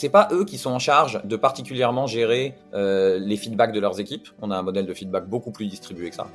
c'est 0.00 0.08
pas 0.08 0.28
eux 0.32 0.46
qui 0.46 0.56
sont 0.56 0.70
en 0.70 0.78
charge 0.78 1.20
de 1.24 1.36
particulièrement 1.36 2.06
gérer 2.06 2.54
euh, 2.72 3.18
les 3.18 3.36
feedbacks 3.36 3.72
de 3.72 3.80
leurs 3.80 4.00
équipes. 4.00 4.28
On 4.40 4.50
a 4.50 4.56
un 4.56 4.62
modèle 4.62 4.86
de 4.86 4.94
feedback 4.94 5.26
beaucoup 5.26 5.50
plus 5.50 5.66
distribué 5.66 6.08
que 6.08 6.16
ça. 6.16 6.26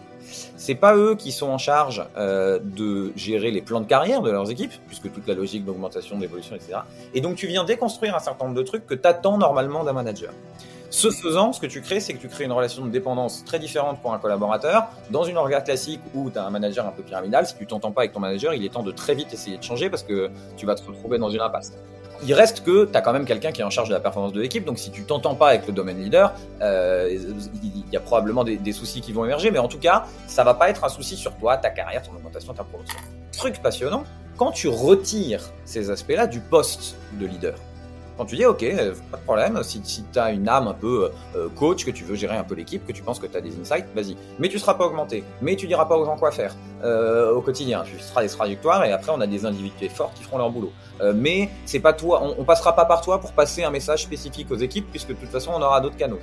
C'est 0.55 0.75
pas 0.75 0.95
eux 0.95 1.15
qui 1.15 1.31
sont 1.31 1.47
en 1.47 1.57
charge 1.57 2.05
euh, 2.15 2.59
de 2.62 3.12
gérer 3.15 3.49
les 3.49 3.63
plans 3.63 3.81
de 3.81 3.88
carrière 3.88 4.21
de 4.21 4.29
leurs 4.29 4.51
équipes, 4.51 4.73
puisque 4.86 5.12
toute 5.12 5.28
la 5.28 5.33
logique 5.33 5.65
d'augmentation, 5.65 6.20
d'évolution, 6.20 6.55
etc. 6.55 6.82
Et 7.15 7.21
donc 7.21 7.38
tu 7.38 7.47
viens 7.47 7.64
déconstruire 7.64 8.15
un 8.15 8.20
certain 8.20 8.46
nombre 8.46 8.55
de 8.55 8.61
trucs 8.61 8.86
que 8.86 8.93
t'attends 8.93 9.39
normalement 9.39 9.84
d'un 9.84 9.93
manager. 9.93 10.32
Ce 10.91 11.09
faisant, 11.09 11.52
ce 11.52 11.59
que 11.59 11.66
tu 11.66 11.82
crées, 11.82 12.02
c'est 12.02 12.13
que 12.13 12.20
tu 12.20 12.27
crées 12.27 12.43
une 12.43 12.52
relation 12.52 12.86
de 12.86 12.91
dépendance 12.91 13.43
très 13.45 13.57
différente 13.57 14.00
pour 14.00 14.13
un 14.13 14.20
collaborateur. 14.20 14.89
Dans 15.09 15.23
une 15.23 15.38
orga 15.38 15.61
classique 15.61 16.02
où 16.13 16.29
tu 16.29 16.38
as 16.38 16.45
un 16.45 16.52
manager 16.52 16.86
un 16.86 16.91
peu 16.91 17.02
pyramidal, 17.02 17.47
si 17.47 17.55
tu 17.55 17.66
t'entends 17.66 17.91
pas 17.91 18.02
avec 18.02 18.13
ton 18.13 18.20
manager, 18.20 18.54
il 18.54 18.63
est 18.63 18.70
temps 18.70 18.84
de 18.84 18.91
très 18.91 19.16
vite 19.16 19.34
essayer 19.34 19.57
de 19.57 19.63
changer 19.63 19.89
parce 19.89 20.04
que 20.04 20.29
tu 20.55 20.68
vas 20.68 20.75
te 20.75 20.86
retrouver 20.86 21.18
dans 21.18 21.32
une 21.32 21.41
impasse. 21.41 21.73
Il 22.28 22.34
reste 22.34 22.64
que 22.64 22.86
tu 22.86 22.97
as 22.97 23.02
quand 23.02 23.14
même 23.14 23.25
quelqu'un 23.25 23.52
qui 23.52 23.61
est 23.61 23.64
en 23.64 23.70
charge 23.70 23.89
de 23.89 23.93
la 23.93 24.00
performance 24.00 24.33
de 24.33 24.42
l'équipe, 24.42 24.66
donc 24.66 24.79
si 24.79 24.92
tu 24.92 25.04
t'entends 25.04 25.36
pas 25.36 25.50
avec 25.50 25.68
le 25.68 25.74
domaine 25.74 26.02
leader, 26.02 26.33
euh, 26.61 27.07
il 27.64 27.83
y 27.92 27.96
a 27.96 28.00
probablement 28.00 28.43
des, 28.43 28.57
des, 28.57 28.71
soucis 28.71 29.02
qui 29.02 29.14
vont 29.14 29.25
émerger, 29.25 29.52
mais 29.52 29.60
en 29.60 29.68
tout 29.68 29.78
cas, 29.78 30.06
ça 30.25 30.43
va 30.43 30.56
pas 30.56 30.69
être 30.69 30.83
un 30.83 30.89
souci 30.89 31.16
sur 31.16 31.36
toi, 31.36 31.57
ta 31.57 31.69
carrière, 31.69 32.02
ton 32.02 32.16
augmentation, 32.16 32.53
ta 32.53 32.64
promotion. 32.64 32.97
Truc 33.31 33.61
passionnant, 33.61 34.06
quand 34.38 34.52
tu 34.52 34.67
retires 34.67 35.52
ces 35.66 35.92
aspects-là 35.92 36.28
du 36.28 36.39
poste 36.39 36.95
de 37.19 37.25
leader, 37.25 37.56
quand 38.17 38.25
tu 38.25 38.36
dis, 38.36 38.45
OK, 38.45 38.64
euh, 38.64 38.94
pas 39.11 39.17
de 39.17 39.23
problème, 39.23 39.61
si, 39.64 39.81
si 39.83 40.03
tu 40.11 40.19
as 40.19 40.31
une 40.31 40.47
âme 40.47 40.67
un 40.67 40.73
peu 40.73 41.11
euh, 41.36 41.50
coach, 41.55 41.86
que 41.86 41.92
tu 41.92 42.03
veux 42.05 42.16
gérer 42.16 42.38
un 42.38 42.44
peu 42.44 42.55
l'équipe, 42.55 42.86
que 42.86 42.94
tu 42.94 43.03
penses 43.03 43.19
que 43.19 43.28
tu 43.28 43.36
as 43.36 43.41
des 43.41 43.59
insights, 43.59 43.88
vas-y. 43.94 44.16
Mais 44.39 44.47
tu 44.47 44.58
seras 44.58 44.75
pas 44.75 44.86
augmenté, 44.86 45.23
mais 45.41 45.55
tu 45.55 45.67
diras 45.67 45.86
pas 45.86 45.97
aux 45.97 46.05
gens 46.05 46.16
quoi 46.16 46.31
faire 46.31 46.55
euh, 46.83 47.33
au 47.33 47.41
quotidien. 47.41 47.83
Tu 47.83 47.95
feras 47.95 48.22
des 48.22 48.30
trajectoires 48.30 48.86
et 48.86 48.94
après, 48.94 49.11
on 49.14 49.19
a 49.19 49.28
des 49.28 49.45
individus 49.45 49.89
forts 49.89 50.14
qui 50.14 50.23
feront 50.23 50.38
leur 50.38 50.50
boulot. 50.50 50.72
Euh, 51.02 51.14
mais 51.16 51.50
c'est 51.66 51.80
pas 51.80 51.94
toi, 51.94 52.22
on, 52.23 52.41
on, 52.41 52.45
passera 52.45 52.73
pas 52.73 52.86
par 52.86 53.02
toi 53.02 53.19
pour 53.19 53.33
passer 53.33 53.64
un 53.64 53.72
message 53.72 54.03
spécifique 54.03 54.50
aux 54.50 54.58
équipes, 54.58 54.88
puisque 54.89 55.09
de 55.09 55.16
toute 55.16 55.30
façon, 55.30 55.52
on 55.53 55.61
aura 55.61 55.81
d'autres 55.81 55.97
canaux. 55.97 56.19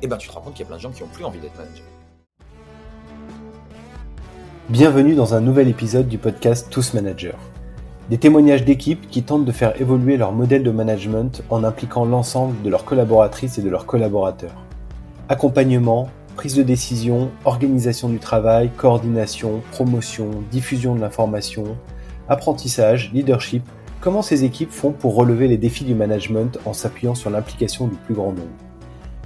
Et 0.00 0.06
ben, 0.06 0.16
tu 0.16 0.28
te 0.28 0.32
rends 0.32 0.40
compte 0.40 0.54
qu'il 0.54 0.62
y 0.62 0.64
a 0.64 0.68
plein 0.68 0.76
de 0.76 0.82
gens 0.82 0.92
qui 0.92 1.02
ont 1.02 1.08
plus 1.08 1.24
envie 1.24 1.40
d'être 1.40 1.56
manager. 1.56 1.84
Bienvenue 4.68 5.14
dans 5.14 5.34
un 5.34 5.40
nouvel 5.40 5.66
épisode 5.68 6.08
du 6.08 6.18
podcast 6.18 6.68
Tous 6.70 6.94
Managers. 6.94 7.32
Des 8.10 8.16
témoignages 8.16 8.64
d'équipes 8.64 9.06
qui 9.10 9.22
tentent 9.22 9.44
de 9.44 9.52
faire 9.52 9.78
évoluer 9.78 10.16
leur 10.16 10.32
modèle 10.32 10.62
de 10.62 10.70
management 10.70 11.42
en 11.50 11.62
impliquant 11.62 12.06
l'ensemble 12.06 12.62
de 12.62 12.70
leurs 12.70 12.86
collaboratrices 12.86 13.58
et 13.58 13.62
de 13.62 13.68
leurs 13.68 13.84
collaborateurs. 13.84 14.64
Accompagnement, 15.28 16.08
prise 16.34 16.54
de 16.54 16.62
décision, 16.62 17.30
organisation 17.44 18.08
du 18.08 18.18
travail, 18.18 18.70
coordination, 18.74 19.60
promotion, 19.72 20.30
diffusion 20.50 20.94
de 20.94 21.02
l'information, 21.02 21.76
apprentissage, 22.30 23.12
leadership, 23.12 23.62
comment 24.00 24.22
ces 24.22 24.42
équipes 24.42 24.72
font 24.72 24.92
pour 24.92 25.14
relever 25.14 25.46
les 25.46 25.58
défis 25.58 25.84
du 25.84 25.94
management 25.94 26.58
en 26.64 26.72
s'appuyant 26.72 27.14
sur 27.14 27.28
l'implication 27.28 27.88
du 27.88 27.96
plus 27.96 28.14
grand 28.14 28.32
nombre. 28.32 28.48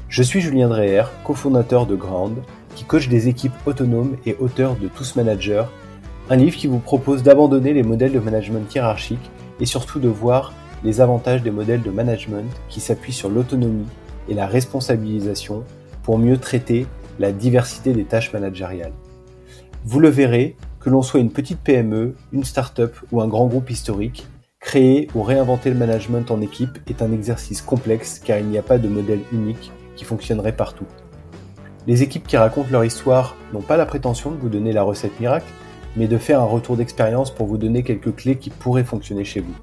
Je 0.08 0.24
suis 0.24 0.40
Julien 0.40 0.68
Dreher, 0.68 1.04
cofondateur 1.22 1.86
de 1.86 1.94
Ground, 1.94 2.38
qui 2.74 2.82
coach 2.82 3.08
des 3.08 3.28
équipes 3.28 3.54
autonomes 3.64 4.16
et 4.26 4.36
auteur 4.40 4.74
de 4.74 4.88
Tous 4.88 5.14
Managers 5.14 5.66
un 6.30 6.36
livre 6.36 6.56
qui 6.56 6.66
vous 6.66 6.78
propose 6.78 7.22
d'abandonner 7.22 7.72
les 7.72 7.82
modèles 7.82 8.12
de 8.12 8.20
management 8.20 8.72
hiérarchiques 8.74 9.30
et 9.60 9.66
surtout 9.66 9.98
de 9.98 10.08
voir 10.08 10.52
les 10.84 11.00
avantages 11.00 11.42
des 11.42 11.50
modèles 11.50 11.82
de 11.82 11.90
management 11.90 12.50
qui 12.68 12.80
s'appuient 12.80 13.12
sur 13.12 13.28
l'autonomie 13.28 13.86
et 14.28 14.34
la 14.34 14.46
responsabilisation 14.46 15.64
pour 16.02 16.18
mieux 16.18 16.38
traiter 16.38 16.86
la 17.18 17.32
diversité 17.32 17.92
des 17.92 18.04
tâches 18.04 18.32
managériales. 18.32 18.92
Vous 19.84 20.00
le 20.00 20.08
verrez, 20.08 20.56
que 20.80 20.90
l'on 20.90 21.02
soit 21.02 21.20
une 21.20 21.30
petite 21.30 21.60
PME, 21.60 22.14
une 22.32 22.44
start-up 22.44 22.96
ou 23.12 23.20
un 23.20 23.28
grand 23.28 23.46
groupe 23.46 23.70
historique, 23.70 24.26
créer 24.58 25.08
ou 25.14 25.22
réinventer 25.22 25.70
le 25.70 25.76
management 25.76 26.30
en 26.30 26.40
équipe 26.40 26.78
est 26.88 27.02
un 27.02 27.12
exercice 27.12 27.62
complexe 27.62 28.20
car 28.24 28.38
il 28.38 28.46
n'y 28.46 28.58
a 28.58 28.62
pas 28.62 28.78
de 28.78 28.88
modèle 28.88 29.20
unique 29.32 29.70
qui 29.96 30.04
fonctionnerait 30.04 30.56
partout. 30.56 30.86
Les 31.86 32.02
équipes 32.02 32.26
qui 32.26 32.36
racontent 32.36 32.70
leur 32.70 32.84
histoire 32.84 33.36
n'ont 33.52 33.60
pas 33.60 33.76
la 33.76 33.86
prétention 33.86 34.30
de 34.30 34.36
vous 34.36 34.48
donner 34.48 34.72
la 34.72 34.82
recette 34.84 35.18
miracle, 35.20 35.46
mais 35.96 36.08
de 36.08 36.18
faire 36.18 36.40
un 36.40 36.46
retour 36.46 36.76
d'expérience 36.76 37.34
pour 37.34 37.46
vous 37.46 37.58
donner 37.58 37.82
quelques 37.82 38.14
clés 38.14 38.38
qui 38.38 38.50
pourraient 38.50 38.84
fonctionner 38.84 39.24
chez 39.24 39.40
vous. 39.40 39.54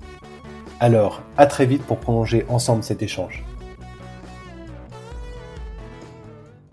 Alors, 0.79 1.21
à 1.37 1.45
très 1.45 1.65
vite 1.65 1.83
pour 1.83 1.99
prolonger 1.99 2.45
ensemble 2.47 2.83
cet 2.83 3.01
échange. 3.01 3.43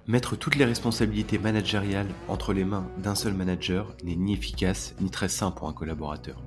Mettre 0.06 0.36
toutes 0.36 0.54
les 0.54 0.64
responsabilités 0.64 1.38
managériales 1.38 2.10
entre 2.28 2.52
les 2.52 2.64
mains 2.64 2.86
d'un 2.98 3.16
seul 3.16 3.34
manager 3.34 3.92
n'est 4.04 4.14
ni 4.14 4.34
efficace 4.34 4.94
ni 5.00 5.10
très 5.10 5.28
sain 5.28 5.50
pour 5.50 5.68
un 5.68 5.72
collaborateur. 5.72 6.40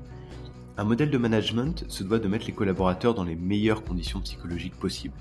Un 0.78 0.86
modèle 0.86 1.12
de 1.12 1.18
management 1.18 1.84
se 1.90 2.06
doit 2.06 2.20
de 2.20 2.30
mettre 2.30 2.46
les 2.46 2.54
collaborateurs 2.54 3.14
dans 3.14 3.26
les 3.26 3.36
meilleures 3.36 3.84
conditions 3.84 4.22
psychologiques 4.22 4.80
possibles. 4.80 5.18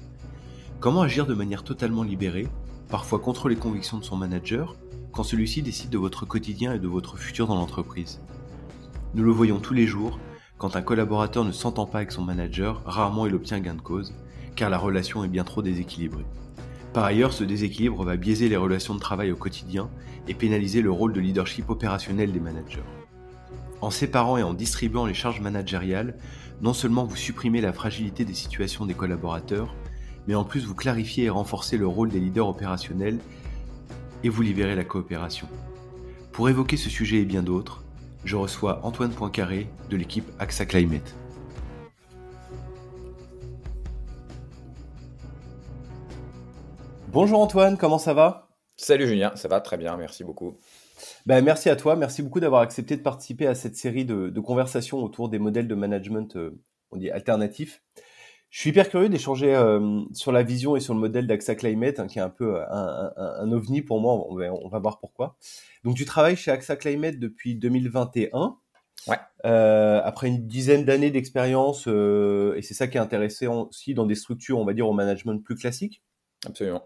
Comment 0.78 1.02
agir 1.02 1.26
de 1.26 1.34
manière 1.34 1.64
totalement 1.64 2.04
libérée, 2.04 2.46
parfois 2.88 3.18
contre 3.18 3.48
les 3.48 3.56
convictions 3.56 3.98
de 3.98 4.04
son 4.04 4.14
manager, 4.14 4.76
quand 5.12 5.22
celui-ci 5.22 5.62
décide 5.62 5.90
de 5.90 5.98
votre 5.98 6.26
quotidien 6.26 6.74
et 6.74 6.78
de 6.78 6.88
votre 6.88 7.18
futur 7.18 7.46
dans 7.46 7.56
l'entreprise. 7.56 8.20
Nous 9.14 9.24
le 9.24 9.30
voyons 9.30 9.58
tous 9.58 9.74
les 9.74 9.86
jours, 9.86 10.18
quand 10.58 10.76
un 10.76 10.82
collaborateur 10.82 11.44
ne 11.44 11.52
s'entend 11.52 11.86
pas 11.86 11.98
avec 11.98 12.12
son 12.12 12.22
manager, 12.22 12.82
rarement 12.84 13.26
il 13.26 13.34
obtient 13.34 13.60
gain 13.60 13.74
de 13.74 13.80
cause, 13.80 14.14
car 14.56 14.70
la 14.70 14.78
relation 14.78 15.24
est 15.24 15.28
bien 15.28 15.44
trop 15.44 15.62
déséquilibrée. 15.62 16.26
Par 16.92 17.04
ailleurs, 17.04 17.32
ce 17.32 17.44
déséquilibre 17.44 18.02
va 18.02 18.16
biaiser 18.16 18.48
les 18.48 18.56
relations 18.56 18.94
de 18.94 19.00
travail 19.00 19.30
au 19.30 19.36
quotidien 19.36 19.88
et 20.26 20.34
pénaliser 20.34 20.82
le 20.82 20.90
rôle 20.90 21.12
de 21.12 21.20
leadership 21.20 21.70
opérationnel 21.70 22.32
des 22.32 22.40
managers. 22.40 22.82
En 23.80 23.90
séparant 23.90 24.36
et 24.36 24.42
en 24.42 24.54
distribuant 24.54 25.06
les 25.06 25.14
charges 25.14 25.40
managériales, 25.40 26.16
non 26.60 26.72
seulement 26.72 27.04
vous 27.04 27.16
supprimez 27.16 27.60
la 27.60 27.72
fragilité 27.72 28.24
des 28.24 28.34
situations 28.34 28.84
des 28.84 28.94
collaborateurs, 28.94 29.74
mais 30.26 30.34
en 30.34 30.44
plus 30.44 30.66
vous 30.66 30.74
clarifiez 30.74 31.24
et 31.24 31.30
renforcez 31.30 31.76
le 31.76 31.86
rôle 31.86 32.08
des 32.08 32.20
leaders 32.20 32.48
opérationnels 32.48 33.20
et 34.24 34.28
vous 34.28 34.42
libérez 34.42 34.74
la 34.74 34.84
coopération. 34.84 35.48
Pour 36.32 36.48
évoquer 36.48 36.76
ce 36.76 36.90
sujet 36.90 37.18
et 37.18 37.24
bien 37.24 37.42
d'autres, 37.42 37.82
je 38.24 38.36
reçois 38.36 38.80
Antoine 38.84 39.10
Poincaré 39.10 39.66
de 39.90 39.96
l'équipe 39.96 40.28
AXA 40.38 40.66
Climate. 40.66 41.14
Bonjour 47.08 47.40
Antoine, 47.40 47.76
comment 47.76 47.98
ça 47.98 48.14
va? 48.14 48.48
Salut 48.76 49.06
Julien, 49.06 49.34
ça 49.34 49.48
va 49.48 49.60
très 49.60 49.76
bien, 49.76 49.96
merci 49.96 50.24
beaucoup. 50.24 50.58
Ben, 51.26 51.42
merci 51.42 51.70
à 51.70 51.76
toi, 51.76 51.96
merci 51.96 52.22
beaucoup 52.22 52.40
d'avoir 52.40 52.60
accepté 52.60 52.96
de 52.96 53.02
participer 53.02 53.46
à 53.46 53.54
cette 53.54 53.76
série 53.76 54.04
de, 54.04 54.28
de 54.28 54.40
conversations 54.40 54.98
autour 54.98 55.28
des 55.28 55.38
modèles 55.38 55.68
de 55.68 55.74
management 55.74 56.36
euh, 56.36 56.60
on 56.90 56.96
dit 56.96 57.10
alternatifs. 57.10 57.82
Je 58.50 58.60
suis 58.60 58.70
hyper 58.70 58.88
curieux 58.88 59.08
d'échanger 59.08 59.54
euh, 59.54 60.00
sur 60.12 60.32
la 60.32 60.42
vision 60.42 60.76
et 60.76 60.80
sur 60.80 60.94
le 60.94 61.00
modèle 61.00 61.26
d'AXA 61.26 61.54
Climate, 61.54 62.00
hein, 62.00 62.06
qui 62.06 62.18
est 62.18 62.22
un 62.22 62.30
peu 62.30 62.60
un, 62.60 63.12
un, 63.16 63.34
un, 63.40 63.52
ovni 63.52 63.82
pour 63.82 64.00
moi. 64.00 64.26
On 64.28 64.34
va, 64.34 64.52
on 64.52 64.68
va 64.68 64.78
voir 64.78 64.98
pourquoi. 64.98 65.36
Donc, 65.84 65.96
tu 65.96 66.04
travailles 66.04 66.36
chez 66.36 66.50
AXA 66.50 66.76
Climate 66.76 67.18
depuis 67.18 67.54
2021. 67.54 68.56
Ouais. 69.06 69.16
Euh, 69.44 70.00
après 70.02 70.28
une 70.28 70.46
dizaine 70.46 70.84
d'années 70.84 71.10
d'expérience, 71.10 71.86
euh, 71.86 72.54
et 72.56 72.62
c'est 72.62 72.74
ça 72.74 72.88
qui 72.88 72.96
est 72.96 73.00
intéressant 73.00 73.68
aussi 73.68 73.94
dans 73.94 74.06
des 74.06 74.14
structures, 74.14 74.58
on 74.58 74.64
va 74.64 74.72
dire, 74.72 74.88
au 74.88 74.92
management 74.94 75.38
plus 75.38 75.54
classique. 75.54 76.02
Absolument. 76.46 76.82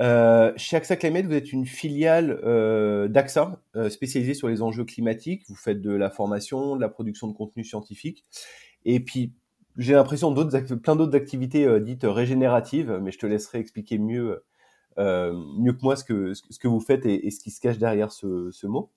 Euh, 0.00 0.52
chez 0.56 0.76
AXA 0.76 0.96
Climate, 0.96 1.26
vous 1.26 1.34
êtes 1.34 1.52
une 1.52 1.66
filiale 1.66 2.40
euh, 2.44 3.08
d'AXA 3.08 3.60
euh, 3.74 3.90
spécialisée 3.90 4.34
sur 4.34 4.48
les 4.48 4.62
enjeux 4.62 4.84
climatiques. 4.84 5.42
Vous 5.48 5.56
faites 5.56 5.80
de 5.80 5.90
la 5.90 6.10
formation, 6.10 6.76
de 6.76 6.80
la 6.80 6.88
production 6.88 7.26
de 7.26 7.32
contenu 7.32 7.64
scientifique. 7.64 8.24
Et 8.84 9.00
puis, 9.00 9.32
j'ai 9.78 9.94
l'impression 9.94 10.30
d'autres 10.30 10.74
plein 10.74 10.96
d'autres 10.96 11.16
activités 11.16 11.64
euh, 11.64 11.80
dites 11.80 12.04
régénératives, 12.04 12.98
mais 13.02 13.10
je 13.10 13.18
te 13.18 13.26
laisserai 13.26 13.58
expliquer 13.58 13.98
mieux 13.98 14.44
euh, 14.98 15.32
mieux 15.58 15.72
que 15.72 15.82
moi 15.82 15.96
ce 15.96 16.04
que 16.04 16.34
ce 16.34 16.58
que 16.58 16.68
vous 16.68 16.80
faites 16.80 17.06
et, 17.06 17.30
ce 17.30 17.40
qui 17.40 17.50
se 17.50 17.60
cache 17.60 17.78
derrière 17.78 18.12
ce, 18.12 18.50
ce, 18.50 18.66
mot. 18.66 18.90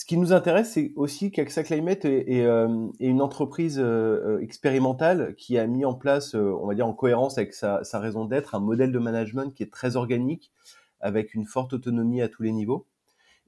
Ce 0.00 0.06
qui 0.06 0.16
nous 0.16 0.32
intéresse, 0.32 0.72
c'est 0.72 0.92
aussi 0.96 1.30
qu'AXA 1.30 1.62
Climate 1.62 2.06
est, 2.06 2.40
euh, 2.46 2.88
une 3.00 3.20
entreprise 3.20 3.78
euh, 3.78 4.38
expérimentale 4.40 5.34
qui 5.36 5.58
a 5.58 5.66
mis 5.66 5.84
en 5.84 5.92
place, 5.92 6.34
euh, 6.34 6.56
on 6.58 6.66
va 6.66 6.74
dire 6.74 6.86
en 6.86 6.94
cohérence 6.94 7.36
avec 7.36 7.52
sa, 7.52 7.84
sa 7.84 8.00
raison 8.00 8.24
d'être, 8.24 8.54
un 8.54 8.60
modèle 8.60 8.92
de 8.92 8.98
management 8.98 9.52
qui 9.54 9.62
est 9.62 9.70
très 9.70 9.96
organique, 9.96 10.52
avec 11.00 11.34
une 11.34 11.44
forte 11.44 11.74
autonomie 11.74 12.22
à 12.22 12.30
tous 12.30 12.42
les 12.42 12.52
niveaux. 12.52 12.86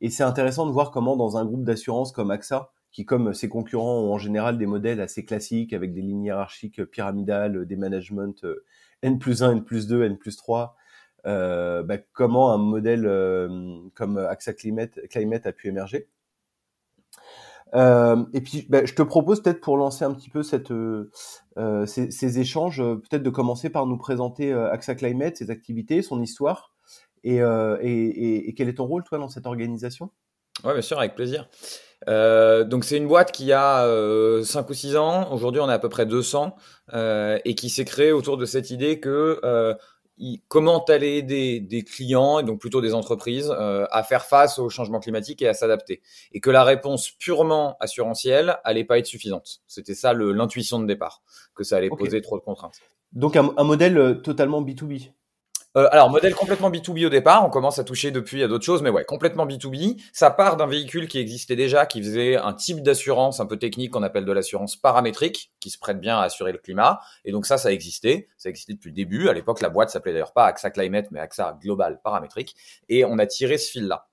Et 0.03 0.11
c'est 0.11 0.25
intéressant 0.25 0.67
de 0.67 0.73
voir 0.73 0.91
comment 0.91 1.17
dans 1.17 1.39
un 1.39 1.47
groupe 1.47 1.65
d'assurance 1.65 2.13
comme 2.13 2.31
AXA, 2.31 2.71
qui, 2.93 3.05
comme 3.05 3.35
ses 3.35 3.49
concurrents, 3.49 4.01
ont 4.01 4.13
en 4.13 4.19
général 4.19 4.59
des 4.59 4.67
modèles 4.67 5.01
assez 5.01 5.25
classiques 5.25 5.73
avec 5.73 5.95
des 5.95 6.03
lignes 6.03 6.25
hiérarchiques 6.25 6.85
pyramidales, 6.85 7.67
des 7.67 7.77
managements 7.77 8.35
euh, 8.45 8.65
N 9.03 9.19
plus 9.19 9.43
1, 9.43 9.53
N 9.53 9.65
plus 9.65 9.87
2, 9.87 10.05
N 10.05 10.19
plus 10.19 10.37
3. 10.37 10.77
Euh, 11.27 11.83
bah, 11.83 11.99
comment 12.13 12.53
un 12.53 12.59
modèle 12.59 13.07
euh, 13.07 13.79
comme 13.95 14.19
AXA 14.19 14.55
Climate, 14.55 15.47
a 15.47 15.53
pu 15.53 15.69
émerger. 15.69 16.09
Euh, 17.75 18.25
et 18.35 18.41
puis, 18.41 18.67
bah, 18.69 18.85
je 18.85 18.93
te 18.95 19.03
propose 19.03 19.43
peut-être 19.43 19.61
pour 19.61 19.77
lancer 19.77 20.05
un 20.05 20.13
petit 20.13 20.29
peu 20.29 20.43
euh, 21.59 21.87
ces, 21.87 22.39
échanges, 22.39 22.79
peut-être 22.79 23.23
de 23.23 23.31
commencer 23.31 23.71
par 23.71 23.87
nous 23.87 23.97
présenter 23.97 24.53
AXA 24.53 24.95
Climate, 24.97 25.37
ses 25.37 25.51
activités, 25.51 26.03
son 26.03 26.21
histoire, 26.21 26.75
et, 27.25 27.39
et, 27.39 28.55
quel 28.55 28.69
est 28.69 28.75
ton 28.75 28.85
rôle, 28.87 29.05
toi, 29.05 29.19
dans 29.19 29.29
cette 29.29 29.47
organisation? 29.47 30.11
Ouais, 30.65 30.73
bien 30.73 30.83
sûr, 30.83 30.99
avec 30.99 31.15
plaisir. 31.15 31.49
Donc 32.07 32.85
c'est 32.85 32.97
une 32.97 33.09
boîte 33.09 33.33
qui 33.33 33.53
a 33.53 33.87
5 34.43 34.69
ou 34.69 34.75
6 34.75 34.97
ans. 34.97 35.33
Aujourd'hui, 35.33 35.61
on 35.61 35.69
est 35.69 35.73
à 35.73 35.79
peu 35.79 35.89
près 35.89 36.07
200 36.07 36.55
et 36.95 37.55
qui 37.55 37.71
s'est 37.71 37.85
créée 37.85 38.13
autour 38.13 38.37
de 38.37 38.45
cette 38.45 38.71
idée 38.71 39.01
que 39.01 39.41
comment 40.49 40.85
aller 40.85 41.17
aider 41.17 41.61
des 41.61 41.83
clients, 41.83 42.39
et 42.39 42.45
donc 42.45 42.61
plutôt 42.61 42.81
des 42.81 42.95
entreprises, 42.95 43.51
euh, 43.51 43.87
à 43.91 44.03
faire 44.03 44.25
face 44.25 44.59
au 44.59 44.69
changement 44.69 45.01
climatique 45.01 45.43
et 45.43 45.49
à 45.49 45.55
s'adapter. 45.55 46.03
Et 46.33 46.41
que 46.41 46.51
la 46.51 46.65
réponse 46.65 47.11
purement 47.11 47.77
assurantielle 47.81 48.59
allait 48.65 48.85
pas 48.85 48.99
être 48.99 49.07
suffisante. 49.07 49.63
C'était 49.67 49.95
ça 49.95 50.13
l'intuition 50.15 50.79
de 50.79 50.87
départ, 50.87 51.23
que 51.55 51.65
ça 51.65 51.77
allait 51.77 51.89
poser 51.89 52.21
trop 52.21 52.39
de 52.39 52.43
contraintes. 52.45 52.79
Donc 53.13 53.37
un, 53.37 53.53
un 53.57 53.65
modèle 53.65 53.99
euh, 53.99 54.15
totalement 54.15 54.63
B2B 54.63 55.11
euh, 55.77 55.89
alors, 55.91 56.11
modèle 56.11 56.35
complètement 56.35 56.71
B2B 56.71 57.07
au 57.07 57.09
départ, 57.09 57.47
on 57.47 57.51
commence 57.51 57.79
à 57.79 57.85
toucher 57.85 58.11
depuis 58.11 58.43
à 58.43 58.49
d'autres 58.49 58.65
choses, 58.65 58.83
mais 58.83 58.91
ouais, 58.91 59.05
complètement 59.05 59.47
B2B. 59.47 59.99
Ça 60.13 60.31
part 60.31 60.59
d'un 60.59 60.67
véhicule 60.67 61.09
qui 61.09 61.19
existait 61.19 61.57
déjà, 61.57 61.87
qui 61.87 62.03
faisait 62.03 62.37
un 62.37 62.53
type 62.53 62.83
d'assurance 62.83 63.41
un 63.41 63.47
peu 63.47 63.59
technique 63.59 63.93
qu'on 63.93 64.03
appelle 64.03 64.27
de 64.27 64.33
l'assurance 64.33 64.77
paramétrique, 64.77 65.51
qui 65.61 65.71
se 65.71 65.79
prête 65.79 65.99
bien 65.99 66.19
à 66.19 66.25
assurer 66.25 66.53
le 66.53 66.59
climat. 66.59 67.01
Et 67.25 67.33
donc 67.33 67.47
ça, 67.47 67.57
ça 67.57 67.73
existait. 67.73 68.29
Ça 68.37 68.51
existait 68.51 68.75
depuis 68.75 68.91
le 68.91 68.97
début. 68.97 69.29
À 69.31 69.33
l'époque, 69.33 69.63
la 69.63 69.71
boîte 69.71 69.89
s'appelait 69.89 70.13
d'ailleurs 70.13 70.35
pas 70.35 70.47
AXA 70.47 70.71
Climate, 70.71 71.07
mais 71.11 71.21
AXA 71.21 71.59
Global 71.63 72.01
Paramétrique. 72.05 72.55
Et 72.91 73.07
on 73.07 73.19
a 73.19 73.27
tiré 73.27 73.57
ce 73.57 73.71
fil-là. 73.71 74.09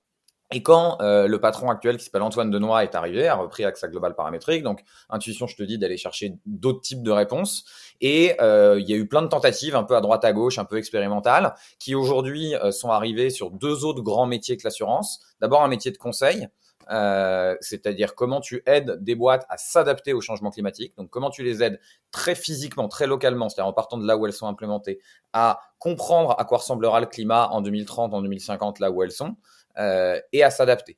Et 0.51 0.63
quand 0.63 0.97
euh, 1.01 1.27
le 1.27 1.39
patron 1.39 1.69
actuel 1.69 1.97
qui 1.97 2.05
s'appelle 2.05 2.23
Antoine 2.23 2.49
Denoy 2.49 2.83
est 2.83 2.95
arrivé, 2.95 3.27
a 3.27 3.35
repris 3.35 3.65
AXA 3.65 3.87
Global 3.87 4.15
Paramétrique, 4.15 4.63
donc 4.63 4.83
intuition, 5.09 5.45
je 5.45 5.55
te 5.55 5.61
dis 5.61 5.77
d'aller 5.77 5.97
chercher 5.97 6.33
d'autres 6.47 6.81
types 6.81 7.03
de 7.03 7.11
réponses. 7.11 7.65
Et 8.01 8.35
euh, 8.41 8.79
il 8.79 8.89
y 8.89 8.93
a 8.93 8.95
eu 8.95 9.07
plein 9.07 9.21
de 9.21 9.27
tentatives, 9.27 9.75
un 9.75 9.83
peu 9.83 9.95
à 9.95 10.01
droite 10.01 10.25
à 10.25 10.33
gauche, 10.33 10.57
un 10.57 10.65
peu 10.65 10.77
expérimentales, 10.77 11.53
qui 11.77 11.93
aujourd'hui 11.93 12.55
euh, 12.55 12.71
sont 12.71 12.89
arrivées 12.89 13.29
sur 13.29 13.51
deux 13.51 13.85
autres 13.85 14.01
grands 14.01 14.25
métiers 14.25 14.57
que 14.57 14.63
l'assurance. 14.63 15.19
D'abord 15.39 15.63
un 15.63 15.67
métier 15.67 15.91
de 15.91 15.97
conseil, 15.97 16.47
euh, 16.91 17.55
c'est-à-dire 17.61 18.15
comment 18.15 18.41
tu 18.41 18.63
aides 18.65 18.97
des 19.01 19.13
boîtes 19.13 19.45
à 19.49 19.57
s'adapter 19.57 20.13
au 20.13 20.21
changement 20.21 20.49
climatique. 20.49 20.93
Donc 20.97 21.09
comment 21.11 21.29
tu 21.29 21.43
les 21.43 21.61
aides 21.61 21.79
très 22.11 22.33
physiquement, 22.33 22.87
très 22.87 23.05
localement, 23.05 23.49
c'est-à-dire 23.49 23.67
en 23.67 23.73
partant 23.73 23.97
de 23.97 24.07
là 24.07 24.17
où 24.17 24.25
elles 24.25 24.33
sont 24.33 24.47
implémentées, 24.47 24.99
à 25.31 25.59
comprendre 25.77 26.35
à 26.39 26.45
quoi 26.45 26.57
ressemblera 26.57 26.99
le 26.99 27.05
climat 27.05 27.49
en 27.49 27.61
2030, 27.61 28.13
en 28.13 28.21
2050, 28.21 28.79
là 28.79 28.89
où 28.89 29.03
elles 29.03 29.11
sont. 29.11 29.35
Euh, 29.77 30.19
et 30.33 30.43
à 30.43 30.49
s'adapter. 30.49 30.97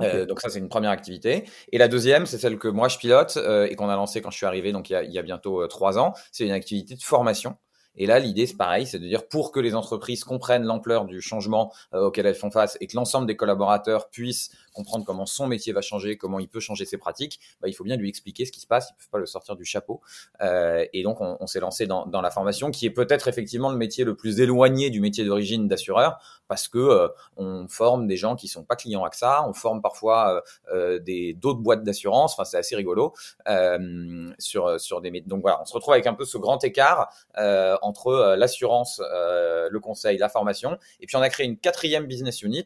Euh, 0.00 0.26
donc 0.26 0.40
ça, 0.40 0.48
c'est 0.48 0.58
une 0.58 0.68
première 0.68 0.90
activité. 0.90 1.44
Et 1.70 1.78
la 1.78 1.86
deuxième, 1.88 2.26
c'est 2.26 2.38
celle 2.38 2.58
que 2.58 2.68
moi, 2.68 2.88
je 2.88 2.98
pilote 2.98 3.36
euh, 3.36 3.66
et 3.68 3.76
qu'on 3.76 3.88
a 3.88 3.94
lancée 3.94 4.20
quand 4.20 4.30
je 4.30 4.36
suis 4.36 4.46
arrivé, 4.46 4.72
donc 4.72 4.90
il 4.90 4.94
y 4.94 4.96
a, 4.96 5.02
il 5.02 5.12
y 5.12 5.18
a 5.18 5.22
bientôt 5.22 5.66
trois 5.68 5.98
ans. 5.98 6.14
C'est 6.32 6.44
une 6.44 6.52
activité 6.52 6.94
de 6.96 7.02
formation. 7.02 7.56
Et 7.96 8.06
là, 8.06 8.18
l'idée, 8.18 8.46
c'est 8.46 8.56
pareil, 8.56 8.86
c'est 8.86 8.98
de 8.98 9.06
dire 9.06 9.26
pour 9.26 9.52
que 9.52 9.60
les 9.60 9.74
entreprises 9.74 10.24
comprennent 10.24 10.64
l'ampleur 10.64 11.04
du 11.04 11.20
changement 11.20 11.72
auquel 11.92 12.26
elles 12.26 12.34
font 12.34 12.50
face 12.50 12.76
et 12.80 12.86
que 12.86 12.96
l'ensemble 12.96 13.26
des 13.26 13.36
collaborateurs 13.36 14.08
puissent 14.08 14.50
comprendre 14.72 15.04
comment 15.04 15.26
son 15.26 15.46
métier 15.46 15.72
va 15.72 15.82
changer, 15.82 16.16
comment 16.16 16.38
il 16.38 16.48
peut 16.48 16.60
changer 16.60 16.84
ses 16.84 16.98
pratiques, 16.98 17.40
bah, 17.60 17.68
il 17.68 17.74
faut 17.74 17.84
bien 17.84 17.96
lui 17.96 18.08
expliquer 18.08 18.44
ce 18.44 18.52
qui 18.52 18.60
se 18.60 18.66
passe. 18.66 18.90
Ils 18.90 18.96
peuvent 18.96 19.10
pas 19.10 19.18
le 19.18 19.26
sortir 19.26 19.56
du 19.56 19.64
chapeau. 19.64 20.00
Euh, 20.40 20.84
et 20.92 21.02
donc, 21.02 21.20
on, 21.20 21.46
s'est 21.46 21.60
lancé 21.60 21.86
dans, 21.86 22.06
dans, 22.06 22.20
la 22.20 22.30
formation, 22.30 22.70
qui 22.70 22.86
est 22.86 22.90
peut-être 22.90 23.28
effectivement 23.28 23.70
le 23.70 23.76
métier 23.76 24.04
le 24.04 24.14
plus 24.14 24.40
éloigné 24.40 24.90
du 24.90 25.00
métier 25.00 25.24
d'origine 25.24 25.68
d'assureur, 25.68 26.18
parce 26.48 26.68
que 26.68 26.78
euh, 26.78 27.08
on 27.36 27.68
forme 27.68 28.06
des 28.06 28.16
gens 28.16 28.36
qui 28.36 28.48
sont 28.48 28.64
pas 28.64 28.76
clients 28.76 29.04
AXA, 29.04 29.46
on 29.48 29.52
forme 29.52 29.82
parfois 29.82 30.36
euh, 30.36 30.40
euh 30.72 30.98
des 30.98 31.34
d'autres 31.34 31.60
boîtes 31.60 31.82
d'assurance. 31.82 32.32
Enfin, 32.34 32.44
c'est 32.44 32.58
assez 32.58 32.76
rigolo 32.76 33.12
euh, 33.48 34.30
sur 34.38 34.80
sur 34.80 35.00
des. 35.00 35.22
Donc 35.22 35.42
voilà, 35.42 35.60
on 35.60 35.64
se 35.64 35.74
retrouve 35.74 35.94
avec 35.94 36.06
un 36.06 36.14
peu 36.14 36.24
ce 36.24 36.38
grand 36.38 36.62
écart 36.64 37.12
euh, 37.38 37.76
entre 37.82 38.36
l'assurance, 38.38 39.00
le 39.00 39.78
conseil, 39.80 40.18
la 40.18 40.28
formation, 40.28 40.78
et 41.00 41.06
puis 41.06 41.16
on 41.16 41.22
a 41.22 41.28
créé 41.28 41.46
une 41.46 41.58
quatrième 41.58 42.06
business 42.06 42.42
unit 42.42 42.64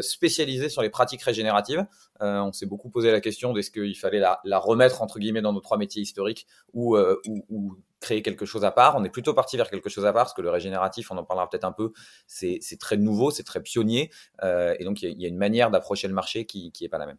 spécialisée 0.00 0.68
sur 0.68 0.82
les 0.82 0.90
pratiques 0.90 1.22
euh, 2.22 2.40
on 2.40 2.52
s'est 2.52 2.66
beaucoup 2.66 2.90
posé 2.90 3.10
la 3.10 3.20
question 3.20 3.52
d'est-ce 3.52 3.70
qu'il 3.70 3.96
fallait 3.96 4.20
la, 4.20 4.58
remettre 4.58 5.02
entre 5.02 5.18
guillemets 5.18 5.42
dans 5.42 5.52
nos 5.52 5.60
trois 5.60 5.78
métiers 5.78 6.02
historiques 6.02 6.46
euh, 6.76 7.16
ou, 7.50 7.76
créer 8.00 8.20
quelque 8.20 8.44
chose 8.44 8.66
à 8.66 8.70
part. 8.70 8.96
On 8.96 9.04
est 9.04 9.08
plutôt 9.08 9.32
parti 9.32 9.56
vers 9.56 9.70
quelque 9.70 9.88
chose 9.88 10.04
à 10.04 10.12
part 10.12 10.24
parce 10.24 10.34
que 10.34 10.42
le 10.42 10.50
régénératif, 10.50 11.10
on 11.10 11.16
en 11.16 11.24
parlera 11.24 11.48
peut-être 11.48 11.64
un 11.64 11.72
peu, 11.72 11.92
c'est 12.26 12.60
très 12.78 12.98
nouveau, 12.98 13.30
c'est 13.30 13.44
très 13.44 13.62
pionnier 13.62 14.10
euh, 14.42 14.74
et 14.78 14.84
donc 14.84 15.00
il 15.00 15.18
y, 15.18 15.24
a 15.24 15.28
une 15.28 15.38
manière 15.38 15.70
d'approcher 15.70 16.06
le 16.06 16.12
marché 16.12 16.44
qui 16.44 16.70
n'est 16.80 16.88
pas 16.88 16.98
la 16.98 17.06
même. 17.06 17.16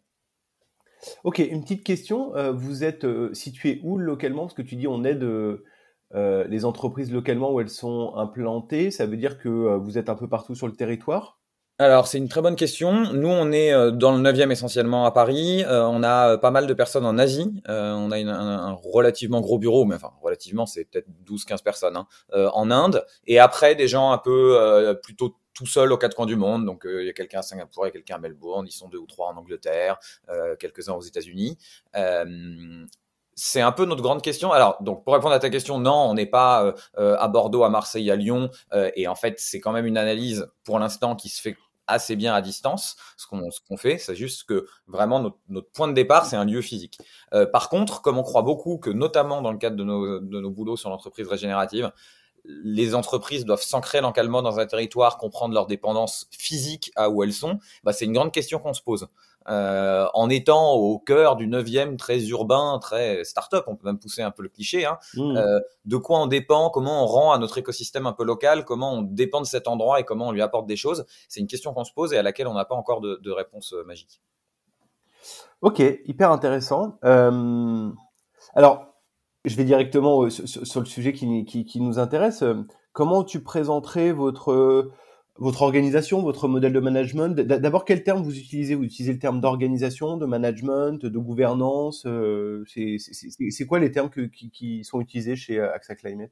Ok, 1.24 1.40
une 1.40 1.62
petite 1.62 1.84
question. 1.84 2.32
vous 2.52 2.84
êtes 2.84 3.06
situé 3.34 3.80
où 3.82 3.98
localement? 3.98 4.42
Parce 4.42 4.54
que 4.54 4.62
tu 4.62 4.76
dis 4.76 4.86
on 4.86 5.02
aide 5.04 5.24
les 6.14 6.64
entreprises 6.64 7.12
localement 7.12 7.52
où 7.52 7.60
elles 7.60 7.68
sont 7.68 8.14
implantées. 8.16 8.90
Ça 8.90 9.06
veut 9.06 9.16
dire 9.16 9.38
que 9.38 9.76
vous 9.76 9.98
êtes 9.98 10.08
un 10.08 10.14
peu 10.14 10.28
partout 10.28 10.54
sur 10.54 10.66
le 10.66 10.74
territoire? 10.74 11.38
Alors, 11.78 12.06
c'est 12.06 12.16
une 12.16 12.28
très 12.30 12.40
bonne 12.40 12.56
question. 12.56 13.12
Nous, 13.12 13.28
on 13.28 13.52
est 13.52 13.70
euh, 13.70 13.90
dans 13.90 14.16
le 14.16 14.22
9e 14.22 14.50
essentiellement 14.50 15.04
à 15.04 15.10
Paris. 15.10 15.62
Euh, 15.64 15.84
on 15.84 16.02
a 16.02 16.30
euh, 16.30 16.36
pas 16.38 16.50
mal 16.50 16.66
de 16.66 16.72
personnes 16.72 17.04
en 17.04 17.18
Asie. 17.18 17.52
on 17.68 18.10
a 18.10 18.18
un, 18.18 18.72
relativement 18.72 19.42
gros 19.42 19.58
bureau, 19.58 19.84
mais 19.84 19.96
enfin, 19.96 20.10
relativement, 20.22 20.64
c'est 20.64 20.86
peut-être 20.86 21.08
12-15 21.26 21.62
personnes 21.62 21.96
hein, 21.98 22.06
en 22.32 22.70
Inde. 22.70 23.04
Et 23.26 23.38
après, 23.38 23.74
des 23.74 23.88
gens 23.88 24.10
un 24.12 24.18
peu 24.18 24.96
plutôt 25.02 25.36
tout 25.52 25.66
seuls 25.66 25.92
aux 25.92 25.98
quatre 25.98 26.16
coins 26.16 26.26
du 26.26 26.36
monde. 26.36 26.64
Donc, 26.64 26.86
il 26.86 27.04
y 27.04 27.10
a 27.10 27.12
quelqu'un 27.12 27.40
à 27.40 27.42
Singapour, 27.42 27.84
il 27.84 27.88
y 27.88 27.90
a 27.90 27.92
quelqu'un 27.92 28.16
à 28.16 28.18
Melbourne, 28.18 28.66
ils 28.66 28.72
sont 28.72 28.88
deux 28.88 28.98
ou 28.98 29.06
trois 29.06 29.28
en 29.28 29.36
Angleterre, 29.36 29.98
quelques-uns 30.58 30.94
aux 30.94 31.02
États-Unis 31.02 31.58
c'est 33.36 33.60
un 33.60 33.70
peu 33.70 33.84
notre 33.84 34.02
grande 34.02 34.22
question. 34.22 34.50
Alors, 34.52 34.82
donc 34.82 35.04
pour 35.04 35.14
répondre 35.14 35.34
à 35.34 35.38
ta 35.38 35.50
question, 35.50 35.78
non, 35.78 36.08
on 36.10 36.14
n'est 36.14 36.26
pas 36.26 36.74
à 36.96 37.28
Bordeaux, 37.28 37.62
à 37.62 37.70
Marseille, 37.70 38.10
à 38.10 38.16
Lyon, 38.16 38.50
et 38.96 39.06
en 39.06 39.14
fait, 39.14 39.38
c'est 39.38 39.60
quand 39.60 39.72
même 39.72 39.86
une 39.86 39.98
analyse 39.98 40.48
pour 40.64 40.78
l'instant 40.78 41.14
qui 41.14 41.28
se 41.28 41.40
fait 41.40 41.56
assez 41.86 42.16
bien 42.16 42.34
à 42.34 42.42
distance, 42.42 42.96
ce 43.16 43.26
qu'on 43.26 43.50
ce 43.50 43.60
qu'on 43.66 43.76
fait. 43.76 43.98
C'est 43.98 44.14
juste 44.14 44.44
que 44.44 44.66
vraiment 44.86 45.32
notre, 45.48 45.70
point 45.70 45.88
de 45.88 45.92
départ, 45.92 46.26
c'est 46.26 46.36
un 46.36 46.44
lieu 46.44 46.60
physique. 46.60 46.98
Euh, 47.32 47.46
par 47.46 47.68
contre, 47.68 48.02
comme 48.02 48.18
on 48.18 48.22
croit 48.22 48.42
beaucoup 48.42 48.78
que, 48.78 48.90
notamment 48.90 49.42
dans 49.42 49.52
le 49.52 49.58
cadre 49.58 49.76
de 49.76 49.84
nos, 49.84 50.20
de 50.20 50.40
nos 50.40 50.50
boulots 50.50 50.76
sur 50.76 50.90
l'entreprise 50.90 51.28
régénérative, 51.28 51.92
les 52.44 52.94
entreprises 52.94 53.44
doivent 53.44 53.62
s'ancrer 53.62 54.00
localement 54.00 54.42
dans 54.42 54.60
un 54.60 54.66
territoire, 54.66 55.18
comprendre 55.18 55.54
leur 55.54 55.66
dépendance 55.66 56.28
physique 56.30 56.92
à 56.94 57.10
où 57.10 57.24
elles 57.24 57.32
sont, 57.32 57.58
bah, 57.82 57.92
c'est 57.92 58.04
une 58.04 58.12
grande 58.12 58.32
question 58.32 58.58
qu'on 58.60 58.74
se 58.74 58.82
pose. 58.82 59.08
Euh, 59.48 60.06
en 60.12 60.28
étant 60.28 60.74
au 60.74 60.98
cœur 60.98 61.36
du 61.36 61.46
9e, 61.46 61.96
très 61.96 62.26
urbain, 62.26 62.78
très 62.80 63.22
start-up, 63.22 63.64
on 63.68 63.76
peut 63.76 63.86
même 63.86 63.98
pousser 63.98 64.22
un 64.22 64.30
peu 64.30 64.42
le 64.42 64.48
cliché, 64.48 64.84
hein, 64.84 64.98
mmh. 65.14 65.36
euh, 65.36 65.60
de 65.84 65.96
quoi 65.96 66.20
on 66.20 66.26
dépend, 66.26 66.68
comment 66.70 67.04
on 67.04 67.06
rend 67.06 67.32
à 67.32 67.38
notre 67.38 67.58
écosystème 67.58 68.06
un 68.06 68.12
peu 68.12 68.24
local, 68.24 68.64
comment 68.64 68.94
on 68.94 69.02
dépend 69.02 69.40
de 69.40 69.46
cet 69.46 69.68
endroit 69.68 70.00
et 70.00 70.04
comment 70.04 70.28
on 70.28 70.32
lui 70.32 70.42
apporte 70.42 70.66
des 70.66 70.76
choses, 70.76 71.06
c'est 71.28 71.40
une 71.40 71.46
question 71.46 71.72
qu'on 71.72 71.84
se 71.84 71.92
pose 71.92 72.12
et 72.12 72.18
à 72.18 72.22
laquelle 72.22 72.48
on 72.48 72.54
n'a 72.54 72.64
pas 72.64 72.74
encore 72.74 73.00
de, 73.00 73.20
de 73.22 73.30
réponse 73.30 73.72
euh, 73.72 73.84
magique. 73.84 74.20
Ok, 75.60 75.80
hyper 75.80 76.32
intéressant. 76.32 76.98
Euh, 77.04 77.90
alors, 78.54 78.94
je 79.44 79.56
vais 79.56 79.64
directement 79.64 80.28
sur, 80.28 80.80
le 80.80 80.86
sujet 80.86 81.12
qui, 81.12 81.44
qui, 81.44 81.64
qui, 81.64 81.80
nous 81.80 81.98
intéresse. 81.98 82.42
Comment 82.92 83.24
tu 83.24 83.42
présenterais 83.42 84.12
votre 84.12 84.90
votre 85.38 85.62
organisation, 85.62 86.22
votre 86.22 86.48
modèle 86.48 86.72
de 86.72 86.80
management. 86.80 87.34
D'abord, 87.34 87.84
quel 87.84 88.02
terme 88.02 88.22
vous 88.22 88.36
utilisez? 88.36 88.74
Vous 88.74 88.84
utilisez 88.84 89.12
le 89.12 89.18
terme 89.18 89.40
d'organisation, 89.40 90.16
de 90.16 90.26
management, 90.26 91.04
de 91.04 91.18
gouvernance. 91.18 92.04
Euh, 92.06 92.64
c'est 92.66 93.66
quoi 93.66 93.78
les 93.78 93.92
termes 93.92 94.10
qui, 94.10 94.84
sont 94.84 95.00
utilisés 95.00 95.36
chez 95.36 95.58
euh, 95.58 95.74
AXA 95.74 95.94
Climate? 95.94 96.30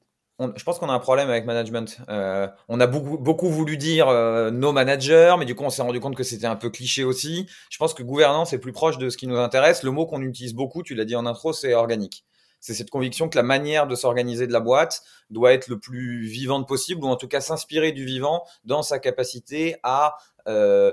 Je 0.57 0.65
pense 0.65 0.81
qu'on 0.81 0.89
a 0.89 0.93
un 0.93 0.99
problème 0.99 1.31
avec 1.31 1.47
management. 1.47 1.99
Euh, 2.09 2.49
on 2.69 2.81
a 2.81 2.89
beaucoup, 2.89 3.19
beaucoup 3.19 3.49
voulu 3.49 3.77
dire 3.77 4.09
nos 4.51 4.73
managers, 4.73 5.37
mais 5.39 5.45
du 5.45 5.55
coup, 5.55 5.63
on 5.63 5.71
s'est 5.71 5.83
rendu 5.83 6.01
compte 6.01 6.17
que 6.17 6.25
c'était 6.25 6.47
un 6.47 6.57
peu 6.57 6.71
cliché 6.71 7.05
aussi. 7.05 7.47
Je 7.71 7.79
pense 7.79 7.95
que 7.95 8.03
gouvernance 8.03 8.53
est 8.53 8.59
plus 8.59 8.73
proche 8.73 8.99
de 8.99 9.11
ce 9.11 9.17
qui 9.17 9.29
nous 9.29 9.37
intéresse. 9.37 9.85
Le 9.85 9.93
mot 9.93 10.07
qu'on 10.07 10.23
utilise 10.23 10.55
beaucoup, 10.55 10.83
tu 10.83 10.97
l'as 10.97 11.05
dit 11.05 11.15
en 11.15 11.27
intro, 11.27 11.53
c'est 11.53 11.75
organique 11.75 12.25
c'est 12.65 12.73
cette 12.73 12.89
conviction 12.89 13.29
que 13.29 13.37
la 13.37 13.43
manière 13.43 13.87
de 13.87 13.95
s'organiser 13.95 14.47
de 14.47 14.53
la 14.53 14.61
boîte 14.61 15.03
doit 15.29 15.53
être 15.53 15.69
le 15.69 15.79
plus 15.79 16.25
vivante 16.25 16.67
possible, 16.67 17.05
ou 17.05 17.09
en 17.09 17.17
tout 17.17 17.29
cas 17.29 17.43
s'inspirer 17.43 17.93
du 17.93 18.07
vivant 18.07 18.43
dans 18.65 18.83
sa 18.83 18.99
capacité 18.99 19.77
à 19.83 20.17
euh, 20.49 20.91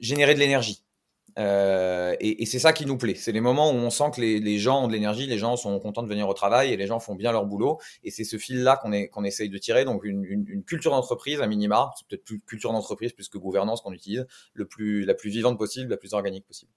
générer 0.00 0.34
de 0.34 0.40
l'énergie. 0.40 0.84
Euh, 1.38 2.14
et, 2.20 2.44
c'est 2.44 2.58
ça 2.58 2.74
qui 2.74 2.84
nous 2.84 2.98
plaît. 2.98 3.14
C'est 3.14 3.32
les 3.32 3.40
moments 3.40 3.70
où 3.70 3.76
on 3.76 3.88
sent 3.88 4.10
que 4.14 4.20
les, 4.20 4.58
gens 4.58 4.84
ont 4.84 4.86
de 4.86 4.92
l'énergie, 4.92 5.26
les 5.26 5.38
gens 5.38 5.56
sont 5.56 5.80
contents 5.80 6.02
de 6.02 6.08
venir 6.08 6.28
au 6.28 6.34
travail 6.34 6.70
et 6.70 6.76
les 6.76 6.86
gens 6.86 7.00
font 7.00 7.14
bien 7.14 7.32
leur 7.32 7.46
boulot. 7.46 7.78
Et 8.02 8.10
c'est 8.10 8.24
ce 8.24 8.36
fil-là 8.36 8.76
qu'on 8.76 9.24
essaye 9.24 9.48
de 9.48 9.56
tirer. 9.56 9.86
Donc 9.86 10.04
une, 10.04 10.62
culture 10.64 10.90
d'entreprise 10.90 11.40
à 11.40 11.46
minima, 11.46 11.92
c'est 11.96 12.06
peut-être 12.06 12.24
plus 12.24 12.40
culture 12.40 12.72
d'entreprise 12.72 13.14
plus 13.14 13.30
que 13.30 13.38
gouvernance 13.38 13.80
qu'on 13.80 13.92
utilise, 13.92 14.26
le 14.52 14.66
plus, 14.66 15.06
la 15.06 15.14
plus 15.14 15.30
vivante 15.30 15.56
possible, 15.56 15.88
la 15.88 15.96
plus 15.96 16.12
organique 16.12 16.46
possible. 16.46 16.70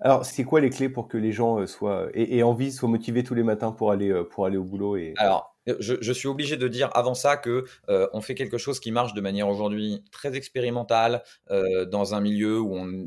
Alors, 0.00 0.24
c'est 0.24 0.44
quoi 0.44 0.60
les 0.60 0.70
clés 0.70 0.88
pour 0.88 1.08
que 1.08 1.16
les 1.16 1.32
gens 1.32 1.58
euh, 1.58 1.66
soient 1.66 2.08
et, 2.14 2.42
envie, 2.42 2.72
soient 2.72 2.88
motivés 2.88 3.24
tous 3.24 3.34
les 3.34 3.42
matins 3.42 3.72
pour 3.72 3.90
aller 3.90 4.10
euh, 4.10 4.24
pour 4.24 4.46
aller 4.46 4.56
au 4.56 4.64
boulot 4.64 4.96
et 4.96 5.14
Alors, 5.16 5.56
je, 5.80 6.12
suis 6.12 6.28
obligé 6.28 6.56
de 6.56 6.68
dire 6.68 6.90
avant 6.94 7.14
ça 7.14 7.36
que 7.36 7.64
euh, 7.88 8.08
on 8.12 8.20
fait 8.20 8.34
quelque 8.34 8.58
chose 8.58 8.78
qui 8.78 8.92
marche 8.92 9.14
de 9.14 9.20
manière 9.20 9.48
aujourd'hui 9.48 10.02
très 10.12 10.36
expérimentale 10.36 11.22
euh, 11.50 11.84
dans 11.84 12.14
un 12.14 12.20
milieu 12.20 12.60
où 12.60 12.76
on, 12.76 13.06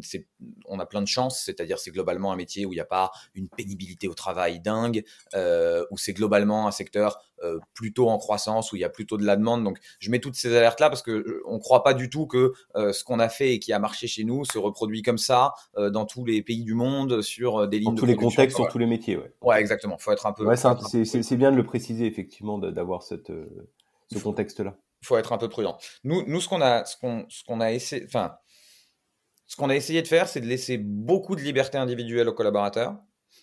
on 0.65 0.79
a 0.79 0.85
plein 0.85 1.01
de 1.01 1.07
chance, 1.07 1.41
c'est-à-dire 1.43 1.79
c'est 1.79 1.91
globalement 1.91 2.31
un 2.31 2.35
métier 2.35 2.65
où 2.65 2.73
il 2.73 2.75
n'y 2.75 2.81
a 2.81 2.85
pas 2.85 3.11
une 3.33 3.47
pénibilité 3.47 4.07
au 4.07 4.13
travail 4.13 4.59
dingue, 4.59 5.03
euh, 5.35 5.85
où 5.91 5.97
c'est 5.97 6.13
globalement 6.13 6.67
un 6.67 6.71
secteur 6.71 7.28
plutôt 7.73 8.09
en 8.09 8.17
croissance, 8.17 8.71
où 8.71 8.75
il 8.75 8.79
y 8.79 8.85
a 8.85 8.89
plutôt 8.89 9.17
de 9.17 9.25
la 9.25 9.35
demande. 9.35 9.63
Donc 9.63 9.77
je 9.99 10.11
mets 10.11 10.19
toutes 10.19 10.35
ces 10.35 10.55
alertes 10.55 10.79
là 10.79 10.89
parce 10.89 11.01
que 11.01 11.41
on 11.45 11.55
ne 11.55 11.59
croit 11.59 11.83
pas 11.83 11.93
du 11.93 12.09
tout 12.09 12.27
que 12.27 12.53
ce 12.75 13.03
qu'on 13.03 13.19
a 13.19 13.29
fait 13.29 13.53
et 13.53 13.59
qui 13.59 13.73
a 13.73 13.79
marché 13.79 14.07
chez 14.07 14.23
nous 14.23 14.45
se 14.45 14.57
reproduit 14.57 15.01
comme 15.01 15.17
ça 15.17 15.53
dans 15.77 16.05
tous 16.05 16.25
les 16.25 16.41
pays 16.41 16.63
du 16.63 16.73
monde 16.73 17.21
sur 17.21 17.67
des 17.67 17.79
lignes. 17.79 17.89
Dans 17.89 17.95
tous 17.95 18.05
les 18.05 18.15
contextes, 18.15 18.55
sur 18.57 18.67
tous 18.67 18.77
les 18.77 18.85
métiers, 18.85 19.17
ouais. 19.17 19.33
Ouais, 19.41 19.59
exactement. 19.59 19.97
Faut 19.97 20.11
être 20.11 20.25
un 20.25 20.33
peu. 20.33 20.45
Ouais, 20.45 20.57
c'est 20.57 21.37
bien 21.37 21.51
de 21.51 21.55
le 21.55 21.65
préciser 21.65 22.05
effectivement 22.05 22.57
d'avoir 22.57 23.03
cette, 23.03 23.29
euh, 23.29 23.69
ce 24.11 24.19
contexte-là. 24.19 24.75
Il 25.01 25.07
faut 25.07 25.17
être 25.17 25.31
un 25.31 25.37
peu 25.37 25.47
prudent. 25.47 25.77
Nous, 26.03 26.23
nous 26.27 26.41
ce 26.41 26.49
qu'on 26.49 26.61
a, 26.61 26.83
ce 26.85 26.97
qu'on, 26.97 27.25
ce 27.29 27.43
qu'on 27.43 27.61
a 27.61 27.71
essayé, 27.71 28.03
enfin, 28.05 28.35
ce 29.45 29.55
qu'on 29.55 29.69
a 29.69 29.75
essayé 29.75 30.01
de 30.01 30.07
faire, 30.07 30.27
c'est 30.27 30.41
de 30.41 30.45
laisser 30.45 30.77
beaucoup 30.77 31.35
de 31.35 31.41
liberté 31.41 31.77
individuelle 31.77 32.27
aux 32.27 32.33
collaborateurs 32.33 32.97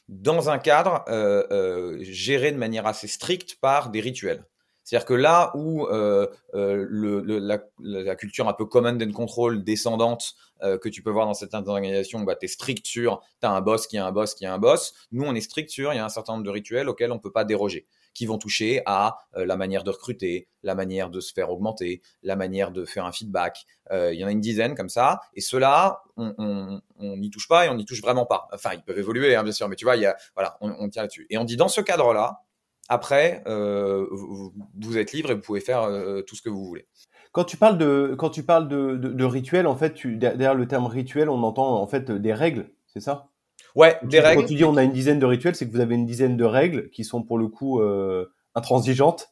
dans 0.09 0.51
un 0.51 0.59
cadre 0.59 1.05
euh, 1.09 1.45
euh, 1.51 1.99
géré 2.01 2.53
de 2.53 2.59
manière 2.59 2.87
assez 2.87 3.09
stricte 3.09 3.57
par 3.61 3.91
des 3.91 4.01
rituels. 4.01 4.45
C'est-à-dire 4.85 5.07
que 5.07 5.15
là 5.15 5.51
où 5.57 5.89
la, 5.89 7.59
la, 7.81 8.15
culture 8.15 8.49
un 8.49 8.53
peu 8.53 8.67
command 8.67 9.03
and 9.03 9.11
control 9.11 9.65
descendante 9.65 10.37
que 10.63 10.89
tu 10.89 11.03
peux 11.03 11.11
voir 11.11 11.27
dans 11.27 11.35
certaines 11.35 11.69
organisations, 11.69 12.21
bah, 12.21 12.37
tu 12.37 12.45
es 12.45 12.49
strict 12.49 12.87
sur, 12.87 13.21
tu 13.41 13.49
as 13.49 13.51
un 13.51 13.61
boss 13.61 13.89
qui 13.89 13.99
a 13.99 14.07
un 14.07 14.13
boss 14.13 14.37
qui 14.37 14.47
a 14.47 14.55
un 14.55 14.59
boss. 14.59 14.95
Nous, 15.11 15.25
on 15.25 15.35
est 15.35 15.41
strict 15.41 15.71
sur, 15.71 15.93
il 15.93 15.97
y 15.97 15.99
a 15.99 16.05
un 16.05 16.09
certain 16.09 16.35
nombre 16.35 16.45
de 16.45 16.51
rituels 16.51 16.89
auxquels 16.89 17.11
on 17.11 17.17
ne 17.17 17.21
peut 17.21 17.33
pas 17.33 17.45
déroger 17.45 17.89
qui 18.17 18.25
vont 18.25 18.39
toucher 18.39 18.81
à 18.87 19.19
euh, 19.37 19.45
la 19.45 19.57
manière 19.57 19.85
de 19.85 19.91
recruter, 19.91 20.49
la 20.63 20.75
manière 20.75 21.11
de 21.11 21.21
se 21.21 21.35
faire 21.35 21.51
augmenter, 21.51 22.01
la 22.23 22.35
manière 22.35 22.73
de 22.73 22.87
faire 22.87 23.05
un 23.05 23.13
feedback. 23.13 23.67
Euh, 23.93 24.15
il 24.15 24.19
y 24.19 24.25
en 24.25 24.29
a 24.29 24.33
une 24.33 24.41
dizaine 24.41 24.75
comme 24.75 24.89
ça. 24.89 25.21
Et 25.35 25.43
ceux-là, 25.43 26.03
on 26.17 26.81
n'y 26.99 27.31
touche 27.31 27.47
pas 27.47 27.67
et 27.67 27.69
on 27.69 27.75
n'y 27.75 27.85
touche 27.85 28.01
vraiment 28.01 28.25
pas. 28.25 28.49
Enfin, 28.55 28.71
ils 28.73 28.83
peuvent 28.83 28.99
évoluer, 28.99 29.37
hein, 29.37 29.43
bien 29.43 29.53
sûr, 29.53 29.69
mais 29.69 29.77
tu 29.77 29.85
vois, 29.85 29.97
y 29.97 30.07
a, 30.07 30.17
voilà, 30.35 30.57
on, 30.63 30.89
tient 30.89 31.03
là-dessus. 31.03 31.27
Et 31.29 31.37
on 31.37 31.45
dit 31.45 31.57
dans 31.57 31.69
ce 31.69 31.83
cadre-là, 31.83 32.41
après, 32.89 33.43
euh, 33.47 34.07
vous, 34.11 34.97
êtes 34.97 35.13
libre 35.13 35.31
et 35.31 35.35
vous 35.35 35.43
pouvez 35.43 35.61
faire 35.61 35.83
tout 36.27 36.37
ce 36.37 36.43
que 36.43 36.49
vous 36.49 36.65
voulez. 36.65 36.89
Quand 37.33 37.45
tu 37.45 37.59
parles 37.59 37.77
de, 37.77 38.15
quand 38.19 38.31
tu 38.31 38.45
parles 38.45 38.67
de, 38.69 39.25
rituel, 39.25 39.67
en 39.67 39.77
fait, 39.77 39.93
tu, 39.93 40.17
derrière 40.17 40.55
le 40.55 40.67
terme 40.67 40.87
rituel, 40.87 41.29
on 41.29 41.43
entend 41.43 41.83
en 41.83 41.87
fait 41.87 42.11
des 42.11 42.33
règles, 42.33 42.71
c'est 42.87 43.01
ça? 43.01 43.29
Ouais, 43.77 43.99
des 44.03 44.21
règles. 44.21 44.41
Quand 44.41 44.49
tu 44.49 44.55
dis 44.55 44.65
on 44.65 44.77
a 44.77 44.83
une 44.83 44.93
dizaine 44.93 45.19
de 45.19 45.27
rituels, 45.27 45.55
c'est 45.55 45.67
que 45.67 45.73
vous 45.73 45.81
avez 45.81 45.95
une 45.95 46.07
dizaine 46.07 46.39
de 46.39 46.45
règles 46.45 46.89
qui 46.91 47.05
sont 47.05 47.23
pour 47.23 47.37
le 47.37 47.47
coup 47.47 47.81
euh, 47.83 48.33
intransigeantes. 48.55 49.29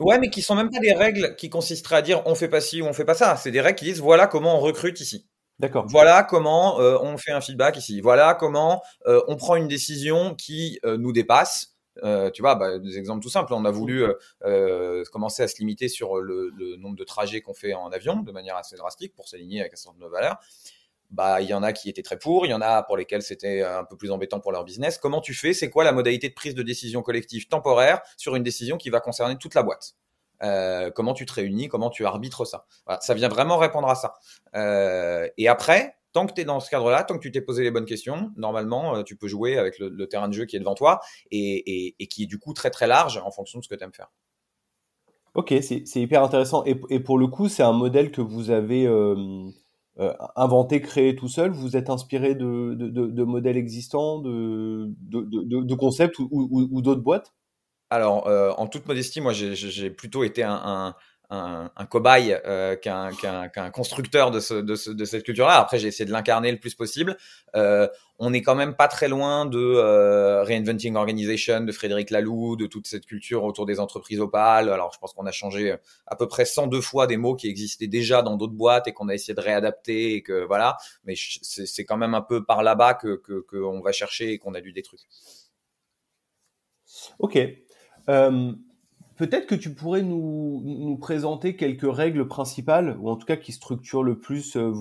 Ouais, 0.00 0.18
mais 0.18 0.30
qui 0.30 0.40
sont 0.40 0.54
même 0.54 0.70
pas 0.70 0.80
des 0.80 0.94
règles 0.94 1.36
qui 1.36 1.50
consisteraient 1.50 1.96
à 1.96 2.02
dire 2.02 2.22
on 2.24 2.34
fait 2.34 2.48
pas 2.48 2.62
ci 2.62 2.80
ou 2.80 2.86
on 2.86 2.94
fait 2.94 3.04
pas 3.04 3.14
ça. 3.14 3.36
C'est 3.36 3.50
des 3.50 3.60
règles 3.60 3.78
qui 3.78 3.84
disent 3.84 4.00
voilà 4.00 4.26
comment 4.26 4.56
on 4.56 4.60
recrute 4.60 5.00
ici. 5.00 5.28
D'accord. 5.58 5.84
Voilà 5.86 6.22
comment 6.24 6.80
euh, 6.80 6.98
on 7.02 7.18
fait 7.18 7.30
un 7.30 7.42
feedback 7.42 7.76
ici. 7.76 8.00
Voilà 8.00 8.34
comment 8.34 8.82
euh, 9.06 9.20
on 9.28 9.36
prend 9.36 9.54
une 9.54 9.68
décision 9.68 10.34
qui 10.34 10.80
nous 10.82 11.12
dépasse. 11.12 11.76
tu 12.32 12.40
vois, 12.40 12.54
bah, 12.54 12.78
des 12.78 12.96
exemples 12.96 13.22
tout 13.22 13.28
simples. 13.28 13.52
On 13.52 13.66
a 13.66 13.70
voulu 13.70 14.02
commencer 15.12 15.42
à 15.42 15.48
se 15.48 15.58
limiter 15.58 15.88
sur 15.88 16.16
le, 16.16 16.50
le 16.56 16.76
nombre 16.76 16.96
de 16.96 17.04
trajets 17.04 17.42
qu'on 17.42 17.54
fait 17.54 17.74
en 17.74 17.90
avion 17.90 18.20
de 18.20 18.32
manière 18.32 18.56
assez 18.56 18.76
drastique 18.76 19.14
pour 19.14 19.28
s'aligner 19.28 19.60
avec 19.60 19.74
un 19.74 19.76
certain 19.76 19.98
nombre 19.98 20.06
de 20.06 20.10
valeurs 20.10 20.38
bah 21.14 21.40
il 21.40 21.48
y 21.48 21.54
en 21.54 21.62
a 21.62 21.72
qui 21.72 21.88
étaient 21.88 22.02
très 22.02 22.18
pour, 22.18 22.44
il 22.44 22.50
y 22.50 22.54
en 22.54 22.60
a 22.60 22.82
pour 22.82 22.96
lesquels 22.96 23.22
c'était 23.22 23.62
un 23.62 23.84
peu 23.84 23.96
plus 23.96 24.10
embêtant 24.10 24.40
pour 24.40 24.50
leur 24.50 24.64
business. 24.64 24.98
Comment 24.98 25.20
tu 25.20 25.32
fais? 25.32 25.54
C'est 25.54 25.70
quoi 25.70 25.84
la 25.84 25.92
modalité 25.92 26.28
de 26.28 26.34
prise 26.34 26.54
de 26.54 26.62
décision 26.62 27.02
collective 27.02 27.46
temporaire 27.46 28.00
sur 28.16 28.34
une 28.34 28.42
décision 28.42 28.76
qui 28.76 28.90
va 28.90 29.00
concerner 29.00 29.36
toute 29.36 29.54
la 29.54 29.62
boîte? 29.62 29.94
Euh, 30.42 30.90
Comment 30.90 31.14
tu 31.14 31.24
te 31.24 31.32
réunis? 31.32 31.68
Comment 31.68 31.88
tu 31.88 32.04
arbitres 32.04 32.44
ça? 32.44 32.66
Ça 33.00 33.14
vient 33.14 33.28
vraiment 33.28 33.58
répondre 33.58 33.88
à 33.88 33.94
ça. 33.94 34.14
Euh, 34.56 35.28
et 35.38 35.46
après, 35.46 35.96
tant 36.12 36.26
que 36.26 36.32
tu 36.32 36.40
es 36.40 36.44
dans 36.44 36.58
ce 36.58 36.68
cadre-là, 36.68 37.04
tant 37.04 37.14
que 37.14 37.22
tu 37.22 37.30
t'es 37.30 37.40
posé 37.40 37.62
les 37.62 37.70
bonnes 37.70 37.86
questions, 37.86 38.32
normalement, 38.36 38.96
euh, 38.96 39.02
tu 39.04 39.16
peux 39.16 39.28
jouer 39.28 39.56
avec 39.56 39.78
le, 39.78 40.06
terrain 40.08 40.28
de 40.28 40.34
jeu 40.34 40.46
qui 40.46 40.56
est 40.56 40.60
devant 40.60 40.74
toi 40.74 41.00
et, 41.30 41.94
qui 42.10 42.24
est 42.24 42.26
du 42.26 42.38
coup 42.38 42.52
très 42.54 42.70
très 42.70 42.88
large 42.88 43.20
en 43.24 43.30
fonction 43.30 43.60
de 43.60 43.64
ce 43.64 43.68
que 43.68 43.76
tu 43.76 43.84
aimes 43.84 43.94
faire. 43.94 44.10
Ok, 45.34 45.54
c'est 45.62 46.00
hyper 46.00 46.24
intéressant. 46.24 46.64
Et, 46.64 47.00
pour 47.00 47.18
le 47.18 47.28
coup, 47.28 47.48
c'est 47.48 47.62
un 47.62 47.72
modèle 47.72 48.10
que 48.10 48.20
vous 48.20 48.50
avez 48.50 48.86
euh, 48.86 49.48
inventé, 50.36 50.80
créé 50.80 51.14
tout 51.14 51.28
seul 51.28 51.52
Vous 51.52 51.76
êtes 51.76 51.88
inspiré 51.90 52.34
de, 52.34 52.74
de, 52.74 53.24
modèles 53.24 53.56
existants, 53.56 54.18
de, 54.18 54.90
de 55.10 55.74
concepts 55.74 56.18
ou, 56.18 56.82
d'autres 56.82 57.02
boîtes? 57.02 57.32
Alors, 57.90 58.26
euh, 58.26 58.50
en 58.56 58.66
toute 58.66 58.86
modestie, 58.88 59.20
moi, 59.20 59.32
j'ai 59.32 59.90
plutôt 59.90 60.24
été 60.24 60.42
un 60.42 60.94
un, 61.30 61.86
cobaye 61.86 62.38
euh, 62.46 62.76
qu'un 62.76 63.70
constructeur 63.70 64.30
de, 64.30 64.40
ce, 64.40 64.54
de, 64.54 64.74
ce, 64.74 64.90
de 64.90 65.04
cette 65.04 65.24
culture-là. 65.24 65.58
Après, 65.58 65.78
j'ai 65.78 65.88
essayé 65.88 66.04
de 66.04 66.12
l'incarner 66.12 66.52
le 66.52 66.58
plus 66.58 66.74
possible. 66.74 67.16
Euh, 67.56 67.88
on 68.18 68.30
n'est 68.30 68.42
quand 68.42 68.54
même 68.54 68.76
pas 68.76 68.88
très 68.88 69.08
loin 69.08 69.44
de 69.44 69.58
euh, 69.58 70.44
Reinventing 70.44 70.94
Organization, 70.94 71.60
de 71.62 71.72
Frédéric 71.72 72.10
Laloux, 72.10 72.56
de 72.56 72.66
toute 72.66 72.86
cette 72.86 73.06
culture 73.06 73.44
autour 73.44 73.66
des 73.66 73.80
entreprises 73.80 74.20
opales. 74.20 74.68
Alors, 74.68 74.92
je 74.92 74.98
pense 74.98 75.12
qu'on 75.12 75.26
a 75.26 75.32
changé 75.32 75.74
à 76.06 76.16
peu 76.16 76.28
près 76.28 76.44
102 76.44 76.80
fois 76.80 77.06
des 77.06 77.16
mots 77.16 77.34
qui 77.34 77.48
existaient 77.48 77.86
déjà 77.86 78.22
dans 78.22 78.36
d'autres 78.36 78.52
boîtes 78.52 78.86
et 78.86 78.92
qu'on 78.92 79.08
a 79.08 79.14
essayé 79.14 79.34
de 79.34 79.40
réadapter 79.40 80.14
et 80.14 80.22
que 80.22 80.44
voilà. 80.44 80.76
Mais 81.04 81.14
c'est 81.16 81.84
quand 81.84 81.96
même 81.96 82.14
un 82.14 82.22
peu 82.22 82.44
par 82.44 82.62
là-bas 82.62 82.94
que 82.94 83.16
qu'on 83.16 83.80
va 83.80 83.92
chercher 83.92 84.32
et 84.32 84.38
qu'on 84.38 84.54
a 84.54 84.60
lu 84.60 84.72
des 84.72 84.82
trucs. 84.82 85.00
Ok. 87.18 87.38
Peut-être 89.16 89.46
que 89.46 89.54
tu 89.54 89.72
pourrais 89.74 90.02
nous, 90.02 90.62
nous, 90.64 90.96
présenter 90.96 91.56
quelques 91.56 91.90
règles 91.90 92.26
principales, 92.26 92.96
ou 93.00 93.08
en 93.08 93.16
tout 93.16 93.26
cas 93.26 93.36
qui 93.36 93.52
structurent 93.52 94.02
le 94.02 94.18
plus 94.18 94.56
euh, 94.56 94.72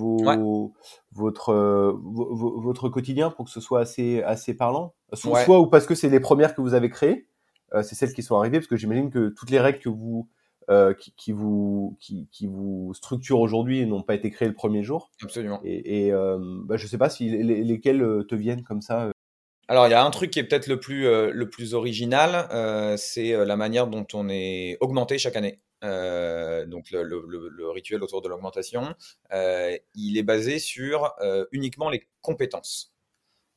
votre, 1.12 1.50
euh, 1.50 1.94
votre 2.02 2.90
quotidien 2.90 3.30
pour 3.30 3.46
que 3.46 3.52
ce 3.52 3.62
soit 3.62 3.82
assez, 3.82 4.24
assez 4.24 4.56
parlant? 4.56 4.94
Soit, 5.14 5.60
ou 5.60 5.68
parce 5.68 5.86
que 5.86 5.96
c'est 5.96 6.10
les 6.10 6.20
premières 6.20 6.56
que 6.56 6.62
vous 6.62 6.74
avez 6.74 6.90
créées, 6.90 7.28
euh, 7.74 7.84
c'est 7.84 7.96
celles 7.96 8.14
qui 8.14 8.24
sont 8.24 8.38
arrivées, 8.38 8.58
parce 8.60 8.68
que 8.68 8.76
j'imagine 8.76 9.12
que 9.12 9.30
toutes 9.30 9.52
les 9.52 9.60
règles 9.60 9.80
que 9.80 9.90
vous, 9.90 10.28
qui, 11.00 11.14
qui, 11.16 11.32
vous, 11.32 11.98
qui, 12.00 12.28
qui 12.32 12.48
vous 12.48 12.94
structurent 12.96 13.40
aujourd'hui 13.40 13.86
n'ont 13.86 14.02
pas 14.02 14.16
été 14.16 14.32
créées 14.32 14.48
le 14.48 14.56
premier 14.56 14.82
jour. 14.82 15.12
Absolument. 15.22 15.60
Et, 15.64 16.08
et 16.08 16.12
bah, 16.12 16.78
je 16.78 16.86
ne 16.86 16.90
sais 16.90 16.98
pas 16.98 17.10
si 17.10 17.30
lesquelles 17.30 18.26
te 18.28 18.36
viennent 18.36 18.64
comme 18.64 18.82
ça 18.82 19.13
alors, 19.68 19.88
il 19.88 19.92
y 19.92 19.94
a 19.94 20.04
un 20.04 20.12
truc 20.12 20.32
qui 20.32 20.40
est 20.40 20.44
peut-être 20.44 20.68
le 20.68 20.80
plus, 20.80 21.08
euh, 21.08 21.32
le 21.34 21.50
plus 21.50 21.74
original, 21.74 22.48
euh, 22.52 22.98
c'est 22.98 23.34
euh, 23.34 23.46
la 23.46 23.56
manière 23.56 23.88
dont 23.88 24.06
on 24.14 24.28
est 24.30 24.78
augmenté 24.82 25.18
chaque 25.18 25.38
année. 25.38 25.62
donc, 25.82 26.92
le, 26.92 27.70
rituel 27.70 28.04
autour 28.04 28.22
de 28.22 28.30
l'augmentation, 28.30 28.94
il 29.32 30.18
est 30.18 30.24
basé 30.24 30.60
sur 30.60 31.14
uniquement 31.52 31.90
les 31.90 32.08
compétences. 32.22 32.94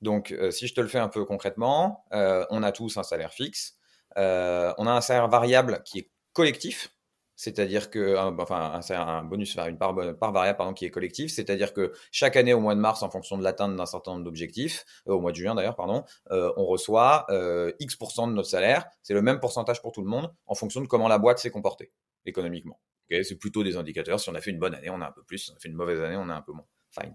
Donc, 0.02 0.34
si 0.50 0.66
je 0.66 0.75
te 0.75 0.80
le 0.80 0.88
fais 0.88 0.98
un 0.98 1.08
peu 1.08 1.25
concrètement, 1.25 2.04
on 2.10 2.62
a 2.62 2.72
tous 2.72 2.96
un 2.96 3.04
salaire 3.04 3.32
fixe, 3.32 3.78
on 4.16 4.86
a 4.86 4.90
un 4.90 5.00
salaire 5.00 5.28
variable 5.28 5.82
qui 5.84 6.00
est 6.00 6.10
collectif, 6.32 6.95
c'est-à-dire 7.36 7.90
que, 7.90 8.16
enfin, 8.16 8.80
c'est 8.82 8.94
un 8.94 9.22
bonus, 9.22 9.56
une 9.56 9.76
part, 9.76 9.94
part 10.18 10.32
variable 10.32 10.56
pardon, 10.56 10.72
qui 10.72 10.86
est 10.86 10.90
collective, 10.90 11.28
c'est-à-dire 11.28 11.74
que 11.74 11.92
chaque 12.10 12.34
année 12.34 12.54
au 12.54 12.60
mois 12.60 12.74
de 12.74 12.80
mars, 12.80 13.02
en 13.02 13.10
fonction 13.10 13.36
de 13.36 13.44
l'atteinte 13.44 13.76
d'un 13.76 13.86
certain 13.86 14.12
nombre 14.12 14.24
d'objectifs, 14.24 14.84
euh, 15.06 15.12
au 15.12 15.20
mois 15.20 15.32
de 15.32 15.36
juin 15.36 15.54
d'ailleurs, 15.54 15.76
pardon, 15.76 16.04
euh, 16.30 16.50
on 16.56 16.64
reçoit 16.64 17.26
euh, 17.30 17.72
X% 17.78 18.28
de 18.28 18.32
notre 18.32 18.48
salaire. 18.48 18.86
C'est 19.02 19.14
le 19.14 19.20
même 19.20 19.38
pourcentage 19.38 19.82
pour 19.82 19.92
tout 19.92 20.02
le 20.02 20.08
monde 20.08 20.32
en 20.46 20.54
fonction 20.54 20.80
de 20.80 20.86
comment 20.86 21.08
la 21.08 21.18
boîte 21.18 21.38
s'est 21.38 21.50
comportée 21.50 21.92
économiquement. 22.24 22.80
Okay 23.10 23.22
c'est 23.22 23.36
plutôt 23.36 23.62
des 23.62 23.76
indicateurs. 23.76 24.18
Si 24.18 24.28
on 24.30 24.34
a 24.34 24.40
fait 24.40 24.50
une 24.50 24.58
bonne 24.58 24.74
année, 24.74 24.90
on 24.90 25.00
a 25.00 25.06
un 25.06 25.12
peu 25.12 25.22
plus. 25.22 25.38
Si 25.38 25.50
on 25.52 25.54
a 25.54 25.58
fait 25.58 25.68
une 25.68 25.76
mauvaise 25.76 26.00
année, 26.00 26.16
on 26.16 26.28
a 26.28 26.34
un 26.34 26.42
peu 26.42 26.52
moins. 26.52 26.66
Fine. 26.98 27.14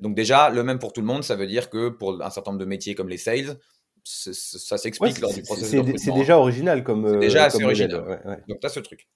donc 0.00 0.14
déjà, 0.14 0.50
le 0.50 0.62
même 0.62 0.78
pour 0.78 0.92
tout 0.92 1.00
le 1.00 1.06
monde, 1.06 1.24
ça 1.24 1.34
veut 1.34 1.46
dire 1.46 1.70
que 1.70 1.88
pour 1.88 2.22
un 2.22 2.28
certain 2.28 2.50
nombre 2.50 2.60
de 2.60 2.66
métiers 2.68 2.94
comme 2.94 3.08
les 3.08 3.16
sales, 3.16 3.56
ça 4.04 4.78
s'explique 4.78 5.20
lors 5.20 5.32
du 5.32 5.42
processus. 5.42 5.82
C'est 5.96 6.12
déjà 6.12 6.38
original 6.38 6.84
comme. 6.84 7.08
C'est 7.08 7.18
déjà 7.18 7.44
assez 7.44 7.64
original. 7.64 8.42
Donc, 8.48 8.60
tu 8.60 8.66
as 8.66 8.70
ce 8.70 8.80
truc. 8.80 9.08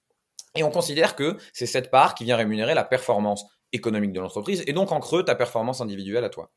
Et 0.57 0.63
on 0.63 0.71
considère 0.71 1.17
que 1.17 1.37
c'est 1.53 1.67
cette 1.67 1.91
part 1.91 2.15
qui 2.15 2.25
vient 2.25 2.37
rémunérer 2.37 2.75
la 2.75 2.85
performance 2.85 3.45
économique 3.73 4.13
de 4.13 4.21
l'entreprise 4.21 4.63
et 4.67 4.73
donc 4.73 4.93
en 4.93 5.01
creux 5.01 5.25
ta 5.25 5.35
performance 5.35 5.81
individuelle 5.81 6.25
à 6.25 6.29
toi. 6.29 6.53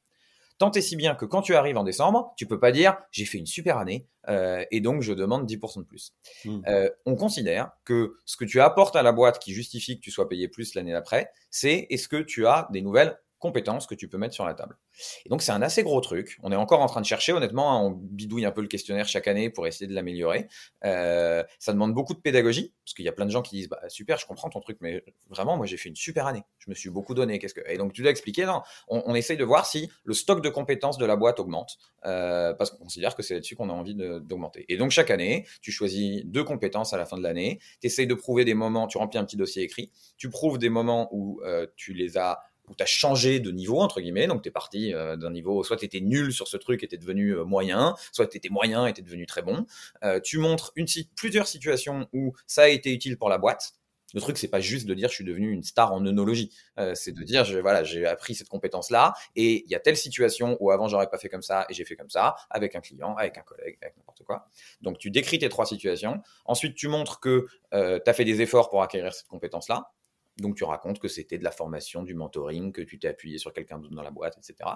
Tant 0.60 0.72
et 0.72 0.82
si 0.82 0.96
bien 0.96 1.14
que 1.14 1.26
quand 1.26 1.44
tu 1.44 1.56
arrives 1.56 1.78
en 1.78 1.84
décembre, 1.84 2.34
tu 2.36 2.48
peux 2.48 2.60
pas 2.60 2.72
dire 2.72 2.98
j'ai 3.12 3.26
fait 3.26 3.38
une 3.38 3.46
super 3.46 3.78
année 3.78 4.08
euh, 4.28 4.64
et 4.72 4.82
donc 4.82 5.02
je 5.02 5.14
demande 5.14 5.48
10% 5.48 5.80
de 5.80 5.84
plus. 5.84 6.14
Hmm. 6.46 6.62
Euh, 6.68 6.90
on 7.06 7.16
considère 7.16 7.72
que 7.86 8.18
ce 8.26 8.38
que 8.38 8.46
tu 8.46 8.60
apportes 8.60 8.96
à 8.96 9.04
la 9.04 9.12
boîte 9.12 9.40
qui 9.40 9.54
justifie 9.54 9.98
que 9.98 10.02
tu 10.02 10.12
sois 10.12 10.28
payé 10.28 10.48
plus 10.48 10.74
l'année 10.74 10.94
d'après, 10.94 11.32
c'est 11.52 11.86
est-ce 11.90 12.08
que 12.08 12.18
tu 12.18 12.48
as 12.48 12.68
des 12.72 12.82
nouvelles 12.82 13.20
compétences 13.40 13.88
que 13.88 13.96
tu 13.96 14.08
peux 14.08 14.18
mettre 14.18 14.34
sur 14.34 14.46
la 14.46 14.54
table. 14.54 14.78
Et 15.26 15.30
donc 15.30 15.42
c'est 15.42 15.52
un 15.52 15.62
assez 15.62 15.84
gros 15.84 16.02
truc. 16.02 16.38
On 16.44 16.52
est 16.52 16.56
encore 16.56 16.82
en 16.82 16.88
train 16.88 17.02
de 17.02 17.06
chercher, 17.06 17.34
honnêtement, 17.34 17.74
hein, 17.74 17.82
on 17.82 17.92
bidouille 17.92 18.46
un 18.46 18.52
peu 18.52 18.62
le 18.62 18.68
questionnaire 18.68 19.08
chaque 19.08 19.28
année 19.28 19.50
pour 19.50 19.68
essayer 19.68 19.88
de 19.88 19.94
l'améliorer. 19.94 20.48
Euh, 20.86 21.44
ça 21.60 21.74
demande 21.74 21.94
beaucoup 21.94 22.14
de 22.14 22.20
pédagogie, 22.20 22.74
parce 22.84 22.94
qu'il 22.94 23.06
y 23.06 23.10
a 23.10 23.12
plein 23.12 23.26
de 23.26 23.32
gens 23.32 23.42
qui 23.42 23.56
disent 23.56 23.70
bah, 23.70 23.80
super, 23.90 24.18
je 24.18 24.26
comprends 24.26 24.50
ton 24.50 24.60
truc, 24.60 24.78
mais 24.82 25.04
vraiment, 25.30 25.58
moi 25.58 25.66
j'ai 25.66 25.78
fait 25.78 25.90
une 25.90 25.96
super 25.96 26.26
année. 26.26 26.44
Je 26.60 26.70
me 26.70 26.76
suis 26.76 26.90
beaucoup 26.90 27.14
donné. 27.14 27.40
Qu'est-ce 27.40 27.54
que 27.54 27.62
Et 27.68 27.78
donc 27.78 27.94
tu 27.94 28.02
dois 28.02 28.12
expliquer, 28.12 28.46
non 28.46 28.62
on, 28.88 29.04
on, 29.06 29.16
essaye 29.16 29.38
de 29.38 29.44
voir 29.44 29.66
si 29.66 29.90
le 30.04 30.14
stock 30.14 30.42
de 30.42 30.50
compétences 30.50 30.98
de 30.98 31.06
la 31.06 31.16
boîte 31.16 31.40
augmente, 31.40 31.78
euh, 32.06 32.54
parce 32.54 32.72
qu'on 32.72 32.78
considère 32.78 33.16
que 33.16 33.22
c'est 33.22 33.36
là-dessus 33.36 33.56
qu'on 33.56 33.70
a 33.70 33.74
envie 33.74 33.96
d'augmenter. 33.96 34.66
Et 34.70 34.78
donc 34.78 34.92
chaque 34.92 35.12
année, 35.12 35.46
tu 35.62 35.72
choisis 35.72 36.24
deux 36.26 36.44
compétences 36.44 36.94
à 36.94 36.98
la 36.98 37.06
fin 37.06 37.18
de 37.18 37.24
l'année. 37.24 37.60
Tu 37.82 37.88
essayes 37.88 38.08
de 38.08 38.14
prouver 38.14 38.46
des 38.46 38.54
moments, 38.54 38.88
tu 38.88 38.98
remplis 38.98 39.20
un 39.20 39.26
petit 39.26 39.38
dossier 39.38 39.64
écrit, 39.64 39.92
tu 40.18 40.30
prouves 40.30 40.58
des 40.58 40.70
moments 40.70 41.10
où 41.12 41.42
euh, 41.44 41.68
tu 41.76 41.94
les 41.94 42.18
as 42.18 42.40
où 42.70 42.76
tu 42.76 42.84
as 42.84 42.88
changé 42.88 43.40
de 43.40 43.52
niveau, 43.52 43.80
entre 43.80 44.02
guillemets. 44.02 44.28
Donc, 44.28 44.42
tu 44.44 44.50
es 44.50 44.52
parti 44.52 44.94
euh, 44.94 45.16
d'un 45.16 45.32
niveau, 45.32 45.64
soit 45.64 45.78
tu 45.78 45.86
étais 45.86 46.02
nul 46.02 46.32
sur 46.34 46.48
ce 46.48 46.58
truc 46.58 46.84
et 46.84 46.88
tu 46.88 46.98
devenu 46.98 47.32
euh, 47.32 47.44
moyen, 47.44 47.96
soit 48.12 48.28
tu 48.28 48.38
étais 48.38 48.50
moyen 48.50 48.86
et 48.86 48.94
tu 48.94 49.02
devenu 49.02 49.26
très 49.26 49.42
bon. 49.42 49.66
Euh, 50.04 50.20
tu 50.20 50.38
montres 50.38 50.72
une, 50.76 50.88
plusieurs 51.16 51.48
situations 51.48 52.08
où 52.14 52.34
ça 52.46 52.64
a 52.64 52.68
été 52.68 52.94
utile 52.94 53.18
pour 53.18 53.30
la 53.30 53.38
boîte. 53.38 53.74
Le 54.14 54.22
truc, 54.22 54.38
c'est 54.38 54.48
pas 54.48 54.62
juste 54.62 54.88
de 54.88 54.94
dire 54.94 55.10
je 55.10 55.16
suis 55.16 55.26
devenu 55.26 55.52
une 55.52 55.64
star 55.64 55.92
en 55.92 56.06
œnologie. 56.06 56.50
c'est 56.94 57.12
de 57.12 57.24
dire 57.24 57.44
voilà, 57.62 57.84
j'ai 57.84 58.06
appris 58.06 58.36
cette 58.36 58.48
compétence-là 58.48 59.14
et 59.36 59.66
il 59.66 59.70
y 59.70 59.76
a 59.76 59.82
telle 59.82 59.98
situation 59.98 60.56
où 60.62 60.72
avant 60.72 60.88
j'aurais 60.88 61.10
pas 61.10 61.18
fait 61.18 61.28
comme 61.28 61.42
ça 61.42 61.66
et 61.70 61.74
j'ai 61.74 61.84
fait 61.84 61.98
comme 61.98 62.10
ça 62.10 62.36
avec 62.50 62.74
un 62.78 62.80
client, 62.80 63.16
avec 63.16 63.38
un 63.38 63.42
collègue, 63.42 63.78
avec 63.82 63.98
n'importe 63.98 64.24
quoi. 64.24 64.48
Donc 64.80 64.98
tu 64.98 65.12
décris 65.12 65.40
tes 65.40 65.50
trois 65.50 65.66
situations. 65.66 66.22
Ensuite, 66.46 66.76
tu 66.76 66.88
montres 66.88 67.20
que 67.20 67.48
tu 67.74 67.78
as 67.78 68.14
fait 68.14 68.24
des 68.24 68.42
efforts 68.42 68.70
pour 68.70 68.82
acquérir 68.82 69.14
cette 69.14 69.28
compétence-là. 69.28 69.92
Donc 70.38 70.56
tu 70.56 70.64
racontes 70.64 71.00
que 71.00 71.08
c'était 71.08 71.38
de 71.38 71.44
la 71.44 71.52
formation, 71.52 72.04
du 72.04 72.14
mentoring, 72.14 72.72
que 72.72 72.82
tu 72.82 73.00
t'es 73.00 73.08
appuyé 73.08 73.38
sur 73.38 73.54
quelqu'un 73.54 73.80
d'autre 73.80 73.96
dans 73.96 74.04
la 74.04 74.12
boîte, 74.12 74.38
etc. 74.38 74.70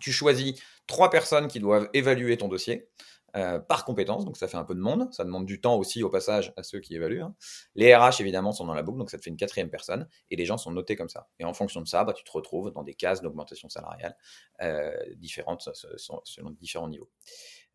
Tu 0.00 0.12
choisis 0.12 0.60
trois 0.86 1.10
personnes 1.10 1.48
qui 1.48 1.60
doivent 1.60 1.88
évaluer 1.92 2.36
ton 2.36 2.48
dossier 2.48 2.88
euh, 3.36 3.60
par 3.60 3.84
compétence, 3.84 4.24
donc 4.24 4.36
ça 4.36 4.48
fait 4.48 4.56
un 4.56 4.64
peu 4.64 4.74
de 4.74 4.80
monde, 4.80 5.12
ça 5.12 5.24
demande 5.24 5.46
du 5.46 5.60
temps 5.60 5.76
aussi 5.76 6.02
au 6.02 6.10
passage 6.10 6.52
à 6.56 6.64
ceux 6.64 6.80
qui 6.80 6.96
évaluent. 6.96 7.22
Hein. 7.22 7.36
Les 7.76 7.94
RH 7.94 8.20
évidemment 8.20 8.50
sont 8.50 8.66
dans 8.66 8.74
la 8.74 8.82
boucle, 8.82 8.98
donc 8.98 9.10
ça 9.10 9.18
te 9.18 9.22
fait 9.22 9.30
une 9.30 9.36
quatrième 9.36 9.70
personne, 9.70 10.08
et 10.30 10.36
les 10.36 10.46
gens 10.46 10.58
sont 10.58 10.72
notés 10.72 10.96
comme 10.96 11.08
ça. 11.08 11.28
Et 11.38 11.44
en 11.44 11.54
fonction 11.54 11.80
de 11.80 11.86
ça, 11.86 12.02
bah, 12.02 12.12
tu 12.12 12.24
te 12.24 12.32
retrouves 12.32 12.72
dans 12.72 12.82
des 12.82 12.94
cases 12.94 13.22
d'augmentation 13.22 13.68
salariale 13.68 14.16
euh, 14.62 14.92
différentes 15.16 15.68
selon 15.94 16.50
différents 16.50 16.88
niveaux. 16.88 17.10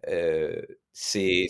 Euh, 0.10 0.62
c'est 0.92 1.48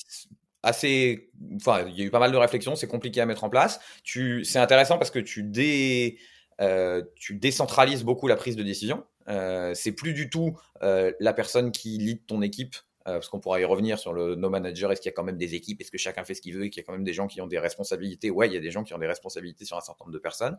assez. 0.65 1.29
Enfin, 1.55 1.85
il 1.87 1.95
y 1.95 2.01
a 2.01 2.05
eu 2.05 2.09
pas 2.09 2.19
mal 2.19 2.31
de 2.31 2.37
réflexions, 2.37 2.75
c'est 2.75 2.87
compliqué 2.87 3.21
à 3.21 3.25
mettre 3.25 3.43
en 3.43 3.49
place. 3.49 3.79
Tu, 4.03 4.43
c'est 4.43 4.59
intéressant 4.59 4.97
parce 4.97 5.11
que 5.11 5.19
tu, 5.19 5.43
dé, 5.43 6.17
euh, 6.59 7.03
tu 7.15 7.35
décentralises 7.35 8.03
beaucoup 8.03 8.27
la 8.27 8.35
prise 8.35 8.55
de 8.55 8.63
décision. 8.63 9.05
Euh, 9.29 9.73
c'est 9.73 9.93
plus 9.93 10.13
du 10.13 10.29
tout 10.29 10.57
euh, 10.83 11.11
la 11.19 11.33
personne 11.33 11.71
qui 11.71 11.97
lead 11.97 12.25
ton 12.25 12.41
équipe. 12.41 12.75
parce 13.05 13.29
qu'on 13.29 13.39
pourra 13.39 13.61
y 13.61 13.65
revenir 13.65 13.99
sur 13.99 14.13
le 14.13 14.33
no 14.33 14.49
manager, 14.49 14.91
est-ce 14.91 14.99
qu'il 14.99 15.09
y 15.09 15.13
a 15.13 15.15
quand 15.15 15.23
même 15.23 15.37
des 15.37 15.53
équipes, 15.53 15.79
est-ce 15.79 15.91
que 15.91 15.97
chacun 15.99 16.23
fait 16.23 16.33
ce 16.33 16.41
qu'il 16.41 16.55
veut, 16.55 16.65
et 16.65 16.69
qu'il 16.71 16.81
y 16.81 16.83
a 16.83 16.85
quand 16.85 16.93
même 16.93 17.03
des 17.03 17.13
gens 17.13 17.27
qui 17.27 17.39
ont 17.39 17.45
des 17.45 17.59
responsabilités? 17.59 18.31
Ouais, 18.31 18.47
il 18.47 18.53
y 18.53 18.57
a 18.57 18.59
des 18.59 18.71
gens 18.71 18.83
qui 18.83 18.95
ont 18.95 18.97
des 18.97 19.05
responsabilités 19.05 19.63
sur 19.63 19.77
un 19.77 19.81
certain 19.81 20.05
nombre 20.05 20.13
de 20.13 20.19
personnes, 20.19 20.57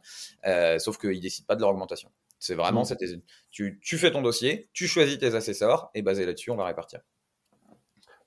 sauf 0.79 0.97
qu'ils 0.97 1.21
décident 1.21 1.47
pas 1.47 1.57
de 1.57 1.61
leur 1.61 1.71
augmentation. 1.71 2.09
C'est 2.39 2.55
vraiment, 2.55 2.85
mmh. 2.85 3.21
tu, 3.51 3.81
tu 3.83 3.99
fais 3.99 4.13
ton 4.13 4.23
dossier, 4.23 4.69
tu 4.73 4.87
choisis 4.87 5.19
tes 5.19 5.35
assesseurs, 5.35 5.91
et 5.95 6.03
basé 6.03 6.25
là-dessus, 6.25 6.53
on 6.53 6.57
va 6.57 6.67
répartir. 6.67 7.01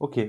Ok. 0.01 0.19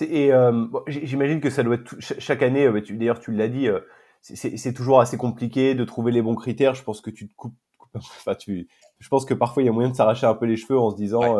Et 0.00 0.32
euh, 0.32 0.66
j'imagine 0.86 1.40
que 1.40 1.50
ça 1.50 1.62
doit 1.62 1.76
être 1.76 1.94
chaque 2.00 2.42
année. 2.42 2.66
Euh, 2.66 2.80
d'ailleurs, 2.90 3.20
tu 3.20 3.32
l'as 3.32 3.48
dit, 3.48 3.68
euh, 3.68 3.80
c'est 4.20 4.74
toujours 4.74 5.00
assez 5.00 5.16
compliqué 5.16 5.74
de 5.74 5.84
trouver 5.84 6.10
les 6.12 6.22
bons 6.22 6.34
critères. 6.34 6.74
Je 6.74 6.82
pense 6.82 7.00
que 7.00 7.10
tu 7.10 7.28
te 7.28 7.34
coupes. 7.34 7.54
Enfin, 7.94 8.34
tu. 8.34 8.68
Je 8.98 9.08
pense 9.08 9.24
que 9.24 9.34
parfois 9.34 9.62
il 9.62 9.66
y 9.66 9.68
a 9.68 9.72
moyen 9.72 9.88
de 9.88 9.94
s'arracher 9.94 10.26
un 10.26 10.34
peu 10.34 10.46
les 10.46 10.56
cheveux 10.56 10.78
en 10.78 10.90
se 10.90 10.96
disant, 10.96 11.38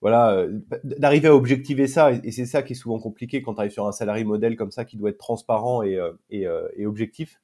voilà, 0.00 0.46
d'arriver 0.82 1.28
à 1.28 1.34
objectiver 1.34 1.86
ça. 1.86 2.12
Et, 2.12 2.30
c'est 2.30 2.46
ça 2.46 2.62
qui 2.62 2.72
est 2.72 2.76
souvent 2.76 2.98
compliqué 2.98 3.42
quand 3.42 3.54
tu 3.54 3.60
arrives 3.60 3.72
sur 3.72 3.86
un 3.86 3.92
salarié 3.92 4.24
modèle 4.24 4.56
comme 4.56 4.70
ça 4.70 4.86
qui 4.86 4.96
doit 4.96 5.10
être 5.10 5.18
transparent 5.18 5.82
et, 5.82 5.98
et, 6.30 6.46
et 6.76 6.86
objectif. 6.86 7.42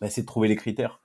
Bah, 0.00 0.10
c'est 0.10 0.22
de 0.22 0.26
trouver 0.26 0.48
les 0.48 0.56
critères. 0.56 1.00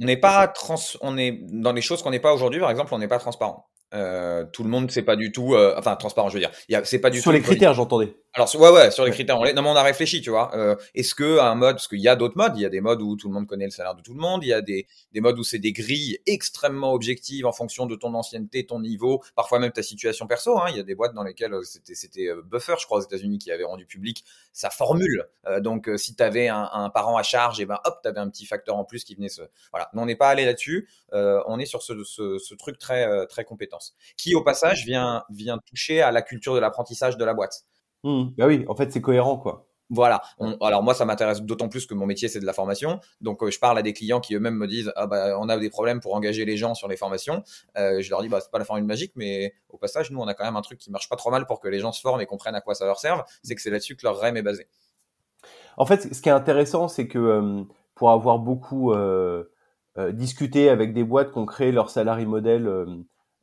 On 0.00 0.04
n'est 0.04 0.18
pas 0.18 0.46
trans, 0.48 0.76
on 1.00 1.16
est 1.16 1.40
dans 1.44 1.72
les 1.72 1.80
choses 1.80 2.02
qu'on 2.02 2.10
n'est 2.10 2.20
pas 2.20 2.34
aujourd'hui. 2.34 2.60
Par 2.60 2.70
exemple, 2.70 2.92
on 2.92 2.98
n'est 2.98 3.08
pas 3.08 3.18
transparent. 3.18 3.66
Euh, 3.94 4.44
tout 4.52 4.64
le 4.64 4.68
monde, 4.68 4.90
c'est 4.90 5.02
pas 5.02 5.16
du 5.16 5.30
tout, 5.30 5.54
euh, 5.54 5.74
enfin 5.78 5.94
transparent, 5.96 6.28
je 6.28 6.34
veux 6.34 6.40
dire. 6.40 6.50
C'est 6.84 6.98
pas 6.98 7.10
du 7.10 7.20
sur 7.20 7.32
les 7.32 7.40
critères, 7.40 7.74
j'entendais. 7.74 8.16
Alors 8.36 8.54
ouais, 8.56 8.70
ouais, 8.70 8.90
sur 8.90 9.06
les 9.06 9.12
critères. 9.12 9.40
On 9.40 9.44
non, 9.54 9.62
mais 9.62 9.68
on 9.70 9.76
a 9.76 9.82
réfléchi, 9.82 10.20
tu 10.20 10.28
vois. 10.28 10.54
Euh, 10.54 10.76
Est-ce 10.94 11.14
que 11.14 11.38
un 11.40 11.54
mode, 11.54 11.76
parce 11.76 11.88
qu'il 11.88 12.00
y 12.00 12.08
a 12.08 12.16
d'autres 12.16 12.36
modes, 12.36 12.52
il 12.56 12.60
y 12.60 12.66
a 12.66 12.68
des 12.68 12.82
modes 12.82 13.00
où 13.00 13.16
tout 13.16 13.28
le 13.28 13.32
monde 13.34 13.46
connaît 13.46 13.64
le 13.64 13.70
salaire 13.70 13.94
de 13.94 14.02
tout 14.02 14.12
le 14.12 14.20
monde, 14.20 14.44
il 14.44 14.48
y 14.48 14.52
a 14.52 14.60
des, 14.60 14.86
des 15.12 15.22
modes 15.22 15.38
où 15.38 15.42
c'est 15.42 15.58
des 15.58 15.72
grilles 15.72 16.18
extrêmement 16.26 16.92
objectives 16.92 17.46
en 17.46 17.52
fonction 17.52 17.86
de 17.86 17.96
ton 17.96 18.12
ancienneté, 18.12 18.66
ton 18.66 18.78
niveau, 18.78 19.22
parfois 19.36 19.58
même 19.58 19.72
ta 19.72 19.82
situation 19.82 20.26
perso. 20.26 20.58
Hein. 20.58 20.66
Il 20.68 20.76
y 20.76 20.80
a 20.80 20.82
des 20.82 20.94
boîtes 20.94 21.14
dans 21.14 21.22
lesquelles 21.22 21.54
euh, 21.54 21.62
c'était 21.62 21.94
c'était 21.94 22.28
Buffer, 22.44 22.74
je 22.78 22.84
crois, 22.84 22.98
aux 22.98 23.04
États-Unis, 23.04 23.38
qui 23.38 23.50
avait 23.50 23.64
rendu 23.64 23.86
public 23.86 24.22
sa 24.52 24.68
formule. 24.68 25.24
donc 25.60 25.88
si 25.96 26.14
tu 26.14 26.22
avais 26.22 26.48
un, 26.48 26.68
un, 26.72 26.90
parent 26.90 27.16
à 27.16 27.22
charge, 27.22 27.58
et 27.60 27.64
ben 27.64 27.78
hop, 27.86 28.00
tu 28.02 28.08
avais 28.08 28.20
un 28.20 28.28
petit 28.28 28.44
facteur 28.44 28.76
en 28.76 28.84
plus 28.84 29.04
qui 29.04 29.14
venait 29.14 29.30
se. 29.30 29.40
Voilà. 29.72 29.88
Mais 29.94 30.02
on 30.02 30.06
n'est 30.06 30.16
pas 30.16 30.28
allé 30.28 30.44
là-dessus. 30.44 30.90
on 31.12 31.58
est 31.58 31.64
sur 31.64 31.80
ce, 31.80 32.04
ce, 32.04 32.36
ce 32.36 32.54
truc 32.54 32.78
très 32.78 33.26
très 33.28 33.44
compétence 33.44 33.94
qui 34.18 34.34
au 34.34 34.42
passage 34.42 34.84
vient, 34.84 35.24
vient 35.30 35.58
toucher 35.66 36.02
à 36.02 36.12
la 36.12 36.20
culture 36.20 36.54
de 36.54 36.60
l'apprentissage 36.60 37.16
de 37.16 37.24
la 37.24 37.32
boîte. 37.32 37.64
Mmh. 38.06 38.34
Bah 38.38 38.46
oui, 38.46 38.64
en 38.68 38.76
fait 38.76 38.92
c'est 38.92 39.00
cohérent 39.00 39.36
quoi. 39.36 39.66
Voilà. 39.88 40.20
alors 40.60 40.82
moi, 40.82 40.94
ça 40.94 41.04
m'intéresse 41.04 41.42
d'autant 41.42 41.68
plus 41.68 41.86
que 41.86 41.94
mon 41.94 42.06
métier 42.06 42.28
c'est 42.28 42.40
de 42.40 42.46
la 42.46 42.52
formation. 42.52 43.00
Donc 43.20 43.42
euh, 43.42 43.50
je 43.50 43.58
parle 43.58 43.78
à 43.78 43.82
des 43.82 43.92
clients 43.92 44.20
qui 44.20 44.34
eux-mêmes 44.34 44.56
me 44.56 44.66
disent 44.66 44.92
ah 44.96 45.06
bah 45.06 45.38
on 45.38 45.48
a 45.48 45.56
des 45.58 45.70
problèmes 45.70 46.00
pour 46.00 46.14
engager 46.14 46.44
les 46.44 46.56
gens 46.56 46.74
sur 46.74 46.88
les 46.88 46.96
formations. 46.96 47.42
Euh, 47.76 48.00
je 48.00 48.10
leur 48.10 48.22
dis 48.22 48.28
bah 48.28 48.40
c'est 48.40 48.50
pas 48.50 48.58
la 48.58 48.64
formule 48.64 48.84
magique, 48.84 49.12
mais 49.16 49.54
au 49.68 49.78
passage 49.78 50.10
nous 50.10 50.20
on 50.20 50.26
a 50.26 50.34
quand 50.34 50.44
même 50.44 50.56
un 50.56 50.62
truc 50.62 50.78
qui 50.78 50.90
marche 50.90 51.08
pas 51.08 51.16
trop 51.16 51.30
mal 51.30 51.46
pour 51.46 51.60
que 51.60 51.68
les 51.68 51.78
gens 51.78 51.92
se 51.92 52.00
forment 52.00 52.20
et 52.20 52.26
comprennent 52.26 52.54
à 52.54 52.60
quoi 52.60 52.74
ça 52.74 52.84
leur 52.84 52.98
serve. 52.98 53.24
C'est 53.42 53.54
que 53.54 53.60
c'est 53.60 53.70
là-dessus 53.70 53.96
que 53.96 54.04
leur 54.04 54.18
REM 54.18 54.36
est 54.36 54.42
basé. 54.42 54.66
En 55.76 55.86
fait, 55.86 56.14
ce 56.14 56.20
qui 56.20 56.28
est 56.28 56.32
intéressant, 56.32 56.88
c'est 56.88 57.06
que 57.06 57.18
euh, 57.18 57.62
pour 57.94 58.10
avoir 58.10 58.38
beaucoup 58.38 58.92
discuté 60.12 60.68
avec 60.68 60.92
des 60.92 61.04
boîtes 61.04 61.32
qui 61.32 61.38
ont 61.38 61.46
créé 61.46 61.72
leur 61.72 61.88
salarié 61.88 62.26
modèle 62.26 62.68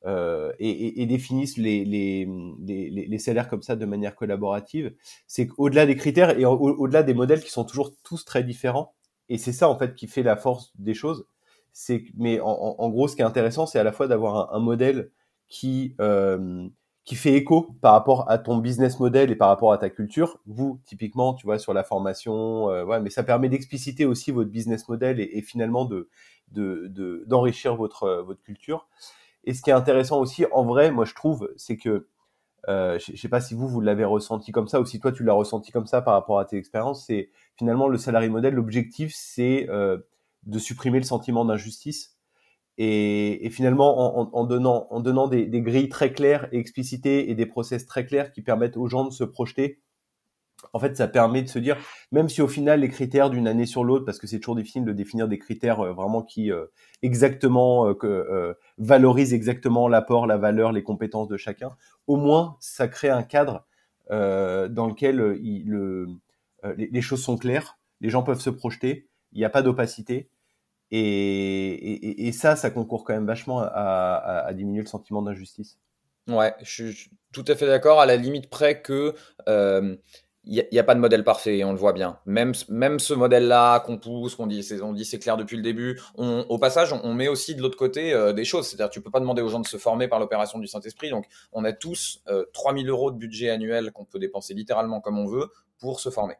euh, 0.05 0.51
et, 0.59 1.01
et, 1.01 1.05
définissent 1.05 1.57
les, 1.57 1.85
les, 1.85 2.27
les, 2.59 2.89
les, 2.89 3.17
salaires 3.19 3.47
comme 3.47 3.61
ça 3.61 3.77
de 3.77 3.85
manière 3.85 4.15
collaborative, 4.15 4.93
c'est 5.27 5.47
qu'au-delà 5.47 5.85
des 5.85 5.95
critères 5.95 6.37
et 6.37 6.45
au-delà 6.45 7.03
des 7.03 7.13
modèles 7.13 7.41
qui 7.41 7.49
sont 7.49 7.63
toujours 7.63 7.93
tous 8.03 8.25
très 8.25 8.43
différents, 8.43 8.93
et 9.29 9.37
c'est 9.37 9.53
ça 9.53 9.69
en 9.69 9.77
fait 9.77 9.95
qui 9.95 10.07
fait 10.07 10.23
la 10.23 10.35
force 10.35 10.73
des 10.77 10.93
choses. 10.93 11.25
C'est 11.71 12.03
mais 12.17 12.41
en, 12.41 12.75
en, 12.77 12.89
gros, 12.89 13.07
ce 13.07 13.15
qui 13.15 13.21
est 13.21 13.25
intéressant, 13.25 13.65
c'est 13.65 13.79
à 13.79 13.83
la 13.83 13.93
fois 13.93 14.07
d'avoir 14.07 14.53
un, 14.53 14.57
un, 14.57 14.59
modèle 14.59 15.09
qui 15.47 15.95
euh, 16.01 16.67
qui 17.05 17.15
fait 17.15 17.33
écho 17.33 17.75
par 17.81 17.93
rapport 17.93 18.29
à 18.29 18.37
ton 18.37 18.57
business 18.57 18.99
model 18.99 19.31
et 19.31 19.35
par 19.35 19.49
rapport 19.49 19.71
à 19.73 19.77
ta 19.77 19.89
culture. 19.89 20.39
Vous, 20.45 20.79
typiquement, 20.85 21.33
tu 21.33 21.45
vois, 21.45 21.59
sur 21.59 21.73
la 21.73 21.83
formation, 21.83 22.69
euh, 22.69 22.83
ouais, 22.85 22.99
mais 22.99 23.09
ça 23.09 23.23
permet 23.23 23.49
d'expliciter 23.49 24.05
aussi 24.05 24.31
votre 24.31 24.49
business 24.49 24.87
model 24.87 25.19
et, 25.19 25.29
et 25.37 25.41
finalement 25.41 25.85
de 25.85 26.09
d'enrichir 27.25 27.73
de, 27.73 27.77
votre 27.77 28.23
votre 28.25 28.43
culture. 28.43 28.87
Et 29.43 29.53
ce 29.53 29.61
qui 29.61 29.69
est 29.69 29.73
intéressant 29.73 30.19
aussi, 30.19 30.45
en 30.51 30.63
vrai, 30.63 30.91
moi 30.91 31.05
je 31.05 31.13
trouve, 31.13 31.51
c'est 31.57 31.77
que 31.77 32.07
euh, 32.69 32.97
je, 32.99 33.11
ne 33.11 33.17
sais 33.17 33.27
pas 33.27 33.41
si 33.41 33.53
vous 33.53 33.67
vous 33.67 33.81
l'avez 33.81 34.05
ressenti 34.05 34.51
comme 34.51 34.67
ça 34.67 34.79
ou 34.79 34.85
si 34.85 34.99
toi 34.99 35.11
tu 35.11 35.23
l'as 35.23 35.33
ressenti 35.33 35.71
comme 35.71 35.85
ça 35.85 36.01
par 36.01 36.13
rapport 36.13 36.39
à 36.39 36.45
tes 36.45 36.57
expériences. 36.57 37.05
C'est 37.05 37.29
finalement 37.57 37.87
le 37.87 37.97
salarié 37.97 38.29
modèle. 38.29 38.53
L'objectif, 38.53 39.13
c'est 39.13 39.69
euh, 39.69 39.97
de 40.43 40.59
supprimer 40.59 40.99
le 40.99 41.05
sentiment 41.05 41.45
d'injustice. 41.45 42.17
Et, 42.79 43.45
et, 43.45 43.49
finalement, 43.51 44.17
en, 44.19 44.29
en, 44.33 44.43
donnant, 44.45 44.87
en 44.89 44.99
donnant 44.99 45.27
des, 45.27 45.45
des, 45.45 45.61
grilles 45.61 45.89
très 45.89 46.11
claires 46.11 46.47
et 46.51 46.57
explicitées 46.57 47.29
et 47.29 47.35
des 47.35 47.45
process 47.45 47.85
très 47.85 48.03
clairs 48.03 48.31
qui 48.31 48.41
permettent 48.41 48.77
aux 48.77 48.87
gens 48.87 49.05
de 49.05 49.11
se 49.11 49.23
projeter 49.23 49.79
en 50.71 50.79
fait, 50.79 50.95
ça 50.95 51.07
permet 51.07 51.41
de 51.41 51.49
se 51.49 51.59
dire, 51.59 51.77
même 52.11 52.29
si 52.29 52.41
au 52.41 52.47
final 52.47 52.79
les 52.79 52.89
critères 52.89 53.29
d'une 53.29 53.47
année 53.47 53.65
sur 53.65 53.83
l'autre, 53.83 54.05
parce 54.05 54.19
que 54.19 54.27
c'est 54.27 54.39
toujours 54.39 54.55
difficile 54.55 54.85
de 54.85 54.93
définir 54.93 55.27
des 55.27 55.37
critères 55.37 55.81
euh, 55.81 55.93
vraiment 55.93 56.21
qui 56.21 56.51
euh, 56.51 56.65
exactement 57.01 57.87
euh, 57.87 58.53
valorisent 58.77 59.33
exactement 59.33 59.87
l'apport, 59.87 60.27
la 60.27 60.37
valeur, 60.37 60.71
les 60.71 60.83
compétences 60.83 61.27
de 61.27 61.37
chacun, 61.37 61.75
au 62.07 62.15
moins 62.15 62.57
ça 62.59 62.87
crée 62.87 63.09
un 63.09 63.23
cadre 63.23 63.65
dans 64.09 64.87
lequel 64.87 65.39
les, 66.77 67.01
choses 67.01 67.23
sont 67.23 67.37
claires, 67.37 67.79
les 68.01 68.09
gens 68.09 68.21
peuvent 68.21 68.41
se 68.41 68.49
projeter, 68.49 69.07
il 69.31 69.39
n'y 69.39 69.45
a 69.45 69.49
pas 69.49 69.63
d'opacité, 69.63 70.29
et, 70.91 72.31
ça, 72.33 72.55
ça 72.55 72.69
concourt 72.69 73.05
quand 73.05 73.13
même 73.13 73.25
vachement 73.25 73.61
à 73.61 74.51
diminuer 74.53 74.81
le 74.81 74.87
sentiment 74.87 75.23
d'injustice. 75.23 75.79
Ouais, 76.27 76.53
je 76.61 76.91
suis 76.91 77.09
tout 77.33 77.43
à 77.47 77.55
fait 77.55 77.65
d'accord, 77.65 77.99
à 77.99 78.05
la 78.05 78.15
limite 78.15 78.49
près 78.49 78.81
que 78.81 79.15
il 80.45 80.67
n'y 80.71 80.79
a, 80.79 80.83
pas 80.83 80.93
de 80.93 80.99
modèle 80.99 81.23
parfait 81.23 81.63
on 81.63 81.71
le 81.71 81.77
voit 81.77 81.93
bien. 81.93 82.19
Même, 82.25 82.53
même 82.67 82.99
ce 82.99 83.13
modèle-là 83.13 83.79
qu'on 83.79 83.97
pousse, 83.97 84.35
qu'on 84.35 84.47
dit, 84.47 84.67
on 84.81 84.91
dit 84.91 85.05
c'est 85.05 85.19
clair 85.19 85.37
depuis 85.37 85.55
le 85.55 85.63
début. 85.63 86.01
On, 86.17 86.45
au 86.49 86.57
passage, 86.57 86.91
on, 86.91 87.13
met 87.13 87.29
aussi 87.29 87.55
de 87.55 87.61
l'autre 87.61 87.77
côté 87.77 88.13
euh, 88.13 88.33
des 88.33 88.43
choses. 88.43 88.67
C'est-à-dire, 88.67 88.89
tu 88.89 88.99
peux 88.99 89.11
pas 89.11 89.21
demander 89.21 89.41
aux 89.41 89.47
gens 89.47 89.61
de 89.61 89.67
se 89.67 89.77
former 89.77 90.07
par 90.07 90.19
l'opération 90.19 90.59
du 90.59 90.67
Saint-Esprit. 90.67 91.09
Donc, 91.09 91.27
on 91.53 91.63
a 91.63 91.71
tous 91.71 92.21
euh, 92.27 92.45
3000 92.53 92.89
euros 92.89 93.11
de 93.11 93.17
budget 93.17 93.49
annuel 93.49 93.91
qu'on 93.91 94.05
peut 94.05 94.19
dépenser 94.19 94.53
littéralement 94.53 94.99
comme 94.99 95.17
on 95.17 95.27
veut 95.27 95.47
pour 95.79 96.01
se 96.01 96.09
former. 96.09 96.35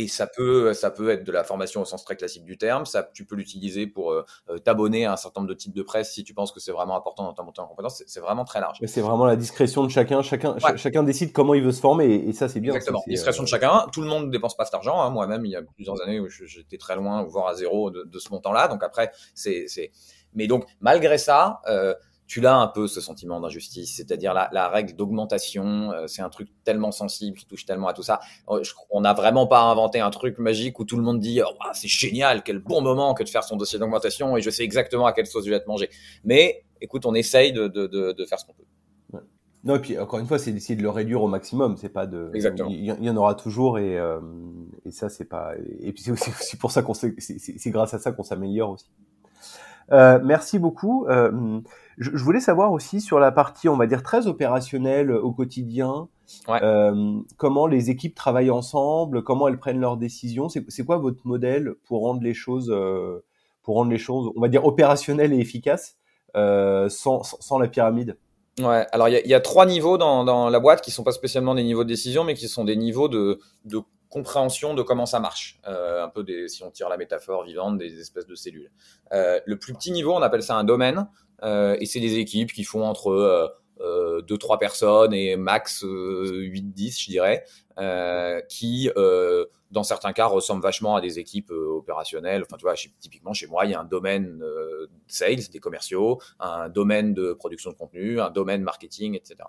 Et 0.00 0.08
ça 0.08 0.26
peut, 0.26 0.72
ça 0.72 0.90
peut 0.90 1.10
être 1.10 1.24
de 1.24 1.32
la 1.32 1.44
formation 1.44 1.82
au 1.82 1.84
sens 1.84 2.04
très 2.04 2.16
classique 2.16 2.44
du 2.44 2.56
terme. 2.56 2.86
Ça, 2.86 3.02
tu 3.12 3.26
peux 3.26 3.36
l'utiliser 3.36 3.86
pour 3.86 4.12
euh, 4.12 4.24
euh, 4.48 4.58
t'abonner 4.58 5.04
à 5.04 5.12
un 5.12 5.16
certain 5.16 5.42
nombre 5.42 5.50
de 5.50 5.58
types 5.58 5.74
de 5.74 5.82
presse 5.82 6.12
si 6.12 6.24
tu 6.24 6.32
penses 6.32 6.52
que 6.52 6.60
c'est 6.60 6.72
vraiment 6.72 6.96
important 6.96 7.24
dans 7.24 7.34
ta 7.34 7.42
montée 7.42 7.60
en 7.60 7.66
compétence. 7.66 8.02
C'est 8.06 8.20
vraiment 8.20 8.44
très 8.44 8.60
large. 8.60 8.78
C'est 8.86 9.02
vraiment 9.02 9.26
la 9.26 9.36
discrétion 9.36 9.84
de 9.84 9.90
chacun. 9.90 10.22
Chacun, 10.22 10.56
chacun 10.76 11.02
décide 11.02 11.32
comment 11.32 11.52
il 11.52 11.62
veut 11.62 11.72
se 11.72 11.80
former 11.80 12.06
et, 12.06 12.32
ça, 12.32 12.48
c'est 12.48 12.60
bien. 12.60 12.72
Exactement. 12.72 13.02
discrétion 13.06 13.42
de 13.42 13.48
chacun. 13.48 13.86
Tout 13.92 14.00
le 14.00 14.08
monde 14.08 14.26
ne 14.26 14.30
dépense 14.30 14.56
pas 14.56 14.64
cet 14.64 14.74
argent. 14.74 14.98
Hein. 15.02 15.10
Moi-même, 15.10 15.44
il 15.44 15.52
y 15.52 15.56
a 15.56 15.62
plusieurs 15.62 16.00
années 16.02 16.18
où 16.18 16.28
j'étais 16.28 16.78
très 16.78 16.96
loin, 16.96 17.22
voire 17.24 17.48
à 17.48 17.54
zéro 17.54 17.90
de, 17.90 18.04
de 18.04 18.18
ce 18.18 18.30
montant-là. 18.30 18.68
Donc 18.68 18.82
après, 18.82 19.12
c'est, 19.34 19.66
mais 20.32 20.46
donc 20.46 20.64
malgré 20.80 21.18
ça. 21.18 21.60
Euh, 21.68 21.94
tu 22.30 22.40
l'as 22.40 22.56
un 22.56 22.68
peu 22.68 22.86
ce 22.86 23.00
sentiment 23.00 23.40
d'injustice, 23.40 23.96
c'est-à-dire 23.96 24.32
la, 24.32 24.48
la, 24.52 24.68
règle 24.68 24.94
d'augmentation, 24.94 25.90
euh, 25.90 26.06
c'est 26.06 26.22
un 26.22 26.28
truc 26.28 26.48
tellement 26.62 26.92
sensible 26.92 27.36
qui 27.36 27.44
touche 27.44 27.66
tellement 27.66 27.88
à 27.88 27.92
tout 27.92 28.04
ça. 28.04 28.20
Euh, 28.50 28.62
on 28.88 29.00
n'a 29.00 29.14
vraiment 29.14 29.48
pas 29.48 29.62
inventé 29.62 29.98
un 29.98 30.10
truc 30.10 30.38
magique 30.38 30.78
où 30.78 30.84
tout 30.84 30.96
le 30.96 31.02
monde 31.02 31.18
dit 31.18 31.40
oh, 31.44 31.52
c'est 31.72 31.88
génial, 31.88 32.44
quel 32.44 32.60
bon 32.60 32.82
moment 32.82 33.14
que 33.14 33.24
de 33.24 33.28
faire 33.28 33.42
son 33.42 33.56
dossier 33.56 33.80
d'augmentation 33.80 34.36
et 34.36 34.42
je 34.42 34.50
sais 34.50 34.62
exactement 34.62 35.06
à 35.06 35.12
quelle 35.12 35.26
sauce 35.26 35.44
je 35.44 35.50
vais 35.50 35.58
te 35.58 35.66
manger. 35.66 35.90
Mais 36.22 36.62
écoute, 36.80 37.04
on 37.04 37.14
essaye 37.14 37.52
de, 37.52 37.66
de, 37.66 37.88
de, 37.88 38.12
de 38.12 38.24
faire 38.24 38.38
ce 38.38 38.46
qu'on 38.46 38.52
peut. 38.52 38.62
Non, 39.64 39.74
et 39.74 39.80
puis 39.80 39.98
encore 39.98 40.20
une 40.20 40.26
fois, 40.26 40.38
c'est 40.38 40.52
d'essayer 40.52 40.76
de 40.76 40.82
le 40.82 40.88
réduire 40.88 41.20
au 41.20 41.28
maximum. 41.28 41.76
C'est 41.78 41.88
pas 41.88 42.06
de. 42.06 42.30
Exactement. 42.32 42.70
Il 42.70 42.84
y, 42.84 43.10
en 43.10 43.16
aura 43.16 43.34
toujours 43.34 43.80
et, 43.80 43.98
euh, 43.98 44.20
et 44.86 44.92
ça, 44.92 45.08
c'est 45.08 45.24
pas. 45.24 45.54
Et 45.80 45.92
puis 45.92 46.04
c'est 46.04 46.12
aussi, 46.12 46.56
pour 46.56 46.70
ça 46.70 46.82
qu'on 46.82 46.94
c'est 46.94 47.70
grâce 47.70 47.92
à 47.92 47.98
ça 47.98 48.12
qu'on 48.12 48.22
s'améliore 48.22 48.70
aussi. 48.70 48.86
Euh, 49.92 50.20
merci 50.22 50.58
beaucoup. 50.58 51.06
Euh, 52.00 52.10
je, 52.14 52.24
voulais 52.24 52.40
savoir 52.40 52.72
aussi 52.72 53.00
sur 53.00 53.18
la 53.18 53.32
partie, 53.32 53.68
on 53.68 53.76
va 53.76 53.86
dire, 53.86 54.02
très 54.02 54.26
opérationnelle 54.26 55.12
au 55.12 55.32
quotidien, 55.32 56.08
euh, 56.48 57.20
comment 57.36 57.66
les 57.66 57.90
équipes 57.90 58.14
travaillent 58.14 58.50
ensemble, 58.50 59.22
comment 59.22 59.48
elles 59.48 59.58
prennent 59.58 59.80
leurs 59.80 59.96
décisions. 59.96 60.48
C'est 60.48 60.84
quoi 60.84 60.98
votre 60.98 61.20
modèle 61.24 61.74
pour 61.84 62.02
rendre 62.02 62.22
les 62.22 62.34
choses, 62.34 62.70
euh, 62.70 63.24
pour 63.62 63.76
rendre 63.76 63.90
les 63.90 63.98
choses, 63.98 64.30
on 64.36 64.40
va 64.40 64.48
dire, 64.48 64.64
opérationnelles 64.64 65.32
et 65.32 65.38
efficaces 65.38 65.96
euh, 66.36 66.88
sans, 66.88 67.22
sans, 67.22 67.58
la 67.58 67.68
pyramide? 67.68 68.16
Ouais, 68.58 68.86
alors 68.92 69.08
il 69.08 69.20
y, 69.24 69.28
y, 69.28 69.34
a 69.34 69.40
trois 69.40 69.64
niveaux 69.64 69.96
dans, 69.96 70.24
dans, 70.24 70.50
la 70.50 70.60
boîte 70.60 70.82
qui 70.82 70.90
sont 70.90 71.04
pas 71.04 71.12
spécialement 71.12 71.54
des 71.54 71.62
niveaux 71.62 71.84
de 71.84 71.88
décision, 71.88 72.24
mais 72.24 72.34
qui 72.34 72.48
sont 72.48 72.64
des 72.64 72.76
niveaux 72.76 73.08
de, 73.08 73.40
de 73.64 73.80
compréhension 74.10 74.74
de 74.74 74.82
comment 74.82 75.06
ça 75.06 75.20
marche. 75.20 75.58
Euh, 75.66 76.04
un 76.04 76.08
peu 76.08 76.22
des, 76.24 76.48
si 76.48 76.62
on 76.62 76.70
tire 76.70 76.88
la 76.88 76.96
métaphore 76.96 77.44
vivante, 77.44 77.78
des 77.78 78.00
espèces 78.00 78.26
de 78.26 78.34
cellules. 78.34 78.70
Euh, 79.12 79.40
le 79.46 79.58
plus 79.58 79.72
petit 79.72 79.92
niveau, 79.92 80.12
on 80.12 80.20
appelle 80.20 80.42
ça 80.42 80.56
un 80.56 80.64
domaine. 80.64 81.08
Euh, 81.42 81.76
et 81.80 81.86
c'est 81.86 82.00
des 82.00 82.18
équipes 82.18 82.52
qui 82.52 82.64
font 82.64 82.84
entre 82.84 83.10
euh, 83.10 83.48
euh, 83.80 84.22
2-3 84.22 84.58
personnes 84.58 85.14
et 85.14 85.36
max 85.36 85.84
8-10, 85.84 87.02
je 87.02 87.10
dirais, 87.10 87.44
qui, 88.48 88.90
dans 89.70 89.82
certains 89.82 90.12
cas, 90.12 90.26
ressemblent 90.26 90.62
vachement 90.62 90.96
à 90.96 91.00
des 91.00 91.18
équipes 91.18 91.50
opérationnelles. 91.50 92.42
Enfin, 92.42 92.56
tu 92.58 92.64
vois, 92.64 92.74
typiquement, 92.74 93.32
chez 93.32 93.46
moi, 93.46 93.64
il 93.64 93.70
y 93.70 93.74
a 93.74 93.80
un 93.80 93.84
domaine 93.84 94.42
sales, 95.06 95.48
des 95.50 95.60
commerciaux, 95.60 96.20
un 96.40 96.68
domaine 96.68 97.14
de 97.14 97.32
production 97.32 97.70
de 97.70 97.76
contenu, 97.76 98.20
un 98.20 98.30
domaine 98.30 98.62
marketing, 98.62 99.14
etc. 99.14 99.48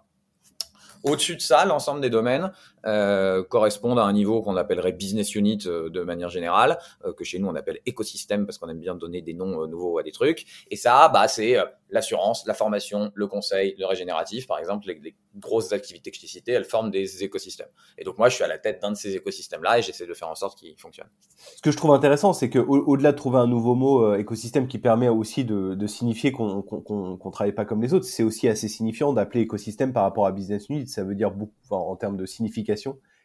Au-dessus 1.04 1.36
de 1.36 1.41
ça, 1.41 1.65
l'ensemble 1.65 1.99
des 1.99 2.12
domaines 2.12 2.51
euh, 2.86 3.44
correspondent 3.44 4.00
à 4.00 4.04
un 4.04 4.13
niveau 4.13 4.41
qu'on 4.41 4.56
appellerait 4.56 4.91
business 4.91 5.36
unit 5.36 5.60
euh, 5.67 5.89
de 5.89 6.02
manière 6.02 6.30
générale, 6.30 6.80
euh, 7.06 7.13
que 7.13 7.24
chez 7.24 7.38
nous 7.38 7.48
on 7.48 7.56
appelle 7.56 7.80
écosystème 7.86 8.46
parce 8.46 8.58
qu'on 8.58 8.70
aime 8.70 8.80
bien 8.80 8.96
donner 8.96 9.22
des 9.22 9.34
noms 9.34 9.67
nouveaux 9.67 10.00
à 10.00 10.04
des 10.04 10.12
trucs. 10.12 10.46
Et 10.72 10.76
ça, 10.76 11.10
bah, 11.10 11.28
c'est 11.28 11.58
l'assurance, 11.89 12.46
la 12.48 12.54
formation, 12.54 13.12
le 13.13 13.28
conseil, 13.28 13.76
le 13.78 13.86
régénératif, 13.86 14.48
par 14.48 14.60
exemple, 14.60 14.88
les, 14.88 15.15
grosses 15.38 15.72
activités 15.72 16.12
que 16.12 16.17
je 16.17 16.22
t'ai 16.22 16.28
citées, 16.28 16.52
elles 16.52 16.65
forment 16.65 16.91
des 16.91 17.24
écosystèmes. 17.24 17.70
Et 17.98 18.04
donc 18.04 18.17
moi, 18.17 18.28
je 18.28 18.36
suis 18.36 18.44
à 18.44 18.50
la 18.50 18.58
tête 18.58 18.82
d'un 18.82 18.91
de 18.91 18.98
ces 18.98 19.15
écosystèmes-là 19.15 19.80
et 19.80 19.82
j'essaie 19.82 20.06
de 20.06 20.13
faire 20.13 20.28
en 20.28 20.36
sorte 20.36 20.60
qu'ils 20.60 20.78
fonctionnent. 20.78 21.10
Ce 21.56 21.62
que 21.62 21.72
je 21.72 21.78
trouve 21.78 21.91
intéressant, 21.91 22.34
c'est 22.34 22.50
qu'au-delà 22.50 23.13
de 23.13 23.17
trouver 23.17 23.38
un 23.38 23.48
nouveau 23.48 23.74
mot 23.74 24.13
écosystème 24.15 24.67
qui 24.67 24.78
permet 24.78 25.08
aussi 25.08 25.46
de, 25.46 25.88
signifier 25.88 26.34
qu'on 26.34 27.32
travaille 27.32 27.54
pas 27.54 27.63
comme 27.63 27.82
les 27.82 27.94
autres, 27.94 28.06
c'est 28.06 28.24
aussi 28.24 28.50
assez 28.50 28.67
signifiant 28.67 29.13
d'appeler 29.13 29.39
écosystème 29.41 29.94
par 29.94 30.04
rapport 30.04 30.26
à 30.26 30.34
business 30.34 30.67
unit. 30.67 30.86
Ça 30.88 31.06
veut 31.06 31.15
dire 31.15 31.32
beaucoup 31.32 31.54
en 31.70 31.96
termes 31.96 32.17
de 32.17 32.26
signification 32.26 32.70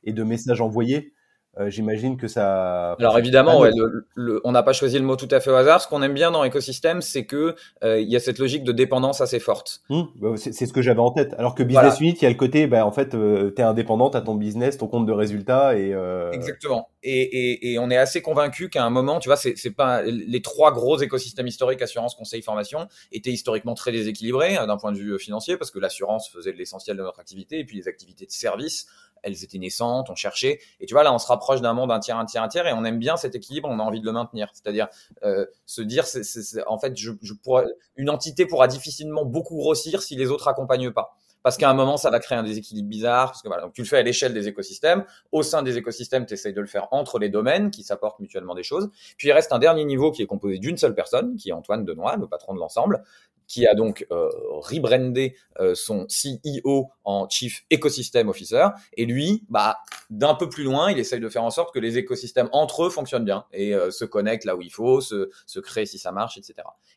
et 0.05 0.13
de 0.13 0.23
messages 0.23 0.61
envoyés. 0.61 1.13
Euh, 1.59 1.71
j'imagine 1.71 2.19
que 2.19 2.29
ça. 2.29 2.93
Alors 2.99 3.19
évidemment, 3.19 3.61
ouais, 3.61 3.71
le, 4.15 4.43
on 4.45 4.53
n'a 4.53 4.63
pas 4.63 4.75
choisi 4.75 4.99
le 4.99 5.05
mot 5.07 5.17
tout 5.17 5.29
à 5.31 5.41
fait 5.41 5.51
au 5.51 5.55
hasard. 5.55 5.81
Ce 5.81 5.89
qu'on 5.89 6.03
aime 6.03 6.13
bien 6.13 6.31
dans 6.31 6.43
l'écosystème, 6.43 7.01
c'est 7.01 7.25
que 7.25 7.55
euh, 7.83 7.99
il 7.99 8.11
y 8.11 8.17
a 8.17 8.21
cette 8.21 8.39
logique 8.39 8.63
de 8.63 8.73
dépendance 8.73 9.23
assez 9.23 9.39
forte. 9.39 9.81
Mmh, 9.89 10.03
bah, 10.17 10.29
c'est 10.37 10.53
ce 10.53 10.73
que 10.73 10.83
j'avais 10.83 11.01
en 11.01 11.13
tête. 11.13 11.35
Alors 11.39 11.55
que 11.55 11.63
business 11.63 11.99
unit, 11.99 12.13
il 12.13 12.23
y 12.23 12.27
a 12.27 12.29
le 12.29 12.37
côté, 12.37 12.67
bah, 12.67 12.85
en 12.85 12.93
fait, 12.93 13.15
euh, 13.15 13.53
tu 13.57 13.63
es 13.63 13.65
indépendant, 13.65 14.11
tu 14.11 14.19
as 14.19 14.21
ton 14.21 14.35
business, 14.35 14.77
ton 14.77 14.87
compte 14.87 15.07
de 15.07 15.13
résultats 15.13 15.79
et. 15.79 15.97
Exactement. 16.33 16.91
Et, 17.03 17.23
et, 17.23 17.73
et, 17.73 17.79
on 17.79 17.89
est 17.89 17.97
assez 17.97 18.21
convaincu 18.21 18.69
qu'à 18.69 18.85
un 18.85 18.91
moment, 18.91 19.19
tu 19.19 19.29
vois, 19.29 19.37
c'est 19.37 19.71
pas 19.71 20.03
les 20.03 20.43
trois 20.43 20.73
gros 20.73 20.99
écosystèmes 20.99 21.47
historiques 21.47 21.81
assurance, 21.81 22.15
conseil, 22.17 22.43
formation 22.43 22.89
étaient 23.13 23.31
historiquement 23.31 23.75
très 23.75 23.93
déséquilibrés 23.93 24.57
d'un 24.67 24.77
point 24.77 24.93
de 24.93 24.99
vue 24.99 25.19
financier 25.19 25.57
parce 25.57 25.71
que 25.71 25.79
l'assurance 25.79 26.29
faisait 26.29 26.53
l'essentiel 26.53 26.97
de 26.97 27.03
notre 27.03 27.21
activité 27.21 27.61
et 27.61 27.65
puis 27.65 27.77
les 27.77 27.89
activités 27.89 28.27
de 28.27 28.31
service 28.31 28.89
elles 29.23 29.45
étaient 29.45 29.59
naissantes, 29.59 30.11
on 30.11 30.15
cherchait. 30.15 30.61
Et 30.81 30.87
tu 30.87 30.95
vois, 30.95 31.03
là, 31.03 31.13
on 31.13 31.19
se 31.19 31.27
rapproche 31.27 31.61
d'un 31.61 31.73
monde 31.73 31.91
un 31.91 32.01
tiers, 32.01 32.19
un 32.19 32.25
tiers, 32.25 32.43
un 32.43 32.49
tiers, 32.49 32.67
et 32.67 32.73
on 32.73 32.85
aime 32.85 32.99
bien 32.99 33.17
cet 33.17 33.35
équilibre, 33.35 33.69
on 33.71 33.79
a 33.79 33.83
envie 33.83 34.01
de 34.01 34.07
le 34.07 34.13
maintenir. 34.13 34.49
C'est-à-dire 34.53 34.89
euh, 35.25 35.47
se 35.67 35.83
dire, 35.83 36.07
c'est, 36.07 36.23
en 36.67 36.79
fait, 36.79 36.97
je, 36.97 37.13
je 37.23 37.35
pourrais, 37.35 37.67
une 37.97 38.11
entité 38.11 38.47
pourra 38.47 38.69
difficilement 38.69 39.25
beaucoup 39.25 39.57
grossir 39.57 40.03
si 40.03 40.17
les 40.17 40.31
autres 40.31 40.49
accompagnent 40.49 40.93
pas 40.93 41.17
parce 41.47 41.59
qu'à 41.59 41.71
un 41.71 41.75
moment, 41.75 41.97
ça 41.97 42.11
va 42.11 42.19
créer 42.19 42.37
un 42.37 42.43
déséquilibre 42.43 42.89
bizarre. 42.89 43.27
Parce 43.27 43.41
que 43.41 43.47
voilà, 43.47 43.63
donc 43.63 43.73
tu 43.73 43.81
le 43.81 43.87
fais 43.87 43.99
à 43.99 44.03
l'échelle 44.03 44.35
des 44.35 44.49
écosystèmes. 44.49 45.05
Au 45.31 45.45
sein 45.45 45.63
des 45.63 45.79
écosystèmes, 45.79 46.27
tu 46.27 46.35
essayes 46.35 46.53
de 46.53 46.61
le 46.61 46.67
faire 46.67 46.89
entre 46.91 47.21
les 47.21 47.29
domaines 47.29 47.71
qui 47.71 47.85
s'apportent 47.85 48.19
mutuellement 48.19 48.57
des 48.57 48.65
choses. 48.65 48.91
Puis 49.17 49.29
il 49.29 49.33
reste 49.33 49.53
un 49.53 49.61
dernier 49.61 49.85
niveau 49.85 50.11
qui 50.11 50.23
est 50.23 50.27
composé 50.27 50.59
d'une 50.59 50.77
seule 50.77 50.97
personne, 50.97 51.37
qui 51.37 51.51
est 51.51 51.53
Antoine 51.53 51.85
Denoy, 51.85 52.17
le 52.17 52.27
patron 52.27 52.53
de 52.53 52.59
l'ensemble, 52.59 53.05
qui 53.47 53.67
a 53.67 53.75
donc 53.75 54.07
euh, 54.11 54.29
rebrandé 54.51 55.37
euh, 55.61 55.75
son 55.75 56.07
CEO 56.07 56.91
en 57.05 57.29
Chief 57.29 57.65
Ecosystem 57.73 58.29
Officer. 58.29 58.69
Et 58.97 59.07
lui, 59.07 59.45
bah, 59.49 59.79
d'un 60.11 60.35
peu 60.35 60.49
plus 60.49 60.65
loin, 60.65 60.91
il 60.91 60.99
essaye 60.99 61.21
de 61.21 61.29
faire 61.29 61.45
en 61.45 61.51
sorte 61.51 61.73
que 61.73 61.79
les 61.79 61.99
écosystèmes 61.99 62.49
entre 62.53 62.85
eux 62.85 62.91
fonctionnent 62.91 63.25
bien 63.25 63.45
et 63.53 63.75
euh, 63.75 63.91
se 63.91 64.05
connectent 64.05 64.45
là 64.45 64.57
où 64.57 64.63
il 64.63 64.71
faut, 64.73 65.01
se, 65.01 65.31
se 65.47 65.61
créent 65.61 65.87
si 65.87 65.99
ça 65.99 66.13
marche, 66.13 66.39
etc. 66.39 66.55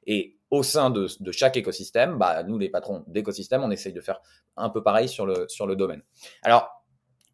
Et 0.07 0.37
au 0.49 0.63
sein 0.63 0.89
de, 0.89 1.07
de 1.19 1.31
chaque 1.31 1.57
écosystème, 1.57 2.17
bah, 2.17 2.43
nous, 2.43 2.57
les 2.57 2.69
patrons 2.69 3.03
d'écosystème, 3.07 3.63
on 3.63 3.71
essaye 3.71 3.93
de 3.93 4.01
faire 4.01 4.19
un 4.57 4.69
peu 4.69 4.81
pareil 4.81 5.07
sur 5.07 5.25
le, 5.25 5.45
sur 5.47 5.67
le 5.67 5.75
domaine. 5.75 6.01
Alors, 6.41 6.78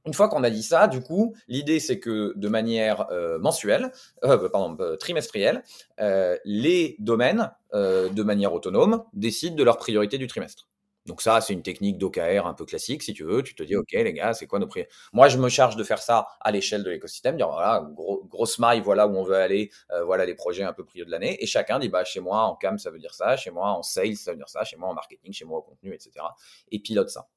une 0.05 0.13
fois 0.13 0.29
qu'on 0.29 0.43
a 0.43 0.49
dit 0.49 0.63
ça, 0.63 0.87
du 0.87 1.01
coup, 1.01 1.35
l'idée 1.47 1.79
c'est 1.79 1.99
que 1.99 2.33
de 2.35 2.47
manière 2.47 3.07
euh, 3.11 3.39
mensuelle, 3.39 3.91
euh, 4.23 4.49
pardon, 4.49 4.77
euh, 4.79 4.95
trimestrielle, 4.97 5.63
euh, 5.99 6.37
les 6.45 6.95
domaines, 6.99 7.51
de 7.73 8.23
manière 8.23 8.53
autonome, 8.53 9.03
décident 9.11 9.53
de 9.57 9.63
leur 9.63 9.75
priorité 9.75 10.17
du 10.17 10.27
trimestre. 10.27 10.69
Donc 11.07 11.21
ça, 11.21 11.41
c'est 11.41 11.51
une 11.51 11.61
technique 11.61 11.97
d'OKR 11.97 12.47
un 12.47 12.53
peu 12.53 12.63
classique, 12.63 13.03
si 13.03 13.13
tu 13.13 13.25
veux. 13.25 13.43
Tu 13.43 13.53
te 13.53 13.63
dis, 13.63 13.75
OK, 13.75 13.91
les 13.91 14.13
gars, 14.13 14.33
c'est 14.33 14.47
quoi 14.47 14.59
nos 14.59 14.67
priorités? 14.67 14.95
Moi, 15.11 15.27
je 15.27 15.37
me 15.37 15.49
charge 15.49 15.75
de 15.75 15.83
faire 15.83 16.01
ça 16.01 16.25
à 16.39 16.51
l'échelle 16.51 16.83
de 16.85 16.89
l'écosystème, 16.89 17.35
dire, 17.35 17.49
voilà, 17.49 17.85
gros, 17.93 18.23
grosse 18.29 18.59
maille, 18.59 18.79
voilà 18.79 19.07
où 19.07 19.17
on 19.17 19.23
veut 19.23 19.35
aller, 19.35 19.71
voilà 20.05 20.25
les 20.25 20.35
projets 20.35 20.63
un 20.63 20.71
peu 20.71 20.85
prioritaires 20.85 21.19
de 21.19 21.23
l'année. 21.25 21.43
Et 21.43 21.47
chacun 21.47 21.79
dit, 21.79 21.89
bah, 21.89 22.05
chez 22.05 22.21
moi, 22.21 22.43
en 22.43 22.55
CAM, 22.55 22.79
ça 22.79 22.91
veut 22.91 22.99
dire 22.99 23.13
ça, 23.13 23.35
chez 23.35 23.51
moi, 23.51 23.71
en 23.71 23.83
sales, 23.83 24.15
ça 24.15 24.31
veut 24.31 24.37
dire 24.37 24.47
ça, 24.47 24.63
chez 24.63 24.77
moi, 24.77 24.87
en 24.87 24.93
marketing, 24.93 25.33
chez 25.33 25.43
moi, 25.43 25.59
au 25.59 25.63
contenu, 25.63 25.93
etc. 25.93 26.11
Et 26.71 26.79
pilote 26.79 27.09
ça. 27.09 27.27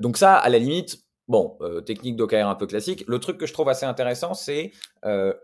Donc 0.00 0.16
ça, 0.16 0.36
à 0.36 0.48
la 0.48 0.58
limite, 0.60 1.05
Bon, 1.28 1.56
euh, 1.60 1.80
technique 1.80 2.16
d'OKR 2.16 2.46
un 2.46 2.54
peu 2.54 2.66
classique. 2.66 3.04
Le 3.08 3.18
truc 3.18 3.38
que 3.38 3.46
je 3.46 3.52
trouve 3.52 3.68
assez 3.68 3.84
intéressant, 3.84 4.34
c'est 4.34 4.70
euh, 5.04 5.34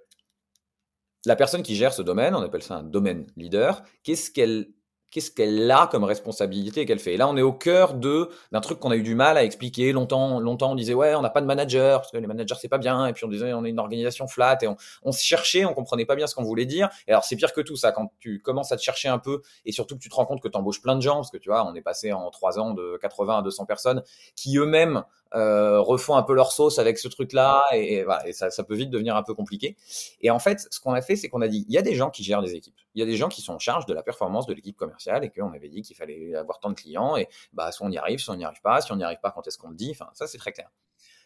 la 1.26 1.36
personne 1.36 1.62
qui 1.62 1.74
gère 1.74 1.92
ce 1.92 2.02
domaine, 2.02 2.34
on 2.34 2.42
appelle 2.42 2.62
ça 2.62 2.76
un 2.76 2.82
domaine 2.82 3.26
leader, 3.36 3.82
qu'est-ce 4.04 4.30
qu'elle 4.30 5.70
a 5.70 5.88
comme 5.88 6.04
responsabilité 6.04 6.86
qu'elle 6.86 6.98
fait? 6.98 7.14
Et 7.14 7.16
là, 7.16 7.28
on 7.28 7.36
est 7.36 7.42
au 7.42 7.52
cœur 7.52 7.94
de 7.94 8.28
d'un 8.50 8.60
truc 8.60 8.80
qu'on 8.80 8.90
a 8.90 8.96
eu 8.96 9.02
du 9.02 9.14
mal 9.14 9.36
à 9.36 9.44
expliquer 9.44 9.92
longtemps. 9.92 10.40
Longtemps, 10.40 10.72
on 10.72 10.74
disait 10.74 10.94
ouais, 10.94 11.14
on 11.14 11.20
n'a 11.20 11.30
pas 11.30 11.40
de 11.40 11.46
manager 11.46 12.00
parce 12.00 12.10
que 12.10 12.16
les 12.16 12.26
managers 12.26 12.54
c'est 12.60 12.68
pas 12.68 12.78
bien. 12.78 13.06
Et 13.06 13.12
puis 13.12 13.24
on 13.24 13.28
disait 13.28 13.52
on 13.52 13.64
est 13.64 13.70
une 13.70 13.78
organisation 13.78 14.26
flat 14.26 14.58
et 14.62 14.68
on, 14.68 14.76
on 15.02 15.12
se 15.12 15.22
cherchait, 15.22 15.64
on 15.64 15.74
comprenait 15.74 16.06
pas 16.06 16.16
bien 16.16 16.26
ce 16.26 16.34
qu'on 16.34 16.44
voulait 16.44 16.66
dire. 16.66 16.88
Et 17.06 17.12
alors 17.12 17.24
c'est 17.24 17.36
pire 17.36 17.52
que 17.52 17.60
tout 17.60 17.76
ça 17.76 17.92
quand 17.92 18.12
tu 18.18 18.40
commences 18.40 18.72
à 18.72 18.76
te 18.76 18.82
chercher 18.82 19.08
un 19.08 19.18
peu 19.18 19.42
et 19.64 19.72
surtout 19.72 19.96
que 19.96 20.00
tu 20.00 20.08
te 20.08 20.14
rends 20.14 20.26
compte 20.26 20.40
que 20.40 20.48
tu 20.48 20.56
embauches 20.56 20.80
plein 20.82 20.96
de 20.96 21.02
gens 21.02 21.16
parce 21.16 21.30
que 21.30 21.38
tu 21.38 21.50
vois, 21.50 21.64
on 21.66 21.74
est 21.74 21.82
passé 21.82 22.12
en 22.12 22.30
trois 22.30 22.58
ans 22.58 22.72
de 22.72 22.98
80 23.00 23.38
à 23.38 23.42
200 23.42 23.66
personnes 23.66 24.02
qui 24.34 24.56
eux-mêmes 24.58 25.04
euh, 25.34 25.80
refont 25.80 26.16
un 26.16 26.22
peu 26.22 26.34
leur 26.34 26.52
sauce 26.52 26.78
avec 26.78 26.98
ce 26.98 27.08
truc-là 27.08 27.64
et, 27.72 28.04
voilà, 28.04 28.26
et 28.28 28.32
ça, 28.32 28.50
peut 28.64 28.74
vite 28.74 28.90
devenir 28.90 29.16
un 29.16 29.22
peu 29.22 29.34
compliqué. 29.34 29.76
Et 30.20 30.30
en 30.30 30.38
fait, 30.38 30.66
ce 30.70 30.80
qu'on 30.80 30.92
a 30.92 31.02
fait, 31.02 31.16
c'est 31.16 31.28
qu'on 31.28 31.40
a 31.40 31.48
dit, 31.48 31.64
il 31.68 31.74
y 31.74 31.78
a 31.78 31.82
des 31.82 31.94
gens 31.94 32.10
qui 32.10 32.22
gèrent 32.22 32.42
des 32.42 32.54
équipes, 32.54 32.78
il 32.94 33.00
y 33.00 33.02
a 33.02 33.06
des 33.06 33.16
gens 33.16 33.28
qui 33.28 33.42
sont 33.42 33.54
en 33.54 33.58
charge 33.58 33.86
de 33.86 33.94
la 33.94 34.02
performance 34.02 34.46
de 34.46 34.54
l'équipe 34.54 34.76
commerciale 34.76 35.24
et 35.24 35.30
qu'on 35.30 35.52
avait 35.52 35.68
dit 35.68 35.82
qu'il 35.82 35.96
fallait 35.96 36.34
avoir 36.34 36.60
tant 36.60 36.70
de 36.70 36.74
clients 36.74 37.16
et 37.16 37.28
bah 37.52 37.72
soit 37.72 37.86
on 37.86 37.90
y 37.90 37.98
arrive, 37.98 38.18
soit 38.18 38.34
on 38.34 38.36
n'y 38.36 38.44
arrive 38.44 38.60
pas, 38.62 38.80
si 38.80 38.92
on 38.92 38.96
n'y 38.96 39.04
arrive 39.04 39.20
pas, 39.20 39.30
quand 39.30 39.46
est-ce 39.46 39.58
qu'on 39.58 39.70
le 39.70 39.76
dit, 39.76 39.90
enfin 39.90 40.10
ça 40.14 40.26
c'est 40.26 40.38
très 40.38 40.52
clair. 40.52 40.70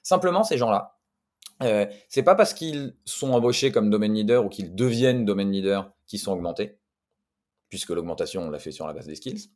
Simplement, 0.02 0.44
ces 0.44 0.56
gens-là, 0.56 0.96
euh, 1.62 1.86
c'est 2.08 2.22
pas 2.22 2.34
parce 2.34 2.54
qu'ils 2.54 2.94
sont 3.04 3.32
embauchés 3.32 3.72
comme 3.72 3.90
domaine 3.90 4.14
leader 4.14 4.44
ou 4.44 4.48
qu'ils 4.48 4.74
deviennent 4.74 5.24
domaine 5.24 5.50
leader 5.50 5.92
qu'ils 6.06 6.20
sont 6.20 6.32
augmentés, 6.32 6.78
puisque 7.68 7.90
l'augmentation 7.90 8.42
on 8.42 8.50
l'a 8.50 8.58
fait 8.58 8.72
sur 8.72 8.86
la 8.86 8.92
base 8.92 9.06
des 9.06 9.16
skills. 9.16 9.50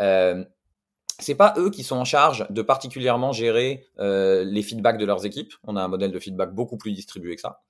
Euh, 0.00 0.44
c'est 1.22 1.34
pas 1.34 1.54
eux 1.58 1.70
qui 1.70 1.82
sont 1.82 1.96
en 1.96 2.04
charge 2.04 2.46
de 2.50 2.62
particulièrement 2.62 3.32
gérer 3.32 3.86
euh, 3.98 4.44
les 4.44 4.62
feedbacks 4.62 4.98
de 4.98 5.04
leurs 5.04 5.26
équipes. 5.26 5.52
On 5.64 5.76
a 5.76 5.82
un 5.82 5.88
modèle 5.88 6.12
de 6.12 6.18
feedback 6.18 6.54
beaucoup 6.54 6.76
plus 6.76 6.92
distribué 6.92 7.34
que 7.34 7.40
ça. 7.40 7.62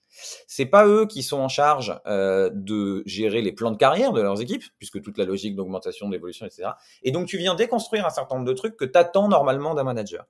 C'est 0.46 0.66
pas 0.66 0.86
eux 0.86 1.06
qui 1.06 1.22
sont 1.22 1.38
en 1.38 1.48
charge 1.48 1.98
euh, 2.06 2.50
de 2.52 3.02
gérer 3.06 3.42
les 3.42 3.52
plans 3.52 3.70
de 3.70 3.76
carrière 3.76 4.12
de 4.12 4.20
leurs 4.20 4.40
équipes, 4.40 4.64
puisque 4.78 5.00
toute 5.02 5.18
la 5.18 5.24
logique 5.24 5.54
d'augmentation, 5.54 6.08
d'évolution, 6.08 6.46
etc. 6.46 6.70
Et 7.02 7.12
donc 7.12 7.26
tu 7.28 7.38
viens 7.38 7.54
déconstruire 7.54 8.06
un 8.06 8.10
certain 8.10 8.36
nombre 8.36 8.48
de 8.48 8.54
trucs 8.54 8.76
que 8.76 8.84
t'attends 8.84 9.28
normalement 9.28 9.74
d'un 9.74 9.84
manager. 9.84 10.26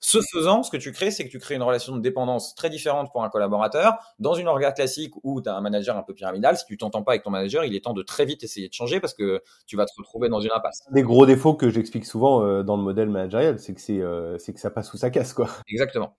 Ce 0.00 0.18
faisant, 0.32 0.62
ce 0.62 0.70
que 0.70 0.78
tu 0.78 0.92
crées, 0.92 1.10
c'est 1.10 1.24
que 1.24 1.30
tu 1.30 1.38
crées 1.38 1.56
une 1.56 1.62
relation 1.62 1.94
de 1.94 2.00
dépendance 2.00 2.54
très 2.54 2.70
différente 2.70 3.12
pour 3.12 3.22
un 3.22 3.28
collaborateur. 3.28 3.98
Dans 4.18 4.34
une 4.34 4.48
orga 4.48 4.72
classique 4.72 5.12
où 5.22 5.42
tu 5.42 5.48
as 5.50 5.54
un 5.54 5.60
manager 5.60 5.96
un 5.96 6.02
peu 6.02 6.14
pyramidal, 6.14 6.56
si 6.56 6.64
tu 6.64 6.78
t'entends 6.78 7.02
pas 7.02 7.12
avec 7.12 7.22
ton 7.22 7.30
manager, 7.30 7.64
il 7.64 7.74
est 7.74 7.84
temps 7.84 7.92
de 7.92 8.02
très 8.02 8.24
vite 8.24 8.42
essayer 8.42 8.68
de 8.68 8.72
changer 8.72 8.98
parce 8.98 9.12
que 9.12 9.42
tu 9.66 9.76
vas 9.76 9.84
te 9.84 9.92
retrouver 9.96 10.30
dans 10.30 10.40
une 10.40 10.52
impasse. 10.54 10.80
Des 10.90 11.02
gros 11.02 11.26
défauts 11.26 11.54
que 11.54 11.68
j'explique 11.68 12.06
souvent 12.06 12.42
euh, 12.42 12.62
dans 12.62 12.76
le 12.76 12.82
modèle 12.82 13.10
managérial, 13.10 13.58
c'est 13.58 13.74
que 13.74 13.80
c'est 13.80 14.00
euh, 14.00 14.38
que 14.38 14.60
ça 14.60 14.70
passe 14.70 14.88
sous 14.88 14.96
sa 14.96 15.10
casse 15.10 15.34
quoi. 15.34 15.48
Exactement. 15.68 16.16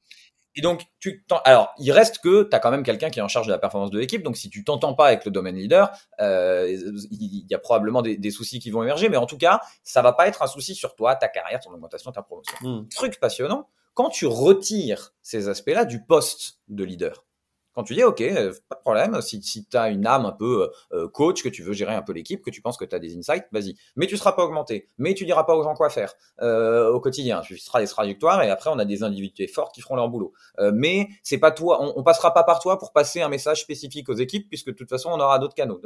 Et 0.56 0.62
donc, 0.62 0.84
tu 1.00 1.26
alors, 1.46 1.74
il 1.80 1.92
reste 1.92 2.20
que 2.20 2.44
tu 2.44 2.56
as 2.56 2.60
quand 2.60 2.72
même 2.72 2.84
quelqu'un 2.84 3.10
qui 3.10 3.20
est 3.20 3.22
en 3.22 3.28
charge 3.28 3.48
de 3.48 3.52
la 3.52 3.58
performance 3.58 3.92
de 3.92 4.00
l'équipe. 4.00 4.24
Donc, 4.24 4.38
si 4.38 4.50
tu 4.50 4.64
t'entends 4.64 4.94
pas 4.94 5.08
avec 5.08 5.24
le 5.26 5.32
domaine 5.32 5.56
leader, 5.56 5.92
euh, 6.20 6.68
il 7.12 7.46
y 7.50 7.54
a 7.54 7.60
probablement 7.60 8.02
des, 8.02 8.18
des, 8.18 8.32
soucis 8.32 8.60
qui 8.60 8.70
vont 8.70 8.84
émerger. 8.84 9.08
Mais 9.10 9.18
en 9.18 9.26
tout 9.26 9.38
cas, 9.38 9.62
ça 9.84 10.02
va 10.02 10.12
pas 10.14 10.28
être 10.28 10.42
un 10.42 10.48
souci 10.48 10.76
sur 10.76 10.96
toi, 10.96 11.16
ta 11.16 11.28
carrière, 11.28 11.60
ton 11.60 11.72
augmentation, 11.72 12.12
ta 12.12 12.22
promotion. 12.22 12.56
Hmm. 12.62 12.88
Truc 12.90 13.20
passionnant, 13.20 13.70
quand 13.94 14.10
tu 14.10 14.26
retires 14.26 15.14
ces 15.22 15.48
aspects-là 15.48 15.86
du 15.86 16.04
poste 16.04 16.60
de 16.68 16.84
leader, 16.84 17.26
quand 17.74 17.84
tu 17.84 17.94
dis, 17.94 18.04
OK, 18.04 18.22
euh, 18.22 18.54
pas 18.70 18.76
de 18.76 18.82
problème, 18.82 19.22
si, 19.22 19.42
si 19.42 19.66
tu 19.66 19.78
as 19.78 19.90
une 19.90 20.06
âme 20.06 20.26
un 20.26 20.32
peu 20.32 20.72
euh, 20.92 21.08
coach, 21.08 21.44
que 21.44 21.50
tu 21.50 21.64
veux 21.64 21.74
gérer 21.74 21.94
un 21.94 22.02
peu 22.02 22.14
l'équipe, 22.14 22.44
que 22.44 22.50
tu 22.50 22.62
penses 22.62 22.78
que 22.78 22.86
tu 22.86 22.96
as 22.96 23.00
des 23.00 23.18
insights, 23.18 23.46
vas-y. 23.52 23.76
Mais 23.96 24.08
tu 24.08 24.18
seras 24.18 24.34
pas 24.34 24.44
augmenté, 24.44 24.88
mais 24.98 25.14
tu 25.14 25.26
diras 25.26 25.44
pas 25.44 25.56
aux 25.56 25.64
gens 25.64 25.74
quoi 25.74 25.90
faire 25.90 26.14
euh, 26.42 26.92
au 26.92 27.00
quotidien. 27.00 27.42
Tu 27.42 27.58
feras 27.58 27.80
des 27.80 27.88
trajectoires 27.88 28.42
et 28.44 28.50
après, 28.50 28.70
on 28.70 28.80
a 28.80 28.86
des 28.86 29.04
individus 29.04 29.48
forts 29.48 29.72
qui 29.72 29.82
feront 29.82 29.96
leur 29.96 30.10
boulot. 30.10 30.34
Euh, 30.60 30.72
mais 30.74 31.08
c'est 31.24 31.38
pas 31.38 31.52
toi, 31.52 31.82
on, 31.82 31.94
on, 31.96 32.04
passera 32.04 32.34
pas 32.34 32.44
par 32.44 32.60
toi 32.60 32.78
pour 32.78 32.92
passer 32.92 33.22
un 33.22 33.30
message 33.30 33.62
spécifique 33.62 34.10
aux 34.10 34.16
équipes, 34.16 34.48
puisque 34.50 34.68
de 34.68 34.74
toute 34.74 34.90
façon, 34.90 35.10
on 35.10 35.20
aura 35.20 35.40
d'autres 35.40 35.56
canaux. 35.56 35.80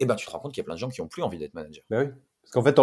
Et 0.00 0.04
eh 0.04 0.06
ben, 0.06 0.16
tu 0.16 0.26
te 0.26 0.30
rends 0.32 0.40
compte 0.40 0.52
qu'il 0.52 0.60
y 0.60 0.64
a 0.64 0.66
plein 0.66 0.74
de 0.74 0.80
gens 0.80 0.88
qui 0.88 1.00
ont 1.00 1.06
plus 1.06 1.22
envie 1.22 1.38
d'être 1.38 1.54
manager. 1.54 1.84
Ben 1.88 2.06
oui. 2.06 2.12
Parce 2.44 2.52
qu'en 2.52 2.62
fait, 2.62 2.74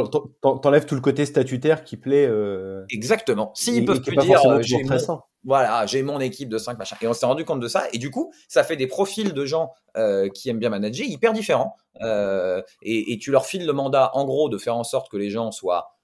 t'enlèves 0.62 0.86
tout 0.86 0.96
le 0.96 1.02
côté 1.02 1.26
statutaire 1.26 1.84
qui 1.84 1.98
plaît. 1.98 2.28
Euh, 2.28 2.84
Exactement. 2.90 3.52
S'ils 3.56 3.86
peuvent 3.86 4.02
plus 4.02 4.18
dire, 4.18 4.44
euh, 4.46 4.62
j'ai 4.62 4.84
mon, 4.84 5.22
voilà, 5.44 5.86
j'ai 5.86 6.04
mon 6.04 6.20
équipe 6.20 6.50
de 6.50 6.58
5 6.58 6.78
machins. 6.78 6.98
Et 7.02 7.08
on 7.08 7.14
s'est 7.14 7.26
rendu 7.26 7.46
compte 7.46 7.60
de 7.60 7.68
ça. 7.68 7.86
Et 7.94 7.98
du 7.98 8.12
coup, 8.12 8.34
ça 8.48 8.64
fait 8.64 8.76
des 8.76 8.88
profils 8.88 9.34
de 9.34 9.46
gens 9.46 9.72
euh, 9.98 10.30
qui 10.30 10.50
aiment 10.50 10.60
bien 10.60 10.70
manager 10.70 11.06
hyper 11.06 11.34
différents. 11.34 11.76
Euh, 12.02 12.62
et, 12.82 13.14
et, 13.14 13.18
tu 13.18 13.32
leur 13.32 13.46
files 13.46 13.66
le 13.66 13.74
mandat, 13.74 14.12
en 14.14 14.26
gros, 14.26 14.50
de 14.50 14.58
faire 14.58 14.76
en 14.76 14.84
sorte 14.84 15.10
que 15.10 15.18
les 15.18 15.30
gens 15.30 15.52
soient 15.52 15.96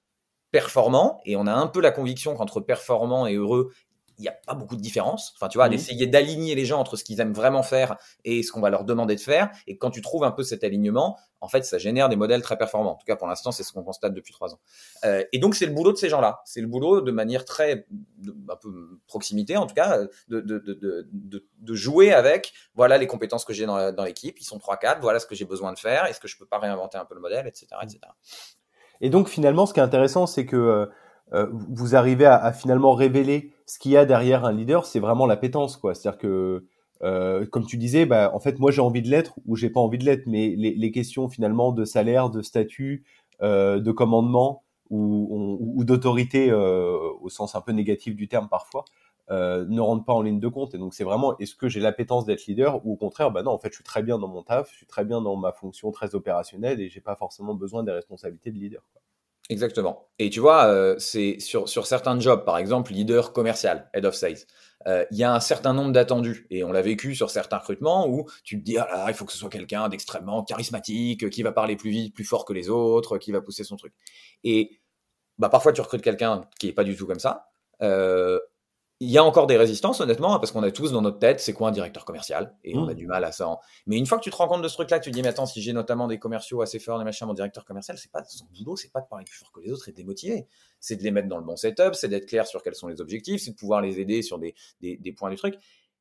performants. 0.52 1.20
Et 1.26 1.36
on 1.36 1.46
a 1.46 1.54
un 1.54 1.68
peu 1.68 1.82
la 1.82 1.92
conviction 1.92 2.36
qu'entre 2.36 2.62
performants 2.62 3.28
et 3.28 3.36
heureux, 3.36 3.72
il 4.18 4.24
n'y 4.24 4.28
a 4.28 4.36
pas 4.46 4.56
beaucoup 4.56 4.76
de 4.76 4.82
différence. 4.82 5.34
Enfin, 5.36 5.48
tu 5.48 5.58
vois, 5.58 5.68
mmh. 5.68 5.72
d'essayer 5.72 6.08
d'aligner 6.08 6.56
les 6.56 6.66
gens 6.66 6.80
entre 6.80 6.96
ce 6.96 7.04
qu'ils 7.04 7.20
aiment 7.20 7.34
vraiment 7.34 7.64
faire 7.64 7.98
et 8.26 8.44
ce 8.44 8.52
qu'on 8.52 8.62
va 8.62 8.70
leur 8.70 8.84
demander 8.84 9.16
de 9.16 9.22
faire. 9.22 9.52
Et 9.68 9.78
quand 9.78 9.92
tu 9.92 10.02
trouves 10.02 10.24
un 10.24 10.32
peu 10.32 10.44
cet 10.44 10.64
alignement, 10.64 11.18
en 11.40 11.48
fait, 11.48 11.64
ça 11.64 11.78
génère 11.78 12.10
des 12.10 12.16
modèles 12.16 12.42
très 12.42 12.58
performants. 12.58 12.94
En 12.94 12.96
tout 12.96 13.06
cas, 13.06 13.16
pour 13.16 13.28
l'instant, 13.28 13.52
c'est 13.52 13.64
ce 13.64 13.72
qu'on 13.72 13.84
constate 13.84 14.14
depuis 14.14 14.34
trois 14.34 14.54
ans. 14.54 14.60
Euh, 15.06 15.24
et 15.32 15.40
donc, 15.40 15.56
c'est 15.56 15.68
le 15.68 15.72
boulot 15.72 15.92
de 15.92 15.98
ces 15.98 16.10
gens-là. 16.10 16.42
C'est 16.46 16.62
le 16.62 16.68
boulot 16.68 17.02
de 17.02 17.12
manière 17.12 17.46
très, 17.46 17.86
de, 18.18 18.36
un 18.50 18.56
peu 18.56 19.00
proximité, 19.08 19.56
en 19.56 19.68
tout 19.68 19.76
cas, 19.76 20.00
de, 20.00 20.42
de, 20.42 20.58
de, 20.60 21.08
de 21.60 21.74
jouer 21.76 22.14
avec, 22.14 22.54
voilà 22.74 22.98
les 22.98 23.08
compétences 23.08 23.46
que 23.46 23.54
j'ai 23.54 23.66
dans, 23.66 24.04
l'équipe. 24.04 24.40
Ils 24.40 24.46
sont 24.46 24.58
trois, 24.58 24.78
quatre. 24.78 25.02
Voilà 25.02 25.20
ce 25.20 25.28
que 25.28 25.36
j'ai 25.36 25.46
besoin 25.46 25.74
de 25.74 25.80
faire. 25.80 26.06
Est-ce 26.06 26.20
que 26.20 26.28
je 26.28 26.38
peux 26.38 26.48
pas 26.48 26.60
réinventer 26.60 26.98
un 26.98 27.06
peu 27.06 27.14
le 27.14 27.22
modèle, 27.22 27.46
etc., 27.46 27.68
etc. 27.84 28.00
Et 29.00 29.12
donc, 29.12 29.30
finalement, 29.30 29.68
ce 29.68 29.74
qui 29.74 29.80
est 29.80 29.84
intéressant, 29.84 30.26
c'est 30.26 30.48
que 30.48 30.56
euh, 30.56 30.86
vous 31.32 31.96
arrivez 31.96 32.26
à, 32.26 32.36
à, 32.36 32.54
finalement 32.54 32.94
révéler 32.94 33.52
ce 33.68 33.80
qu'il 33.80 33.92
y 33.92 33.98
a 33.98 34.06
derrière 34.06 34.46
un 34.46 34.54
leader, 34.54 34.86
c'est 34.86 35.00
vraiment 35.00 35.26
l'appétence, 35.26 35.78
quoi. 35.78 35.94
C'est-à-dire 35.94 36.18
que, 36.18 36.66
euh, 37.04 37.46
comme 37.48 37.66
tu 37.66 37.78
disais, 37.78 38.06
bah, 38.06 38.32
en 38.34 38.40
fait, 38.40 38.60
moi 38.60 38.72
j'ai 38.72 38.82
envie 38.82 39.02
de 39.02 39.10
l'être 39.10 39.36
ou 39.46 39.56
j'ai 39.56 39.70
pas 39.70 39.82
envie 39.82 39.98
de 39.98 40.06
l'être, 40.06 40.26
mais 40.26 40.56
les, 40.58 40.74
les, 40.74 40.92
questions 40.92 41.30
finalement 41.30 41.72
de 41.74 41.86
salaire, 41.86 42.30
de 42.30 42.42
statut, 42.42 43.04
euh, 43.42 43.80
de 43.80 43.92
commandement 43.92 44.64
ou, 44.90 45.58
ou, 45.76 45.84
d'autorité 45.84 46.50
euh, 46.50 46.98
au 47.22 47.30
sens 47.30 47.56
un 47.56 47.62
peu 47.62 47.74
négatif 47.74 48.16
du 48.16 48.30
terme 48.30 48.48
parfois, 48.50 48.86
euh, 49.32 49.66
ne 49.68 49.82
rentrent 49.82 50.06
pas 50.06 50.14
en 50.14 50.22
ligne 50.22 50.40
de 50.40 50.48
compte. 50.48 50.74
Et 50.74 50.78
donc 50.78 50.94
c'est 50.94 51.04
vraiment, 51.04 51.38
est-ce 51.40 51.56
que 51.56 51.68
j'ai 51.68 51.82
l'appétence 51.82 52.26
d'être 52.26 52.46
leader 52.46 52.86
ou 52.86 52.94
au 52.94 52.96
contraire, 52.96 53.32
bah 53.32 53.44
non, 53.44 53.52
en 53.52 53.60
fait, 53.60 53.70
je 53.70 53.76
suis 53.76 53.84
très 53.84 54.02
bien 54.02 54.18
dans 54.18 54.30
mon 54.30 54.44
taf, 54.44 54.72
je 54.72 54.78
suis 54.78 54.88
très 54.88 55.04
bien 55.04 55.22
dans 55.22 55.36
ma 55.36 55.52
fonction 55.52 55.92
très 55.92 56.16
opérationnelle 56.16 56.80
et 56.80 56.90
j'ai 56.90 57.02
pas 57.02 57.16
forcément 57.18 57.54
besoin 57.54 57.84
des 57.84 57.92
responsabilités 57.92 58.52
de 58.52 58.58
leader. 58.58 58.82
Quoi. 58.94 59.02
Exactement. 59.50 60.10
Et 60.20 60.30
tu 60.30 60.40
vois, 60.42 60.66
euh, 60.66 60.96
c'est 61.00 61.40
sur, 61.40 61.70
sur 61.70 61.88
certains 61.88 62.20
jobs, 62.20 62.44
par 62.44 62.58
exemple, 62.58 62.92
leader 62.92 63.32
commercial, 63.32 63.90
head 63.94 64.04
of 64.06 64.14
sales, 64.14 64.40
euh, 64.88 65.06
il 65.12 65.18
y 65.18 65.24
a 65.24 65.34
un 65.34 65.40
certain 65.40 65.74
nombre 65.74 65.92
d'attendus. 65.92 66.48
Et 66.50 66.64
on 66.64 66.72
l'a 66.72 66.82
vécu 66.82 67.16
sur 67.16 67.30
certains 67.30 67.58
recrutements 67.58 68.08
où 68.10 68.26
tu 68.44 68.60
te 68.60 68.64
dis, 68.64 68.78
ah 68.78 68.88
là, 68.92 69.06
il 69.08 69.14
faut 69.14 69.26
que 69.26 69.32
ce 69.32 69.38
soit 69.38 69.50
quelqu'un 69.50 69.88
d'extrêmement 69.90 70.44
charismatique, 70.44 71.30
qui 71.30 71.44
va 71.44 71.52
parler 71.54 71.78
plus 71.78 71.92
vite, 71.92 72.14
plus 72.14 72.26
fort 72.26 72.44
que 72.46 72.54
les 72.54 72.70
autres, 72.70 73.18
qui 73.18 73.32
va 73.32 73.42
pousser 73.42 73.64
son 73.64 73.78
truc. 73.78 73.94
Et 74.44 74.80
bah, 75.38 75.50
parfois, 75.50 75.72
tu 75.72 75.82
recrutes 75.82 76.02
quelqu'un 76.02 76.42
qui 76.60 76.68
est 76.68 76.74
pas 76.74 76.84
du 76.84 76.96
tout 76.96 77.08
comme 77.08 77.20
ça. 77.20 77.48
Euh, 77.82 78.40
il 79.00 79.12
y 79.12 79.18
a 79.20 79.24
encore 79.24 79.46
des 79.46 79.58
résistances, 79.58 80.02
honnêtement, 80.02 80.34
hein, 80.34 80.40
parce 80.40 80.52
qu'on 80.52 80.64
a 80.64 80.72
tous 80.72 80.92
dans 80.92 81.04
notre 81.04 81.20
tête, 81.20 81.40
c'est 81.40 81.54
quoi 81.54 81.70
un 81.70 81.72
directeur 81.72 82.04
commercial? 82.04 82.56
Et 82.64 82.76
on 82.76 82.88
a 82.88 82.94
mmh. 82.94 82.96
du 82.96 83.06
mal 83.06 83.24
à 83.24 83.32
ça. 83.32 83.60
Mais 83.86 83.96
une 83.96 84.08
fois 84.08 84.18
que 84.18 84.24
tu 84.24 84.32
te 84.32 84.36
rends 84.36 84.48
compte 84.48 84.64
de 84.64 84.68
ce 84.68 84.74
truc-là, 84.74 85.00
tu 85.00 85.12
te 85.12 85.16
dis, 85.16 85.22
mais 85.22 85.28
attends, 85.28 85.46
si 85.46 85.62
j'ai 85.62 85.72
notamment 85.72 86.08
des 86.08 86.18
commerciaux 86.18 86.62
assez 86.62 86.80
forts, 86.80 86.98
des 86.98 87.06
machins, 87.06 87.28
mon 87.28 87.36
directeur 87.36 87.64
commercial, 87.64 87.98
c'est 88.00 88.12
pas 88.12 88.24
son 88.24 88.46
boulot, 88.46 88.76
c'est 88.76 88.92
pas 88.92 89.02
de 89.02 89.08
parler 89.08 89.26
plus 89.26 89.38
fort 89.38 89.52
que 89.52 89.60
les 89.60 89.72
autres 89.72 89.88
et 89.90 89.92
de 89.92 89.98
les 89.98 90.04
motiver. 90.04 90.48
C'est 90.80 90.96
de 90.96 91.04
les 91.04 91.12
mettre 91.12 91.28
dans 91.28 91.38
le 91.38 91.44
bon 91.44 91.56
setup, 91.56 91.94
c'est 91.94 92.08
d'être 92.08 92.26
clair 92.26 92.48
sur 92.48 92.64
quels 92.64 92.76
sont 92.76 92.88
les 92.88 93.00
objectifs, 93.00 93.44
c'est 93.44 93.52
de 93.52 93.56
pouvoir 93.56 93.82
les 93.82 94.00
aider 94.00 94.24
sur 94.24 94.40
des, 94.40 94.56
des, 94.82 94.98
des 94.98 95.12
points 95.12 95.30
du 95.30 95.36
truc. 95.36 95.60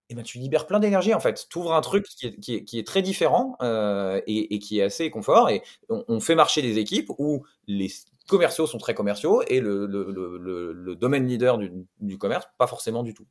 Et 0.08 0.14
ben 0.14 0.22
tu 0.22 0.38
libères 0.38 0.66
plein 0.66 0.78
d'énergie 0.78 1.12
en 1.12 1.20
fait. 1.20 1.48
Tu 1.50 1.58
ouvres 1.58 1.74
un 1.74 1.80
truc 1.80 2.06
qui 2.06 2.28
est, 2.28 2.40
qui 2.40 2.54
est, 2.54 2.64
qui 2.64 2.78
est 2.78 2.86
très 2.86 3.02
différent 3.02 3.56
euh, 3.60 4.20
et, 4.26 4.54
et, 4.54 4.58
qui 4.60 4.78
est 4.78 4.84
assez 4.84 5.10
confort. 5.10 5.50
Et 5.50 5.62
on, 5.88 6.04
on, 6.06 6.20
fait 6.20 6.36
marcher 6.36 6.62
des 6.62 6.78
équipes 6.78 7.10
où 7.18 7.44
les, 7.66 7.90
commerciaux 8.26 8.66
sont 8.66 8.78
très 8.78 8.94
commerciaux 8.94 9.42
et 9.48 9.60
le, 9.60 9.86
le, 9.86 10.72
le, 10.72 10.96
domaine 10.96 11.26
leader 11.26 11.58
du, 11.58 12.18
commerce, 12.18 12.48
pas 12.58 12.66
forcément 12.66 13.02
du 13.02 13.14
tout. 13.14 13.26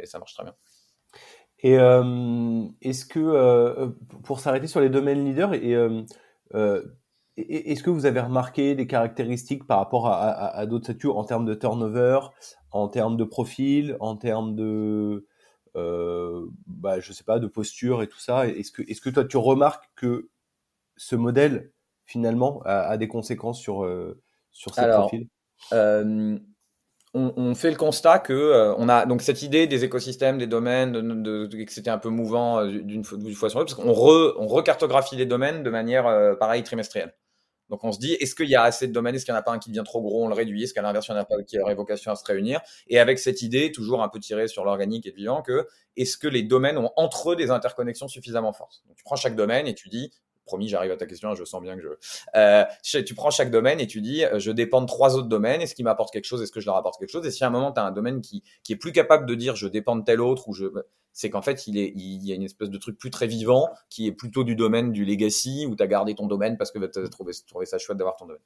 Et 0.00 0.06
ça 0.06 0.18
marche 0.18 0.34
très 0.34 0.44
bien. 0.44 0.54
Et 1.62 1.78
euh, 1.78 2.64
est-ce 2.80 3.06
que, 3.06 3.20
euh, 3.20 3.88
pour 4.24 4.40
s'arrêter 4.40 4.66
sur 4.66 4.80
les 4.80 4.90
domaines 4.90 5.24
leaders, 5.24 5.54
et, 5.54 5.74
euh, 5.74 6.02
euh 6.54 6.82
est-ce 7.38 7.82
que 7.82 7.88
vous 7.88 8.04
avez 8.04 8.20
remarqué 8.20 8.74
des 8.74 8.86
caractéristiques 8.86 9.66
par 9.66 9.78
rapport 9.78 10.06
à, 10.06 10.48
à, 10.48 10.66
d'autres 10.66 10.84
statuts 10.84 11.08
en 11.08 11.24
termes 11.24 11.46
de 11.46 11.54
turnover, 11.54 12.20
en 12.72 12.88
termes 12.88 13.16
de 13.16 13.24
profil, 13.24 13.96
en 14.00 14.16
termes 14.16 14.54
de, 14.54 15.26
bah, 15.74 17.00
je 17.00 17.10
sais 17.10 17.24
pas, 17.24 17.38
de 17.38 17.46
posture 17.46 18.02
et 18.02 18.06
tout 18.06 18.18
ça? 18.18 18.46
Est-ce 18.46 18.70
que, 18.70 18.82
est-ce 18.82 19.00
que 19.00 19.08
toi 19.08 19.24
tu 19.24 19.38
remarques 19.38 19.90
que 19.96 20.28
ce 20.98 21.16
modèle 21.16 21.72
finalement 22.12 22.62
a, 22.64 22.82
a 22.82 22.96
des 22.98 23.08
conséquences 23.08 23.60
sur, 23.60 23.84
euh, 23.84 24.20
sur 24.50 24.74
ces 24.74 24.82
Alors, 24.82 25.08
profils? 25.08 25.26
euh, 25.72 26.38
on, 27.14 27.32
on, 27.36 27.54
fait 27.54 27.70
le 27.70 27.76
constat 27.76 28.18
que 28.18 28.32
euh, 28.32 28.74
on 28.76 28.88
a 28.88 29.06
donc 29.06 29.22
cette 29.22 29.42
idée 29.42 29.66
des 29.66 29.84
écosystèmes, 29.84 30.38
des 30.38 30.46
domaines, 30.46 30.92
de, 30.92 31.46
de, 31.46 31.64
que 31.64 31.72
c'était 31.72 31.90
un 31.90 31.98
peu 31.98 32.10
mouvant 32.10 32.60
euh, 32.60 32.70
d'une 32.70 33.04
fois 33.04 33.50
sur 33.50 33.58
l'autre, 33.58 33.74
parce 33.74 33.86
qu'on 33.86 33.92
re, 33.92 34.34
on 34.38 34.46
recartographie 34.46 35.16
les 35.16 35.26
domaines 35.26 35.62
de 35.62 35.70
manière 35.70 36.06
euh, 36.06 36.34
pareil 36.34 36.62
trimestrielle. 36.62 37.14
Donc 37.68 37.84
on 37.84 37.92
se 37.92 37.98
dit, 37.98 38.12
est-ce 38.14 38.34
qu'il 38.34 38.50
y 38.50 38.54
a 38.54 38.62
assez 38.62 38.86
de 38.86 38.92
domaines? 38.92 39.14
Est-ce 39.14 39.24
qu'il 39.24 39.32
n'y 39.32 39.38
en 39.38 39.40
a 39.40 39.44
pas 39.44 39.52
un 39.52 39.58
qui 39.58 39.70
devient 39.70 39.84
trop 39.84 40.02
gros? 40.02 40.24
On 40.24 40.28
le 40.28 40.34
réduit. 40.34 40.64
Est-ce 40.64 40.74
qu'à 40.74 40.82
l'inverse, 40.82 41.06
il 41.08 41.12
n'y 41.12 41.18
en 41.18 41.22
a 41.22 41.24
pas 41.24 41.42
qui 41.42 41.58
aurait 41.58 41.74
vocation 41.74 42.12
à 42.12 42.16
se 42.16 42.24
réunir? 42.24 42.60
Et 42.86 42.98
avec 42.98 43.18
cette 43.18 43.40
idée, 43.40 43.72
toujours 43.72 44.02
un 44.02 44.10
peu 44.10 44.18
tirée 44.20 44.46
sur 44.46 44.64
l'organique 44.66 45.06
et 45.06 45.10
le 45.10 45.16
vivant, 45.16 45.40
que 45.40 45.66
est-ce 45.96 46.18
que 46.18 46.28
les 46.28 46.42
domaines 46.42 46.76
ont 46.76 46.90
entre 46.96 47.32
eux 47.32 47.36
des 47.36 47.50
interconnexions 47.50 48.08
suffisamment 48.08 48.52
fortes? 48.52 48.82
Donc 48.86 48.96
tu 48.96 49.04
prends 49.04 49.16
chaque 49.16 49.36
domaine 49.36 49.66
et 49.66 49.74
tu 49.74 49.88
dis, 49.88 50.12
promis, 50.44 50.68
j'arrive 50.68 50.90
à 50.90 50.96
ta 50.96 51.06
question, 51.06 51.34
je 51.34 51.44
sens 51.44 51.62
bien 51.62 51.76
que 51.76 51.82
je... 51.82 51.88
Euh, 52.36 52.64
tu 53.02 53.14
prends 53.14 53.30
chaque 53.30 53.50
domaine 53.50 53.80
et 53.80 53.86
tu 53.86 54.00
dis, 54.00 54.24
euh, 54.24 54.38
je 54.38 54.50
dépends 54.50 54.80
de 54.80 54.86
trois 54.86 55.16
autres 55.16 55.28
domaines, 55.28 55.60
est-ce 55.60 55.74
qu'ils 55.74 55.84
m'apportent 55.84 56.12
quelque 56.12 56.24
chose, 56.24 56.42
est-ce 56.42 56.52
que 56.52 56.60
je 56.60 56.66
leur 56.66 56.76
apporte 56.76 56.98
quelque 56.98 57.10
chose 57.10 57.26
Et 57.26 57.30
si 57.30 57.44
à 57.44 57.48
un 57.48 57.50
moment, 57.50 57.72
tu 57.72 57.80
as 57.80 57.84
un 57.84 57.92
domaine 57.92 58.20
qui, 58.20 58.42
qui 58.62 58.72
est 58.72 58.76
plus 58.76 58.92
capable 58.92 59.26
de 59.26 59.34
dire, 59.34 59.56
je 59.56 59.68
dépends 59.68 59.96
de 59.96 60.04
tel 60.04 60.20
autre, 60.20 60.48
ou 60.48 60.54
je... 60.54 60.66
c'est 61.12 61.30
qu'en 61.30 61.42
fait, 61.42 61.66
il, 61.66 61.78
est, 61.78 61.92
il 61.94 62.26
y 62.26 62.32
a 62.32 62.34
une 62.34 62.42
espèce 62.42 62.70
de 62.70 62.78
truc 62.78 62.98
plus 62.98 63.10
très 63.10 63.26
vivant, 63.26 63.68
qui 63.88 64.06
est 64.06 64.12
plutôt 64.12 64.44
du 64.44 64.56
domaine 64.56 64.92
du 64.92 65.04
legacy, 65.04 65.66
où 65.66 65.76
tu 65.76 65.82
as 65.82 65.86
gardé 65.86 66.14
ton 66.14 66.26
domaine 66.26 66.56
parce 66.56 66.70
que 66.70 66.78
tu 66.78 66.98
as 66.98 67.08
trouvé, 67.08 67.32
trouvé 67.46 67.66
ça 67.66 67.78
chouette 67.78 67.98
d'avoir 67.98 68.16
ton 68.16 68.26
domaine. 68.26 68.42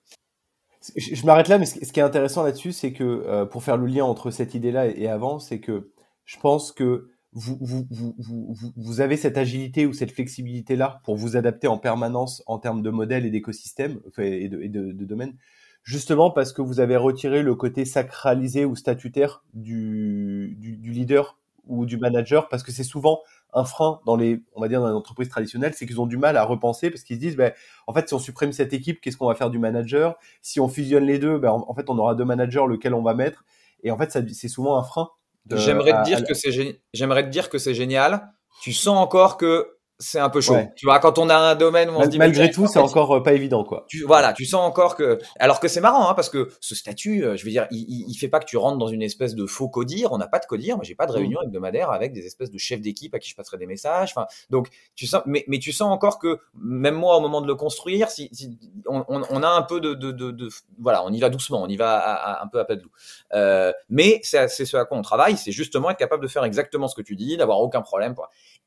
Je, 0.97 1.15
je 1.15 1.27
m'arrête 1.27 1.49
là, 1.49 1.59
mais 1.59 1.67
ce 1.67 1.93
qui 1.93 2.01
est 2.01 2.03
intéressant 2.03 2.43
là-dessus, 2.45 2.73
c'est 2.73 2.93
que, 2.93 3.03
euh, 3.05 3.45
pour 3.45 3.65
faire 3.65 3.77
le 3.77 3.87
lien 3.87 4.05
entre 4.05 4.31
cette 4.31 4.55
idée-là 4.55 4.87
et 4.87 5.09
avant, 5.09 5.39
c'est 5.39 5.61
que 5.61 5.91
je 6.25 6.39
pense 6.39 6.73
que 6.73 7.09
vous, 7.37 9.01
avez 9.01 9.17
cette 9.17 9.37
agilité 9.37 9.87
ou 9.87 9.93
cette 9.93 10.11
flexibilité-là 10.11 11.01
pour 11.05 11.17
vous 11.17 11.37
adapter 11.37 11.69
en 11.69 11.79
permanence 11.79 12.43
en 12.47 12.59
termes 12.59 12.83
de 12.83 12.91
modèle 12.91 13.27
et 13.27 13.31
d'écosystème 13.31 14.01
et, 14.19 14.49
de, 14.49 14.61
et 14.63 14.69
de, 14.69 14.93
de, 14.93 15.05
domaine, 15.05 15.37
justement 15.83 16.31
parce 16.31 16.53
que 16.53 16.63
vous 16.63 16.81
avez 16.81 16.97
retiré 16.97 17.43
le 17.43 17.55
côté 17.55 17.85
sacralisé 17.85 18.65
ou 18.65 18.75
statutaire 18.75 19.45
du 19.53 20.57
leader 20.83 21.39
ou 21.67 21.85
du 21.85 21.99
manager, 21.99 22.49
parce 22.49 22.63
que 22.63 22.73
c'est 22.73 22.85
souvent 22.85 23.21
un 23.53 23.65
frein 23.65 24.01
dans 24.07 24.17
les, 24.17 24.43
on 24.55 24.61
va 24.61 24.69
dire 24.69 24.81
dans 24.81 24.89
les 24.89 24.95
entreprises 24.95 25.29
traditionnelles, 25.29 25.75
c'est 25.75 25.87
qu'ils 25.87 26.01
ont 26.01 26.07
du 26.07 26.17
mal 26.17 26.37
à 26.37 26.45
repenser 26.45 26.91
parce 26.91 27.03
qu'ils 27.03 27.17
se 27.17 27.21
disent, 27.21 27.37
ben, 27.37 27.53
en 27.87 27.93
fait, 27.93 28.09
si 28.09 28.15
on 28.15 28.19
supprime 28.19 28.53
cette 28.53 28.73
équipe, 28.73 29.01
qu'est-ce 29.01 29.17
qu'on 29.17 29.27
va 29.27 29.35
faire 29.35 29.51
du 29.51 29.59
manager? 29.59 30.17
Si 30.43 30.61
on 30.61 30.69
fusionne 30.69 31.05
les 31.05 31.19
deux, 31.19 31.39
ben, 31.39 31.51
en, 31.51 31.75
fait, 31.75 31.89
on 31.91 31.99
aura 31.99 32.15
deux 32.15 32.25
managers 32.25 32.65
lequel 32.69 32.95
on 32.95 33.03
va 33.03 33.15
mettre? 33.15 33.45
Et 33.83 33.91
en 33.91 33.99
fait, 33.99 34.11
c'est 34.33 34.49
souvent 34.49 34.79
un 34.79 34.83
frein. 34.83 35.11
J'aimerais 35.55 35.93
te 35.93 36.05
dire 36.05 36.25
que 36.25 36.35
c'est 36.35 36.81
j'aimerais 36.93 37.25
te 37.25 37.29
dire 37.29 37.49
que 37.49 37.59
c'est 37.59 37.75
génial. 37.75 38.33
Tu 38.63 38.73
sens 38.73 38.99
encore 38.99 39.37
que 39.37 39.76
c'est 39.99 40.19
un 40.19 40.29
peu 40.29 40.41
chaud. 40.41 40.57
Tu 40.77 40.85
vois, 40.85 40.99
quand 40.99 41.19
on 41.19 41.31
a 41.31 41.37
un 41.37 41.55
domaine 41.55 41.89
où 41.89 41.95
on 41.95 42.03
se 42.03 42.09
dit 42.09 42.19
malgré 42.19 42.51
tout, 42.51 42.67
c'est 42.67 42.79
encore 42.79 43.17
euh, 43.17 43.23
pas 43.23 43.33
évident, 43.33 43.65
quoi. 43.65 43.87
Tu, 43.89 44.03
voilà, 44.05 44.33
tu 44.35 44.45
sens 44.45 44.61
encore 44.61 44.95
que, 44.95 45.19
alors 45.39 45.59
que 45.59 45.69
c'est 45.69 45.81
marrant, 45.81 46.11
hein, 46.11 46.15
parce 46.15 46.29
que 46.29 46.51
ce 46.61 46.75
statut, 46.75 47.25
euh, 47.25 47.37
je 47.37 47.45
veux 47.45 47.51
dire, 47.51 47.67
il, 47.71 48.05
il, 48.09 48.15
fait 48.15 48.29
pas 48.29 48.39
que 48.39 48.45
tu 48.45 48.59
rentres 48.59 48.77
dans 48.77 48.89
une 48.89 49.03
espèce 49.03 49.35
de 49.35 49.47
faux 49.47 49.69
codir. 49.69 50.13
On 50.13 50.19
n'a 50.19 50.29
pas 50.29 50.39
de 50.39 50.45
codir. 50.47 50.77
Moi, 50.77 50.85
j'ai 50.85 50.95
pas 50.95 51.07
de 51.07 51.13
mmh. 51.13 51.17
réunion 51.17 51.43
hebdomadaire 51.43 51.91
avec 51.91 52.13
des 52.13 52.27
espèces 52.27 52.51
de 52.51 52.59
chefs 52.59 52.81
d'équipe 52.81 53.15
à 53.15 53.19
qui 53.19 53.31
je 53.31 53.37
passerai 53.37 53.57
des 53.57 53.67
messages. 53.67 54.11
Enfin, 54.11 54.27
donc 54.51 54.69
tu 54.95 55.07
sens, 55.07 55.23
mais, 55.25 55.45
mais 55.49 55.59
tu 55.59 55.73
sens 55.73 55.91
encore 55.91 56.19
que 56.19 56.41
même 56.61 56.95
moi, 56.95 57.17
au 57.17 57.21
moment 57.21 57.41
de 57.41 57.47
le 57.47 57.55
construire, 57.55 58.11
si, 58.11 58.29
si 58.33 58.59
on, 58.87 59.05
on, 59.09 59.23
on, 59.31 59.43
a 59.43 59.49
un 59.49 59.63
peu 59.63 59.81
de, 59.81 59.95
de, 59.95 60.13
de, 60.13 60.31
de, 60.31 60.49
voilà, 60.79 61.05
on 61.05 61.13
y 61.13 61.21
va 61.21 61.31
doucement, 61.31 61.63
on 61.63 61.69
y 61.69 61.77
va 61.77 61.97
à, 61.97 62.45
un 62.45 62.49
peu 62.49 62.61
à 62.61 62.67
pas 62.67 62.77
de 62.77 62.83
loup. 62.83 62.91
Euh, 63.33 63.73
mais 63.89 64.21
c'est 64.23 64.49
ce 64.49 64.77
à 64.77 64.85
quoi 64.85 64.99
on 64.99 65.03
travaille, 65.03 65.39
c'est 65.39 65.53
justement 65.53 65.91
être 65.91 65.99
capable 65.99 66.23
de 66.23 66.29
faire 66.29 66.45
exactement 66.45 66.87
ce 66.87 66.95
que 66.95 67.03
tu 67.03 67.17
dis, 67.17 67.39
d'avoir 67.39 67.61
aucun 67.61 67.81
problème. 67.81 68.15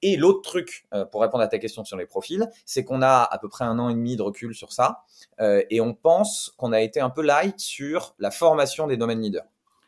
Et 0.02 0.16
l'autre 0.16 0.42
truc, 0.42 0.88
euh, 0.94 1.06
pour 1.06 1.19
répondre 1.22 1.44
à 1.44 1.48
ta 1.48 1.60
question 1.60 1.84
sur 1.84 1.98
les 1.98 2.06
profils, 2.06 2.50
c'est 2.66 2.84
qu'on 2.84 3.02
a 3.02 3.24
à 3.24 3.38
peu 3.40 3.50
près 3.50 3.66
un 3.66 3.80
an 3.80 3.90
et 3.90 3.94
demi 3.94 4.16
de 4.16 4.22
recul 4.22 4.56
sur 4.56 4.74
ça, 4.74 5.04
euh, 5.40 5.64
et 5.70 5.82
on 5.82 5.94
pense 5.94 6.54
qu'on 6.58 6.72
a 6.72 6.82
été 6.82 7.00
un 7.00 7.10
peu 7.10 7.22
light 7.22 7.60
sur 7.60 8.16
la 8.20 8.32
formation 8.32 8.88
des 8.88 8.98
domaines 8.98 9.22
leaders. 9.22 9.46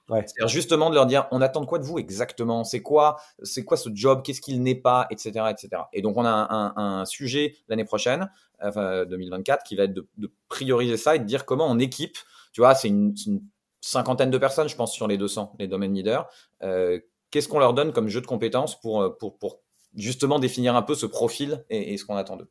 Ouais. 0.09 0.23
C'est-à-dire 0.25 0.49
justement 0.49 0.89
de 0.89 0.95
leur 0.95 1.05
dire, 1.05 1.27
on 1.31 1.41
attend 1.41 1.61
de 1.61 1.65
quoi 1.65 1.79
de 1.79 1.85
vous 1.85 1.97
exactement? 1.97 2.65
C'est 2.65 2.81
quoi, 2.81 3.17
c'est 3.43 3.63
quoi 3.63 3.77
ce 3.77 3.89
job? 3.93 4.23
Qu'est-ce 4.23 4.41
qu'il 4.41 4.61
n'est 4.61 4.75
pas, 4.75 5.07
etc., 5.09 5.45
etc. 5.49 5.83
Et 5.93 6.01
donc 6.01 6.17
on 6.17 6.25
a 6.25 6.29
un, 6.29 6.73
un, 6.75 7.05
sujet 7.05 7.55
l'année 7.69 7.85
prochaine, 7.85 8.29
enfin 8.61 9.05
2024, 9.05 9.63
qui 9.63 9.75
va 9.75 9.83
être 9.83 9.93
de, 9.93 10.05
de, 10.17 10.29
prioriser 10.49 10.97
ça 10.97 11.15
et 11.15 11.19
de 11.19 11.23
dire 11.23 11.45
comment 11.45 11.67
on 11.69 11.79
équipe. 11.79 12.17
Tu 12.51 12.59
vois, 12.59 12.75
c'est 12.75 12.89
une, 12.89 13.15
une, 13.25 13.41
cinquantaine 13.79 14.29
de 14.29 14.37
personnes, 14.37 14.67
je 14.67 14.75
pense, 14.75 14.93
sur 14.93 15.07
les 15.07 15.17
200, 15.17 15.55
les 15.59 15.67
domaines 15.67 15.93
leaders. 15.93 16.27
Euh, 16.61 16.99
Qu'est-ce 17.31 17.47
qu'on 17.47 17.59
leur 17.59 17.73
donne 17.73 17.93
comme 17.93 18.09
jeu 18.09 18.19
de 18.19 18.27
compétences 18.27 18.79
pour, 18.81 19.17
pour, 19.17 19.37
pour 19.37 19.61
justement 19.95 20.39
définir 20.39 20.75
un 20.75 20.81
peu 20.81 20.95
ce 20.95 21.05
profil 21.05 21.63
et, 21.69 21.97
ce 21.97 22.05
qu'on 22.05 22.15
attend 22.15 22.37
d'eux. 22.37 22.49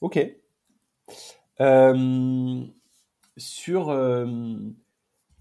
Ok. 0.00 0.18
Euh, 1.60 2.62
sur, 3.36 3.90
euh, 3.90 4.26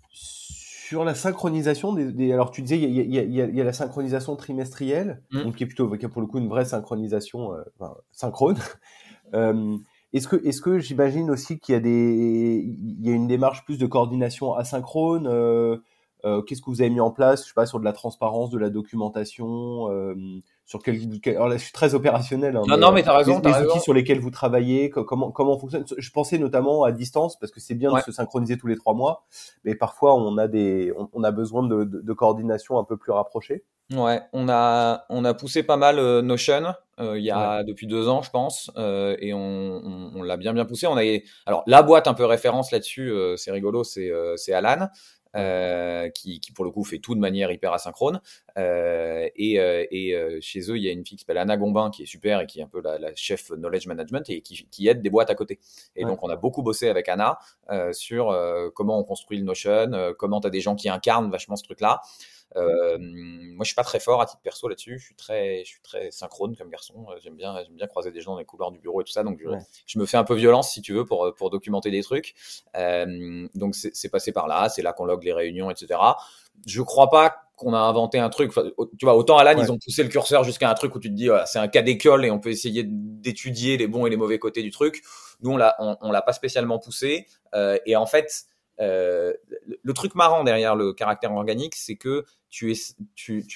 sur 0.09 1.03
la 1.03 1.15
synchronisation 1.15 1.93
des, 1.93 2.31
alors 2.31 2.51
tu 2.51 2.61
disais 2.61 2.79
il 2.79 3.13
y, 3.13 3.61
a, 3.61 3.63
la 3.63 3.73
synchronisation 3.73 4.35
trimestrielle 4.35 5.23
mmh. 5.31 5.43
donc 5.43 5.55
qui 5.55 5.63
est 5.63 5.67
plutôt 5.67 5.89
qui 5.97 6.07
pour 6.07 6.21
le 6.21 6.27
coup 6.27 6.37
une 6.37 6.49
vraie 6.49 6.65
synchronisation 6.65 7.53
euh, 7.53 7.87
synchrone 8.11 8.57
est-ce 10.13 10.27
que 10.27 10.35
est-ce 10.45 10.61
que 10.61 10.77
j'imagine 10.77 11.31
aussi 11.31 11.59
qu'il 11.59 11.73
y 11.73 11.75
a 11.77 11.81
des 11.81 12.63
il 12.63 13.07
y 13.07 13.11
a 13.11 13.13
une 13.13 13.27
démarche 13.27 13.63
plus 13.65 13.77
de 13.79 13.87
coordination 13.87 14.53
asynchrone 14.53 15.27
qu'est-ce 16.23 16.61
que 16.61 16.69
vous 16.69 16.81
avez 16.81 16.89
mis 16.89 17.01
en 17.01 17.11
place, 17.11 17.43
je 17.43 17.47
sais 17.47 17.53
pas, 17.53 17.65
sur 17.65 17.79
de 17.79 17.85
la 17.85 17.93
transparence, 17.93 18.49
de 18.49 18.57
la 18.57 18.69
documentation, 18.69 19.91
euh, 19.91 20.15
sur 20.65 20.81
quel, 20.81 20.97
alors 21.27 21.49
là, 21.49 21.57
je 21.57 21.63
suis 21.63 21.73
très 21.73 21.93
opérationnel. 21.93 22.55
Hein, 22.55 22.63
non, 22.67 22.77
non, 22.77 22.91
mais 22.93 23.03
t'as 23.03 23.17
raison. 23.17 23.41
Les, 23.43 23.65
outils 23.65 23.81
sur 23.81 23.93
lesquels 23.93 24.19
vous 24.19 24.31
travaillez, 24.31 24.89
comment 24.89 25.31
comment 25.31 25.57
fonctionne. 25.57 25.83
Je 25.97 26.11
pensais 26.11 26.37
notamment 26.37 26.83
à 26.83 26.93
distance 26.93 27.37
parce 27.37 27.51
que 27.51 27.59
c'est 27.59 27.75
bien 27.75 27.93
de 27.93 27.99
se 27.99 28.11
synchroniser 28.11 28.57
tous 28.57 28.67
les 28.67 28.77
trois 28.77 28.93
mois, 28.93 29.25
mais 29.65 29.75
parfois 29.75 30.15
on 30.15 30.37
a 30.37 30.47
des, 30.47 30.93
on, 31.13 31.23
a 31.23 31.31
besoin 31.31 31.63
de, 31.63 31.83
de, 31.83 32.13
coordination 32.13 32.79
un 32.79 32.85
peu 32.85 32.95
plus 32.95 33.11
rapprochée. 33.11 33.65
Ouais, 33.93 34.21
on 34.31 34.47
a 34.47 35.03
on 35.09 35.25
a 35.25 35.33
poussé 35.33 35.63
pas 35.63 35.75
mal 35.75 35.99
euh, 35.99 36.21
Notion 36.21 36.73
il 36.99 37.23
y 37.23 37.31
a 37.31 37.63
depuis 37.63 37.87
deux 37.87 38.07
ans, 38.07 38.21
je 38.21 38.29
pense, 38.29 38.71
et 38.77 39.33
on, 39.33 40.11
on, 40.15 40.21
l'a 40.21 40.37
bien 40.37 40.53
bien 40.53 40.63
poussé. 40.63 40.87
On 40.87 40.95
a 40.95 41.01
alors 41.45 41.63
la 41.67 41.81
boîte 41.83 42.07
un 42.07 42.13
peu 42.13 42.23
référence 42.23 42.71
là-dessus, 42.71 43.11
c'est 43.35 43.51
rigolo, 43.51 43.83
c'est 43.83 44.11
c'est 44.37 44.53
Alan. 44.53 44.87
Euh, 45.35 46.09
qui, 46.09 46.39
qui, 46.39 46.51
pour 46.51 46.63
le 46.63 46.69
coup 46.69 46.83
fait 46.83 46.99
tout 46.99 47.15
de 47.15 47.19
manière 47.19 47.51
hyper 47.51 47.73
asynchrone. 47.73 48.21
Euh, 48.59 49.27
et, 49.35 49.59
euh, 49.59 49.83
et 49.89 50.13
euh, 50.13 50.37
chez 50.41 50.69
eux, 50.69 50.77
il 50.77 50.83
y 50.83 50.89
a 50.89 50.91
une 50.91 51.03
fille 51.03 51.17
qui 51.17 51.23
s'appelle 51.23 51.39
Anna 51.39 51.57
Gombin 51.57 51.89
qui 51.89 52.03
est 52.03 52.05
super 52.05 52.41
et 52.41 52.45
qui 52.45 52.59
est 52.59 52.63
un 52.63 52.67
peu 52.67 52.81
la, 52.81 52.99
la 52.99 53.15
chef 53.15 53.49
knowledge 53.49 53.87
management 53.87 54.29
et 54.29 54.41
qui, 54.41 54.67
qui, 54.69 54.87
aide 54.87 55.01
des 55.01 55.09
boîtes 55.09 55.31
à 55.31 55.35
côté. 55.35 55.59
Et 55.95 56.05
donc 56.05 56.23
on 56.23 56.29
a 56.29 56.35
beaucoup 56.35 56.61
bossé 56.61 56.87
avec 56.87 57.09
Anna 57.09 57.39
sur 57.93 58.35
comment 58.75 58.99
on 58.99 59.03
construit 59.03 59.37
le 59.39 59.43
Notion, 59.43 59.91
comment 60.19 60.39
tu 60.39 60.47
as 60.47 60.51
des 60.51 60.61
gens 60.61 60.75
qui 60.75 60.89
incarnent 60.89 61.31
vachement 61.31 61.55
ce 61.55 61.63
truc-là. 61.63 62.01
Euh, 62.55 62.97
moi, 62.99 63.63
je 63.63 63.67
suis 63.67 63.75
pas 63.75 63.83
très 63.83 63.99
fort 63.99 64.21
à 64.21 64.25
titre 64.25 64.41
perso 64.41 64.67
là-dessus. 64.67 64.99
Je 64.99 65.05
suis 65.05 65.15
très, 65.15 65.59
je 65.63 65.69
suis 65.69 65.81
très 65.81 66.11
synchrone 66.11 66.55
comme 66.55 66.69
garçon. 66.69 67.05
Euh, 67.09 67.15
j'aime 67.21 67.35
bien, 67.35 67.55
j'aime 67.63 67.75
bien 67.75 67.87
croiser 67.87 68.11
des 68.11 68.21
gens 68.21 68.33
dans 68.33 68.39
les 68.39 68.45
couloirs 68.45 68.71
du 68.71 68.79
bureau 68.79 69.01
et 69.01 69.03
tout 69.03 69.11
ça. 69.11 69.23
Donc, 69.23 69.41
je, 69.85 69.99
me 69.99 70.05
fais 70.05 70.17
un 70.17 70.23
peu 70.23 70.35
violence 70.35 70.71
si 70.71 70.81
tu 70.81 70.93
veux 70.93 71.05
pour 71.05 71.33
pour 71.35 71.49
documenter 71.49 71.91
des 71.91 72.03
trucs. 72.03 72.35
Euh, 72.75 73.47
donc, 73.55 73.75
c'est 73.75 74.09
passé 74.09 74.31
par 74.31 74.47
là. 74.47 74.69
C'est 74.69 74.81
là 74.81 74.93
qu'on 74.93 75.05
log 75.05 75.23
les 75.23 75.33
réunions, 75.33 75.69
etc. 75.69 75.99
Je 76.67 76.81
crois 76.81 77.09
pas 77.09 77.35
qu'on 77.55 77.73
a 77.73 77.79
inventé 77.79 78.19
un 78.19 78.29
truc. 78.29 78.51
tu 78.53 79.05
vois, 79.05 79.15
autant 79.15 79.37
Alan, 79.37 79.59
ils 79.61 79.71
ont 79.71 79.77
poussé 79.77 80.03
le 80.03 80.09
curseur 80.09 80.43
jusqu'à 80.43 80.69
un 80.69 80.73
truc 80.73 80.95
où 80.95 80.99
tu 80.99 81.09
te 81.09 81.13
dis, 81.13 81.29
c'est 81.45 81.59
un 81.59 81.67
cas 81.67 81.81
d'école 81.81 82.25
et 82.25 82.31
on 82.31 82.39
peut 82.39 82.49
essayer 82.49 82.83
d'étudier 82.85 83.77
les 83.77 83.87
bons 83.87 84.05
et 84.05 84.09
les 84.09 84.17
mauvais 84.17 84.39
côtés 84.39 84.63
du 84.63 84.71
truc. 84.71 85.03
Nous, 85.41 85.51
on 85.51 85.57
l'a, 85.57 85.75
on, 85.79 85.97
on 86.01 86.11
l'a 86.11 86.21
pas 86.21 86.33
spécialement 86.33 86.79
poussé. 86.79 87.27
Euh, 87.53 87.77
et 87.85 87.95
en 87.95 88.05
fait, 88.05 88.45
euh, 88.79 89.33
le 89.83 89.93
truc 89.93 90.15
marrant 90.15 90.43
derrière 90.43 90.75
le 90.75 90.93
caractère 90.93 91.31
organique, 91.33 91.75
c'est 91.75 91.95
que 91.95 92.25
tu, 92.49 92.75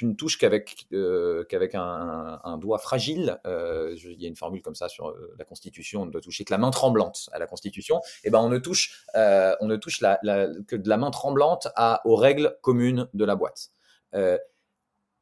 ne 0.01 0.13
touches 0.13 0.37
qu'avec 0.37 0.87
euh, 0.93 1.43
qu'avec 1.45 1.75
un, 1.75 2.57
doigt 2.59 2.79
fragile. 2.79 3.39
Euh, 3.45 3.95
il 4.03 4.21
y 4.21 4.25
a 4.25 4.27
une 4.27 4.35
formule 4.35 4.61
comme 4.61 4.75
ça 4.75 4.89
sur 4.89 5.13
la 5.37 5.45
Constitution. 5.45 6.03
On 6.03 6.05
ne 6.05 6.11
doit 6.11 6.21
toucher 6.21 6.43
que 6.45 6.53
la 6.53 6.57
main 6.57 6.71
tremblante 6.71 7.29
à 7.31 7.39
la 7.39 7.47
Constitution. 7.47 7.97
Et 8.23 8.27
eh 8.27 8.29
ben 8.29 8.39
on 8.39 8.49
ne 8.49 8.57
touche 8.57 9.05
on 9.15 9.67
ne 9.67 9.75
touche 9.75 9.99
que 9.99 10.75
de 10.75 10.89
la 10.89 10.97
main 10.97 11.11
tremblante 11.11 11.67
aux 12.05 12.15
règles 12.15 12.57
communes 12.61 13.07
de 13.13 13.25
la 13.25 13.35
boîte. 13.35 13.71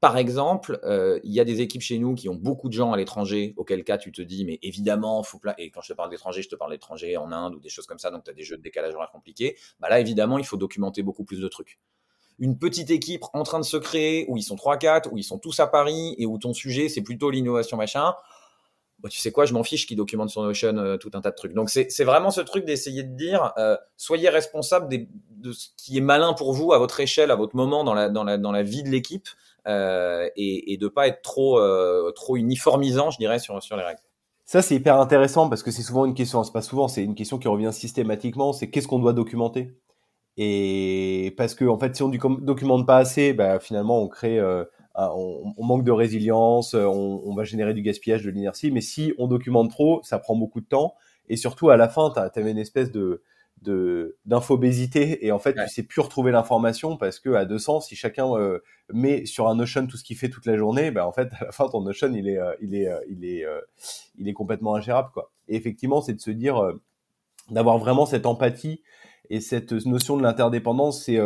Par 0.02 0.18
exemple, 0.18 0.80
euh, 0.84 1.20
il 1.24 1.34
y 1.34 1.40
a 1.40 1.46
des 1.46 1.62
équipes 1.62 1.82
chez 1.82 1.98
nous 1.98 2.16
qui 2.16 2.30
ont 2.30 2.36
beaucoup 2.36 2.68
de 2.68 2.74
gens 2.74 2.92
à 2.92 2.98
l'étranger, 2.98 3.54
auquel 3.58 3.84
cas 3.84 3.98
tu 3.98 4.12
te 4.12 4.22
dis, 4.22 4.46
mais 4.46 4.60
évidemment, 4.62 5.24
faut 5.24 5.40
et 5.58 5.72
quand 5.72 5.82
je 5.82 5.90
te 5.90 5.94
parle 5.94 6.10
d'étranger, 6.10 6.42
je 6.42 6.50
te 6.50 6.56
parle 6.56 6.72
d'étranger 6.72 7.18
en 7.18 7.32
Inde 7.32 7.56
ou 7.56 7.60
des 7.60 7.70
choses 7.70 7.86
comme 7.86 7.98
ça, 7.98 8.12
donc 8.12 8.24
tu 8.24 8.30
as 8.30 8.34
des 8.34 8.44
jeux 8.44 8.58
de 8.58 8.62
décalage 8.62 8.94
horaire 8.94 9.12
compliqués. 9.12 9.58
Bah 9.80 9.90
là, 9.90 10.00
évidemment, 10.00 10.38
il 10.38 10.46
faut 10.46 10.58
documenter 10.58 11.02
beaucoup 11.02 11.24
plus 11.24 11.40
de 11.40 11.48
trucs. 11.48 11.80
Une 12.38 12.58
petite 12.58 12.92
équipe 12.92 13.24
en 13.34 13.44
train 13.44 13.60
de 13.60 13.66
se 13.66 13.78
créer, 13.78 14.26
où 14.28 14.36
ils 14.38 14.44
sont 14.44 14.56
3-4, 14.56 15.10
où 15.12 15.18
ils 15.18 15.24
sont 15.24 15.40
tous 15.40 15.60
à 15.62 15.68
Paris, 15.68 16.16
et 16.18 16.26
où 16.26 16.38
ton 16.38 16.54
sujet, 16.54 16.90
c'est 16.90 17.02
plutôt 17.02 17.32
l'innovation 17.32 17.78
machin, 17.78 18.14
bah, 19.00 19.10
tu 19.10 19.20
sais 19.20 19.32
quoi, 19.32 19.46
je 19.46 19.54
m'en 19.54 19.64
fiche 19.64 19.88
qui 19.88 19.96
documente 19.96 20.30
sur 20.30 20.42
Notion 20.42 20.78
euh, 20.78 20.98
tout 20.98 21.12
un 21.14 21.22
tas 21.22 21.32
de 21.32 21.36
trucs. 21.36 21.54
Donc 21.54 21.70
c'est 21.70 22.04
vraiment 22.04 22.32
ce 22.32 22.42
truc 22.42 22.66
d'essayer 22.66 23.04
de 23.04 23.16
dire, 23.16 23.54
euh, 23.58 23.78
soyez 23.98 24.30
responsable 24.30 24.88
de 24.90 25.52
ce 25.52 25.68
qui 25.78 25.98
est 25.98 26.02
malin 26.02 26.34
pour 26.34 26.54
vous 26.54 26.74
à 26.74 26.80
votre 26.80 27.00
échelle, 27.00 27.30
à 27.30 27.36
votre 27.36 27.56
moment 27.56 27.84
dans 27.84 27.94
la, 27.94 28.10
dans 28.10 28.24
la, 28.24 28.38
dans 28.38 28.52
la 28.52 28.64
vie 28.64 28.84
de 28.84 28.90
l'équipe. 28.90 29.28
Euh, 29.68 30.30
et, 30.36 30.74
et 30.74 30.78
de 30.78 30.88
pas 30.88 31.08
être 31.08 31.22
trop 31.24 31.60
euh, 31.60 32.12
uniformisant, 32.36 33.10
je 33.10 33.18
dirais, 33.18 33.40
sur 33.40 33.56
les 33.56 33.84
règles. 33.84 34.02
Ça, 34.46 34.62
c'est 34.62 34.76
hyper 34.76 35.00
intéressant 35.00 35.50
parce 35.50 35.64
que 35.64 35.72
c'est 35.72 35.82
souvent 35.82 36.06
une 36.06 36.14
question, 36.14 36.44
c'est 36.44 36.54
pas 36.54 36.62
souvent, 36.62 36.88
c'est 36.88 37.04
une 37.04 37.16
question 37.16 37.40
qui 37.40 37.48
revient 37.48 37.74
systématiquement, 37.74 38.54
c'est 38.54 38.70
qu'est-ce 38.70 38.88
qu'on 38.88 39.00
doit 39.00 39.14
documenter? 39.14 39.76
Et 40.38 41.34
parce 41.38 41.56
que, 41.56 41.66
en 41.66 41.80
fait, 41.80 41.96
si 41.96 42.04
on 42.04 42.10
documente 42.10 42.86
pas 42.86 42.98
assez, 42.98 43.34
bah, 43.34 43.60
finalement, 43.60 44.02
on 44.02 44.08
crée, 44.08 44.38
euh, 44.38 44.66
on, 44.96 45.64
manque 45.64 45.84
de 45.84 45.92
résilience, 45.92 46.76
on, 46.76 47.22
on, 47.26 47.34
va 47.34 47.44
générer 47.44 47.74
du 47.74 47.82
gaspillage, 47.82 48.24
de 48.24 48.30
l'inertie. 48.30 48.70
Mais 48.70 48.82
si 48.82 49.14
on 49.18 49.28
documente 49.28 49.72
trop, 49.72 50.02
ça 50.04 50.20
prend 50.20 50.36
beaucoup 50.36 50.62
de 50.62 50.68
temps. 50.68 50.94
Et 51.30 51.38
surtout, 51.38 51.70
à 51.70 51.78
la 51.78 51.90
fin, 51.90 52.12
tu 52.14 52.20
as, 52.20 52.42
une 52.42 52.58
espèce 52.58 52.92
de, 52.92 53.24
de 53.66 54.18
d'infobésité 54.26 55.26
et 55.26 55.32
en 55.32 55.40
fait 55.40 55.54
tu 55.54 55.68
sais 55.68 55.84
plus 55.84 56.02
retrouver 56.02 56.32
l'information 56.32 56.98
parce 56.98 57.20
que 57.20 57.32
à 57.32 57.46
200 57.46 57.82
si 57.82 57.96
chacun 57.96 58.34
euh, 58.36 58.60
met 58.94 59.26
sur 59.26 59.48
un 59.48 59.56
Notion 59.56 59.88
tout 59.88 59.98
ce 59.98 60.04
qu'il 60.04 60.16
fait 60.16 60.30
toute 60.30 60.46
la 60.46 60.56
journée 60.56 60.92
ben 60.92 61.04
en 61.04 61.12
fait 61.12 61.30
à 61.40 61.46
la 61.46 61.52
fin 61.52 61.68
ton 61.68 61.82
Notion 61.82 62.14
il 62.14 62.30
est 62.30 62.38
euh, 62.38 62.54
il 62.62 62.76
est 62.76 62.88
euh, 62.88 63.00
il 63.10 63.26
est 63.26 63.46
il 64.18 64.30
est 64.30 64.34
complètement 64.34 64.76
ingérable 64.76 65.10
quoi. 65.14 65.32
Et 65.48 65.56
effectivement 65.56 66.02
c'est 66.02 66.14
de 66.14 66.22
se 66.22 66.32
dire 66.32 66.62
d'avoir 67.50 67.78
vraiment 67.78 68.06
cette 68.06 68.26
empathie 68.26 68.82
et 69.30 69.42
cette 69.42 69.72
notion 69.72 70.18
de 70.18 70.24
l'interdépendance 70.24 71.04
c'est 71.06 71.20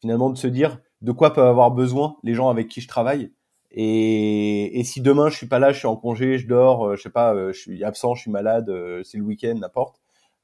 finalement 0.00 0.30
de 0.30 0.38
se 0.38 0.46
dire 0.46 0.78
de 1.02 1.12
quoi 1.12 1.32
peuvent 1.32 1.46
avoir 1.46 1.70
besoin 1.70 2.16
les 2.22 2.34
gens 2.34 2.48
avec 2.48 2.68
qui 2.68 2.80
je 2.80 2.88
travaille. 2.88 3.32
Et, 3.72 4.80
et 4.80 4.84
si 4.84 5.00
demain 5.00 5.28
je 5.28 5.36
suis 5.36 5.46
pas 5.46 5.58
là 5.58 5.72
je 5.72 5.78
suis 5.78 5.86
en 5.86 5.96
congé 5.96 6.38
je 6.38 6.48
dors 6.48 6.96
je 6.96 7.02
sais 7.02 7.10
pas 7.10 7.52
je 7.52 7.58
suis 7.58 7.84
absent 7.84 8.14
je 8.14 8.22
suis 8.22 8.30
malade 8.30 8.72
c'est 9.04 9.18
le 9.18 9.24
week-end 9.24 9.54
n'importe 9.54 9.99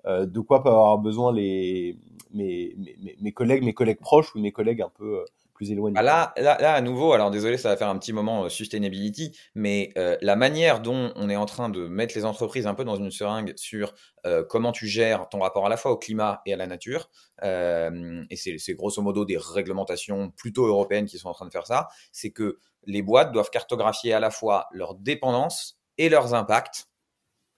de 0.07 0.41
quoi 0.41 0.63
peuvent 0.63 0.73
avoir 0.73 0.99
besoin 0.99 1.33
les, 1.33 1.99
mes, 2.33 2.75
mes, 2.77 3.17
mes, 3.21 3.33
collègues, 3.33 3.65
mes 3.65 3.75
collègues 3.75 4.01
proches 4.01 4.35
ou 4.35 4.41
mes 4.41 4.53
collègues 4.53 4.83
un 4.83 4.91
peu, 4.91 5.25
plus 5.57 5.73
éloigné. 5.73 5.95
Bah 5.95 6.03
là, 6.03 6.33
là, 6.37 6.59
là, 6.61 6.75
à 6.75 6.81
nouveau, 6.81 7.13
alors 7.13 7.31
désolé, 7.31 7.57
ça 7.57 7.71
va 7.71 7.77
faire 7.77 7.89
un 7.89 7.99
petit 7.99 8.13
moment 8.13 8.49
sustainability, 8.49 9.37
mais 9.55 9.93
la 10.21 10.37
manière 10.37 10.81
dont 10.81 11.13
on 11.17 11.29
est 11.29 11.37
en 11.37 11.47
train 11.47 11.69
de 11.69 11.89
mettre 11.89 12.15
les 12.15 12.25
entreprises 12.25 12.67
un 12.67 12.75
peu 12.75 12.85
dans 12.85 12.97
une 12.97 13.11
seringue 13.11 13.55
sur 13.57 13.95
comment 14.49 14.73
tu 14.73 14.87
gères 14.87 15.29
ton 15.29 15.41
rapport 15.41 15.67
à 15.67 15.69
la 15.69 15.77
fois 15.77 15.91
au 15.93 15.97
climat 15.97 16.43
et 16.47 16.53
à 16.53 16.57
la 16.57 16.67
nature, 16.67 17.09
et 17.43 18.37
c'est 18.37 18.75
grosso 18.75 19.03
modo 19.03 19.25
des 19.25 19.39
réglementations 19.39 20.31
plutôt 20.31 20.67
européennes 20.67 21.07
qui 21.07 21.19
sont 21.19 21.29
en 21.29 21.35
train 21.35 21.47
de 21.47 21.53
faire 21.53 21.67
ça, 21.67 21.89
c'est 22.13 22.31
que 22.31 22.59
les 22.85 23.03
boîtes 23.03 23.33
doivent 23.33 23.51
cartographier 23.51 24.13
à 24.13 24.21
la 24.21 24.31
fois 24.31 24.67
leurs 24.71 24.95
dépendances 24.95 25.79
et 25.99 26.09
leurs 26.09 26.35
impacts 26.35 26.87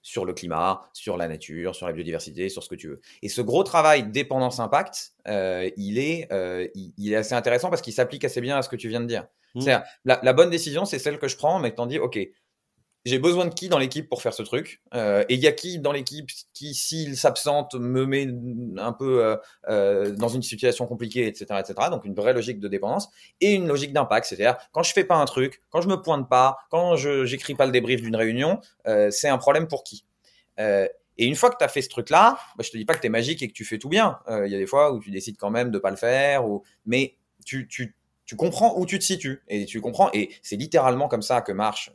sur 0.08 0.24
le 0.24 0.32
climat, 0.32 0.88
sur 0.94 1.18
la 1.18 1.28
nature, 1.28 1.74
sur 1.74 1.86
la 1.86 1.92
biodiversité, 1.92 2.48
sur 2.48 2.62
ce 2.62 2.70
que 2.70 2.74
tu 2.74 2.88
veux. 2.88 3.00
Et 3.20 3.28
ce 3.28 3.42
gros 3.42 3.62
travail 3.62 4.04
dépendance-impact, 4.04 5.12
euh, 5.28 5.68
il, 5.76 5.98
est, 5.98 6.32
euh, 6.32 6.66
il, 6.74 7.12
est 7.12 7.16
assez 7.16 7.34
intéressant 7.34 7.68
parce 7.68 7.82
qu'il 7.82 7.92
s'applique 7.92 8.24
assez 8.24 8.40
bien 8.40 8.56
à 8.56 8.62
ce 8.62 8.70
que 8.70 8.76
tu 8.76 8.88
viens 8.88 9.02
de 9.02 9.06
dire. 9.06 9.26
Mmh. 9.54 9.66
La, 10.06 10.20
la, 10.22 10.32
bonne 10.32 10.48
décision, 10.48 10.86
c'est 10.86 10.98
celle 10.98 11.18
que 11.18 11.28
je 11.28 11.36
prends, 11.36 11.58
mais 11.58 11.74
t'en 11.74 11.84
dis, 11.84 11.98
OK, 11.98 12.18
j'ai 13.08 13.18
besoin 13.18 13.46
de 13.46 13.54
qui 13.54 13.68
dans 13.68 13.78
l'équipe 13.78 14.08
pour 14.08 14.22
faire 14.22 14.34
ce 14.34 14.42
truc? 14.42 14.80
Euh, 14.94 15.24
Et 15.28 15.34
il 15.34 15.40
y 15.40 15.46
a 15.46 15.52
qui 15.52 15.78
dans 15.78 15.92
l'équipe 15.92 16.30
qui, 16.52 16.74
s'il 16.74 17.16
s'absente, 17.16 17.74
me 17.74 18.06
met 18.06 18.28
un 18.78 18.92
peu 18.92 19.24
euh, 19.24 19.36
euh, 19.68 20.12
dans 20.12 20.28
une 20.28 20.42
situation 20.42 20.86
compliquée, 20.86 21.26
etc., 21.26 21.46
etc. 21.58 21.88
Donc 21.90 22.04
une 22.04 22.14
vraie 22.14 22.32
logique 22.32 22.60
de 22.60 22.68
dépendance 22.68 23.08
et 23.40 23.54
une 23.54 23.66
logique 23.66 23.92
d'impact, 23.92 24.26
c'est-à-dire 24.26 24.56
quand 24.72 24.82
je 24.82 24.92
fais 24.92 25.04
pas 25.04 25.16
un 25.16 25.24
truc, 25.24 25.62
quand 25.70 25.80
je 25.80 25.88
me 25.88 26.00
pointe 26.00 26.28
pas, 26.28 26.58
quand 26.70 26.96
je 26.96 27.24
j'écris 27.24 27.54
pas 27.54 27.66
le 27.66 27.72
débrief 27.72 28.02
d'une 28.02 28.16
réunion, 28.16 28.60
c'est 29.10 29.28
un 29.28 29.38
problème 29.38 29.66
pour 29.66 29.82
qui? 29.84 30.04
Et 30.58 31.26
une 31.26 31.34
fois 31.34 31.50
que 31.50 31.56
tu 31.58 31.64
as 31.64 31.68
fait 31.68 31.82
ce 31.82 31.88
truc-là, 31.88 32.38
bah, 32.56 32.64
je 32.64 32.70
te 32.70 32.76
dis 32.76 32.84
pas 32.84 32.94
que 32.94 33.00
tu 33.00 33.06
es 33.06 33.10
magique 33.10 33.42
et 33.42 33.48
que 33.48 33.52
tu 33.52 33.64
fais 33.64 33.78
tout 33.78 33.88
bien. 33.88 34.18
Il 34.28 34.50
y 34.50 34.54
a 34.54 34.58
des 34.58 34.66
fois 34.66 34.92
où 34.92 35.00
tu 35.00 35.10
décides 35.10 35.36
quand 35.36 35.50
même 35.50 35.70
de 35.70 35.78
pas 35.78 35.90
le 35.90 35.96
faire, 35.96 36.44
mais 36.86 37.16
tu, 37.44 37.66
tu 38.28 38.36
comprends 38.36 38.78
où 38.78 38.84
tu 38.84 38.98
te 38.98 39.04
situes 39.04 39.42
et 39.48 39.64
tu 39.64 39.80
comprends 39.80 40.10
et 40.12 40.28
c'est 40.42 40.56
littéralement 40.56 41.08
comme 41.08 41.22
ça 41.22 41.40
que 41.40 41.50
marche 41.50 41.90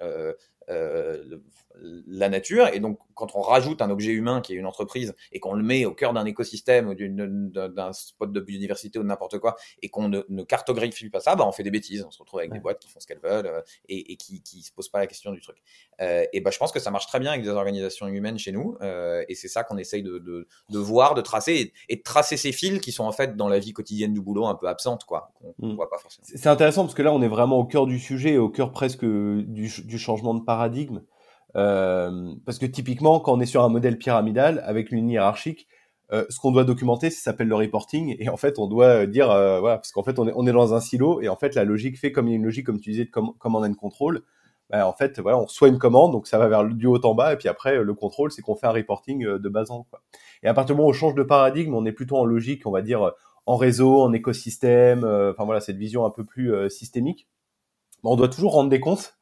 euh, 0.69 1.39
la 1.81 2.29
nature. 2.29 2.67
Et 2.73 2.79
donc, 2.79 2.99
quand 3.13 3.35
on 3.35 3.41
rajoute 3.41 3.81
un 3.81 3.89
objet 3.89 4.11
humain 4.11 4.41
qui 4.41 4.53
est 4.53 4.55
une 4.55 4.65
entreprise 4.65 5.13
et 5.31 5.39
qu'on 5.39 5.53
le 5.53 5.63
met 5.63 5.85
au 5.85 5.93
cœur 5.93 6.13
d'un 6.13 6.25
écosystème 6.25 6.89
ou 6.89 6.95
d'un 6.95 7.93
spot 7.93 8.31
de 8.31 8.39
biodiversité 8.39 8.99
ou 8.99 9.03
de 9.03 9.07
n'importe 9.07 9.39
quoi 9.39 9.55
et 9.81 9.89
qu'on 9.89 10.09
ne, 10.09 10.21
ne, 10.29 10.43
cartographie 10.43 11.09
pas 11.09 11.19
ça, 11.19 11.35
bah, 11.35 11.45
on 11.47 11.51
fait 11.51 11.63
des 11.63 11.71
bêtises. 11.71 12.03
On 12.07 12.11
se 12.11 12.19
retrouve 12.19 12.39
avec 12.39 12.51
des 12.51 12.59
boîtes 12.59 12.79
qui 12.79 12.89
font 12.89 12.99
ce 12.99 13.07
qu'elles 13.07 13.19
veulent 13.19 13.47
euh, 13.47 13.61
et, 13.89 14.15
qui 14.17 14.41
ne 14.55 14.61
se 14.61 14.71
posent 14.71 14.89
pas 14.89 14.99
la 14.99 15.07
question 15.07 15.31
du 15.31 15.41
truc. 15.41 15.57
Euh, 16.01 16.25
et 16.33 16.41
bah, 16.41 16.51
je 16.51 16.57
pense 16.57 16.71
que 16.71 16.79
ça 16.79 16.91
marche 16.91 17.07
très 17.07 17.19
bien 17.19 17.31
avec 17.31 17.43
des 17.43 17.49
organisations 17.49 18.07
humaines 18.07 18.37
chez 18.37 18.51
nous. 18.51 18.77
et 18.81 19.35
c'est 19.35 19.47
ça 19.47 19.63
qu'on 19.63 19.77
essaye 19.77 20.03
de, 20.03 20.19
de, 20.19 20.47
de, 20.69 20.79
voir, 20.79 21.15
de 21.15 21.21
tracer 21.21 21.73
et, 21.89 21.95
de 21.95 22.01
tracer 22.01 22.37
ces 22.37 22.51
fils 22.51 22.79
qui 22.79 22.91
sont 22.91 23.03
en 23.03 23.11
fait 23.11 23.35
dans 23.35 23.47
la 23.47 23.59
vie 23.59 23.73
quotidienne 23.73 24.13
du 24.13 24.21
boulot 24.21 24.45
un 24.45 24.55
peu 24.55 24.67
absentes, 24.67 25.05
quoi. 25.05 25.31
Mmh. 25.59 25.75
voit 25.75 25.89
pas 25.89 25.97
forcément. 25.97 26.25
C'est 26.25 26.47
intéressant 26.47 26.83
parce 26.83 26.95
que 26.95 27.01
là, 27.01 27.11
on 27.11 27.21
est 27.21 27.27
vraiment 27.27 27.57
au 27.57 27.65
cœur 27.65 27.85
du 27.85 27.99
sujet, 27.99 28.37
au 28.37 28.49
cœur 28.49 28.71
presque 28.71 29.05
du, 29.05 29.69
du 29.83 29.97
changement 29.97 30.33
de 30.33 30.41
paradigme. 30.41 31.01
Euh, 31.55 32.33
parce 32.45 32.57
que 32.57 32.65
typiquement, 32.65 33.19
quand 33.19 33.33
on 33.33 33.39
est 33.39 33.45
sur 33.45 33.63
un 33.63 33.69
modèle 33.69 33.97
pyramidal 33.97 34.63
avec 34.65 34.91
une 34.91 35.09
hiérarchique, 35.09 35.67
euh, 36.11 36.25
ce 36.29 36.39
qu'on 36.39 36.51
doit 36.51 36.63
documenter, 36.63 37.09
ça 37.09 37.21
s'appelle 37.21 37.47
le 37.47 37.55
reporting, 37.55 38.15
et 38.19 38.29
en 38.29 38.37
fait, 38.37 38.59
on 38.59 38.67
doit 38.67 39.05
dire, 39.05 39.31
euh, 39.31 39.59
voilà, 39.59 39.77
parce 39.77 39.91
qu'en 39.91 40.03
fait, 40.03 40.19
on 40.19 40.27
est, 40.27 40.33
on 40.35 40.45
est 40.45 40.51
dans 40.51 40.73
un 40.73 40.79
silo, 40.79 41.21
et 41.21 41.29
en 41.29 41.35
fait, 41.35 41.55
la 41.55 41.63
logique 41.63 41.97
fait 41.97 42.11
comme 42.11 42.27
il 42.27 42.31
y 42.31 42.33
a 42.33 42.37
une 42.37 42.43
logique, 42.43 42.65
comme 42.65 42.79
tu 42.79 42.91
disais, 42.91 43.05
de 43.05 43.09
com 43.09 43.33
command 43.39 43.63
and 43.63 43.75
control. 43.75 44.21
Bah, 44.69 44.87
en 44.87 44.93
fait, 44.93 45.19
voilà, 45.19 45.37
on 45.37 45.45
reçoit 45.45 45.67
une 45.69 45.77
commande, 45.77 46.11
donc 46.11 46.27
ça 46.27 46.37
va 46.37 46.47
vers 46.47 46.65
du 46.65 46.85
haut 46.87 47.03
en 47.03 47.15
bas, 47.15 47.33
et 47.33 47.37
puis 47.37 47.49
après, 47.49 47.83
le 47.83 47.93
contrôle, 47.93 48.31
c'est 48.31 48.41
qu'on 48.41 48.55
fait 48.55 48.67
un 48.67 48.71
reporting 48.71 49.25
de 49.25 49.49
bas 49.49 49.65
en. 49.69 49.83
Quoi. 49.83 50.01
Et 50.43 50.47
à 50.47 50.53
partir 50.53 50.75
du 50.75 50.77
moment 50.77 50.87
où 50.87 50.91
on 50.91 50.93
change 50.93 51.15
de 51.15 51.23
paradigme, 51.23 51.73
on 51.73 51.85
est 51.85 51.91
plutôt 51.91 52.17
en 52.17 52.25
logique, 52.25 52.65
on 52.65 52.71
va 52.71 52.81
dire, 52.81 53.11
en 53.45 53.57
réseau, 53.57 54.01
en 54.01 54.13
écosystème, 54.13 54.99
enfin 54.99 55.45
voilà, 55.45 55.61
cette 55.61 55.77
vision 55.77 56.05
un 56.05 56.09
peu 56.09 56.23
plus 56.25 56.69
systémique. 56.69 57.27
Mais 58.03 58.09
on 58.09 58.15
doit 58.15 58.29
toujours 58.29 58.53
rendre 58.53 58.69
des 58.69 58.79
comptes 58.79 59.15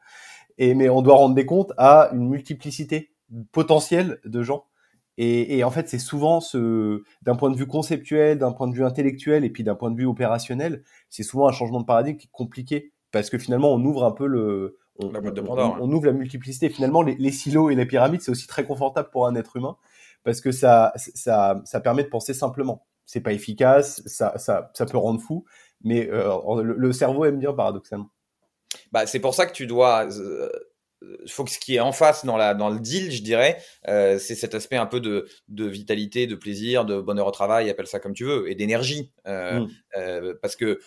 et, 0.62 0.76
mais 0.76 0.90
on 0.90 1.02
doit 1.02 1.16
rendre 1.16 1.34
des 1.34 1.48
comptes 1.48 1.74
à 1.78 2.12
une 2.14 2.30
multiplicité 2.30 3.12
potentielle 3.52 4.20
de 4.26 4.44
gens. 4.44 4.66
Et, 5.18 5.58
et 5.58 5.64
en 5.64 5.72
fait, 5.72 5.90
c'est 5.90 5.98
souvent 5.98 6.40
ce, 6.40 7.02
d'un 7.24 7.36
point 7.36 7.50
de 7.50 7.58
vue 7.58 7.66
conceptuel, 7.66 8.38
d'un 8.38 8.52
point 8.52 8.68
de 8.68 8.76
vue 8.76 8.86
intellectuel 8.86 9.44
et 9.44 9.50
puis 9.50 9.64
d'un 9.64 9.74
point 9.74 9.90
de 9.90 9.98
vue 9.98 10.06
opérationnel, 10.06 10.84
c'est 11.10 11.24
souvent 11.24 11.48
un 11.48 11.52
changement 11.52 11.82
de 11.82 11.86
paradigme 11.86 12.18
qui 12.18 12.28
est 12.28 12.32
compliqué 12.32 12.94
parce 13.12 13.32
que 13.32 13.40
finalement, 13.40 13.74
on 13.74 13.84
ouvre 13.84 14.06
un 14.06 14.12
peu 14.12 14.28
le, 14.28 14.78
on, 15.00 15.12
on, 15.82 15.92
ouvre 15.92 16.06
la 16.06 16.14
multiplicité. 16.14 16.70
Finalement, 16.70 17.02
les, 17.02 17.16
les 17.16 17.32
silos 17.32 17.72
et 17.72 17.76
les 17.76 17.88
pyramides, 17.88 18.22
c'est 18.22 18.32
aussi 18.32 18.46
très 18.46 18.64
confortable 18.64 19.10
pour 19.12 19.26
un 19.26 19.34
être 19.34 19.58
humain 19.58 19.78
parce 20.24 20.42
que 20.42 20.52
ça, 20.52 20.94
ça, 20.96 21.60
ça 21.66 21.80
permet 21.80 22.04
de 22.04 22.10
penser 22.10 22.36
simplement. 22.36 22.86
C'est 23.08 23.22
pas 23.22 23.34
efficace, 23.34 24.04
ça, 24.06 24.38
ça, 24.38 24.70
ça 24.76 24.86
peut 24.86 25.00
rendre 25.00 25.20
fou, 25.20 25.44
mais 25.84 26.08
euh, 26.12 26.62
le 26.62 26.94
cerveau 26.94 27.26
aime 27.26 27.40
bien 27.40 27.52
paradoxalement. 27.52 28.12
Bah, 28.92 29.08
c'est 29.08 29.20
pour 29.20 29.34
ça 29.34 29.46
que 29.46 29.54
tu 29.54 29.68
dois. 29.68 30.08
Euh, 30.12 30.50
faut 31.28 31.44
que 31.44 31.52
ce 31.52 31.60
qui 31.60 31.76
est 31.76 31.80
en 31.80 31.92
face 31.92 32.26
dans, 32.26 32.38
la, 32.38 32.54
dans 32.54 32.70
le 32.70 32.80
deal, 32.80 33.12
je 33.12 33.24
dirais, 33.24 33.58
euh, 33.88 34.20
c'est 34.20 34.36
cet 34.36 34.54
aspect 34.54 34.78
un 34.78 34.86
peu 34.86 35.00
de, 35.00 35.28
de, 35.48 35.66
vitalité, 35.66 36.28
de 36.28 36.36
plaisir, 36.36 36.86
de 36.86 37.00
bonheur 37.00 37.28
au 37.28 37.32
travail, 37.32 37.70
appelle 37.70 37.88
ça 37.88 38.00
comme 38.00 38.14
tu 38.14 38.26
veux, 38.26 38.50
et 38.50 38.56
d'énergie. 38.56 39.12
Euh, 39.28 39.62
mm. 39.62 39.70
euh, 39.98 40.34
parce 40.42 40.56
que 40.56 40.80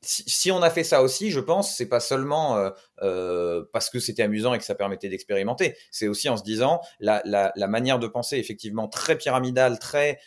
si, 0.00 0.24
si, 0.26 0.50
on 0.52 0.60
a 0.62 0.68
fait 0.68 0.84
ça 0.84 1.02
aussi, 1.02 1.30
je 1.30 1.40
pense, 1.40 1.76
c'est 1.76 1.88
pas 1.88 2.00
seulement 2.00 2.58
euh, 2.58 2.70
euh, 3.02 3.64
parce 3.72 3.88
que 3.88 4.00
c'était 4.00 4.22
amusant 4.22 4.52
et 4.52 4.58
que 4.58 4.64
ça 4.64 4.74
permettait 4.74 5.08
d'expérimenter. 5.08 5.76
C'est 5.90 6.08
aussi 6.08 6.28
en 6.28 6.36
se 6.36 6.42
disant 6.42 6.80
la, 7.00 7.22
la, 7.24 7.52
la, 7.56 7.66
manière 7.68 7.98
de 7.98 8.06
penser 8.06 8.36
effectivement 8.36 8.88
très 8.88 9.16
pyramidale, 9.16 9.78
très 9.78 10.18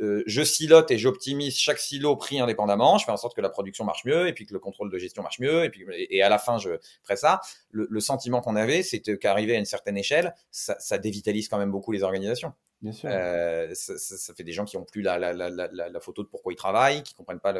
euh, 0.00 0.22
je 0.26 0.42
silote 0.42 0.90
et 0.90 0.98
j'optimise 0.98 1.56
chaque 1.56 1.78
silo 1.78 2.16
pris 2.16 2.40
indépendamment. 2.40 2.98
Je 2.98 3.04
fais 3.04 3.12
en 3.12 3.16
sorte 3.16 3.34
que 3.34 3.40
la 3.40 3.48
production 3.48 3.84
marche 3.84 4.04
mieux 4.04 4.28
et 4.28 4.32
puis 4.32 4.46
que 4.46 4.52
le 4.52 4.58
contrôle 4.58 4.90
de 4.90 4.98
gestion 4.98 5.22
marche 5.22 5.38
mieux 5.38 5.64
et 5.64 5.70
puis 5.70 5.84
et 5.90 6.22
à 6.22 6.28
la 6.28 6.38
fin 6.38 6.58
je 6.58 6.70
ferai 7.02 7.16
ça. 7.16 7.40
Le, 7.70 7.86
le 7.90 8.00
sentiment 8.00 8.40
qu'on 8.40 8.56
avait, 8.56 8.82
c'est 8.82 9.00
qu'arriver 9.18 9.54
à 9.56 9.58
une 9.58 9.64
certaine 9.64 9.96
échelle, 9.96 10.34
ça, 10.50 10.76
ça 10.78 10.98
dévitalise 10.98 11.48
quand 11.48 11.58
même 11.58 11.70
beaucoup 11.70 11.92
les 11.92 12.02
organisations. 12.02 12.52
Bien 12.84 12.92
sûr. 12.92 13.08
Euh, 13.10 13.70
ça, 13.72 13.96
ça, 13.96 14.34
fait 14.34 14.44
des 14.44 14.52
gens 14.52 14.66
qui 14.66 14.76
ont 14.76 14.84
plus 14.84 15.00
la, 15.00 15.18
la, 15.18 15.32
la, 15.32 15.48
la, 15.48 16.00
photo 16.00 16.22
de 16.22 16.28
pourquoi 16.28 16.52
ils 16.52 16.56
travaillent, 16.56 17.02
qui 17.02 17.14
comprennent 17.14 17.40
pas 17.40 17.54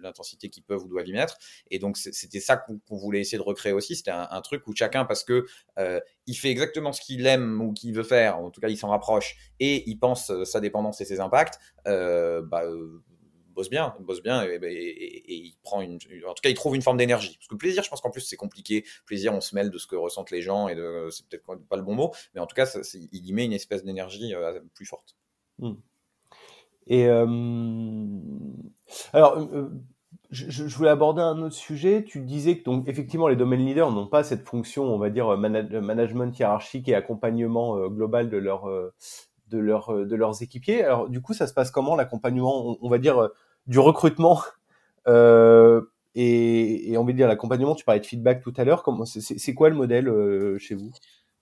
l'intensité 0.00 0.48
qu'ils 0.48 0.62
peuvent 0.62 0.82
ou 0.82 0.88
doivent 0.88 1.06
y 1.06 1.12
mettre. 1.12 1.36
Et 1.70 1.78
donc 1.78 1.98
c'était 1.98 2.40
ça 2.40 2.56
qu'on 2.56 2.96
voulait 2.96 3.20
essayer 3.20 3.36
de 3.36 3.42
recréer 3.42 3.74
aussi. 3.74 3.94
C'était 3.94 4.10
un, 4.10 4.40
truc 4.40 4.66
où 4.66 4.74
chacun, 4.74 5.04
parce 5.04 5.22
que 5.22 5.44
euh, 5.78 6.00
il 6.26 6.34
fait 6.34 6.48
exactement 6.48 6.92
ce 6.92 7.02
qu'il 7.02 7.26
aime 7.26 7.60
ou 7.60 7.74
qu'il 7.74 7.94
veut 7.94 8.04
faire, 8.04 8.38
en 8.38 8.50
tout 8.50 8.62
cas 8.62 8.68
il 8.68 8.78
s'en 8.78 8.88
rapproche, 8.88 9.36
et 9.60 9.86
il 9.86 9.98
pense 9.98 10.32
sa 10.44 10.60
dépendance 10.60 10.98
et 11.02 11.04
ses 11.04 11.20
impacts, 11.20 11.58
euh, 11.86 12.40
bah, 12.40 12.62
bosse 13.54 13.70
bien, 13.70 13.94
bosse 14.00 14.22
bien 14.22 14.42
et, 14.44 14.58
il 15.28 15.54
prend 15.62 15.80
une, 15.80 15.96
en 16.26 16.34
tout 16.34 16.42
cas 16.42 16.48
il 16.48 16.54
trouve 16.54 16.74
une 16.74 16.82
forme 16.82 16.96
d'énergie. 16.96 17.36
Parce 17.38 17.48
que 17.48 17.54
plaisir, 17.54 17.82
je 17.82 17.90
pense 17.90 18.00
qu'en 18.00 18.10
plus 18.10 18.22
c'est 18.22 18.36
compliqué. 18.36 18.84
Plaisir, 19.06 19.32
on 19.32 19.40
se 19.40 19.54
mêle 19.54 19.70
de 19.70 19.78
ce 19.78 19.86
que 19.86 19.96
ressentent 19.96 20.30
les 20.30 20.42
gens 20.42 20.68
et 20.68 20.74
de, 20.74 21.08
c'est 21.10 21.26
peut-être 21.28 21.44
pas 21.68 21.76
le 21.76 21.82
bon 21.82 21.94
mot, 21.94 22.12
mais 22.34 22.40
en 22.40 22.46
tout 22.46 22.54
cas 22.54 22.66
il 22.94 23.26
y 23.26 23.32
met 23.32 23.44
une 23.44 23.52
espèce 23.52 23.84
d'énergie 23.84 24.34
euh, 24.34 24.60
plus 24.74 24.86
forte. 24.86 25.16
Hmm. 25.58 25.74
Et 26.86 27.06
euh, 27.06 27.26
alors. 29.12 29.38
Euh, 29.38 29.70
je, 30.30 30.64
voulais 30.74 30.90
aborder 30.90 31.22
un 31.22 31.40
autre 31.42 31.54
sujet. 31.54 32.02
Tu 32.02 32.20
disais 32.20 32.58
que 32.58 32.64
donc 32.64 32.88
effectivement 32.88 33.28
les 33.28 33.36
domaines 33.36 33.64
leaders 33.64 33.92
n'ont 33.92 34.08
pas 34.08 34.24
cette 34.24 34.44
fonction, 34.48 34.82
on 34.82 34.98
va 34.98 35.08
dire 35.08 35.36
management 35.36 36.36
hiérarchique 36.36 36.88
et 36.88 36.94
accompagnement 36.96 37.86
global 37.86 38.30
de 38.30 38.36
leur 38.36 38.68
de, 39.50 40.04
de 40.04 40.16
leurs 40.16 40.42
équipiers. 40.42 40.82
Alors 40.82 41.08
du 41.08 41.20
coup, 41.20 41.34
ça 41.34 41.46
se 41.46 41.54
passe 41.54 41.70
comment 41.70 41.94
l'accompagnement, 41.96 42.76
on, 42.80 42.88
va 42.88 42.98
dire, 42.98 43.30
du 43.66 43.78
recrutement 43.78 44.40
euh, 45.08 45.82
et, 46.14 46.94
on 46.96 47.04
va 47.04 47.12
dire 47.12 47.26
l'accompagnement, 47.26 47.74
tu 47.74 47.84
parlais 47.84 48.00
de 48.00 48.06
feedback 48.06 48.40
tout 48.40 48.54
à 48.56 48.64
l'heure. 48.64 48.84
C'est 49.04 49.54
quoi 49.54 49.68
le 49.68 49.74
modèle 49.74 50.08
chez 50.58 50.76
vous? 50.76 50.92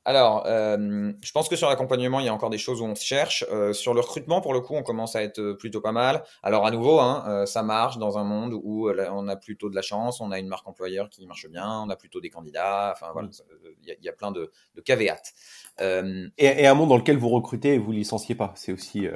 Alors, 0.05 0.45
euh, 0.47 1.13
je 1.23 1.33
pense 1.33 1.49
que 1.49 1.55
sur 1.55 1.69
l'accompagnement, 1.69 2.19
il 2.19 2.27
y 2.27 2.29
a 2.29 2.35
encore 2.35 2.51
des 2.51 2.59
choses 2.59 2.81
où 2.81 2.85
on 2.85 2.95
se 2.95 3.05
cherche. 3.05 3.45
Euh, 3.53 3.73
sur 3.73 3.95
le 3.95 4.01
recrutement, 4.01 4.41
pour 4.41 4.53
le 4.53 4.61
coup, 4.61 4.75
on 4.75 4.83
commence 4.83 5.15
à 5.15 5.23
être 5.23 5.53
plutôt 5.53 5.81
pas 5.81 5.93
mal. 5.93 6.25
Alors, 6.43 6.67
à 6.67 6.73
nouveau, 6.73 6.99
hein, 6.99 7.25
euh, 7.29 7.47
ça 7.47 7.63
marche 7.63 7.99
dans 7.99 8.19
un 8.19 8.25
monde 8.25 8.55
où 8.65 8.91
on 8.91 9.29
a 9.29 9.37
plutôt 9.37 9.71
de 9.71 9.77
la 9.77 9.83
chance, 9.83 10.21
on 10.21 10.33
a 10.33 10.41
une 10.41 10.49
marque 10.49 10.67
employeur 10.67 11.09
qui 11.09 11.27
marche 11.27 11.49
bien, 11.49 11.83
on 11.87 11.89
a 11.89 11.97
plutôt 11.97 12.21
des 12.21 12.31
candidats. 12.31 12.93
Enfin, 12.93 13.13
voilà, 13.13 13.29
mmh. 13.29 13.33
il 13.87 14.05
y, 14.05 14.09
a 14.09 14.13
plein 14.13 14.33
de, 14.33 14.51
de 14.75 14.81
caveats. 14.81 15.23
Et, 15.79 16.33
et, 16.39 16.67
un 16.67 16.75
monde 16.75 16.89
dans 16.89 16.97
lequel 16.97 17.17
vous 17.17 17.29
recrutez 17.29 17.75
et 17.75 17.79
vous 17.79 17.93
licenciez 17.93 18.35
pas, 18.35 18.53
c'est 18.57 18.73
aussi. 18.73 19.07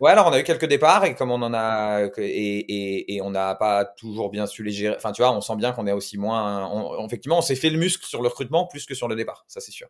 Ouais, 0.00 0.10
alors 0.10 0.28
on 0.28 0.32
a 0.32 0.40
eu 0.40 0.44
quelques 0.44 0.64
départs 0.64 1.04
et 1.04 1.14
comme 1.14 1.30
on 1.30 1.42
en 1.42 1.52
a 1.52 2.08
et, 2.16 3.14
et, 3.14 3.20
on 3.20 3.30
n'a 3.30 3.54
pas 3.54 3.84
toujours 3.84 4.30
bien 4.30 4.46
su 4.46 4.62
les 4.62 4.72
gérer. 4.72 4.96
Enfin, 4.96 5.12
tu 5.12 5.20
vois, 5.20 5.36
on 5.36 5.42
sent 5.42 5.56
bien 5.56 5.72
qu'on 5.72 5.86
est 5.86 5.92
aussi 5.92 6.16
moins. 6.16 6.98
Effectivement, 7.04 7.38
on 7.38 7.42
s'est 7.42 7.54
fait 7.54 7.68
le 7.68 7.78
muscle 7.78 8.06
sur 8.06 8.22
le 8.22 8.28
recrutement 8.28 8.66
plus 8.66 8.86
que 8.86 8.94
sur 8.94 9.08
le 9.08 9.14
départ, 9.14 9.44
ça 9.46 9.60
c'est 9.60 9.72
sûr. 9.72 9.88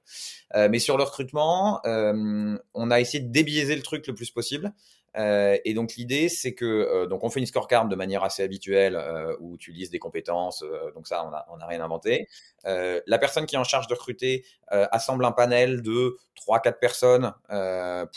Euh, 0.57 0.69
mais 0.69 0.81
sur 0.81 0.97
le 0.97 1.05
recrutement, 1.05 1.81
euh, 1.87 2.59
on 2.75 2.91
a 2.91 2.99
essayé 3.01 3.23
de 3.23 3.31
débiaiser 3.31 3.77
le 3.77 3.83
truc 3.83 4.05
le 4.09 4.15
plus 4.15 4.33
possible. 4.33 4.73
Euh, 5.17 5.57
et 5.65 5.75
donc 5.75 5.95
l'idée, 5.97 6.29
c'est 6.29 6.55
que 6.55 6.65
euh, 6.65 7.07
donc 7.07 7.25
on 7.25 7.31
fait 7.31 7.41
une 7.41 7.47
scorecard 7.47 7.89
de 7.89 7.97
manière 7.97 8.23
assez 8.23 8.43
habituelle 8.43 8.97
euh, 8.97 9.35
où 9.41 9.57
tu 9.57 9.73
lises 9.73 9.91
des 9.91 9.99
compétences. 9.99 10.65
Donc 10.95 11.07
ça, 11.07 11.25
on 11.51 11.57
n'a 11.57 11.67
rien 11.67 11.83
inventé. 11.83 12.29
la 12.65 13.19
personne 13.19 13.47
qui 13.47 13.57
est 13.57 13.59
en 13.59 13.65
charge 13.65 13.87
de 13.87 13.95
recruter 13.95 14.45
assemble 14.69 15.25
un 15.25 15.33
panel 15.33 15.83
de 15.83 16.17
3-4 16.47 16.79
personnes 16.79 17.33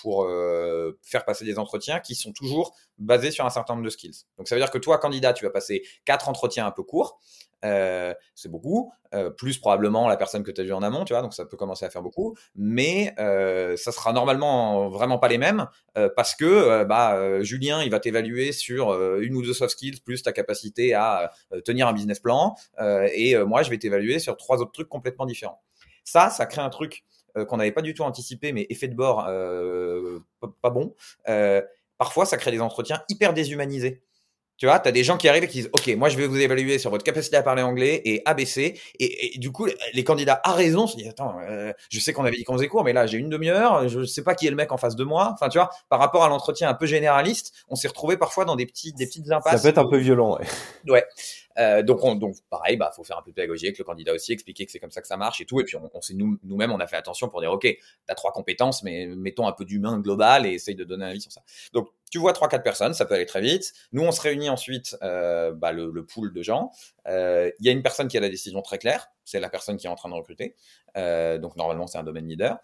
pour 0.02 0.28
faire 1.02 1.26
passer 1.26 1.46
des 1.46 1.60
entretiens 1.60 2.00
qui 2.00 2.16
sont 2.16 2.32
toujours 2.32 2.76
basé 2.98 3.32
sur 3.32 3.46
un 3.46 3.50
certain 3.50 3.74
nombre 3.74 3.86
de 3.86 3.90
skills. 3.90 4.26
Donc 4.38 4.48
ça 4.48 4.56
veut 4.56 4.62
dire 4.62 4.72
que 4.72 4.78
toi, 4.78 4.98
candidat, 4.98 5.34
tu 5.34 5.46
vas 5.46 5.52
passer 5.52 5.84
quatre 6.06 6.30
entretiens 6.30 6.66
un 6.66 6.72
peu 6.72 6.84
courts. 6.84 7.20
Euh, 7.64 8.14
c'est 8.36 8.50
beaucoup, 8.50 8.92
euh, 9.14 9.30
plus 9.30 9.58
probablement 9.58 10.08
la 10.08 10.18
personne 10.18 10.44
que 10.44 10.52
tu 10.52 10.62
as 10.62 10.64
vue 10.64 10.74
en 10.74 10.84
amont, 10.84 11.06
tu 11.06 11.14
vois, 11.14 11.22
donc 11.22 11.34
ça 11.34 11.46
peut 11.46 11.56
commencer 11.56 11.86
à 11.86 11.90
faire 11.90 12.02
beaucoup, 12.02 12.36
mais 12.56 13.14
euh, 13.20 13.78
ça 13.78 13.92
sera 13.92 14.12
normalement 14.12 14.90
vraiment 14.90 15.18
pas 15.18 15.28
les 15.28 15.38
mêmes 15.38 15.68
parce 16.16 16.36
que 16.36 16.84
bah, 16.86 17.42
Julien, 17.44 17.84
il 17.84 17.92
va 17.92 18.00
t'évaluer 18.00 18.52
sur 18.52 18.94
une 19.20 19.36
ou 19.36 19.44
deux 19.44 19.54
soft 19.54 19.72
skills 19.72 20.02
plus 20.04 20.24
ta 20.24 20.32
capacité 20.32 20.94
à 20.96 21.32
tenir 21.66 21.88
un 21.88 21.94
business 21.94 22.20
plan, 22.20 22.56
et 23.14 23.38
moi, 23.46 23.62
je 23.62 23.70
vais 23.70 23.78
t'évaluer 23.78 24.18
sur 24.18 24.36
trois 24.38 24.58
autres 24.58 24.72
trucs 24.72 24.90
complètement 24.90 25.26
différents. 25.26 25.62
Ça, 26.04 26.32
ça 26.32 26.48
crée 26.48 26.62
un 26.62 26.70
truc 26.70 27.04
qu'on 27.48 27.58
n'avait 27.58 27.72
pas 27.72 27.84
du 27.84 27.94
tout 27.94 28.04
anticipé, 28.04 28.54
mais 28.54 28.66
effet 28.70 28.88
de 28.88 28.96
bord 28.96 29.26
pas 30.62 30.70
bon. 30.72 30.96
parfois, 32.00 32.26
ça 32.26 32.38
crée 32.38 32.52
des 32.52 32.62
entretiens 32.62 33.04
hyper 33.10 33.34
déshumanisés. 33.34 34.02
Tu 34.64 34.68
vois, 34.68 34.80
tu 34.80 34.88
as 34.88 34.94
des 34.94 35.04
gens 35.04 35.18
qui 35.18 35.28
arrivent 35.28 35.44
et 35.44 35.50
qui 35.50 35.58
disent 35.58 35.70
Ok, 35.74 35.94
moi 35.98 36.08
je 36.08 36.16
vais 36.16 36.26
vous 36.26 36.40
évaluer 36.40 36.80
sur 36.80 36.90
votre 36.90 37.04
capacité 37.04 37.36
à 37.36 37.44
parler 37.44 37.64
anglais 37.64 38.02
et 38.06 38.22
ABC. 38.24 38.80
Et, 38.98 39.38
du 39.38 39.52
coup, 39.52 39.68
les 39.94 40.04
candidats 40.06 40.40
à 40.42 40.54
raison 40.54 40.88
se 40.88 40.96
disent 40.96 41.10
Attends, 41.10 41.36
euh, 41.42 41.74
je 41.90 42.00
sais 42.00 42.14
qu'on 42.14 42.24
avait 42.24 42.38
dit 42.38 42.46
qu'on 42.46 42.54
faisait 42.54 42.70
court, 42.70 42.86
mais 42.86 42.94
là 42.94 43.06
j'ai 43.06 43.18
une 43.18 43.28
demi-heure, 43.28 43.90
je 43.90 44.06
sais 44.06 44.24
pas 44.24 44.36
qui 44.36 44.48
est 44.48 44.50
le 44.50 44.56
mec 44.56 44.72
en 44.72 44.78
face 44.78 44.96
de 44.96 45.04
moi. 45.04 45.32
Enfin, 45.34 45.50
tu 45.50 45.58
vois, 45.58 45.70
par 45.90 46.00
rapport 46.00 46.24
à 46.24 46.30
l'entretien 46.30 46.70
un 46.70 46.76
peu 46.76 46.86
généraliste, 46.86 47.54
on 47.68 47.76
s'est 47.76 47.90
retrouvé 47.90 48.16
parfois 48.16 48.46
dans 48.46 48.56
des, 48.56 48.66
petits, 48.66 48.94
des 48.94 49.06
petites 49.06 49.30
impasses. 49.34 49.58
Ça 49.58 49.62
peut 49.62 49.68
être 49.68 49.86
un 49.86 49.90
peu 49.90 49.98
violent, 49.98 50.38
ouais. 50.38 50.46
Ouais. 50.88 51.04
Euh, 51.60 51.84
donc, 51.84 52.04
on, 52.04 52.16
donc, 52.16 52.36
pareil, 52.50 52.78
bah, 52.78 52.92
faut 52.96 53.04
faire 53.04 53.18
un 53.18 53.22
peu 53.22 53.32
de 53.32 53.36
pédagogie 53.36 53.66
avec 53.66 53.78
le 53.78 53.84
candidat 53.84 54.14
aussi, 54.14 54.32
expliquer 54.32 54.66
que 54.66 54.72
c'est 54.72 54.80
comme 54.80 54.92
ça 54.92 55.02
que 55.02 55.08
ça 55.08 55.18
marche 55.18 55.42
et 55.42 55.46
tout. 55.46 55.60
Et 55.60 55.64
puis, 55.64 55.76
on, 55.76 55.90
on 55.94 56.00
nous, 56.16 56.40
nous-mêmes, 56.44 56.72
on 56.72 56.80
a 56.80 56.88
fait 56.88 56.96
attention 56.96 57.30
pour 57.30 57.42
dire, 57.42 57.52
OK, 57.52 57.62
tu 57.64 57.80
as 58.08 58.16
trois 58.16 58.32
compétences, 58.32 58.84
mais 58.84 59.08
mettons 59.08 59.48
un 59.48 59.52
peu 59.52 59.66
d'humain 59.66 60.00
global 60.00 60.46
et 60.46 60.54
essaye 60.54 60.76
de 60.76 60.84
donner 60.84 61.06
un 61.06 61.10
avis 61.10 61.22
sur 61.22 61.32
ça. 61.32 61.42
Donc, 61.74 61.90
tu 62.14 62.20
vois 62.20 62.32
trois, 62.34 62.48
quatre 62.48 62.62
personnes, 62.62 62.94
ça 62.94 63.06
peut 63.06 63.16
aller 63.16 63.26
très 63.26 63.42
vite. 63.42 63.74
Nous, 63.92 64.04
on 64.04 64.12
se 64.12 64.22
réunit 64.22 64.48
ensuite, 64.48 64.96
euh, 65.02 65.52
bah, 65.52 65.72
le, 65.72 65.90
le, 65.90 66.06
pool 66.06 66.32
de 66.32 66.44
gens. 66.44 66.70
Euh, 67.08 67.50
il 67.60 67.66
y 67.66 67.70
a 67.70 67.72
une 67.72 67.82
personne 67.82 68.08
qui 68.08 68.20
a 68.20 68.22
la 68.22 68.30
décision 68.30 68.62
très 68.62 68.78
claire, 68.78 69.08
c'est 69.26 69.40
la 69.40 69.50
personne 69.50 69.78
qui 69.78 69.88
est 69.88 69.90
en 69.90 69.96
train 69.96 70.10
de 70.10 70.14
recruter. 70.14 70.56
Euh, 70.96 71.40
donc, 71.40 71.56
normalement, 71.56 71.88
c'est 71.88 71.98
un 71.98 72.04
domaine 72.04 72.28
leader. 72.28 72.60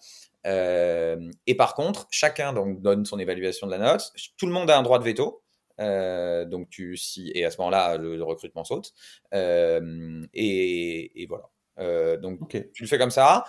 Et 0.46 1.56
par 1.58 1.74
contre, 1.74 2.08
chacun 2.12 2.54
donc, 2.54 2.80
donne 2.84 3.06
son 3.06 3.18
évaluation 3.18 3.66
de 3.66 3.72
la 3.72 3.80
note. 3.80 4.14
Tout 4.38 4.46
le 4.46 4.52
monde 4.52 4.70
a 4.70 4.78
un 4.78 4.84
droit 4.84 5.00
de 5.00 5.04
veto. 5.04 5.42
Donc 5.80 6.70
tu 6.70 6.96
si 6.96 7.32
et 7.34 7.44
à 7.44 7.50
ce 7.50 7.58
moment-là 7.58 7.98
le, 7.98 8.22
recrutement 8.22 8.64
saute 8.66 8.94
et, 9.32 11.24
et, 11.24 11.28
voilà. 11.28 12.18
Donc 12.18 12.50
tu 12.50 12.84
le 12.84 12.88
fais 12.88 13.00
comme 13.00 13.12
ça, 13.12 13.46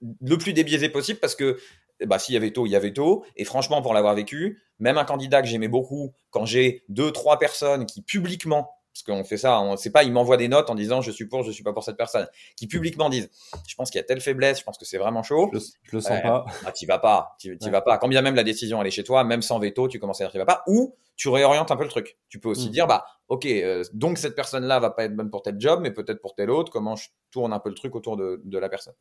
le 0.00 0.36
plus 0.36 0.52
débiaisé 0.52 0.88
possible 0.88 1.20
parce 1.20 1.34
que 1.34 1.58
bah, 2.04 2.18
s'il 2.18 2.34
y 2.34 2.36
avait 2.36 2.52
tôt, 2.52 2.66
il 2.66 2.70
y 2.70 2.76
avait 2.76 2.92
tôt. 2.92 3.24
Et 3.36 3.44
franchement, 3.44 3.82
pour 3.82 3.94
l'avoir 3.94 4.14
vécu, 4.14 4.62
même 4.78 4.98
un 4.98 5.04
candidat 5.04 5.42
que 5.42 5.48
j'aimais 5.48 5.68
beaucoup, 5.68 6.12
quand 6.30 6.44
j'ai 6.44 6.84
deux, 6.88 7.12
trois 7.12 7.38
personnes 7.38 7.86
qui 7.86 8.02
publiquement 8.02 8.70
parce 8.94 9.02
qu'on 9.02 9.24
fait 9.24 9.36
ça, 9.36 9.60
on 9.60 9.76
sait 9.76 9.90
pas, 9.90 10.04
ils 10.04 10.12
m'envoient 10.12 10.36
des 10.36 10.46
notes 10.46 10.70
en 10.70 10.76
disant 10.76 11.00
je 11.00 11.10
suis 11.10 11.26
pour, 11.26 11.42
je 11.42 11.50
suis 11.50 11.64
pas 11.64 11.72
pour 11.72 11.82
cette 11.82 11.96
personne, 11.96 12.28
qui 12.56 12.68
publiquement 12.68 13.08
disent 13.08 13.28
je 13.66 13.74
pense 13.74 13.90
qu'il 13.90 13.98
y 13.98 14.00
a 14.00 14.04
telle 14.04 14.20
faiblesse, 14.20 14.60
je 14.60 14.64
pense 14.64 14.78
que 14.78 14.84
c'est 14.84 14.98
vraiment 14.98 15.24
chaud. 15.24 15.50
Je, 15.52 15.58
le 15.96 16.00
sens 16.00 16.22
pas. 16.22 16.46
Ah, 16.64 16.70
tu 16.70 16.86
vas 16.86 17.00
pas, 17.00 17.36
tu 17.40 17.58
vas 17.70 17.80
pas. 17.80 17.98
Quand 17.98 18.06
bien 18.06 18.22
même 18.22 18.36
la 18.36 18.44
décision 18.44 18.80
elle 18.80 18.86
est 18.86 18.92
chez 18.92 19.02
toi, 19.02 19.24
même 19.24 19.42
sans 19.42 19.58
veto, 19.58 19.88
tu 19.88 19.98
commences 19.98 20.20
à 20.20 20.24
dire 20.24 20.30
tu 20.30 20.38
vas 20.38 20.46
pas, 20.46 20.62
ou 20.68 20.94
tu 21.16 21.28
réorientes 21.28 21.72
un 21.72 21.76
peu 21.76 21.82
le 21.82 21.88
truc. 21.88 22.18
Tu 22.28 22.38
peux 22.38 22.48
aussi 22.48 22.68
mm. 22.68 22.72
dire 22.72 22.86
bah 22.86 23.04
ok, 23.26 23.46
euh, 23.46 23.82
donc 23.94 24.16
cette 24.16 24.36
personne-là 24.36 24.78
va 24.78 24.90
pas 24.90 25.04
être 25.04 25.16
bonne 25.16 25.30
pour 25.30 25.42
tel 25.42 25.56
job, 25.58 25.80
mais 25.82 25.90
peut-être 25.90 26.20
pour 26.20 26.36
tel 26.36 26.48
autre. 26.48 26.70
Comment 26.70 26.94
je 26.94 27.08
tourne 27.32 27.52
un 27.52 27.58
peu 27.58 27.70
le 27.70 27.74
truc 27.74 27.96
autour 27.96 28.16
de, 28.16 28.42
de 28.44 28.58
la 28.58 28.68
personne. 28.68 28.94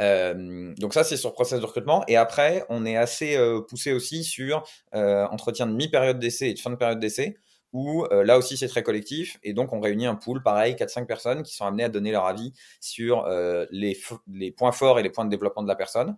Euh, 0.00 0.74
donc 0.78 0.94
ça, 0.94 1.04
c'est 1.04 1.16
sur 1.16 1.32
process 1.32 1.60
de 1.60 1.66
recrutement. 1.66 2.04
Et 2.08 2.16
après, 2.16 2.64
on 2.68 2.86
est 2.86 2.96
assez 2.96 3.36
euh, 3.36 3.60
poussé 3.60 3.92
aussi 3.92 4.24
sur 4.24 4.64
euh, 4.94 5.26
entretien 5.26 5.66
de 5.66 5.72
mi-période 5.72 6.18
d'essai 6.18 6.50
et 6.50 6.54
de 6.54 6.58
fin 6.58 6.70
de 6.70 6.76
période 6.76 7.00
d'essai 7.00 7.36
où 7.72 8.06
là 8.12 8.38
aussi 8.38 8.56
c'est 8.56 8.68
très 8.68 8.84
collectif 8.84 9.36
et 9.42 9.52
donc 9.52 9.72
on 9.72 9.80
réunit 9.80 10.06
un 10.06 10.14
pool 10.14 10.44
pareil 10.44 10.76
4-5 10.76 11.06
personnes 11.06 11.42
qui 11.42 11.56
sont 11.56 11.64
amenées 11.64 11.82
à 11.82 11.88
donner 11.88 12.12
leur 12.12 12.24
avis 12.24 12.52
sur 12.78 13.26
les, 13.72 13.96
points 14.56 14.70
forts 14.70 15.00
et 15.00 15.02
les 15.02 15.10
points 15.10 15.24
de 15.24 15.30
développement 15.30 15.64
de 15.64 15.66
la 15.66 15.74
personne 15.74 16.16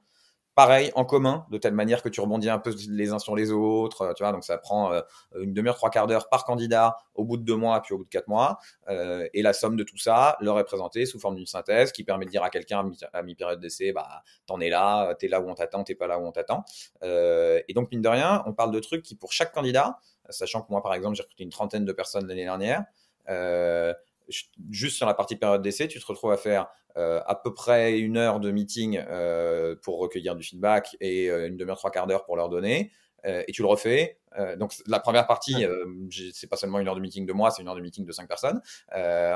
pareil 0.57 0.91
en 0.97 1.05
commun 1.05 1.47
de 1.51 1.59
telle 1.59 1.75
manière 1.75 2.03
que 2.03 2.09
tu 2.09 2.21
rebondis 2.21 2.51
un 2.51 2.59
peu 2.59 2.75
les 2.89 3.13
uns 3.13 3.21
sur 3.21 3.37
les 3.37 3.53
autres 3.53 4.03
euh, 4.03 4.13
tu 4.15 4.25
vois 4.25 4.33
donc 4.33 4.43
ça 4.43 4.59
prend 4.59 4.93
une 5.39 5.55
demi-heure 5.55 5.77
trois 5.77 5.91
quarts 5.91 6.09
d'heure 6.09 6.29
par 6.29 6.45
candidat 6.45 6.97
au 7.15 7.25
bout 7.25 7.37
de 7.37 7.45
deux 7.45 7.55
mois 7.55 7.81
puis 7.81 7.95
au 7.95 7.99
bout 7.99 8.05
de 8.05 8.09
quatre 8.09 8.27
mois 8.27 8.59
et 8.89 9.43
la 9.43 9.53
somme 9.53 9.77
de 9.77 9.85
tout 9.85 9.99
ça 9.99 10.37
leur 10.41 10.59
est 10.59 10.65
présentée 10.65 11.07
sous 11.07 11.21
forme 11.21 11.37
d'une 11.37 11.47
synthèse 11.47 11.93
qui 11.93 12.03
permet 12.03 12.25
de 12.25 12.31
dire 12.31 12.43
à 12.43 12.51
quelqu'un 12.51 12.91
à 13.13 13.23
mi-période 13.23 13.61
d'essai 13.61 13.93
bah 13.93 14.23
t'en 14.47 14.61
es 14.61 14.71
là 14.71 15.15
t'es 15.15 15.29
là 15.29 15.41
où 15.41 15.49
on 15.49 15.55
t'attend 15.55 15.85
t'es 15.85 15.95
pas 15.95 16.09
là 16.09 16.19
où 16.19 16.27
on 16.27 16.33
t'attend 16.33 16.65
et 17.03 17.73
donc 17.75 17.93
mine 17.93 18.03
de 18.03 18.09
rien 18.09 18.43
on 18.47 18.53
parle 18.53 18.73
de 18.73 18.81
trucs 18.81 19.03
qui 19.03 19.15
pour 19.15 19.33
chaque 19.33 19.53
candidat 19.53 19.99
sachant 20.31 20.63
que 20.63 20.67
moi, 20.71 20.83
par 20.83 20.95
exemple, 20.95 21.17
j'ai 21.17 21.23
recruté 21.23 21.45
une 21.45 21.51
trentaine 21.51 21.85
de 21.85 21.93
personnes 21.93 22.27
l'année 22.27 22.45
dernière. 22.45 22.85
Euh, 23.29 23.93
juste 24.71 24.97
sur 24.97 25.07
la 25.07 25.15
partie 25.15 25.37
période 25.37 25.63
d'essai, 25.63 25.89
tu 25.89 26.01
te 26.01 26.07
retrouves 26.07 26.33
à 26.33 26.37
faire 26.37 26.69
euh, 26.97 27.21
à 27.27 27.35
peu 27.35 27.53
près 27.53 27.99
une 27.99 28.17
heure 28.17 28.41
de 28.41 28.51
meeting 28.51 29.03
euh, 29.09 29.77
pour 29.83 29.99
recueillir 29.99 30.35
du 30.35 30.43
feedback 30.43 30.97
et 31.01 31.29
une 31.29 31.57
demi-heure, 31.57 31.79
trois 31.79 31.91
quarts 31.91 32.07
d'heure 32.07 32.25
pour 32.25 32.37
leur 32.37 32.49
donner. 32.49 32.91
et 33.25 33.53
tu 33.53 33.63
le 33.63 33.69
refais. 33.69 34.19
donc 34.57 34.73
la 34.87 35.01
première 35.01 35.27
partie, 35.27 35.65
c'est 36.33 36.47
pas 36.47 36.57
seulement 36.57 36.79
une 36.79 36.89
heure 36.89 36.95
de 36.95 37.01
meeting 37.01 37.27
de 37.27 37.33
moi, 37.33 37.51
c'est 37.51 37.63
une 37.63 37.69
heure 37.69 37.75
de 37.75 37.81
meeting 37.81 38.05
de 38.05 38.13
cinq 38.13 38.29
personnes. 38.29 38.61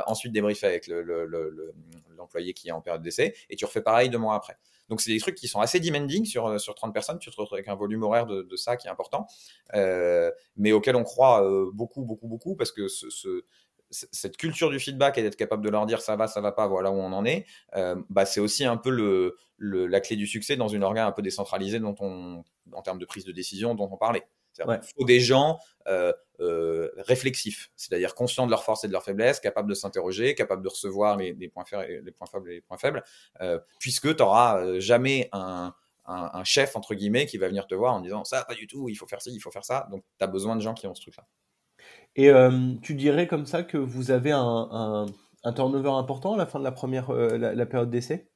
ensuite 0.07 0.33
débrief 0.33 0.63
avec 0.65 0.87
l'employé 0.89 2.49
le, 2.49 2.53
qui 2.53 2.69
est 2.69 2.73
en 2.73 2.81
période 2.81 3.03
d'essai 3.03 3.35
et 3.49 3.57
tu 3.57 3.65
refais 3.65 3.83
pareil 3.83 4.11
deux 4.11 4.19
mois 4.19 4.37
après. 4.37 4.57
Donc, 4.91 5.01
c'est 5.01 5.13
des 5.13 5.21
trucs 5.21 5.37
qui 5.37 5.47
sont 5.47 5.61
assez 5.61 5.79
demanding 5.79 6.25
sur, 6.27 6.49
euh, 6.49 6.59
sur 6.59 6.75
30 6.75 6.93
personnes. 6.93 7.19
Tu 7.21 7.31
te 7.31 7.37
retrouves 7.37 7.57
avec 7.57 7.69
un 7.69 7.77
volume 7.77 8.03
horaire 8.03 8.27
de, 8.27 8.43
de 8.43 8.57
ça 8.57 8.77
qui 8.77 8.89
est 8.89 8.91
important, 8.91 9.27
euh, 9.75 10.33
mais 10.57 10.73
auquel 10.73 10.97
on 10.97 11.05
croit 11.05 11.45
euh, 11.45 11.71
beaucoup, 11.73 12.05
beaucoup, 12.05 12.27
beaucoup, 12.27 12.57
parce 12.57 12.73
que 12.73 12.89
ce, 12.89 13.09
ce, 13.09 13.45
cette 13.91 14.37
culture 14.37 14.71
du 14.71 14.79
feedback 14.79 15.19
et 15.19 15.23
d'être 15.23 15.37
capable 15.37 15.65
de 15.65 15.71
leur 15.71 15.87
dire 15.87 16.01
ça 16.01 16.17
va, 16.17 16.27
ça 16.27 16.41
va 16.41 16.53
pas, 16.53 16.67
voilà 16.67 16.91
où 16.91 16.97
on 16.97 17.13
en 17.13 17.25
est, 17.25 17.47
euh, 17.77 17.97
bah, 18.09 18.25
c'est 18.25 18.41
aussi 18.41 18.65
un 18.65 18.77
peu 18.77 18.91
le, 18.91 19.37
le, 19.57 19.87
la 19.87 20.01
clé 20.01 20.17
du 20.17 20.27
succès 20.27 20.57
dans 20.57 20.69
une 20.69 20.85
organe 20.85 21.07
un 21.07 21.13
peu 21.13 21.23
décentralisée 21.23 21.81
dont 21.81 21.97
on, 22.01 22.45
en 22.73 22.83
termes 22.83 22.99
de 22.99 23.05
prise 23.05 23.25
de 23.25 23.33
décision 23.33 23.75
dont 23.75 23.89
on 23.91 23.97
parlait. 23.97 24.27
Il 24.59 24.81
faut 24.99 25.05
des 25.05 25.21
gens 25.21 25.59
euh, 25.87 26.13
euh, 26.41 26.91
réflexifs, 26.99 27.71
c'est-à-dire 27.77 28.15
conscients 28.15 28.45
de 28.45 28.51
leurs 28.51 28.65
forces 28.65 28.85
et 28.85 28.89
de 28.89 28.93
leurs 28.93 29.05
faiblesses, 29.05 29.41
capables 29.41 29.69
de 29.71 29.75
s'interroger, 29.75 30.35
capables 30.35 30.63
de 30.63 30.69
recevoir 30.69 31.17
les, 31.17 31.33
les, 31.33 31.49
points, 31.49 31.65
les 31.89 32.13
points 32.13 32.27
faibles 32.27 32.51
et 32.51 32.55
les 32.57 32.61
points 32.61 32.77
faibles, 32.77 33.03
puisque 33.79 34.15
tu 34.15 34.23
n'auras 34.23 34.79
jamais 34.79 35.31
un, 35.33 35.73
un, 36.11 36.31
un, 36.35 36.45
chef, 36.45 36.77
entre 36.77 36.95
guillemets, 36.95 37.27
qui 37.27 37.39
va 37.39 37.49
venir 37.49 37.67
te 37.67 37.75
voir 37.75 37.95
en 37.95 38.01
disant 38.01 38.25
ça, 38.25 38.45
pas 38.45 38.55
du 38.55 38.67
tout, 38.67 38.89
il 38.89 38.97
faut 38.97 39.07
faire 39.07 39.23
ci, 39.23 39.31
il 39.33 39.41
faut 39.41 39.51
faire 39.51 39.65
ça. 39.65 39.89
Donc, 39.91 40.05
tu 40.19 40.25
as 40.25 40.27
besoin 40.27 40.57
de 40.57 40.61
gens 40.61 40.75
qui 40.75 40.87
ont 40.87 40.95
ce 40.95 41.03
truc-là. 41.03 41.27
Et 42.17 42.31
euh, 42.31 42.75
tu 42.83 42.95
dirais 42.95 43.27
comme 43.27 43.47
ça 43.47 43.63
que 43.63 43.77
vous 43.77 44.11
avez 44.11 44.33
un, 44.33 45.07
un, 45.45 45.53
turnover 45.53 45.91
important 45.91 46.35
à 46.35 46.37
la 46.37 46.47
fin 46.47 46.59
de 46.59 46.65
la 46.65 46.73
première 46.73 47.11
euh, 47.11 47.39
la, 47.39 47.67
période 47.67 47.91
d'essai? 47.91 48.29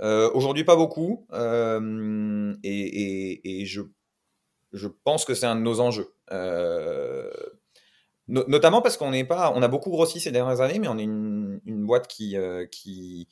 Aujourd'hui, 0.00 0.64
pas 0.64 0.76
beaucoup. 0.76 1.26
et, 1.32 3.62
et, 3.62 3.66
je 3.66 3.82
je 4.72 4.88
pense 4.88 5.24
que 5.24 5.34
c'est 5.34 5.46
un 5.46 5.56
de 5.56 5.60
nos 5.60 5.80
enjeux. 5.80 6.12
Euh, 6.32 7.30
no 8.28 8.44
notamment 8.48 8.82
parce 8.82 8.96
qu'on 8.96 9.10
n'est 9.10 9.24
pas, 9.24 9.52
on 9.54 9.62
a 9.62 9.68
beaucoup 9.68 9.90
grossi 9.90 10.20
ces 10.20 10.30
dernières 10.30 10.60
années, 10.60 10.78
mais 10.78 10.88
on 10.88 10.98
est 10.98 11.04
une, 11.04 11.60
une 11.64 11.86
boîte 11.86 12.08
qui, 12.08 12.36
euh, 12.36 12.66
qui, 12.66 13.28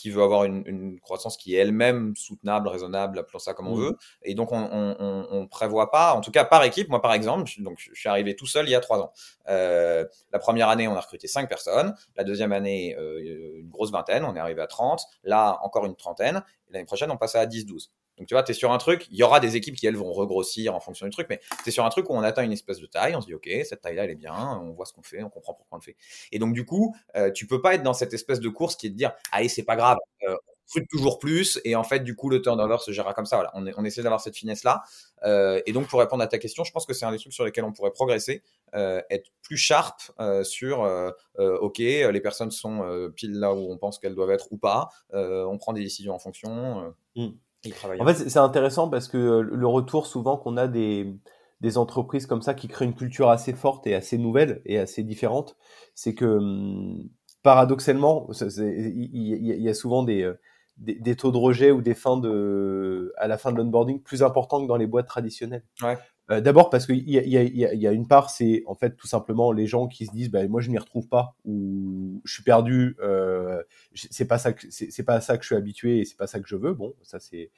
qui 0.00 0.10
veut 0.10 0.22
avoir 0.22 0.44
une, 0.44 0.62
une 0.66 1.00
croissance 1.00 1.36
qui 1.36 1.54
est 1.54 1.58
elle-même 1.58 2.14
soutenable, 2.16 2.68
raisonnable, 2.68 3.18
appelons 3.18 3.38
ça 3.38 3.54
comme 3.54 3.68
on 3.68 3.76
mmh. 3.76 3.80
veut. 3.80 3.96
Et 4.22 4.34
donc, 4.34 4.52
on, 4.52 4.68
on, 5.30 5.46
prévoit 5.48 5.90
pas, 5.90 6.12
en 6.14 6.20
tout 6.20 6.30
cas 6.30 6.44
par 6.44 6.62
équipe, 6.64 6.88
moi 6.88 7.00
par 7.00 7.14
exemple, 7.14 7.50
donc 7.58 7.78
je 7.78 7.94
suis 7.94 8.08
arrivé 8.08 8.36
tout 8.36 8.46
seul 8.46 8.66
il 8.66 8.72
y 8.72 8.74
a 8.74 8.80
trois 8.80 9.00
ans. 9.00 9.12
Euh, 9.48 10.04
la 10.32 10.38
première 10.38 10.68
année, 10.68 10.88
on 10.88 10.94
a 10.94 11.00
recruté 11.00 11.26
cinq 11.26 11.48
personnes. 11.48 11.94
La 12.16 12.24
deuxième 12.24 12.52
année, 12.52 12.96
euh, 12.98 13.58
une 13.58 13.70
grosse 13.70 13.90
vingtaine, 13.90 14.24
on 14.24 14.36
est 14.36 14.40
arrivé 14.40 14.60
à 14.60 14.66
30. 14.66 15.00
Là, 15.24 15.58
encore 15.62 15.86
une 15.86 15.96
trentaine. 15.96 16.42
L'année 16.70 16.84
prochaine, 16.84 17.10
on 17.10 17.16
passe 17.16 17.34
à 17.34 17.46
10-12. 17.46 17.90
Donc 18.18 18.26
tu 18.26 18.34
vois, 18.34 18.42
tu 18.42 18.52
es 18.52 18.54
sur 18.54 18.72
un 18.72 18.78
truc, 18.78 19.06
il 19.10 19.16
y 19.16 19.22
aura 19.22 19.40
des 19.40 19.56
équipes 19.56 19.76
qui 19.76 19.86
elles 19.86 19.96
vont 19.96 20.12
regrossir 20.12 20.74
en 20.74 20.80
fonction 20.80 21.06
du 21.06 21.12
truc, 21.12 21.26
mais 21.30 21.40
tu 21.62 21.68
es 21.68 21.72
sur 21.72 21.84
un 21.84 21.88
truc 21.90 22.08
où 22.10 22.14
on 22.14 22.22
atteint 22.22 22.42
une 22.42 22.52
espèce 22.52 22.80
de 22.80 22.86
taille, 22.86 23.14
on 23.16 23.20
se 23.20 23.26
dit 23.26 23.34
ok, 23.34 23.48
cette 23.64 23.80
taille-là 23.80 24.04
elle 24.04 24.10
est 24.10 24.16
bien, 24.16 24.60
on 24.62 24.72
voit 24.72 24.86
ce 24.86 24.92
qu'on 24.92 25.02
fait, 25.02 25.22
on 25.22 25.30
comprend 25.30 25.54
pourquoi 25.54 25.76
on 25.76 25.80
le 25.80 25.84
fait. 25.84 25.96
Et 26.32 26.38
donc 26.38 26.52
du 26.52 26.64
coup, 26.64 26.94
euh, 27.16 27.30
tu 27.30 27.46
peux 27.46 27.60
pas 27.60 27.74
être 27.74 27.82
dans 27.82 27.94
cette 27.94 28.14
espèce 28.14 28.40
de 28.40 28.48
course 28.48 28.76
qui 28.76 28.86
est 28.86 28.90
de 28.90 28.96
dire 28.96 29.12
allez 29.32 29.48
c'est 29.48 29.62
pas 29.62 29.76
grave, 29.76 29.98
euh, 30.28 30.36
on 30.76 30.80
toujours 30.90 31.18
plus 31.18 31.60
et 31.64 31.76
en 31.76 31.84
fait 31.84 32.00
du 32.00 32.14
coup 32.14 32.28
le 32.28 32.42
turnover 32.42 32.78
se 32.78 32.92
gérera 32.92 33.14
comme 33.14 33.26
ça. 33.26 33.36
Voilà, 33.36 33.52
on, 33.54 33.84
essaie 33.84 34.02
d'avoir 34.02 34.20
cette 34.20 34.36
finesse 34.36 34.64
là. 34.64 34.82
Euh, 35.24 35.60
et 35.66 35.72
donc 35.72 35.88
pour 35.88 36.00
répondre 36.00 36.22
à 36.22 36.26
ta 36.26 36.38
question, 36.38 36.64
je 36.64 36.72
pense 36.72 36.86
que 36.86 36.92
c'est 36.92 37.04
un 37.04 37.12
des 37.12 37.18
trucs 37.18 37.32
sur 37.32 37.44
lesquels 37.44 37.64
on 37.64 37.72
pourrait 37.72 37.92
progresser, 37.92 38.42
euh, 38.74 39.00
être 39.10 39.30
plus 39.42 39.56
sharp 39.56 40.12
euh, 40.20 40.44
sur 40.44 40.80
ok 41.38 41.78
les 41.78 42.20
personnes 42.20 42.50
sont 42.50 43.10
pile 43.14 43.38
là 43.38 43.54
où 43.54 43.70
on 43.72 43.78
pense 43.78 43.98
qu'elles 43.98 44.14
doivent 44.14 44.30
être 44.30 44.52
ou 44.52 44.58
pas, 44.58 44.88
on 45.12 45.56
prend 45.58 45.72
des 45.72 45.82
décisions 45.82 46.14
en 46.14 46.18
fonction. 46.18 46.94
En 48.00 48.06
fait, 48.06 48.28
c'est 48.28 48.38
intéressant 48.38 48.88
parce 48.88 49.08
que 49.08 49.18
euh, 49.18 49.42
le 49.42 49.66
retour 49.66 50.06
souvent 50.06 50.36
qu'on 50.36 50.56
a 50.56 50.68
des, 50.68 51.12
des 51.60 51.78
entreprises 51.78 52.26
comme 52.26 52.42
ça 52.42 52.54
qui 52.54 52.68
créent 52.68 52.84
une 52.84 52.94
culture 52.94 53.30
assez 53.30 53.52
forte 53.52 53.86
et 53.86 53.94
assez 53.94 54.18
nouvelle 54.18 54.62
et 54.64 54.78
assez 54.78 55.02
différente, 55.02 55.56
c'est 55.94 56.14
que 56.14 56.38
paradoxalement, 57.42 58.28
il 58.30 59.62
y, 59.62 59.68
a 59.68 59.74
souvent 59.74 60.06
euh, 60.08 60.34
des, 60.76 60.94
des, 60.94 61.16
taux 61.16 61.32
de 61.32 61.36
rejet 61.36 61.70
ou 61.70 61.80
des 61.80 61.94
fins 61.94 62.16
de, 62.16 63.12
à 63.16 63.26
la 63.26 63.38
fin 63.38 63.52
de 63.52 63.56
l'onboarding 63.56 64.02
plus 64.02 64.22
importants 64.22 64.62
que 64.62 64.68
dans 64.68 64.76
les 64.76 64.86
boîtes 64.86 65.06
traditionnelles. 65.06 65.64
Ouais. 65.82 65.98
Euh, 66.30 66.42
d'abord 66.42 66.68
parce 66.68 66.84
qu'il 66.86 67.08
y 67.08 67.86
a, 67.86 67.92
une 67.92 68.06
part, 68.06 68.28
c'est 68.28 68.62
en 68.66 68.74
fait 68.74 68.96
tout 68.96 69.06
simplement 69.06 69.50
les 69.50 69.66
gens 69.66 69.88
qui 69.88 70.04
se 70.04 70.12
disent, 70.12 70.30
bah, 70.30 70.46
moi 70.46 70.60
je 70.60 70.70
m'y 70.70 70.76
retrouve 70.78 71.08
pas 71.08 71.36
ou 71.44 72.20
je 72.24 72.34
suis 72.34 72.42
perdu, 72.42 72.96
euh, 73.00 73.62
c'est 73.94 74.26
pas 74.26 74.38
ça, 74.38 74.52
c'est 74.68 75.02
pas 75.04 75.14
à 75.14 75.20
ça 75.22 75.38
que 75.38 75.42
je 75.42 75.48
suis 75.48 75.56
habitué 75.56 76.00
et 76.00 76.04
c'est 76.04 76.16
pas 76.16 76.26
ça 76.26 76.40
que 76.40 76.48
je 76.48 76.56
veux. 76.56 76.74
Bon, 76.74 76.94
ça 77.02 77.18
c'est. 77.18 77.50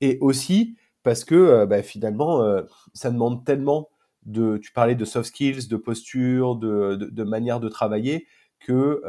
Et 0.00 0.18
aussi 0.20 0.76
parce 1.02 1.24
que 1.24 1.34
euh, 1.34 1.66
bah, 1.66 1.82
finalement, 1.82 2.42
euh, 2.42 2.62
ça 2.92 3.10
demande 3.10 3.44
tellement 3.44 3.88
de, 4.26 4.58
tu 4.58 4.72
parlais 4.72 4.94
de 4.94 5.04
soft 5.04 5.28
skills, 5.28 5.68
de 5.68 5.76
posture, 5.76 6.56
de, 6.56 6.96
de, 6.96 7.06
de 7.06 7.24
manière 7.24 7.60
de 7.60 7.68
travailler, 7.68 8.26
que 8.60 9.02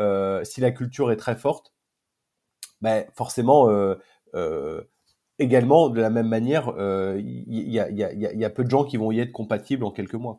si 0.43 0.61
la 0.61 0.71
culture 0.71 1.11
est 1.11 1.17
très 1.17 1.35
forte, 1.35 1.73
bah, 2.81 3.03
forcément 3.13 3.69
également, 5.39 5.89
de 5.89 6.01
la 6.01 6.09
même 6.09 6.27
manière, 6.27 6.69
il 6.77 6.81
euh, 6.81 7.19
y, 7.19 8.45
a, 8.45 8.49
peu 8.49 8.63
de 8.63 8.69
gens 8.69 8.83
qui 8.83 8.97
vont 8.97 9.11
y 9.11 9.19
être 9.19 9.31
compatibles 9.31 9.83
en 9.83 9.91
quelques 9.91 10.15
mois. 10.15 10.37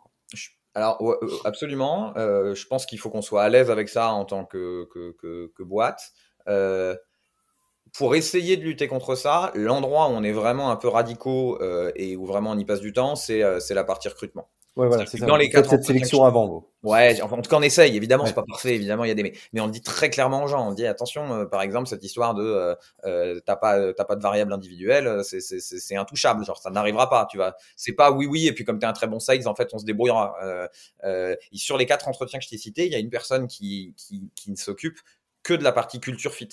Alors, 0.75 0.99
euh, 1.03 1.19
absolument. 1.45 2.17
Euh, 2.17 2.55
je 2.55 2.67
pense 2.67 2.87
qu'il 2.87 2.99
faut 2.99 3.11
qu'on 3.11 3.23
soit 3.23 3.43
à 3.43 3.49
l'aise 3.49 3.71
avec 3.71 3.89
ça 3.89 4.11
en 4.11 4.25
tant 4.25 4.45
que, 4.45 4.89
boîte. 5.61 6.13
Pour 7.97 8.15
essayer 8.15 8.57
de 8.57 8.63
lutter 8.63 8.89
contre 8.89 9.15
ça, 9.15 9.53
l'endroit 9.55 10.09
où 10.09 10.13
on 10.13 10.23
est 10.23 10.33
vraiment 10.33 10.71
un 10.71 10.77
peu 10.77 10.89
radicaux 10.89 11.59
et 11.95 12.17
où 12.17 12.27
vraiment 12.27 12.51
on 12.51 12.59
y 12.59 12.65
passe 12.65 12.81
du 12.81 12.93
temps, 12.93 13.17
c'est 13.17 13.41
la 13.71 13.85
partie 13.85 14.09
recrutement. 14.09 14.49
Ouais, 14.77 14.89
voilà, 14.89 15.07
c'est 15.07 15.19
Dans 15.21 15.39
les 15.39 15.49
quatre 15.49 15.71
cette 15.71 15.85
sélection 15.85 16.25
avant, 16.25 16.47
vous. 16.47 16.69
Ouais, 16.83 17.21
en 17.23 17.29
tout 17.41 17.49
cas, 17.49 17.57
on 17.57 17.63
essaye. 17.63 17.97
Évidemment, 17.97 18.25
ouais. 18.25 18.29
c'est 18.29 18.35
pas 18.35 18.45
parfait. 18.47 18.75
Évidemment, 18.75 19.05
il 19.05 19.09
y 19.09 19.11
a 19.11 19.15
des 19.15 19.23
mais, 19.23 19.33
mais 19.55 19.61
on 19.63 19.67
le 19.67 19.73
dit 19.73 19.81
très 19.81 20.11
clairement 20.11 20.45
aux 20.45 20.49
gens. 20.49 20.69
On 20.69 20.73
dit 20.73 20.87
attention, 20.87 21.33
euh, 21.33 21.45
par 21.47 21.63
exemple, 21.63 21.89
cette 21.89 22.05
histoire 22.05 22.35
de 22.35 22.43
euh, 22.43 22.75
euh 23.05 23.41
t'as 23.47 23.57
pas 23.57 23.95
t'as 23.95 24.05
pas 24.05 24.17
de 24.17 24.23
variable 24.23 24.53
individuelle, 24.53 25.07
euh, 25.07 25.23
c'est 25.23 25.41
c'est 25.41 25.61
c'est 25.61 25.97
intouchable. 25.97 26.45
Genre, 26.45 26.59
ça 26.59 26.69
n'arrivera 26.69 27.09
pas. 27.09 27.27
Tu 27.31 27.39
vois, 27.39 27.57
c'est 27.75 27.95
pas 27.95 28.13
oui 28.13 28.27
oui 28.27 28.49
et 28.49 28.53
puis 28.53 28.65
comme 28.65 28.79
t'es 28.79 28.87
un 28.87 28.93
très 28.93 29.07
bon 29.07 29.19
sales, 29.19 29.49
en 29.49 29.55
fait, 29.55 29.71
on 29.73 29.79
se 29.79 29.87
débrouillera. 29.87 30.37
Euh, 30.43 30.69
euh, 31.05 31.35
sur 31.55 31.79
les 31.79 31.87
quatre 31.87 32.07
entretiens 32.07 32.39
que 32.39 32.45
je 32.45 32.51
t'ai 32.51 32.59
cités, 32.59 32.85
il 32.85 32.93
y 32.93 32.97
a 32.97 32.99
une 32.99 33.11
personne 33.11 33.47
qui 33.49 33.95
qui 33.97 34.31
qui 34.35 34.51
ne 34.51 34.57
s'occupe 34.57 34.99
que 35.43 35.55
de 35.55 35.65
la 35.65 35.73
partie 35.73 36.01
culture 36.01 36.35
fit. 36.35 36.51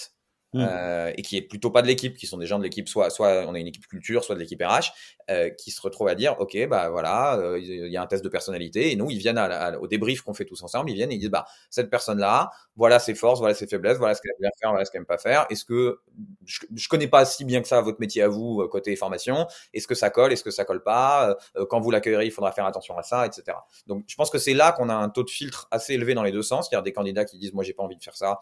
Mmh. 0.53 0.67
Euh, 0.69 1.11
et 1.17 1.21
qui 1.23 1.35
est 1.35 1.41
plutôt 1.41 1.71
pas 1.71 1.81
de 1.81 1.87
l'équipe, 1.87 2.15
qui 2.15 2.27
sont 2.27 2.37
des 2.37 2.45
gens 2.45 2.59
de 2.59 2.63
l'équipe, 2.63 2.87
soit, 2.87 3.09
soit 3.09 3.45
on 3.47 3.55
a 3.55 3.59
une 3.59 3.67
équipe 3.67 3.87
culture, 3.87 4.23
soit 4.23 4.35
de 4.35 4.39
l'équipe 4.39 4.61
RH, 4.61 4.91
euh, 5.31 5.49
qui 5.49 5.71
se 5.71 5.81
retrouvent 5.81 6.09
à 6.09 6.15
dire, 6.15 6.35
ok, 6.39 6.67
bah 6.67 6.89
voilà, 6.89 7.37
euh, 7.37 7.59
il 7.59 7.91
y 7.91 7.97
a 7.97 8.01
un 8.01 8.05
test 8.07 8.23
de 8.23 8.29
personnalité, 8.29 8.91
et 8.91 8.95
nous, 8.95 9.09
ils 9.09 9.17
viennent 9.17 9.39
à, 9.39 9.45
à, 9.45 9.77
au 9.77 9.87
débrief 9.87 10.21
qu'on 10.21 10.33
fait 10.35 10.45
tous 10.45 10.61
ensemble, 10.61 10.91
ils 10.91 10.95
viennent 10.95 11.11
et 11.11 11.15
ils 11.15 11.19
disent, 11.19 11.29
bah 11.31 11.45
cette 11.71 11.89
personne-là, 11.89 12.51
voilà 12.75 12.99
ses 12.99 13.15
forces, 13.15 13.39
voilà 13.39 13.55
ses 13.55 13.65
faiblesses, 13.65 13.97
voilà 13.97 14.13
ce 14.13 14.21
qu'elle 14.21 14.31
aime 14.31 14.41
bien 14.41 14.51
faire, 14.59 14.69
voilà 14.69 14.85
ce 14.85 14.91
qu'elle 14.91 15.01
aime 15.01 15.05
pas 15.05 15.17
faire. 15.17 15.47
Est-ce 15.49 15.65
que 15.65 15.99
je, 16.45 16.59
je 16.75 16.87
connais 16.87 17.07
pas 17.07 17.25
si 17.25 17.45
bien 17.45 17.61
que 17.61 17.67
ça 17.67 17.81
votre 17.81 17.99
métier 17.99 18.21
à 18.21 18.27
vous 18.27 18.61
euh, 18.61 18.67
côté 18.67 18.95
formation 18.95 19.47
Est-ce 19.73 19.87
que 19.87 19.95
ça 19.95 20.11
colle 20.11 20.33
Est-ce 20.33 20.43
que 20.43 20.51
ça 20.51 20.65
colle 20.65 20.83
pas 20.83 21.35
euh, 21.55 21.65
Quand 21.65 21.79
vous 21.79 21.89
l'accueillerez, 21.89 22.25
il 22.25 22.31
faudra 22.31 22.51
faire 22.51 22.65
attention 22.65 22.97
à 22.97 23.03
ça, 23.03 23.25
etc. 23.25 23.57
Donc, 23.87 24.03
je 24.07 24.15
pense 24.15 24.29
que 24.29 24.37
c'est 24.37 24.53
là 24.53 24.71
qu'on 24.71 24.89
a 24.89 24.95
un 24.95 25.09
taux 25.09 25.23
de 25.23 25.29
filtre 25.29 25.67
assez 25.71 25.93
élevé 25.93 26.13
dans 26.13 26.23
les 26.23 26.31
deux 26.31 26.43
sens. 26.43 26.69
Il 26.71 26.75
y 26.75 26.77
a 26.77 26.81
des 26.81 26.93
candidats 26.93 27.25
qui 27.25 27.39
disent, 27.39 27.53
moi, 27.53 27.63
j'ai 27.63 27.73
pas 27.73 27.83
envie 27.83 27.97
de 27.97 28.03
faire 28.03 28.15
ça, 28.15 28.39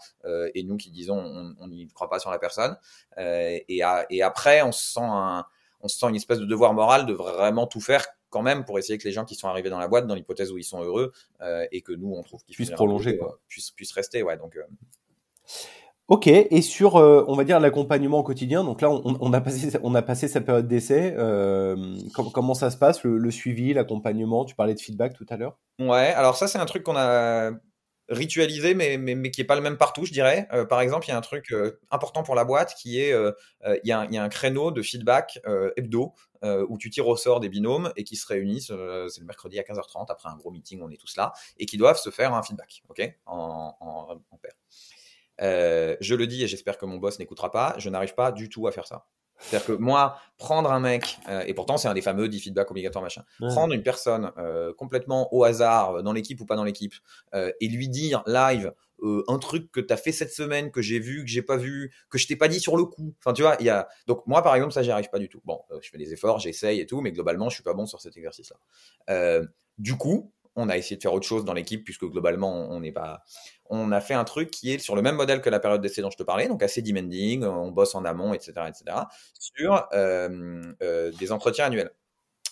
et 0.54 0.64
nous 0.64 0.78
qui 0.78 0.92
disons, 0.92 1.56
on 1.60 1.72
pas 2.10 2.20
sur 2.20 2.32
la 2.32 2.40
personne. 2.40 2.78
et, 3.18 3.84
à, 3.84 4.06
et 4.10 4.22
après, 4.22 4.62
on 4.62 4.72
se 4.72 4.94
sent 4.94 5.00
un 5.04 5.46
on 5.84 5.88
se 5.88 5.98
sent 5.98 6.08
une 6.10 6.16
espèce 6.16 6.40
de 6.40 6.46
devoir 6.46 6.74
moral 6.74 7.06
de 7.06 7.14
vraiment 7.14 7.68
tout 7.68 7.82
faire 7.82 8.06
quand 8.30 8.42
même 8.42 8.64
pour 8.64 8.80
essayer 8.80 8.98
que 8.98 9.04
les 9.04 9.12
gens 9.12 9.26
qui 9.26 9.36
sont 9.36 9.48
arrivés 9.48 9.70
dans 9.70 9.80
la 9.80 9.88
boîte, 9.88 10.08
dans 10.08 10.16
l'hypothèse 10.16 10.52
où 10.52 10.58
ils 10.58 10.64
sont 10.64 10.82
heureux, 10.82 11.12
euh, 11.42 11.66
et 11.72 11.82
que 11.82 11.92
nous 11.92 12.14
on 12.14 12.24
trouve 12.24 12.44
qu'ils 12.44 12.56
puissent 12.56 12.72
prolonger, 12.72 13.18
quoi. 13.18 13.40
Puissent, 13.48 13.72
puissent 13.72 13.92
rester, 13.92 14.24
ouais. 14.24 14.38
Donc. 14.38 14.56
Euh... 14.56 14.64
Ok, 16.08 16.28
et 16.28 16.62
sur, 16.62 16.98
euh, 16.98 17.24
on 17.28 17.36
va 17.36 17.46
dire, 17.46 17.60
l'accompagnement 17.60 18.20
au 18.20 18.24
quotidien, 18.24 18.66
donc 18.66 18.82
là, 18.82 18.90
on, 18.90 19.18
on, 19.22 19.34
a, 19.34 19.40
passé, 19.40 19.78
on 19.82 19.96
a 19.96 20.02
passé 20.02 20.28
sa 20.28 20.42
période 20.42 20.68
d'essai. 20.68 21.14
Euh, 21.18 21.98
com 22.14 22.30
comment 22.34 22.54
ça 22.54 22.70
se 22.70 22.78
passe, 22.78 23.04
le, 23.04 23.18
le 23.18 23.32
suivi, 23.32 23.74
l'accompagnement 23.74 24.44
Tu 24.44 24.56
parlais 24.56 24.74
de 24.74 24.80
feedback 24.80 25.14
tout 25.14 25.26
à 25.30 25.38
l'heure? 25.38 25.58
Ouais, 25.80 26.12
alors 26.14 26.36
ça, 26.36 26.48
c'est 26.48 26.58
un 26.58 26.66
truc 26.66 26.84
qu'on 26.84 26.98
a 26.98 27.52
ritualisé, 28.12 28.76
mais, 28.76 28.98
mais, 28.98 29.16
mais, 29.16 29.32
qui 29.32 29.42
est 29.42 29.46
pas 29.46 29.56
le 29.56 29.62
même 29.62 29.78
partout, 29.78 30.06
je 30.06 30.12
dirais. 30.12 30.48
Euh, 30.52 30.66
par 30.66 30.82
exemple, 30.82 31.08
il 31.08 31.10
y 31.10 31.14
a 31.14 31.18
un 31.18 31.22
truc 31.22 31.52
euh, 31.52 31.80
important 31.90 32.24
pour 32.24 32.36
la 32.36 32.44
boîte 32.44 32.76
qui 32.76 33.00
est, 33.00 33.14
euh, 33.14 33.32
il, 33.84 33.88
y 33.88 33.92
a 33.92 34.02
un, 34.02 34.06
il, 34.06 34.14
y 34.14 34.18
a 34.18 34.24
un, 34.24 34.30
créneau 34.30 34.72
de 34.72 34.82
feedback 34.82 35.40
hebdo 35.78 36.14
où 36.44 36.78
tu 36.78 36.90
tires 36.90 37.08
au 37.08 37.16
sort 37.16 37.40
des 37.40 37.50
binômes 37.50 37.94
et 37.96 38.04
qui 38.04 38.16
se 38.16 38.26
réunissent, 38.26 38.72
c'est 39.10 39.20
le 39.20 39.26
mercredi 39.26 39.60
à 39.60 39.64
15h30, 39.64 40.08
après 40.10 40.30
un 40.30 40.36
gros 40.36 40.52
meeting, 40.52 40.82
on 40.82 40.90
est 40.90 40.98
tous 40.98 41.16
là, 41.16 41.34
et 41.58 41.66
qui 41.66 41.78
doivent 41.78 42.00
se 42.00 42.10
faire 42.10 42.34
un 42.34 42.42
feedback, 42.42 42.82
ok, 42.90 43.16
en, 43.28 43.76
en, 43.80 44.22
en 44.32 44.38
paire. 44.38 44.56
je 45.40 46.16
le 46.16 46.28
dis 46.28 46.44
et 46.44 46.48
j'espère 46.48 46.78
que 46.80 46.86
mon 46.86 46.98
boss 46.98 47.20
n'écoutera 47.20 47.52
pas, 47.52 47.76
je 47.78 47.90
n'arrive 47.90 48.16
pas 48.16 48.32
du 48.32 48.50
tout 48.50 48.68
à 48.68 48.72
faire 48.72 48.88
ça. 48.88 49.06
C'est-à-dire 49.42 49.66
que 49.66 49.74
moi, 49.74 50.20
prendre 50.38 50.72
un 50.72 50.80
mec, 50.80 51.20
euh, 51.30 51.44
et 51.46 51.54
pourtant 51.54 51.78
c'est 51.78 51.88
un 51.88 51.94
des 51.94 52.02
fameux 52.02 52.28
10 52.28 52.40
feedback 52.40 52.72
obligatoires, 52.72 53.04
machin, 53.04 53.24
ouais. 53.40 53.50
prendre 53.50 53.74
une 53.74 53.84
personne 53.84 54.32
euh, 54.38 54.74
complètement 54.74 55.34
au 55.34 55.44
hasard, 55.44 55.96
euh, 55.98 56.02
dans 56.02 56.14
l'équipe 56.14 56.40
ou 56.42 56.46
pas 56.46 56.56
dans 56.56 56.64
l'équipe, 56.64 56.94
euh, 57.34 57.52
et 57.60 57.68
lui 57.68 57.90
dire 57.90 58.24
live 58.26 58.74
un 59.28 59.40
truc 59.40 59.72
que 59.72 59.80
tu 59.80 59.92
as 59.92 59.98
fait 59.98 60.12
cette 60.12 60.32
semaine, 60.32 60.70
que 60.70 60.84
j'ai 60.84 61.00
vu, 61.00 61.24
que 61.24 61.28
j'ai 61.28 61.42
pas 61.42 61.58
vu, 61.58 61.92
que 62.12 62.20
je 62.20 62.28
t'ai 62.28 62.36
pas 62.36 62.48
dit 62.48 62.60
sur 62.60 62.78
le 62.78 62.86
coup. 62.86 63.16
Enfin, 63.18 63.34
tu 63.34 63.42
vois, 63.42 63.58
il 63.60 63.66
y 63.66 63.70
a. 63.72 63.88
Donc, 64.06 64.28
moi, 64.28 64.44
par 64.44 64.54
exemple, 64.54 64.74
ça, 64.74 64.84
j'y 64.84 64.92
arrive 64.92 65.10
pas 65.10 65.18
du 65.18 65.28
tout. 65.28 65.42
Bon, 65.44 65.60
je 65.82 65.90
fais 65.90 65.98
des 65.98 66.14
efforts, 66.14 66.38
j'essaye 66.38 66.80
et 66.80 66.86
tout, 66.86 67.02
mais 67.02 67.12
globalement, 67.12 67.50
je 67.50 67.56
suis 67.56 67.64
pas 67.64 67.74
bon 67.74 67.88
sur 67.88 68.00
cet 68.00 68.16
exercice-là. 68.16 69.42
du 69.80 69.98
coup, 69.98 70.32
on 70.56 70.70
a 70.70 70.78
essayé 70.78 70.98
de 70.98 71.02
faire 71.02 71.14
autre 71.14 71.28
chose 71.28 71.46
dans 71.46 71.54
l'équipe 71.54 71.84
puisque 71.84 72.06
globalement 72.06 72.70
on 72.70 72.80
n'est 72.80 72.92
pas 72.92 73.24
on 73.70 73.92
a 73.92 74.02
fait 74.02 74.14
un 74.14 74.24
truc 74.24 74.52
qui 74.52 74.74
est 74.74 74.80
sur 74.80 74.96
le 74.96 75.02
même 75.02 75.16
modèle 75.16 75.42
que 75.42 75.50
la 75.50 75.60
période 75.60 75.82
d'essai 75.82 76.02
dont 76.02 76.10
je 76.10 76.18
te 76.18 76.24
parlais 76.24 76.48
donc 76.48 76.64
assez 76.64 76.82
demanding 76.82 77.46
on 77.46 77.72
bosse 77.72 77.96
en 77.96 78.06
amont 78.06 78.34
etc 78.34 78.54
etc 78.68 78.98
sur 79.40 79.88
euh, 79.94 80.62
euh, 80.82 81.12
des 81.20 81.32
entretiens 81.32 81.66
annuels 81.66 81.92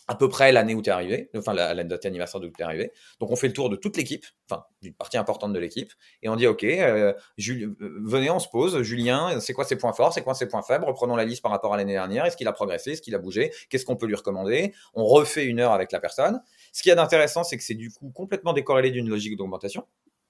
à 0.10 0.16
peu 0.16 0.28
près 0.28 0.52
l'année 0.52 0.74
où 0.74 0.82
tu 0.82 0.90
es 0.90 0.92
arrivé, 0.92 1.30
enfin 1.38 1.54
la, 1.54 1.76
la 1.76 1.84
date 1.84 2.04
anniversaire 2.04 2.42
d'où 2.42 2.50
tu 2.50 2.60
es 2.62 2.64
arrivé. 2.64 2.92
Donc 3.20 3.30
on 3.30 3.36
fait 3.36 3.46
le 3.46 3.54
tour 3.54 3.70
de 3.70 3.76
toute 3.76 3.96
l'équipe, 3.96 4.26
enfin 4.50 4.66
d'une 4.82 4.96
partie 4.96 5.18
importante 5.18 5.54
de 5.54 5.60
l'équipe, 5.60 5.94
et 6.24 6.30
on 6.30 6.36
dit 6.36 6.48
ok, 6.48 6.64
euh, 6.64 7.14
venez, 7.38 8.32
on 8.32 8.40
se 8.40 8.48
pose. 8.50 8.82
Julien, 8.82 9.40
c'est 9.40 9.54
quoi 9.54 9.66
ses 9.66 9.76
points 9.76 9.94
forts, 9.94 10.12
c'est 10.12 10.24
quoi 10.24 10.34
ses 10.34 10.48
points 10.48 10.64
faibles? 10.64 10.84
Reprenons 10.84 11.16
la 11.16 11.26
liste 11.26 11.44
par 11.44 11.52
rapport 11.52 11.76
à 11.76 11.78
l'année 11.78 11.94
dernière. 11.94 12.26
Est-ce 12.26 12.38
qu'il 12.38 12.48
a 12.48 12.54
progressé, 12.54 12.94
est-ce 12.94 13.04
qu'il 13.04 13.14
a 13.14 13.20
bougé? 13.20 13.52
Qu'est-ce 13.70 13.86
qu'on 13.86 13.98
peut 13.98 14.08
lui 14.08 14.16
recommander? 14.16 14.74
On 14.96 15.06
refait 15.06 15.46
une 15.46 15.60
heure 15.60 15.74
avec 15.74 15.92
la 15.92 16.00
personne. 16.00 16.42
Ce 16.72 16.82
qu'il 16.82 16.90
y 16.90 16.94
a 16.94 16.96
d'intéressant, 16.96 17.44
c'est 17.44 17.58
que 17.58 17.64
c'est 17.64 17.76
du 17.76 17.92
coup 17.92 18.12
complètement 18.12 18.54
décorrélé 18.54 18.92
d'une 18.92 19.10
logique 19.10 19.38
d'augmentation 19.38 19.86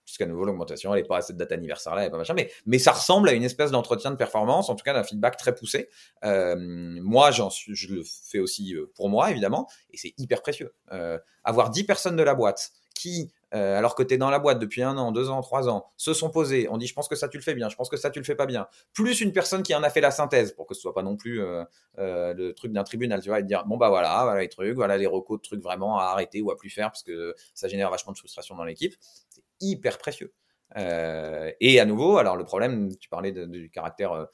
puisqu'à 0.10 0.26
nouveau 0.26 0.44
l'augmentation 0.44 0.92
elle 0.96 1.04
n'est 1.04 1.08
pas 1.08 1.18
à 1.18 1.22
cette 1.22 1.38
date 1.38 1.52
anniversaire 1.52 1.94
là, 1.94 2.10
pas 2.10 2.18
machin, 2.18 2.34
mais 2.34 2.52
mais 2.66 2.80
ça 2.80 2.94
ressemble 2.94 3.30
à 3.30 3.34
une 3.34 3.44
espèce 3.44 3.70
d'entretien 3.70 4.10
de 4.10 4.16
performance, 4.16 4.72
en 4.72 4.76
tout 4.76 4.84
cas 4.84 4.94
d'un 4.94 5.04
feedback 5.04 5.38
très 5.38 5.54
poussé. 5.54 5.88
Euh, 6.24 6.56
moi, 6.58 7.30
suis, 7.52 7.76
je 7.76 7.94
le 7.94 8.02
fais 8.04 8.40
aussi 8.40 8.76
pour 8.96 9.10
moi 9.10 9.30
évidemment, 9.30 9.70
et 9.92 9.98
c'est 9.98 10.16
hyper 10.18 10.42
précieux. 10.42 10.74
Euh, 10.92 11.20
avoir 11.44 11.70
10 11.70 11.84
personnes 11.84 12.16
de 12.16 12.24
la 12.24 12.34
boîte 12.34 12.72
qui 12.96 13.32
euh, 13.54 13.78
alors 13.78 13.96
que 13.96 14.04
tu 14.04 14.14
es 14.14 14.18
dans 14.18 14.30
la 14.30 14.40
boîte 14.40 14.60
depuis 14.60 14.84
un 14.84 14.98
an, 14.98 15.12
deux 15.12 15.30
ans, 15.30 15.42
trois 15.42 15.70
ans, 15.70 15.88
se 15.98 16.14
sont 16.14 16.30
posés, 16.30 16.68
on 16.70 16.78
dit 16.78 16.88
je 16.88 16.94
pense 16.94 17.08
que 17.08 17.16
ça 17.16 17.28
tu 17.28 17.38
le 17.38 17.44
fais 17.44 17.56
bien, 17.56 17.70
je 17.70 17.76
pense 17.76 17.90
que 17.90 17.98
ça 17.98 18.10
tu 18.10 18.20
le 18.20 18.26
fais 18.26 18.36
pas 18.36 18.46
bien, 18.46 18.68
plus 18.94 19.22
une 19.22 19.32
personne 19.32 19.64
qui 19.64 19.74
en 19.74 19.84
a 19.84 19.90
fait 19.90 20.02
la 20.02 20.12
synthèse 20.12 20.54
pour 20.54 20.68
que 20.68 20.74
ce 20.74 20.82
soit 20.82 20.94
pas 20.94 21.04
non 21.04 21.18
plus 21.18 21.42
euh, 21.42 21.64
euh, 21.98 22.34
le 22.34 22.54
truc 22.54 22.72
d'un 22.72 22.84
tribunal, 22.84 23.22
tu 23.22 23.30
vois, 23.30 23.40
et 23.40 23.44
dire 23.44 23.66
bon 23.66 23.78
bah 23.78 23.90
voilà, 23.90 24.24
voilà 24.24 24.42
les 24.42 24.50
trucs, 24.50 24.76
voilà 24.76 24.98
les 24.98 25.08
recos 25.08 25.40
de 25.40 25.42
trucs 25.42 25.62
vraiment 25.62 26.00
à 26.00 26.06
arrêter 26.06 26.42
ou 26.42 26.52
à 26.52 26.58
plus 26.58 26.70
faire 26.70 26.92
parce 26.92 27.04
que 27.04 27.34
ça 27.54 27.68
génère 27.68 27.90
vachement 27.90 28.14
de 28.14 28.18
frustration 28.18 28.56
dans 28.56 28.66
l'équipe, 28.66 28.96
c'est 29.30 29.44
hyper 29.62 29.98
précieux. 29.98 30.34
Et 30.76 31.80
à 31.80 31.86
nouveau, 31.86 32.18
alors 32.18 32.38
le 32.38 32.46
problème, 32.46 32.96
tu 32.98 33.10
parlais 33.10 33.32
de, 33.32 33.46
du 33.46 33.72
caractère 33.72 34.28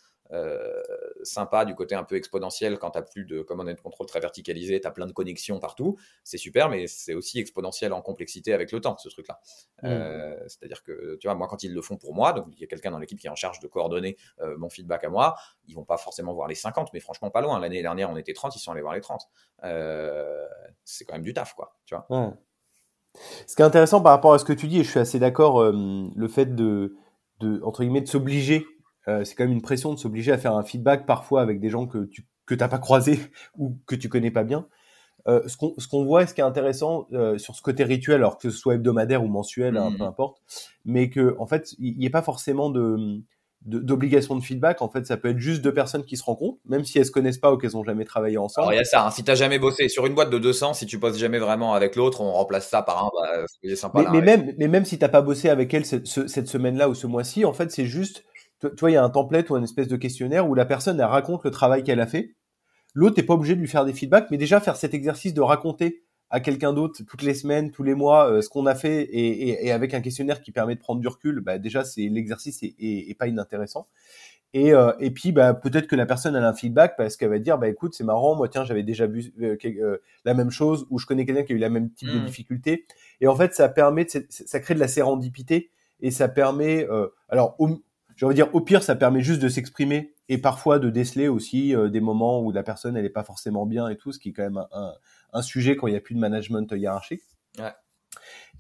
sympa 1.23 1.65
du 1.65 1.75
côté 1.75 1.95
un 1.95 2.03
peu 2.03 2.15
exponentiel 2.15 2.77
quand 2.77 2.91
tu 2.91 2.99
plus 3.11 3.25
de 3.25 3.41
command 3.41 3.67
and 3.69 3.75
control 3.81 4.07
très 4.07 4.19
verticalisé, 4.19 4.81
tu 4.81 4.87
as 4.87 4.91
plein 4.91 5.05
de 5.05 5.11
connexions 5.11 5.59
partout, 5.59 5.97
c'est 6.23 6.37
super, 6.37 6.69
mais 6.69 6.87
c'est 6.87 7.13
aussi 7.13 7.39
exponentiel 7.39 7.93
en 7.93 8.01
complexité 8.01 8.53
avec 8.53 8.71
le 8.71 8.81
temps, 8.81 8.97
ce 8.97 9.09
truc-là. 9.09 9.39
Mmh. 9.83 9.87
Euh, 9.87 10.47
C'est-à-dire 10.47 10.83
que, 10.83 11.17
tu 11.17 11.27
vois, 11.27 11.35
moi, 11.35 11.47
quand 11.47 11.63
ils 11.63 11.73
le 11.73 11.81
font 11.81 11.97
pour 11.97 12.13
moi, 12.13 12.33
donc 12.33 12.47
il 12.53 12.61
y 12.61 12.63
a 12.63 12.67
quelqu'un 12.67 12.91
dans 12.91 12.99
l'équipe 12.99 13.19
qui 13.19 13.27
est 13.27 13.29
en 13.29 13.35
charge 13.35 13.59
de 13.59 13.67
coordonner 13.67 14.17
euh, 14.41 14.57
mon 14.57 14.69
feedback 14.69 15.03
à 15.03 15.09
moi, 15.09 15.35
ils 15.67 15.75
vont 15.75 15.85
pas 15.85 15.97
forcément 15.97 16.33
voir 16.33 16.47
les 16.47 16.55
50, 16.55 16.91
mais 16.93 16.99
franchement 16.99 17.29
pas 17.29 17.41
loin. 17.41 17.59
L'année 17.59 17.81
dernière, 17.81 18.09
on 18.09 18.17
était 18.17 18.33
30, 18.33 18.55
ils 18.55 18.59
sont 18.59 18.71
allés 18.71 18.81
voir 18.81 18.93
les 18.93 19.01
30. 19.01 19.21
Euh, 19.63 20.45
c'est 20.83 21.05
quand 21.05 21.13
même 21.13 21.23
du 21.23 21.33
taf, 21.33 21.53
quoi, 21.53 21.75
tu 21.85 21.95
vois. 21.95 22.35
Ce 23.47 23.55
qui 23.55 23.61
est 23.61 23.65
intéressant 23.65 24.01
par 24.01 24.11
rapport 24.11 24.33
à 24.33 24.39
ce 24.39 24.45
que 24.45 24.53
tu 24.53 24.67
dis, 24.67 24.79
et 24.79 24.83
je 24.83 24.89
suis 24.89 24.99
assez 24.99 25.19
d'accord, 25.19 25.61
euh, 25.61 26.07
le 26.15 26.27
fait 26.27 26.55
de, 26.55 26.95
de, 27.39 27.61
entre 27.63 27.83
guillemets, 27.83 28.01
de 28.01 28.07
s'obliger 28.07 28.65
euh, 28.65 28.74
c'est 29.05 29.35
quand 29.35 29.43
même 29.43 29.53
une 29.53 29.61
pression 29.61 29.93
de 29.93 29.99
s'obliger 29.99 30.31
à 30.31 30.37
faire 30.37 30.55
un 30.55 30.63
feedback 30.63 31.05
parfois 31.05 31.41
avec 31.41 31.59
des 31.59 31.69
gens 31.69 31.85
que 31.85 32.05
tu 32.05 32.25
que 32.45 32.55
t'as 32.55 32.67
pas 32.67 32.79
croisé 32.79 33.19
ou 33.57 33.77
que 33.85 33.95
tu 33.95 34.09
connais 34.09 34.31
pas 34.31 34.43
bien. 34.43 34.67
Euh, 35.27 35.41
ce 35.47 35.57
qu'on 35.57 35.73
ce 35.79 35.87
qu'on 35.87 36.05
voit, 36.05 36.27
ce 36.27 36.35
qui 36.35 36.41
est 36.41 36.45
intéressant 36.45 37.07
euh, 37.13 37.39
sur 37.39 37.55
ce 37.55 37.61
côté 37.63 37.83
rituel, 37.83 38.17
alors 38.17 38.37
que 38.37 38.51
ce 38.51 38.57
soit 38.57 38.75
hebdomadaire 38.75 39.23
ou 39.23 39.27
mensuel, 39.27 39.73
mmh. 39.73 39.77
hein, 39.77 39.93
peu 39.97 40.03
importe, 40.03 40.37
mais 40.85 41.09
que 41.09 41.35
en 41.39 41.47
fait 41.47 41.73
il 41.79 41.97
n'y 41.97 42.05
ait 42.05 42.11
pas 42.11 42.21
forcément 42.21 42.69
de 42.69 43.21
d'obligation 43.65 44.35
de, 44.35 44.41
de, 44.41 44.45
feedback. 44.45 44.83
En 44.83 44.89
fait, 44.89 45.07
ça 45.07 45.17
peut 45.17 45.29
être 45.29 45.39
juste 45.39 45.63
deux 45.63 45.73
personnes 45.73 46.05
qui 46.05 46.17
se 46.17 46.23
rencontrent, 46.23 46.59
même 46.65 46.85
si 46.85 46.99
elles 46.99 47.05
se 47.07 47.09
connaissent 47.09 47.39
pas 47.39 47.51
ou 47.51 47.57
qu'elles 47.57 47.75
ont 47.75 47.83
jamais 47.83 48.05
travaillé 48.05 48.37
ensemble. 48.37 48.65
Alors 48.65 48.73
il 48.73 48.77
y 48.77 48.79
a 48.79 48.83
ça. 48.83 49.07
Hein, 49.07 49.09
si 49.09 49.23
t'as 49.23 49.33
jamais 49.33 49.57
bossé 49.57 49.89
sur 49.89 50.05
une 50.05 50.13
boîte 50.13 50.29
de 50.29 50.37
200, 50.37 50.75
si 50.75 50.85
tu 50.85 50.99
bosses 50.99 51.17
jamais 51.17 51.39
vraiment 51.39 51.73
avec 51.73 51.95
l'autre, 51.95 52.21
on 52.21 52.31
remplace 52.31 52.69
ça 52.69 52.83
par 52.83 53.05
un. 53.05 53.09
Bah, 53.19 53.45
c'est 53.63 53.75
sympa. 53.75 53.97
Mais, 53.97 54.05
là, 54.05 54.11
mais 54.11 54.21
même 54.21 54.53
mais 54.59 54.67
même 54.67 54.85
si 54.85 54.99
t'as 54.99 55.09
pas 55.09 55.23
bossé 55.23 55.49
avec 55.49 55.73
elle 55.73 55.85
cette, 55.87 56.05
cette 56.05 56.47
semaine-là 56.47 56.89
ou 56.89 56.93
ce 56.93 57.07
mois-ci, 57.07 57.43
en 57.43 57.53
fait, 57.53 57.71
c'est 57.71 57.87
juste 57.87 58.23
tu 58.69 58.79
vois, 58.79 58.91
il 58.91 58.93
y 58.93 58.97
a 58.97 59.03
un 59.03 59.09
template 59.09 59.49
ou 59.49 59.57
une 59.57 59.63
espèce 59.63 59.87
de 59.87 59.97
questionnaire 59.97 60.49
où 60.49 60.55
la 60.55 60.65
personne 60.65 60.99
elle 60.99 61.05
raconte 61.05 61.43
le 61.43 61.51
travail 61.51 61.83
qu'elle 61.83 61.99
a 61.99 62.07
fait. 62.07 62.35
L'autre 62.93 63.17
n'est 63.17 63.23
pas 63.23 63.33
obligé 63.33 63.55
de 63.55 63.59
lui 63.59 63.67
faire 63.67 63.85
des 63.85 63.93
feedbacks, 63.93 64.31
mais 64.31 64.37
déjà 64.37 64.59
faire 64.59 64.77
cet 64.77 64.93
exercice 64.93 65.33
de 65.33 65.41
raconter 65.41 66.05
à 66.29 66.39
quelqu'un 66.39 66.73
d'autre 66.73 67.01
toutes 67.07 67.21
les 67.21 67.33
semaines, 67.33 67.71
tous 67.71 67.83
les 67.83 67.93
mois, 67.93 68.41
ce 68.41 68.49
qu'on 68.49 68.65
a 68.65 68.75
fait 68.75 69.03
et, 69.03 69.67
et, 69.67 69.71
avec 69.71 69.93
un 69.93 70.01
questionnaire 70.01 70.41
qui 70.41 70.51
permet 70.51 70.75
de 70.75 70.79
prendre 70.79 70.99
du 70.99 71.07
recul, 71.07 71.39
bah, 71.41 71.57
déjà 71.59 71.83
c'est 71.83 72.07
l'exercice 72.09 72.63
est, 72.63 72.75
est, 72.79 73.17
pas 73.17 73.27
inintéressant. 73.27 73.87
Et, 74.53 74.73
euh, 74.73 74.93
et 74.99 75.11
puis 75.11 75.31
bah, 75.33 75.53
peut-être 75.53 75.87
que 75.87 75.95
la 75.95 76.05
personne 76.05 76.35
a 76.35 76.47
un 76.47 76.53
feedback 76.53 76.95
parce 76.97 77.17
qu'elle 77.17 77.29
va 77.29 77.39
dire 77.39 77.57
bah 77.57 77.67
écoute 77.67 77.93
c'est 77.93 78.05
marrant 78.05 78.35
moi 78.35 78.47
tiens 78.47 78.63
j'avais 78.63 78.83
déjà 78.83 79.05
vu 79.05 79.33
la 80.23 80.33
même 80.33 80.49
chose 80.49 80.87
ou 80.89 80.97
je 80.97 81.05
connais 81.05 81.25
quelqu'un 81.25 81.43
qui 81.43 81.51
a 81.51 81.55
eu 81.55 81.59
la 81.59 81.69
même 81.69 81.91
type 81.91 82.07
de 82.07 82.19
mmh. 82.19 82.25
difficulté 82.25 82.85
et 83.19 83.27
en 83.27 83.35
fait 83.35 83.53
ça 83.53 83.67
permet 83.67 84.07
ça 84.07 84.59
crée 84.61 84.73
de 84.73 84.79
la 84.79 84.87
sérendipité 84.87 85.71
et 85.99 86.09
ça 86.09 86.29
permet 86.29 86.87
alors 87.27 87.57
j'ai 88.15 88.25
envie 88.25 88.35
dire, 88.35 88.53
au 88.53 88.61
pire, 88.61 88.83
ça 88.83 88.95
permet 88.95 89.21
juste 89.21 89.41
de 89.41 89.49
s'exprimer 89.49 90.13
et 90.29 90.37
parfois 90.37 90.79
de 90.79 90.89
déceler 90.89 91.27
aussi 91.27 91.75
euh, 91.75 91.89
des 91.89 91.99
moments 91.99 92.41
où 92.41 92.51
la 92.51 92.63
personne, 92.63 92.95
elle 92.95 93.03
n'est 93.03 93.09
pas 93.09 93.23
forcément 93.23 93.65
bien 93.65 93.89
et 93.89 93.97
tout, 93.97 94.11
ce 94.11 94.19
qui 94.19 94.29
est 94.29 94.33
quand 94.33 94.43
même 94.43 94.63
un, 95.33 95.41
sujet 95.41 95.75
quand 95.75 95.87
il 95.87 95.91
n'y 95.91 95.97
a 95.97 96.01
plus 96.01 96.15
de 96.15 96.19
management 96.19 96.71
hiérarchique. 96.71 97.21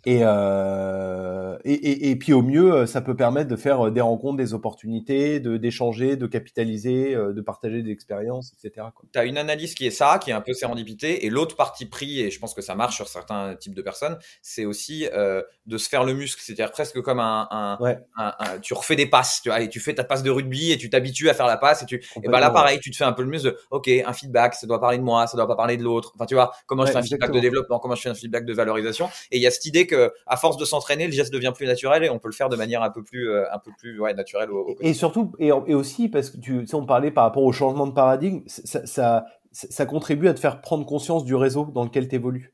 Euh, 0.07 1.57
et, 1.63 1.73
et, 1.73 2.11
et, 2.11 2.15
puis 2.15 2.33
au 2.33 2.41
mieux, 2.41 2.73
euh, 2.73 2.85
ça 2.85 3.01
peut 3.01 3.15
permettre 3.15 3.49
de 3.49 3.55
faire 3.55 3.87
euh, 3.87 3.91
des 3.91 4.01
rencontres, 4.01 4.37
des 4.37 4.53
opportunités, 4.53 5.39
de 5.39 5.57
d'échanger, 5.57 6.15
de 6.15 6.27
capitaliser, 6.27 7.15
de 7.15 7.41
partager 7.41 7.81
des 7.81 7.91
expériences, 7.91 8.53
etc. 8.53 8.87
Tu 9.11 9.19
as 9.19 9.25
une 9.25 9.37
analyse 9.37 9.73
qui 9.73 9.87
est 9.87 9.91
ça, 9.91 10.19
qui 10.19 10.29
est 10.29 10.33
un 10.33 10.41
peu 10.41 10.53
sérendipité, 10.53 11.25
et 11.25 11.29
l'autre 11.29 11.55
partie 11.55 11.85
pris, 11.85 12.21
et 12.21 12.29
je 12.29 12.39
pense 12.39 12.53
que 12.53 12.61
ça 12.61 12.75
marche 12.75 12.95
sur 12.95 13.07
certains 13.07 13.55
types 13.55 13.73
de 13.73 13.81
personnes, 13.81 14.17
c'est 14.41 14.65
aussi 14.65 15.07
euh, 15.13 15.41
de 15.65 15.77
se 15.77 15.89
faire 15.89 16.03
le 16.03 16.13
muscle, 16.13 16.41
c'est-à-dire 16.43 16.71
presque 16.71 17.01
comme 17.01 17.19
un, 17.19 17.47
un, 17.51 17.77
un, 18.17 18.59
tu 18.59 18.73
refais 18.73 18.95
des 18.95 19.07
passes, 19.07 19.41
tu 19.41 19.49
vois, 19.49 19.61
et 19.61 19.69
tu 19.69 19.79
fais 19.79 19.95
ta 19.95 20.03
passe 20.03 20.23
de 20.23 20.29
rugby 20.29 20.71
et 20.71 20.77
tu 20.77 20.89
t'habitues 20.89 21.29
à 21.29 21.33
faire 21.33 21.47
la 21.47 21.57
passe, 21.57 21.83
et 21.83 21.85
tu, 21.85 21.95
et 21.95 22.27
ben 22.27 22.39
là 22.39 22.51
pareil, 22.51 22.79
tu 22.79 22.91
te 22.91 22.97
fais 22.97 23.05
un 23.05 23.13
peu 23.13 23.23
le 23.23 23.29
muscle 23.29 23.49
de, 23.49 23.57
ok, 23.71 23.87
un 23.87 24.13
feedback, 24.13 24.53
ça 24.55 24.67
doit 24.67 24.79
parler 24.79 24.97
de 24.97 25.03
moi, 25.03 25.25
ça 25.27 25.37
doit 25.37 25.47
pas 25.47 25.55
parler 25.55 25.77
de 25.77 25.83
l'autre, 25.83 26.11
enfin 26.15 26.25
tu 26.25 26.35
vois, 26.35 26.51
comment 26.67 26.85
je 26.85 26.91
fais 26.91 26.97
un 26.97 27.03
feedback 27.03 27.31
de 27.31 27.39
développement, 27.39 27.79
comment 27.79 27.95
je 27.95 28.01
fais 28.01 28.09
un 28.09 28.15
feedback 28.15 28.45
de 28.45 28.53
valorisation, 28.53 29.09
et 29.31 29.37
il 29.37 29.41
y 29.41 29.47
a 29.47 29.51
cette 29.51 29.65
idée 29.65 29.87
que 29.87 29.94
à 30.27 30.37
force 30.37 30.57
de 30.57 30.65
s'entraîner, 30.65 31.05
le 31.05 31.11
geste 31.11 31.33
devient 31.33 31.51
plus 31.55 31.65
naturel 31.65 32.03
et 32.03 32.09
on 32.09 32.19
peut 32.19 32.27
le 32.27 32.33
faire 32.33 32.49
de 32.49 32.55
manière 32.55 32.83
un 32.83 32.89
peu 32.89 33.03
plus, 33.03 33.29
euh, 33.29 33.45
un 33.51 33.59
peu 33.59 33.71
plus 33.77 33.99
ouais, 33.99 34.13
naturelle. 34.13 34.49
et 34.79 34.93
surtout, 34.93 35.31
et, 35.39 35.51
aussi 35.51 36.09
parce 36.09 36.29
que 36.29 36.37
tu 36.37 36.65
sais, 36.65 36.75
on 36.75 36.85
parlait 36.85 37.11
par 37.11 37.23
rapport 37.23 37.43
au 37.43 37.51
changement 37.51 37.87
de 37.87 37.93
paradigme, 37.93 38.41
ça, 38.47 38.85
ça, 38.85 39.25
ça, 39.51 39.85
contribue 39.85 40.27
à 40.27 40.33
te 40.33 40.39
faire 40.39 40.61
prendre 40.61 40.85
conscience 40.85 41.23
du 41.25 41.35
réseau 41.35 41.65
dans 41.73 41.83
lequel 41.83 42.07
tu 42.07 42.15
évolues. 42.15 42.53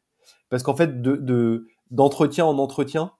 Parce 0.49 0.63
qu'en 0.63 0.75
fait, 0.75 1.01
de, 1.01 1.67
d'entretien 1.89 2.45
en 2.45 2.57
entretien, 2.57 3.11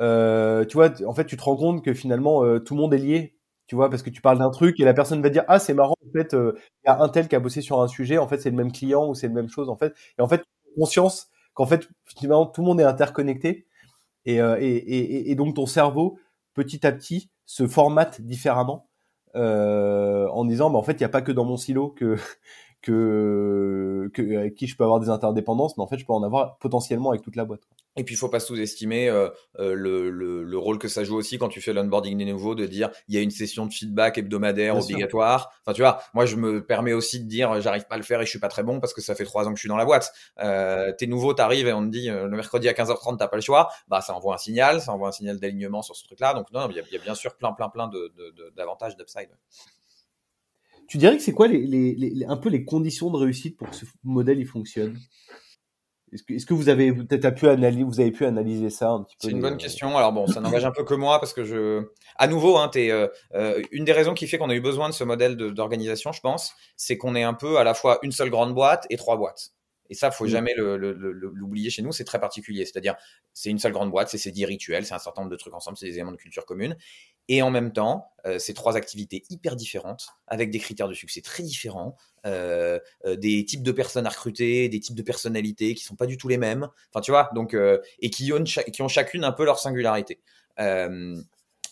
euh, 0.00 0.64
tu 0.64 0.76
vois, 0.76 0.90
en 1.06 1.14
fait, 1.14 1.26
tu 1.26 1.36
te 1.36 1.42
rends 1.42 1.56
compte 1.56 1.84
que 1.84 1.94
finalement, 1.94 2.44
euh, 2.44 2.58
tout 2.58 2.74
le 2.74 2.80
monde 2.80 2.94
est 2.94 2.98
lié. 2.98 3.32
Tu 3.66 3.74
vois, 3.74 3.90
parce 3.90 4.04
que 4.04 4.10
tu 4.10 4.20
parles 4.20 4.38
d'un 4.38 4.50
truc 4.50 4.78
et 4.78 4.84
la 4.84 4.94
personne 4.94 5.20
va 5.20 5.28
dire 5.28 5.42
ah 5.48 5.58
c'est 5.58 5.74
marrant 5.74 5.96
en 6.06 6.12
fait 6.12 6.34
il 6.34 6.86
y 6.86 6.88
a 6.88 7.02
un 7.02 7.08
tel 7.08 7.26
qui 7.26 7.34
a 7.34 7.40
bossé 7.40 7.62
sur 7.62 7.82
un 7.82 7.88
sujet 7.88 8.16
en 8.16 8.28
fait 8.28 8.40
c'est 8.40 8.50
le 8.50 8.54
même 8.54 8.70
client 8.70 9.08
ou 9.08 9.16
c'est 9.16 9.26
la 9.26 9.34
même 9.34 9.48
chose 9.48 9.68
en 9.68 9.76
fait 9.76 9.92
et 10.16 10.22
en 10.22 10.28
fait 10.28 10.44
conscience 10.76 11.30
qu'en 11.56 11.66
fait 11.66 11.88
finalement 12.04 12.46
tout 12.46 12.60
le 12.60 12.68
monde 12.68 12.80
est 12.80 12.84
interconnecté 12.84 13.66
euh, 14.28 14.56
et, 14.60 15.34
donc 15.34 15.54
ton 15.54 15.66
cerveau, 15.66 16.18
petit 16.54 16.86
à 16.86 16.92
petit, 16.92 17.30
se 17.44 17.66
formate 17.66 18.20
différemment 18.20 18.88
euh, 19.36 20.28
en 20.28 20.44
disant, 20.44 20.70
bah, 20.70 20.78
en 20.78 20.82
fait, 20.82 20.94
il 20.94 20.98
n'y 20.98 21.04
a 21.04 21.10
pas 21.10 21.22
que 21.22 21.32
dans 21.32 21.44
mon 21.44 21.56
silo 21.56 21.90
que 21.90 22.16
avec 24.36 24.54
qui 24.54 24.66
je 24.66 24.76
peux 24.76 24.84
avoir 24.84 25.00
des 25.00 25.08
interdépendances, 25.08 25.76
mais 25.76 25.82
en 25.82 25.86
fait, 25.86 25.98
je 25.98 26.06
peux 26.06 26.12
en 26.12 26.22
avoir 26.22 26.58
potentiellement 26.58 27.10
avec 27.10 27.22
toute 27.22 27.36
la 27.36 27.44
boîte. 27.44 27.62
Et 27.96 28.04
puis, 28.04 28.14
il 28.14 28.18
faut 28.18 28.28
pas 28.28 28.40
sous-estimer 28.40 29.08
euh, 29.08 29.30
euh, 29.58 29.74
le, 29.74 30.10
le, 30.10 30.44
le, 30.44 30.58
rôle 30.58 30.78
que 30.78 30.88
ça 30.88 31.02
joue 31.02 31.16
aussi 31.16 31.38
quand 31.38 31.48
tu 31.48 31.62
fais 31.62 31.72
l'onboarding 31.72 32.18
des 32.18 32.26
nouveaux, 32.26 32.54
de 32.54 32.66
dire 32.66 32.90
il 33.08 33.14
y 33.14 33.18
a 33.18 33.22
une 33.22 33.30
session 33.30 33.64
de 33.64 33.72
feedback 33.72 34.18
hebdomadaire 34.18 34.76
obligatoire. 34.76 35.52
Enfin, 35.64 35.72
tu 35.72 35.80
vois, 35.80 36.02
moi, 36.12 36.26
je 36.26 36.36
me 36.36 36.64
permets 36.64 36.92
aussi 36.92 37.20
de 37.20 37.28
dire 37.28 37.60
j'arrive 37.60 37.86
pas 37.86 37.94
à 37.94 37.98
le 37.98 38.04
faire 38.04 38.20
et 38.20 38.24
je 38.24 38.30
suis 38.30 38.38
pas 38.38 38.48
très 38.48 38.62
bon 38.62 38.80
parce 38.80 38.92
que 38.92 39.00
ça 39.00 39.14
fait 39.14 39.24
trois 39.24 39.46
ans 39.46 39.50
que 39.50 39.56
je 39.56 39.60
suis 39.60 39.68
dans 39.68 39.76
la 39.76 39.86
boîte. 39.86 40.12
Euh, 40.40 40.92
t'es 40.92 41.06
nouveau, 41.06 41.32
t'arrives 41.32 41.66
et 41.68 41.72
on 41.72 41.82
te 41.82 41.90
dit 41.90 42.08
le 42.08 42.28
mercredi 42.28 42.68
à 42.68 42.72
15h30, 42.72 43.16
t'as 43.16 43.28
pas 43.28 43.36
le 43.36 43.42
choix. 43.42 43.70
Bah, 43.88 44.02
ça 44.02 44.14
envoie 44.14 44.34
un 44.34 44.38
signal, 44.38 44.82
ça 44.82 44.92
envoie 44.92 45.08
un 45.08 45.12
signal 45.12 45.40
d'alignement 45.40 45.80
sur 45.82 45.96
ce 45.96 46.04
truc-là. 46.04 46.34
Donc, 46.34 46.50
non, 46.52 46.68
il 46.68 46.76
y, 46.76 46.94
y, 46.94 46.98
a 46.98 47.02
bien 47.02 47.14
sûr 47.14 47.36
plein, 47.36 47.52
plein, 47.52 47.70
plein 47.70 47.90
d'avantages, 48.56 48.96
de, 48.96 48.98
de, 48.98 49.04
d'upside. 49.04 49.30
Tu 50.88 50.98
dirais 50.98 51.16
que 51.16 51.22
c'est 51.22 51.32
quoi 51.32 51.48
les, 51.48 51.66
les, 51.66 51.94
les, 51.94 52.26
un 52.26 52.36
peu 52.36 52.48
les 52.48 52.64
conditions 52.64 53.10
de 53.10 53.16
réussite 53.16 53.56
pour 53.56 53.70
que 53.70 53.76
ce 53.76 53.86
modèle 54.04 54.38
il 54.38 54.46
fonctionne? 54.46 54.96
Est-ce 56.12 56.22
que, 56.22 56.32
est 56.34 56.44
que, 56.46 56.54
vous 56.54 56.68
avez 56.68 56.92
peut-être 56.92 57.34
pu 57.34 57.48
analyser, 57.48 57.82
vous 57.84 58.00
avez 58.00 58.12
pu 58.12 58.24
analyser 58.24 58.70
ça 58.70 58.90
un 58.90 59.02
petit 59.02 59.16
peu 59.16 59.26
C'est 59.26 59.32
une 59.32 59.40
bonne 59.40 59.56
question. 59.56 59.96
Alors 59.96 60.12
bon, 60.12 60.26
ça 60.26 60.40
n'engage 60.40 60.64
un 60.64 60.70
peu 60.70 60.84
que 60.84 60.94
moi 60.94 61.18
parce 61.18 61.32
que 61.32 61.44
je, 61.44 61.88
à 62.16 62.28
nouveau, 62.28 62.56
hein, 62.58 62.70
es, 62.74 62.90
euh, 62.90 63.08
euh, 63.34 63.60
une 63.72 63.84
des 63.84 63.92
raisons 63.92 64.14
qui 64.14 64.26
fait 64.26 64.38
qu'on 64.38 64.50
a 64.50 64.54
eu 64.54 64.60
besoin 64.60 64.88
de 64.88 64.94
ce 64.94 65.04
modèle 65.04 65.36
d'organisation, 65.36 66.12
je 66.12 66.20
pense, 66.20 66.54
c'est 66.76 66.96
qu'on 66.96 67.16
est 67.16 67.24
un 67.24 67.34
peu 67.34 67.58
à 67.58 67.64
la 67.64 67.74
fois 67.74 67.98
une 68.02 68.12
seule 68.12 68.30
grande 68.30 68.54
boîte 68.54 68.86
et 68.88 68.96
trois 68.96 69.16
boîtes. 69.16 69.52
Et 69.90 69.94
ça, 69.94 70.10
faut 70.10 70.24
mmh. 70.24 70.28
jamais 70.28 70.54
l'oublier 70.56 71.70
chez 71.70 71.82
nous. 71.82 71.92
C'est 71.92 72.04
très 72.04 72.18
particulier. 72.20 72.64
C'est-à-dire, 72.64 72.96
c'est 73.32 73.50
une 73.50 73.58
seule 73.58 73.72
grande 73.72 73.90
boîte, 73.90 74.08
c'est 74.08 74.30
dix 74.30 74.44
rituels, 74.44 74.84
c'est 74.84 74.94
un 74.94 74.98
certain 74.98 75.22
nombre 75.22 75.30
de 75.30 75.36
trucs 75.36 75.54
ensemble, 75.54 75.76
c'est 75.76 75.86
des 75.86 75.94
éléments 75.94 76.12
de 76.12 76.16
culture 76.16 76.44
commune. 76.44 76.76
Et 77.28 77.42
en 77.42 77.50
même 77.50 77.72
temps, 77.72 78.10
euh, 78.26 78.38
c'est 78.38 78.54
trois 78.54 78.76
activités 78.76 79.24
hyper 79.30 79.56
différentes, 79.56 80.08
avec 80.26 80.50
des 80.50 80.58
critères 80.58 80.88
de 80.88 80.94
succès 80.94 81.20
très 81.20 81.42
différents, 81.42 81.96
euh, 82.24 82.78
euh, 83.04 83.16
des 83.16 83.44
types 83.44 83.62
de 83.62 83.72
personnes 83.72 84.06
à 84.06 84.10
recruter, 84.10 84.68
des 84.68 84.80
types 84.80 84.96
de 84.96 85.02
personnalités 85.02 85.74
qui 85.74 85.84
sont 85.84 85.96
pas 85.96 86.06
du 86.06 86.16
tout 86.16 86.28
les 86.28 86.38
mêmes. 86.38 86.68
Enfin, 86.92 87.00
tu 87.00 87.10
vois, 87.10 87.30
donc 87.34 87.56
et 88.00 88.10
qui 88.10 88.32
ont, 88.32 88.44
qui 88.44 88.82
ont 88.82 88.88
chacune 88.88 89.24
un 89.24 89.32
peu 89.32 89.44
leur 89.44 89.58
singularité. 89.58 90.20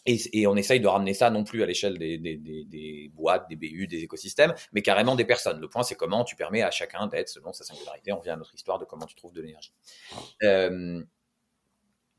Et, 0.07 0.47
on 0.47 0.55
essaye 0.57 0.81
de 0.81 0.87
ramener 0.87 1.15
ça 1.15 1.31
non 1.31 1.45
plus 1.45 1.63
à 1.63 1.67
l'échelle 1.67 1.97
des, 1.99 3.11
boîtes, 3.15 3.49
des 3.49 3.57
BU, 3.57 3.87
des 3.87 4.03
écosystèmes, 4.03 4.55
mais 4.73 4.83
carrément 4.83 5.15
des 5.15 5.25
personnes. 5.25 5.61
Le 5.61 5.69
point, 5.69 5.83
c'est 5.83 5.95
comment 5.95 6.25
tu 6.25 6.37
permets 6.37 6.63
à 6.63 6.71
chacun 6.71 7.07
d'être 7.07 7.31
selon 7.31 7.55
sa 7.55 7.65
singularité. 7.65 8.13
On 8.13 8.21
vient 8.21 8.35
à 8.35 8.37
notre 8.37 8.55
histoire 8.55 8.79
de 8.79 8.85
comment 8.85 9.07
tu 9.07 9.15
trouves 9.15 9.33
de 9.33 9.41
l'énergie. 9.41 9.73
Euh, 10.43 11.03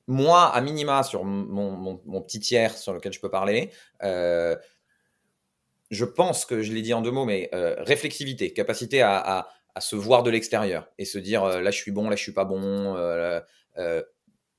moi, 0.08 0.46
à 0.46 0.62
minima, 0.62 1.04
sur 1.04 1.24
mon, 1.24 1.98
petit 2.22 2.40
tiers 2.40 2.78
sur 2.78 2.94
lequel 2.94 3.14
je 3.14 3.20
peux 3.20 3.30
parler, 3.30 3.72
euh, 4.04 4.56
je 5.92 6.06
pense 6.06 6.46
que 6.46 6.62
je 6.62 6.74
l'ai 6.74 6.82
dit 6.82 6.94
en 6.94 7.02
deux 7.02 7.12
mots, 7.12 7.26
mais 7.26 7.50
euh, 7.54 7.76
réflexivité, 7.80 8.54
capacité 8.54 9.02
à, 9.02 9.48
se 9.80 9.98
voir 9.98 10.24
de 10.24 10.30
l'extérieur 10.30 10.90
et 10.98 11.04
se 11.04 11.18
dire 11.18 11.46
là 11.46 11.70
je 11.70 11.78
suis 11.78 11.92
bon, 11.92 12.10
là 12.10 12.16
je 12.16 12.24
suis 12.24 12.32
pas 12.32 12.46
bon. 12.46 12.96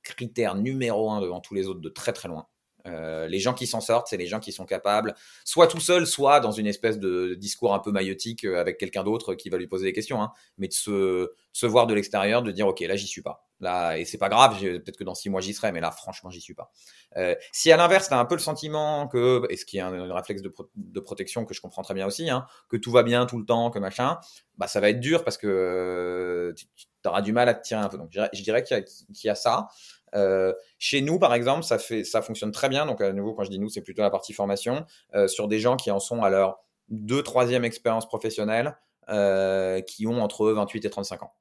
critère 0.03 0.55
numéro 0.55 1.11
un 1.11 1.21
devant 1.21 1.41
tous 1.41 1.55
les 1.55 1.69
autres 1.69 1.81
de 1.81 1.89
très 1.89 2.13
très 2.13 2.29
loin. 2.29 2.47
Euh, 2.87 3.27
les 3.27 3.39
gens 3.39 3.55
qui 3.55 3.67
s'en 3.67 3.81
sortent, 3.81 4.09
c'est 4.09 4.17
les 4.17 4.27
gens 4.27 4.41
qui 4.41 4.53
sont 4.53 4.65
capables, 4.65 5.15
soit 5.45 5.67
tout 5.67 5.81
seul, 5.81 6.07
soit 6.07 6.41
dans 6.41 6.53
une 6.53 6.67
espèce 6.67 6.99
de 6.99 7.35
discours 7.35 7.75
un 7.75 7.79
peu 7.79 7.91
maïotique 7.91 8.45
euh, 8.45 8.61
avec 8.61 8.79
quelqu'un 8.79 9.05
d'autre 9.05 9.35
qui 9.35 9.49
va 9.49 9.59
lui 9.59 9.67
poser 9.67 9.85
des 9.85 9.93
questions, 9.93 10.23
hein, 10.23 10.33
mais 10.59 10.69
de 10.69 10.73
se, 10.73 11.67
voir 11.67 11.87
de 11.87 11.95
l'extérieur, 11.95 12.43
de 12.43 12.51
dire 12.53 12.67
ok 12.67 12.81
là 12.81 12.97
j'y 12.97 13.07
suis 13.07 13.23
pas, 13.23 13.45
là 13.61 13.97
et 13.97 14.05
c'est 14.05 14.19
pas 14.19 14.29
grave, 14.29 14.59
peut-être 14.61 14.97
que 14.97 15.05
dans 15.05 15.15
six 15.15 15.31
mois 15.31 15.41
j'y 15.41 15.55
serai, 15.55 15.73
mais 15.73 15.81
là 15.81 15.91
franchement 15.91 16.31
j'y 16.31 16.41
suis 16.41 16.55
pas. 16.55 16.71
Euh, 17.17 17.35
si 17.53 17.73
à 17.73 17.77
l'inverse 17.77 18.09
t'as 18.09 18.19
un 18.19 18.25
peu 18.25 18.35
le 18.35 18.41
sentiment 18.41 19.09
que, 19.09 19.47
et 19.51 19.57
ce 19.57 19.65
qui 19.65 19.79
est 19.79 19.81
un, 19.81 20.15
réflexe 20.15 20.43
de, 20.43 21.01
protection 21.01 21.45
que 21.45 21.55
je 21.55 21.61
comprends 21.61 21.83
très 21.83 21.95
bien 21.95 22.07
aussi, 22.07 22.31
hein, 22.31 22.47
que 22.69 22.77
tout 22.77 22.93
va 22.93 23.03
bien 23.03 23.27
tout 23.27 23.39
le 23.39 23.45
temps, 23.45 23.71
que 23.71 23.79
machin, 23.79 24.19
bah 24.59 24.67
ça 24.69 24.81
va 24.81 24.89
être 24.91 25.01
dur 25.01 25.25
parce 25.25 25.39
que 25.39 26.55
tu, 26.57 26.67
auras 27.09 27.23
du 27.23 27.33
mal 27.33 27.49
à 27.49 27.55
te 27.55 27.67
tirer 27.67 27.81
un 27.81 27.89
peu. 27.89 27.99
Donc 27.99 28.11
je 28.13 28.43
dirais, 28.43 28.63
qu'il 28.63 28.85
y, 29.25 29.29
a 29.29 29.35
ça. 29.35 29.69
Euh, 30.15 30.53
chez 30.79 31.01
nous, 31.01 31.19
par 31.19 31.35
exemple, 31.35 31.65
ça, 31.65 31.79
fait, 31.79 32.05
ça 32.05 32.23
fonctionne 32.23 32.53
très 32.53 32.69
bien. 32.69 32.87
Donc, 32.87 33.01
à 33.01 33.13
nouveau, 33.13 33.35
quand 33.35 33.45
je 33.45 33.51
dis 33.51 33.59
nous, 33.59 33.69
c'est 33.69 33.83
plutôt 33.83 34.03
la 34.03 34.11
partie 34.11 34.33
formation 34.33 34.85
euh, 35.15 35.29
sur 35.29 35.49
des 35.49 35.59
gens 35.59 35.77
qui 35.77 35.91
en 35.91 36.01
sont 36.01 36.23
à 36.23 36.31
leur 36.31 36.59
deux, 36.89 37.23
troisième 37.23 37.65
expérience 37.65 38.07
professionnelle, 38.07 38.77
euh, 39.09 39.81
qui 39.81 40.07
ont 40.07 40.23
entre 40.23 40.51
28 40.51 40.85
et 40.85 40.91
35 40.91 41.23
ans 41.23 41.33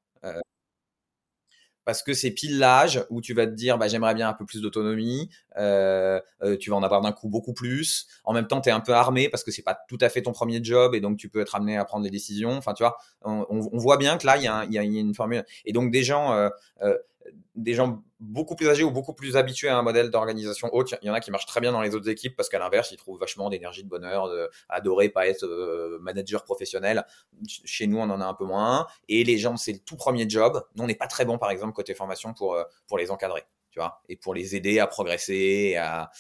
parce 1.83 2.01
que 2.01 2.15
c'est 2.15 2.31
pile 2.31 2.57
l'âge 2.57 3.05
où 3.11 3.21
tu 3.21 3.35
vas 3.35 3.45
te 3.45 3.51
dire 3.51 3.77
bah, 3.77 3.87
j'aimerais 3.87 4.15
bien 4.15 4.27
un 4.27 4.33
peu 4.33 4.43
plus 4.43 4.59
d'autonomie, 4.59 5.29
tu 5.55 5.59
vas 5.59 6.75
en 6.75 6.81
avoir 6.81 7.01
d'un 7.01 7.11
coup 7.11 7.29
beaucoup 7.29 7.53
plus. 7.53 8.07
En 8.23 8.33
même 8.33 8.47
temps, 8.47 8.59
tu 8.59 8.69
es 8.69 8.71
un 8.71 8.79
peu 8.79 8.93
armé 8.93 9.29
parce 9.29 9.43
que 9.43 9.51
c'est 9.51 9.61
pas 9.61 9.77
tout 9.87 9.99
à 10.01 10.09
fait 10.09 10.23
ton 10.23 10.31
premier 10.31 10.63
job 10.63 10.95
et 10.95 10.99
donc 10.99 11.17
tu 11.17 11.29
peux 11.29 11.41
être 11.41 11.53
amené 11.53 11.77
à 11.77 11.85
prendre 11.85 12.03
des 12.03 12.09
décisions. 12.09 12.57
Enfin, 12.57 12.73
tu 12.73 12.81
vois, 12.81 12.97
on, 13.21 13.77
voit 13.77 13.97
bien 13.97 14.17
que 14.17 14.25
là, 14.25 14.35
il 14.37 14.41
y, 14.41 14.73
y, 14.73 14.79
a 14.79 14.81
une 14.81 15.13
formule. 15.13 15.45
Et 15.65 15.73
donc, 15.73 15.91
des 15.91 16.01
gens, 16.01 16.49
des 17.55 17.73
gens 17.73 18.03
beaucoup 18.19 18.55
plus 18.55 18.67
âgés 18.69 18.83
ou 18.83 18.91
beaucoup 18.91 19.13
plus 19.13 19.37
habitués 19.37 19.69
à 19.69 19.77
un 19.77 19.81
modèle 19.81 20.09
d'organisation 20.09 20.69
haute. 20.73 20.95
Il 21.01 21.07
y 21.07 21.09
en 21.09 21.13
a 21.13 21.19
qui 21.19 21.31
marchent 21.31 21.45
très 21.45 21.61
bien 21.61 21.71
dans 21.71 21.81
les 21.81 21.95
autres 21.95 22.09
équipes 22.09 22.35
parce 22.35 22.49
qu'à 22.49 22.59
l'inverse, 22.59 22.91
ils 22.91 22.97
trouvent 22.97 23.19
vachement 23.19 23.49
d'énergie, 23.49 23.83
de 23.83 23.89
bonheur, 23.89 24.29
de 24.29 24.49
adorer 24.69 25.09
pas 25.09 25.27
être 25.27 25.45
euh, 25.45 25.97
manager 26.01 26.43
professionnel. 26.43 27.05
Chez 27.47 27.87
nous, 27.87 27.97
on 27.97 28.09
en 28.09 28.21
a 28.21 28.25
un 28.25 28.33
peu 28.33 28.45
moins. 28.45 28.87
Et 29.07 29.23
les 29.23 29.37
gens, 29.37 29.57
c'est 29.57 29.73
le 29.73 29.79
tout 29.79 29.95
premier 29.95 30.29
job. 30.29 30.63
Nous, 30.75 30.83
on 30.83 30.87
n'est 30.87 30.95
pas 30.95 31.07
très 31.07 31.25
bon, 31.25 31.37
par 31.37 31.51
exemple, 31.51 31.73
côté 31.73 31.93
formation 31.93 32.33
pour, 32.33 32.55
euh, 32.55 32.63
pour 32.87 32.97
les 32.97 33.11
encadrer, 33.11 33.43
tu 33.71 33.79
vois, 33.79 34.01
et 34.09 34.15
pour 34.15 34.33
les 34.33 34.55
aider 34.55 34.79
à 34.79 34.87
progresser, 34.87 35.75
à, 35.77 36.11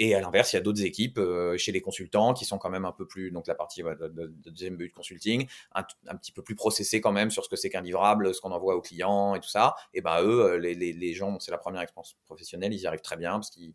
et 0.00 0.14
à 0.14 0.20
l'inverse, 0.20 0.54
il 0.54 0.56
y 0.56 0.58
a 0.58 0.62
d'autres 0.62 0.82
équipes 0.82 1.18
euh, 1.18 1.58
chez 1.58 1.72
les 1.72 1.82
consultants 1.82 2.32
qui 2.32 2.46
sont 2.46 2.56
quand 2.56 2.70
même 2.70 2.86
un 2.86 2.92
peu 2.92 3.06
plus, 3.06 3.30
donc 3.30 3.46
la 3.46 3.54
partie 3.54 3.82
de, 3.82 4.32
deuxième 4.46 4.76
but 4.76 4.88
de 4.88 4.94
consulting, 4.94 5.46
un, 5.74 5.82
petit 6.16 6.32
peu 6.32 6.42
plus 6.42 6.54
processée 6.54 7.02
quand 7.02 7.12
même 7.12 7.30
sur 7.30 7.44
ce 7.44 7.50
que 7.50 7.56
c'est 7.56 7.68
qu'un 7.68 7.82
livrable, 7.82 8.34
ce 8.34 8.40
qu'on 8.40 8.50
envoie 8.50 8.74
aux 8.76 8.80
clients 8.80 9.34
et 9.34 9.40
tout 9.40 9.50
ça. 9.50 9.74
Et 9.92 10.00
ben 10.00 10.22
eux, 10.22 10.52
euh, 10.52 10.56
les, 10.56 11.12
gens, 11.12 11.38
c'est 11.38 11.50
la 11.50 11.58
première 11.58 11.82
expérience 11.82 12.16
professionnelle, 12.24 12.72
ils 12.72 12.80
y 12.80 12.86
arrivent 12.86 13.02
très 13.02 13.18
bien 13.18 13.32
parce 13.32 13.50
qu'ils 13.50 13.74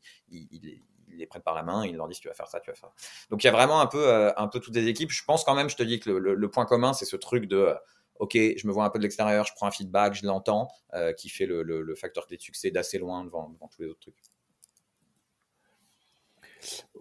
les 1.09 1.27
prennent 1.27 1.43
par 1.43 1.53
la 1.53 1.61
main, 1.61 1.85
ils 1.85 1.95
leur 1.95 2.07
disent 2.07 2.19
tu 2.19 2.27
vas 2.27 2.33
faire 2.33 2.47
ça, 2.47 2.59
tu 2.59 2.71
vas 2.71 2.75
faire. 2.75 2.89
Donc 3.29 3.43
il 3.43 3.45
y 3.45 3.49
a 3.49 3.53
vraiment 3.53 3.79
un 3.79 3.87
peu, 3.87 4.07
euh, 4.07 4.33
un 4.35 4.47
peu 4.47 4.59
toutes 4.59 4.75
les 4.75 4.87
équipes. 4.87 5.11
Je 5.11 5.23
pense 5.25 5.43
quand 5.43 5.53
même, 5.53 5.69
je 5.69 5.75
te 5.75 5.83
dis 5.83 5.99
que 5.99 6.09
le, 6.09 6.33
le, 6.33 6.49
point 6.49 6.65
commun, 6.65 6.93
c'est 6.93 7.05
ce 7.05 7.17
truc 7.17 7.45
de 7.45 7.71
ok, 8.17 8.33
je 8.33 8.65
me 8.65 8.71
vois 8.71 8.85
un 8.85 8.89
peu 8.89 8.97
de 8.97 9.03
l'extérieur, 9.03 9.45
je 9.45 9.53
prends 9.53 9.67
un 9.67 9.71
feedback, 9.71 10.15
je 10.15 10.25
l'entends, 10.25 10.69
qui 11.17 11.29
fait 11.29 11.45
le, 11.45 11.93
facteur 11.93 12.25
clé 12.25 12.37
de 12.37 12.41
succès 12.41 12.71
d'assez 12.71 12.97
loin 12.97 13.23
devant, 13.23 13.55
tous 13.75 13.83
les 13.83 13.89
autres 13.89 13.99
trucs. 13.99 14.15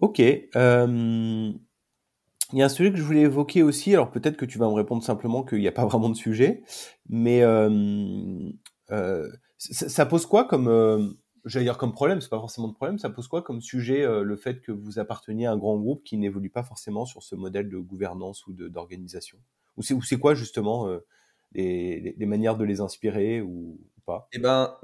Ok. 0.01 0.19
Il 2.53 2.59
y 2.59 2.61
a 2.61 2.65
un 2.65 2.69
sujet 2.69 2.91
que 2.91 2.97
je 2.97 3.03
voulais 3.03 3.21
évoquer 3.21 3.63
aussi, 3.63 3.93
alors 3.93 4.11
peut-être 4.11 4.37
que 4.37 4.45
tu 4.45 4.59
vas 4.59 4.67
me 4.67 4.73
répondre 4.73 5.03
simplement 5.03 5.43
qu'il 5.43 5.59
n'y 5.59 5.67
a 5.67 5.71
pas 5.71 5.85
vraiment 5.85 6.09
de 6.09 6.15
sujet, 6.15 6.63
mais 7.09 7.41
ça, 9.57 10.05
pose 10.05 10.25
quoi 10.25 10.45
comme, 10.45 11.17
j'allais 11.45 11.65
dire 11.65 11.77
comme 11.77 11.91
problème, 11.91 12.21
c'est 12.21 12.29
pas 12.29 12.39
forcément 12.39 12.67
de 12.67 12.73
problème, 12.73 12.99
ça 12.99 13.09
pose 13.09 13.27
quoi 13.27 13.41
comme 13.41 13.61
sujet 13.61 14.05
le 14.05 14.35
fait 14.35 14.61
que 14.61 14.71
vous 14.71 14.99
apparteniez 14.99 15.47
à 15.47 15.51
un 15.51 15.57
grand 15.57 15.77
groupe 15.77 16.03
qui 16.03 16.17
n'évolue 16.17 16.51
pas 16.51 16.63
forcément 16.63 17.05
sur 17.05 17.23
ce 17.23 17.35
modèle 17.35 17.69
de 17.69 17.77
gouvernance 17.77 18.45
ou 18.47 18.53
d'organisation? 18.53 19.39
Ou 19.77 19.81
c'est 19.81 20.19
quoi 20.19 20.35
justement 20.35 20.87
les, 21.53 22.15
manières 22.19 22.57
de 22.57 22.63
les 22.63 22.79
inspirer 22.79 23.41
ou, 23.41 23.79
pas? 24.05 24.27
Eh 24.33 24.39
ben, 24.39 24.75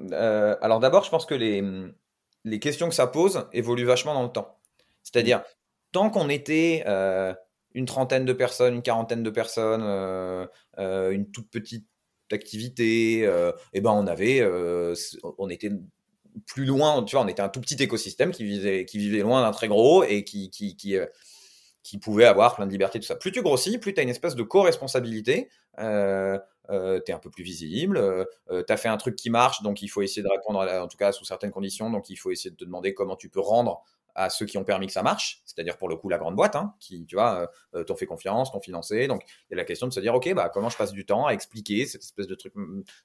alors 0.61 0.79
d'abord, 0.79 1.03
je 1.03 1.11
pense 1.11 1.25
que 1.25 1.36
les, 1.36 1.63
les 2.43 2.59
questions 2.59 2.89
que 2.89 2.95
ça 2.95 3.07
pose 3.07 3.47
évoluent 3.53 3.86
vachement 3.86 4.13
dans 4.13 4.23
le 4.23 4.32
temps. 4.32 4.57
C'est-à-dire, 5.04 5.43
tant 5.91 6.10
qu'on 6.10 6.30
était 6.30 6.84
une 7.74 7.86
trentaine 7.86 8.26
de 8.26 8.34
personnes, 8.34 8.76
une 8.76 8.82
quarantaine 8.82 9.24
de 9.24 9.30
personnes, 9.30 9.84
euh, 9.84 10.45
euh, 10.78 11.12
une 11.12 11.32
toute 11.32 11.49
petite 11.49 11.88
activité, 12.32 13.26
euh, 13.26 13.52
eh 13.74 13.82
ben 13.82 13.91
on 13.91 14.08
avait, 14.08 14.41
on 15.38 15.49
était 15.49 15.72
plus 16.47 16.66
loin, 16.66 17.04
tu 17.04 17.16
vois, 17.16 17.26
on 17.26 17.28
était 17.28 17.41
un 17.41 17.49
tout 17.49 17.60
petit 17.60 17.82
écosystème 17.82 18.32
qui 18.32 18.45
vivait, 18.45 18.86
qui 18.86 18.97
vivait 18.97 19.20
loin 19.20 19.41
d'un 19.41 19.52
très 19.52 19.68
gros 19.68 20.04
et 20.04 20.24
qui, 20.24 20.49
qui, 20.49 20.78
qui, 20.78 21.97
pouvait 21.99 22.26
avoir 22.26 22.56
plein 22.56 22.66
de 22.66 22.72
liberté, 22.72 22.99
tout 22.99 23.06
ça. 23.06 23.18
Plus 23.18 23.34
tu 23.34 23.41
grossis, 23.41 23.78
plus 23.78 23.93
tu 23.93 23.99
as 23.99 24.04
une 24.04 24.10
espèce 24.10 24.36
de 24.36 24.43
co-responsabilité. 24.43 25.49
Euh, 25.80 26.39
euh, 26.70 27.02
tu 27.06 27.12
es 27.12 27.16
un 27.16 27.20
peu 27.20 27.30
plus 27.30 27.43
visible, 27.43 27.97
euh, 27.97 28.24
tu 28.47 28.72
as 28.72 28.78
fait 28.78 28.88
un 28.88 28.95
truc 28.95 29.16
qui 29.18 29.30
marche, 29.30 29.62
donc 29.62 29.82
il 29.82 29.89
faut 29.89 30.02
essayer 30.02 30.22
de 30.22 30.30
répondre, 30.30 30.60
en 30.60 30.88
tout 30.88 30.97
cas 30.97 31.12
sous 31.12 31.26
certaines 31.26 31.52
conditions, 31.52 31.89
donc 31.89 32.10
il 32.10 32.16
faut 32.16 32.32
essayer 32.32 32.52
de 32.52 32.56
te 32.56 32.64
demander 32.64 32.93
comment 32.93 33.18
tu 33.18 33.30
peux 33.30 33.41
rendre 33.41 33.84
à 34.16 34.30
ceux 34.30 34.45
qui 34.45 34.57
ont 34.57 34.64
permis 34.64 34.88
que 34.88 34.93
ça 34.93 35.03
marche, 35.03 35.41
c'est-à-dire 35.45 35.78
pour 35.78 35.89
le 35.89 35.95
coup 35.95 36.09
la 36.09 36.18
grande 36.18 36.36
boîte, 36.36 36.55
hein, 36.55 36.74
qui, 36.80 37.05
tu 37.05 37.16
vois, 37.16 37.41
euh, 37.41 37.47
euh, 37.80 37.84
t'ont 37.84 37.95
fait 37.95 38.05
confiance, 38.05 38.51
t'ont 38.51 38.62
financé. 38.62 39.07
Donc 39.07 39.24
il 39.28 39.51
y 39.51 39.53
a 39.53 39.57
la 39.57 39.66
question 39.66 39.88
de 39.88 39.93
se 39.93 39.99
dire, 39.99 40.14
ok, 40.14 40.34
bah 40.34 40.49
comment 40.49 40.70
je 40.70 40.78
passe 40.78 40.91
du 40.91 41.05
temps 41.05 41.28
à 41.28 41.34
expliquer 41.34 41.86
cette 41.86 42.01
espèce 42.01 42.28
de 42.28 42.36
truc, 42.36 42.53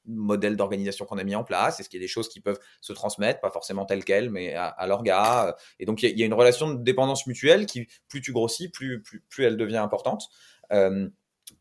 modèle 0.06 0.56
d'organisation 0.56 1.04
qu'on 1.04 1.18
a 1.18 1.24
mis 1.24 1.34
en 1.34 1.44
place? 1.44 1.80
Est-ce 1.80 1.88
qu'il 1.88 2.00
y 2.00 2.02
a 2.02 2.04
des 2.04 2.08
choses 2.08 2.28
qui 2.28 2.40
peuvent 2.40 2.60
se 2.80 2.92
transmettre, 2.92 3.40
pas 3.40 3.50
forcément 3.50 3.84
telles 3.84 4.04
quelles, 4.04 4.30
mais 4.30 4.54
à, 4.54 4.66
à 4.66 4.86
leur 4.86 5.02
gars. 5.02 5.56
Et 5.78 5.86
donc 5.86 6.02
il 6.02 6.18
y, 6.18 6.22
a 6.22 6.26
une 6.26 6.34
relation 6.34 6.72
de 6.72 6.82
dépendance 6.82 7.26
mutuelle 7.26 7.66
qui, 7.66 7.86
plus 8.08 8.20
tu 8.20 8.32
grossis, 8.32 8.68
plus, 8.68 9.02
plus, 9.02 9.20
plus 9.28 9.44
elle 9.44 9.56
devient 9.56 9.76
importante. 9.76 10.28
Euh, 10.72 11.08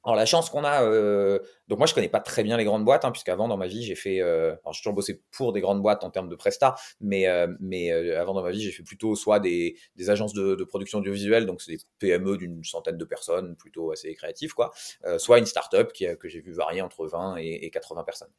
alors 0.06 0.16
la 0.16 0.26
chance 0.26 0.50
qu'on 0.52 0.64
a, 0.64 0.84
euh, 0.84 1.40
donc 1.68 1.80
moi 1.80 1.88
je 1.88 1.96
connais 1.96 2.10
pas 2.10 2.20
très 2.20 2.44
bien 2.44 2.58
les 2.58 2.64
grandes 2.64 2.86
boîtes, 2.86 3.06
hein, 3.06 3.12
puisqu'avant 3.12 3.48
dans 3.48 3.58
ma 3.58 3.66
vie 3.66 3.84
j'ai 3.84 3.96
fait, 3.96 4.22
euh, 4.22 4.56
alors 4.64 4.74
j'ai 4.74 4.82
toujours 4.82 4.94
bossé 4.94 5.24
pour 5.32 5.52
des 5.52 5.62
grandes 5.62 5.82
boîtes 5.82 6.04
en 6.04 6.12
termes 6.12 6.30
de 6.30 6.36
prestat, 6.36 6.76
mais 7.02 7.28
euh, 7.28 7.48
mais 7.60 7.92
euh, 7.92 8.22
avant 8.22 8.36
dans 8.36 8.44
ma 8.44 8.52
vie 8.52 8.62
j'ai 8.62 8.72
fait 8.72 8.84
plutôt 8.84 9.16
soit 9.16 9.40
des, 9.40 9.76
des 9.96 10.10
agences 10.12 10.34
de, 10.34 10.56
de, 10.56 10.64
production 10.64 11.00
audiovisuelle, 11.00 11.48
donc 11.48 11.62
c'est 11.62 11.72
des 11.72 11.80
PME 12.00 12.38
d'une 12.38 12.64
centaine 12.64 12.98
de 12.98 13.06
personnes, 13.06 13.56
plutôt 13.56 13.92
assez 13.92 14.14
créatifs 14.14 14.54
quoi, 14.54 14.72
soit 15.18 15.40
une 15.40 15.46
start-up 15.46 15.92
qui, 15.92 16.06
que 16.20 16.30
j'ai 16.30 16.40
vu 16.40 16.54
varier 16.54 16.82
entre 16.82 17.08
20 17.08 17.38
et, 17.38 17.66
et 17.66 17.72
80 17.72 18.04
personnes. 18.04 18.32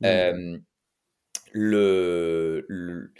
Mmh. 0.00 0.58
le, 1.52 2.64
le 2.68 3.12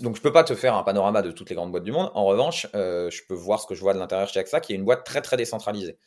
donc 0.00 0.16
je 0.16 0.22
peux 0.22 0.32
pas 0.32 0.44
te 0.44 0.54
faire 0.54 0.74
un 0.74 0.82
panorama 0.82 1.22
de 1.22 1.32
toutes 1.32 1.50
les 1.50 1.56
grandes 1.56 1.72
boîtes 1.72 1.84
du 1.84 1.92
monde. 1.92 2.10
En 2.14 2.24
revanche, 2.24 2.66
euh, 2.74 3.10
je 3.10 3.22
peux 3.28 3.34
voir 3.34 3.60
ce 3.60 3.66
que 3.66 3.74
je 3.74 3.80
vois 3.80 3.94
de 3.94 3.98
l'intérieur 3.98 4.28
chez 4.28 4.40
AXA, 4.40 4.60
qui 4.60 4.72
est 4.72 4.76
une 4.76 4.84
boîte 4.84 5.04
très 5.04 5.22
très 5.22 5.36
décentralisée. 5.36 5.98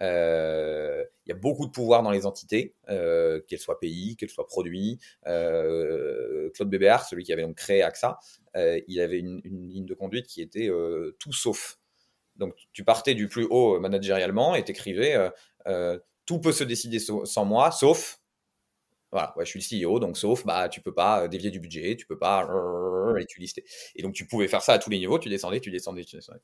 Euh, 0.00 1.04
il 1.26 1.30
y 1.30 1.32
a 1.32 1.36
beaucoup 1.36 1.66
de 1.66 1.70
pouvoir 1.70 2.02
dans 2.02 2.10
les 2.10 2.26
entités, 2.26 2.74
euh, 2.88 3.40
qu'elles 3.46 3.58
soient 3.58 3.78
pays, 3.78 4.16
qu'elles 4.16 4.30
soient 4.30 4.46
produits. 4.46 4.98
Euh, 5.26 6.50
Claude 6.54 6.68
Bébéard, 6.68 7.06
celui 7.06 7.24
qui 7.24 7.32
avait 7.32 7.42
donc 7.42 7.56
créé 7.56 7.82
AXA, 7.82 8.18
il 8.54 9.00
avait 9.00 9.18
une, 9.18 9.40
ligne 9.44 9.86
de 9.86 9.94
conduite 9.94 10.26
qui 10.26 10.42
était 10.42 10.70
tout 11.18 11.32
sauf. 11.32 11.78
Donc 12.36 12.54
tu 12.72 12.84
partais 12.84 13.14
du 13.14 13.28
plus 13.28 13.46
haut 13.48 13.78
managérialement 13.80 14.54
et 14.54 14.64
t'écrivais 14.64 15.16
tout 16.26 16.40
peut 16.40 16.52
se 16.52 16.64
décider 16.64 16.98
sans 16.98 17.44
moi, 17.44 17.70
sauf 17.70 18.18
voilà, 19.14 19.32
je 19.40 19.44
suis 19.44 19.80
le 19.80 19.86
CEO, 19.86 19.98
donc 20.00 20.18
sauf, 20.18 20.44
bah, 20.44 20.68
tu 20.68 20.80
peux 20.80 20.92
pas 20.92 21.28
dévier 21.28 21.50
du 21.50 21.60
budget, 21.60 21.96
tu 21.96 22.06
peux 22.06 22.18
pas, 22.18 22.48
et. 23.18 23.26
Et 23.96 24.02
donc, 24.02 24.12
tu 24.12 24.26
pouvais 24.26 24.48
faire 24.48 24.62
ça 24.62 24.74
à 24.74 24.78
tous 24.78 24.90
les 24.90 24.98
niveaux, 24.98 25.18
tu 25.18 25.28
descendais, 25.28 25.60
tu 25.60 25.70
descendais, 25.70 26.04
tu 26.04 26.16
descendais. 26.16 26.40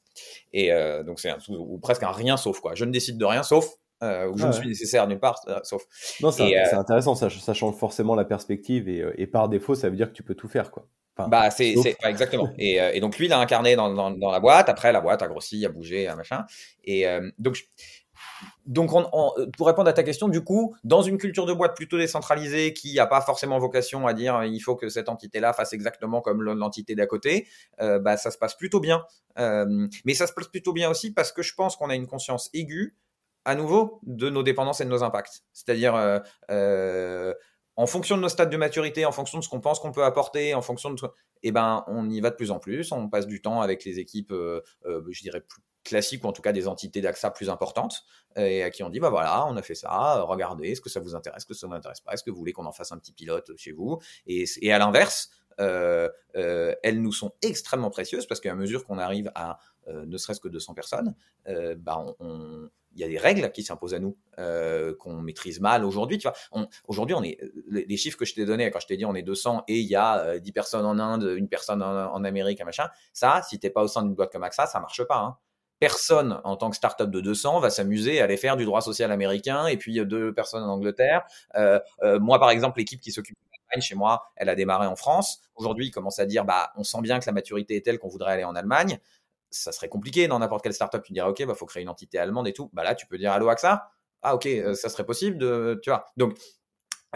Et 0.52 0.72
euh, 0.72 1.02
donc, 1.02 1.20
c'est 1.20 1.32
ou 1.48 1.78
presque 1.78 2.02
un 2.02 2.12
rien 2.12 2.36
sauf, 2.36 2.60
quoi. 2.60 2.74
Je 2.74 2.84
ne 2.84 2.92
décide 2.92 3.18
de 3.18 3.24
rien 3.24 3.42
sauf, 3.42 3.74
euh, 4.02 4.28
ou 4.30 4.38
je 4.38 4.46
ne 4.46 4.52
suis 4.52 4.68
nécessaire 4.68 5.06
nulle 5.06 5.20
part, 5.20 5.40
euh, 5.48 5.60
sauf. 5.62 5.82
Non, 6.22 6.30
c'est 6.30 6.56
euh, 6.56 6.78
intéressant, 6.78 7.14
ça, 7.14 7.28
change 7.28 7.76
forcément 7.76 8.14
la 8.14 8.24
perspective, 8.24 8.88
et, 8.88 9.26
par 9.26 9.48
défaut, 9.48 9.74
ça 9.74 9.90
veut 9.90 9.96
dire 9.96 10.08
que 10.08 10.14
tu 10.16 10.22
peux 10.22 10.34
tout 10.34 10.48
faire, 10.48 10.70
quoi. 10.70 10.86
Bah, 11.28 11.50
c'est, 11.50 11.74
exactement. 12.04 12.48
Et, 12.56 12.98
donc, 13.00 13.18
lui, 13.18 13.26
il 13.26 13.32
a 13.32 13.38
incarné 13.38 13.76
dans, 13.76 13.92
dans, 13.92 14.30
la 14.30 14.40
boîte, 14.40 14.68
après, 14.70 14.90
la 14.92 15.02
boîte 15.02 15.20
a 15.22 15.28
grossi, 15.28 15.66
a 15.66 15.68
bougé, 15.68 16.08
a 16.08 16.16
machin. 16.16 16.46
Et 16.84 17.04
donc, 17.38 17.58
donc, 18.66 18.92
on, 18.92 19.08
on, 19.12 19.50
pour 19.56 19.66
répondre 19.66 19.88
à 19.88 19.92
ta 19.92 20.02
question, 20.02 20.28
du 20.28 20.42
coup, 20.42 20.74
dans 20.84 21.02
une 21.02 21.18
culture 21.18 21.46
de 21.46 21.52
boîte 21.52 21.74
plutôt 21.74 21.98
décentralisée 21.98 22.72
qui 22.72 22.94
n'a 22.94 23.06
pas 23.06 23.20
forcément 23.20 23.58
vocation 23.58 24.06
à 24.06 24.14
dire 24.14 24.44
il 24.44 24.60
faut 24.60 24.76
que 24.76 24.88
cette 24.88 25.08
entité-là 25.08 25.52
fasse 25.52 25.72
exactement 25.72 26.20
comme 26.20 26.42
l'entité 26.42 26.94
d'à 26.94 27.06
côté, 27.06 27.46
euh, 27.80 27.98
bah, 27.98 28.16
ça 28.16 28.30
se 28.30 28.38
passe 28.38 28.56
plutôt 28.56 28.80
bien. 28.80 29.04
Euh, 29.38 29.88
mais 30.04 30.14
ça 30.14 30.26
se 30.26 30.32
passe 30.32 30.48
plutôt 30.48 30.72
bien 30.72 30.90
aussi 30.90 31.12
parce 31.12 31.32
que 31.32 31.42
je 31.42 31.54
pense 31.54 31.76
qu'on 31.76 31.90
a 31.90 31.94
une 31.94 32.06
conscience 32.06 32.50
aiguë, 32.54 32.96
à 33.44 33.54
nouveau, 33.54 34.00
de 34.02 34.28
nos 34.28 34.42
dépendances 34.42 34.80
et 34.80 34.84
de 34.84 34.90
nos 34.90 35.02
impacts. 35.02 35.44
C'est-à-dire, 35.52 35.94
euh, 35.94 36.18
euh 36.50 37.34
en 37.80 37.86
fonction 37.86 38.18
de 38.18 38.22
nos 38.22 38.28
stades 38.28 38.50
de 38.50 38.58
maturité, 38.58 39.06
en 39.06 39.12
fonction 39.12 39.38
de 39.38 39.44
ce 39.44 39.48
qu'on 39.48 39.62
pense 39.62 39.80
qu'on 39.80 39.90
peut 39.90 40.04
apporter, 40.04 40.52
en 40.52 40.60
fonction 40.60 40.90
de, 40.90 41.00
eh 41.42 41.50
ben, 41.50 41.82
on 41.86 42.10
y 42.10 42.20
va 42.20 42.28
de 42.28 42.34
plus 42.34 42.50
en 42.50 42.58
plus. 42.58 42.92
On 42.92 43.08
passe 43.08 43.26
du 43.26 43.40
temps 43.40 43.62
avec 43.62 43.86
les 43.86 43.98
équipes, 43.98 44.32
euh, 44.32 44.60
euh, 44.84 45.02
je 45.10 45.22
dirais 45.22 45.40
plus 45.40 45.62
classiques 45.82 46.22
ou 46.24 46.26
en 46.26 46.32
tout 46.32 46.42
cas 46.42 46.52
des 46.52 46.68
entités 46.68 47.00
d'AXA 47.00 47.30
plus 47.30 47.48
importantes 47.48 48.04
et 48.36 48.62
à 48.62 48.70
qui 48.70 48.82
on 48.82 48.90
dit 48.90 49.00
bah 49.00 49.08
voilà 49.08 49.46
on 49.46 49.56
a 49.56 49.62
fait 49.62 49.74
ça 49.74 50.20
regardez 50.24 50.68
est-ce 50.68 50.82
que 50.82 50.90
ça 50.90 51.00
vous 51.00 51.14
intéresse 51.14 51.38
est-ce 51.38 51.46
que 51.46 51.54
ça 51.54 51.66
vous 51.66 51.72
intéresse 51.72 52.02
pas 52.02 52.12
est-ce 52.12 52.22
que 52.22 52.30
vous 52.30 52.36
voulez 52.36 52.52
qu'on 52.52 52.66
en 52.66 52.72
fasse 52.72 52.92
un 52.92 52.98
petit 52.98 53.14
pilote 53.14 53.50
chez 53.56 53.72
vous 53.72 53.98
et, 54.26 54.44
à 54.70 54.78
l'inverse 54.78 55.30
euh, 55.58 56.10
elles 56.34 57.00
nous 57.00 57.12
sont 57.12 57.32
extrêmement 57.40 57.88
précieuses 57.88 58.26
parce 58.26 58.40
qu'à 58.40 58.54
mesure 58.54 58.84
qu'on 58.84 58.98
arrive 58.98 59.32
à 59.34 59.58
ne 59.88 60.16
serait-ce 60.16 60.40
que 60.40 60.48
200 60.48 60.74
personnes 60.74 61.14
bah 61.78 62.04
on, 62.20 62.68
il 62.94 63.00
y 63.00 63.04
a 63.04 63.08
des 63.08 63.18
règles 63.18 63.50
qui 63.52 63.62
s'imposent 63.62 63.94
à 63.94 63.98
nous 63.98 64.16
euh, 64.38 64.94
qu'on 64.96 65.14
maîtrise 65.14 65.60
mal 65.60 65.84
aujourd'hui. 65.84 66.18
Tu 66.18 66.28
vois, 66.28 66.66
aujourd'hui, 66.86 67.14
on 67.14 67.22
est 67.22 67.38
les, 67.68 67.96
chiffres 67.96 68.16
que 68.16 68.24
je 68.24 68.34
t'ai 68.34 68.44
donnés 68.44 68.70
quand 68.70 68.80
je 68.80 68.86
t'ai 68.86 68.96
dit 68.96 69.04
on 69.04 69.14
est 69.14 69.22
200 69.22 69.64
et 69.68 69.78
il 69.78 69.86
y 69.86 69.96
a 69.96 70.18
euh, 70.20 70.38
10 70.38 70.52
personnes 70.52 70.84
en 70.84 70.98
Inde, 70.98 71.34
une 71.36 71.48
personne 71.48 71.82
en, 71.82 72.24
Amérique, 72.24 72.60
un 72.60 72.64
machin. 72.64 72.88
Ça, 73.12 73.42
si 73.48 73.58
t'es 73.58 73.70
pas 73.70 73.82
au 73.82 73.88
sein 73.88 74.02
d'une 74.02 74.14
boîte 74.14 74.32
comme 74.32 74.42
AXA, 74.42 74.66
ça 74.66 74.80
marche 74.80 75.02
pas. 75.04 75.18
Hein. 75.18 75.36
Personne 75.78 76.40
en 76.44 76.56
tant 76.56 76.68
que 76.68 76.76
startup 76.76 77.10
de 77.10 77.20
200 77.20 77.60
va 77.60 77.70
s'amuser 77.70 78.20
à 78.20 78.24
aller 78.24 78.36
faire 78.36 78.56
du 78.56 78.64
droit 78.64 78.82
social 78.82 79.10
américain 79.12 79.66
et 79.66 79.76
puis 79.76 80.04
deux 80.04 80.34
personnes 80.34 80.62
en 80.62 80.68
Angleterre. 80.68 81.22
Euh, 81.56 81.80
euh 82.02 82.18
moi, 82.18 82.38
par 82.38 82.50
exemple, 82.50 82.78
l'équipe 82.78 83.00
qui 83.00 83.12
s'occupe 83.12 83.36
de 83.76 83.80
chez 83.80 83.94
moi, 83.94 84.24
elle 84.36 84.48
a 84.48 84.56
démarré 84.56 84.86
en 84.86 84.96
France. 84.96 85.42
Aujourd'hui, 85.54 85.86
il 85.86 85.90
commence 85.90 86.18
à 86.18 86.26
dire, 86.26 86.44
bah, 86.44 86.72
on 86.76 86.82
sent 86.82 87.00
bien 87.02 87.20
que 87.20 87.26
la 87.26 87.32
maturité 87.32 87.76
est 87.76 87.82
telle 87.82 87.98
qu'on 87.98 88.08
voudrait 88.08 88.32
aller 88.32 88.44
en 88.44 88.56
Allemagne 88.56 88.98
ça 89.50 89.72
serait 89.72 89.88
compliqué 89.88 90.28
dans 90.28 90.38
n'importe 90.38 90.62
quelle 90.62 90.74
startup. 90.74 91.02
Tu 91.02 91.12
dirais, 91.12 91.28
OK, 91.28 91.44
bah, 91.44 91.54
faut 91.54 91.66
créer 91.66 91.82
une 91.82 91.88
entité 91.88 92.18
allemande 92.18 92.48
et 92.48 92.52
tout. 92.52 92.70
Bah 92.72 92.84
là, 92.84 92.94
tu 92.94 93.06
peux 93.06 93.18
dire 93.18 93.32
Allo 93.32 93.48
AXA. 93.48 93.90
Ah, 94.22 94.34
OK, 94.34 94.46
euh, 94.46 94.74
ça 94.74 94.88
serait 94.88 95.06
possible 95.06 95.38
de, 95.38 95.80
tu 95.82 95.90
vois. 95.90 96.04
Donc, 96.16 96.38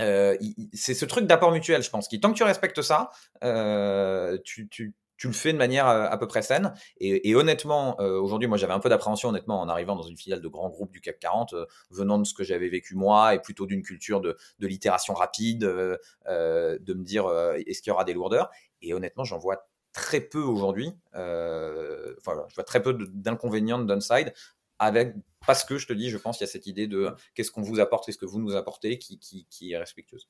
euh, 0.01 0.37
c'est 0.72 0.95
ce 0.95 1.05
truc 1.05 1.26
d'apport 1.26 1.53
mutuel, 1.53 1.82
je 1.82 1.91
pense, 1.91 2.09
qui, 2.09 2.20
tant 2.20 2.32
que 2.32 2.37
tu 2.37 2.43
respectes 2.43 2.82
ça, 2.82 3.11
euh, 3.45 4.39
tu, 4.45 4.68
tu, 4.68 4.95
tu, 5.16 5.26
le 5.28 5.32
fais 5.32 5.53
de 5.53 5.59
manière 5.59 5.87
à, 5.87 6.18
peu 6.18 6.26
près 6.26 6.43
saine. 6.43 6.74
Et, 6.99 7.35
honnêtement, 7.35 7.97
aujourd'hui, 8.01 8.49
moi, 8.49 8.59
j'avais 8.59 8.72
un 8.72 8.80
peu 8.80 8.89
d'appréhension, 8.89 9.28
honnêtement, 9.28 9.61
en 9.61 9.68
arrivant 9.68 9.97
dans 9.97 10.03
une 10.03 10.16
filiale 10.16 10.41
de 10.41 10.49
grands 10.49 10.68
groupes 10.68 10.91
du 10.91 11.01
CAC 11.01 11.18
40, 11.20 11.53
euh, 11.53 11.66
venant 11.91 12.18
de 12.18 12.24
ce 12.24 12.35
que 12.35 12.43
j'avais 12.43 12.68
vécu 12.68 12.97
moi, 12.97 13.35
et 13.35 13.39
plutôt 13.41 13.66
d'une 13.66 13.82
culture 13.82 14.20
de, 14.20 14.37
de 14.59 14.66
l'itération 14.66 15.14
rapide, 15.14 15.61
de 15.61 15.99
me 16.28 17.05
dire, 17.05 17.26
est-ce 17.66 17.80
qu'il 17.80 17.91
y 17.91 17.93
aura 17.93 18.05
des 18.05 18.14
lourdeurs? 18.14 18.51
Et 18.82 18.93
honnêtement, 18.93 19.24
j'en 19.24 19.39
vois 19.39 19.66
très 19.95 20.20
peu 20.20 20.42
aujourd'hui. 20.42 20.92
Euh, 21.14 22.14
enfin, 22.18 22.45
je 22.49 22.55
vois 22.55 22.64
très 22.64 22.82
peu 22.82 22.99
d'inconvénients 23.14 23.78
de 23.78 23.84
downside 23.84 24.34
avec 24.78 25.14
parce 25.47 25.64
que 25.64 25.78
je 25.78 25.86
te 25.86 25.92
dis, 25.92 26.11
je 26.11 26.18
pense 26.18 26.38
qu'il 26.38 26.47
y 26.47 26.51
a 26.51 26.53
cette 26.53 26.66
idée 26.66 26.86
de 26.86 27.14
qu'est-ce 27.34 27.51
qu'on 27.51 27.62
vous 27.62 27.80
apporte, 27.80 28.07
qu'est-ce 28.07 28.18
que 28.18 28.26
vous 28.26 28.40
nous 28.40 28.57
apportez, 28.57 28.99
qui, 28.99 29.72
est 29.72 29.78
respectueuse. 29.78 30.28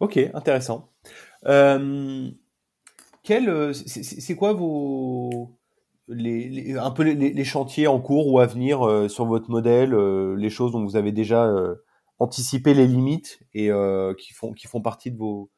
Ok, 0.00 0.18
intéressant. 0.34 0.92
Euh, 1.46 2.30
c'est 3.24 4.36
quoi 4.36 4.52
vos 4.52 5.58
les, 6.08 6.76
un 6.76 6.90
peu 6.90 7.02
les, 7.02 7.44
chantiers 7.44 7.86
en 7.86 8.00
cours 8.00 8.28
ou 8.28 8.38
à 8.38 8.46
venir 8.46 8.86
euh, 8.86 9.08
sur 9.08 9.26
votre 9.26 9.50
modèle, 9.50 9.92
euh, 9.92 10.34
les 10.36 10.50
choses 10.50 10.72
dont 10.72 10.82
vous 10.82 10.96
avez 10.96 11.12
déjà 11.12 11.52
anticipé 12.18 12.74
les 12.74 12.86
limites 12.86 13.40
et 13.54 13.70
qui 14.18 14.32
font 14.32 14.52
qui 14.52 14.66
font 14.66 14.80
partie 14.80 15.10
de 15.10 15.18
vos 15.18 15.50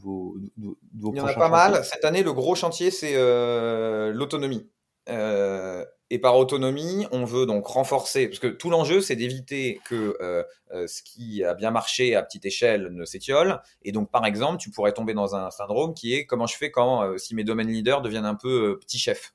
vos, 0.00 0.36
vos, 0.56 0.76
vos 0.94 1.12
Il 1.12 1.18
y 1.18 1.20
en 1.20 1.24
a 1.24 1.34
pas 1.34 1.40
chantiers. 1.40 1.50
mal. 1.50 1.84
Cette 1.84 2.04
année, 2.04 2.22
le 2.22 2.32
gros 2.32 2.54
chantier, 2.54 2.90
c'est 2.90 3.14
euh, 3.14 4.12
l'autonomie. 4.12 4.68
Euh, 5.08 5.84
et 6.10 6.18
par 6.18 6.36
autonomie, 6.36 7.06
on 7.12 7.24
veut 7.24 7.46
donc 7.46 7.66
renforcer, 7.66 8.26
parce 8.26 8.40
que 8.40 8.48
tout 8.48 8.68
l'enjeu, 8.70 9.00
c'est 9.00 9.16
d'éviter 9.16 9.80
que 9.84 10.16
euh, 10.20 10.42
ce 10.86 11.02
qui 11.02 11.44
a 11.44 11.54
bien 11.54 11.70
marché 11.70 12.16
à 12.16 12.22
petite 12.22 12.44
échelle 12.46 12.88
ne 12.90 13.04
s'étiole. 13.04 13.60
Et 13.82 13.92
donc, 13.92 14.10
par 14.10 14.26
exemple, 14.26 14.58
tu 14.58 14.70
pourrais 14.70 14.92
tomber 14.92 15.14
dans 15.14 15.36
un 15.36 15.50
syndrome 15.50 15.94
qui 15.94 16.14
est 16.14 16.26
comment 16.26 16.46
je 16.46 16.56
fais 16.56 16.70
quand 16.70 17.16
si 17.16 17.34
mes 17.34 17.44
domaines 17.44 17.68
leaders 17.68 18.02
deviennent 18.02 18.24
un 18.24 18.34
peu 18.34 18.78
petits 18.80 18.98
chefs. 18.98 19.34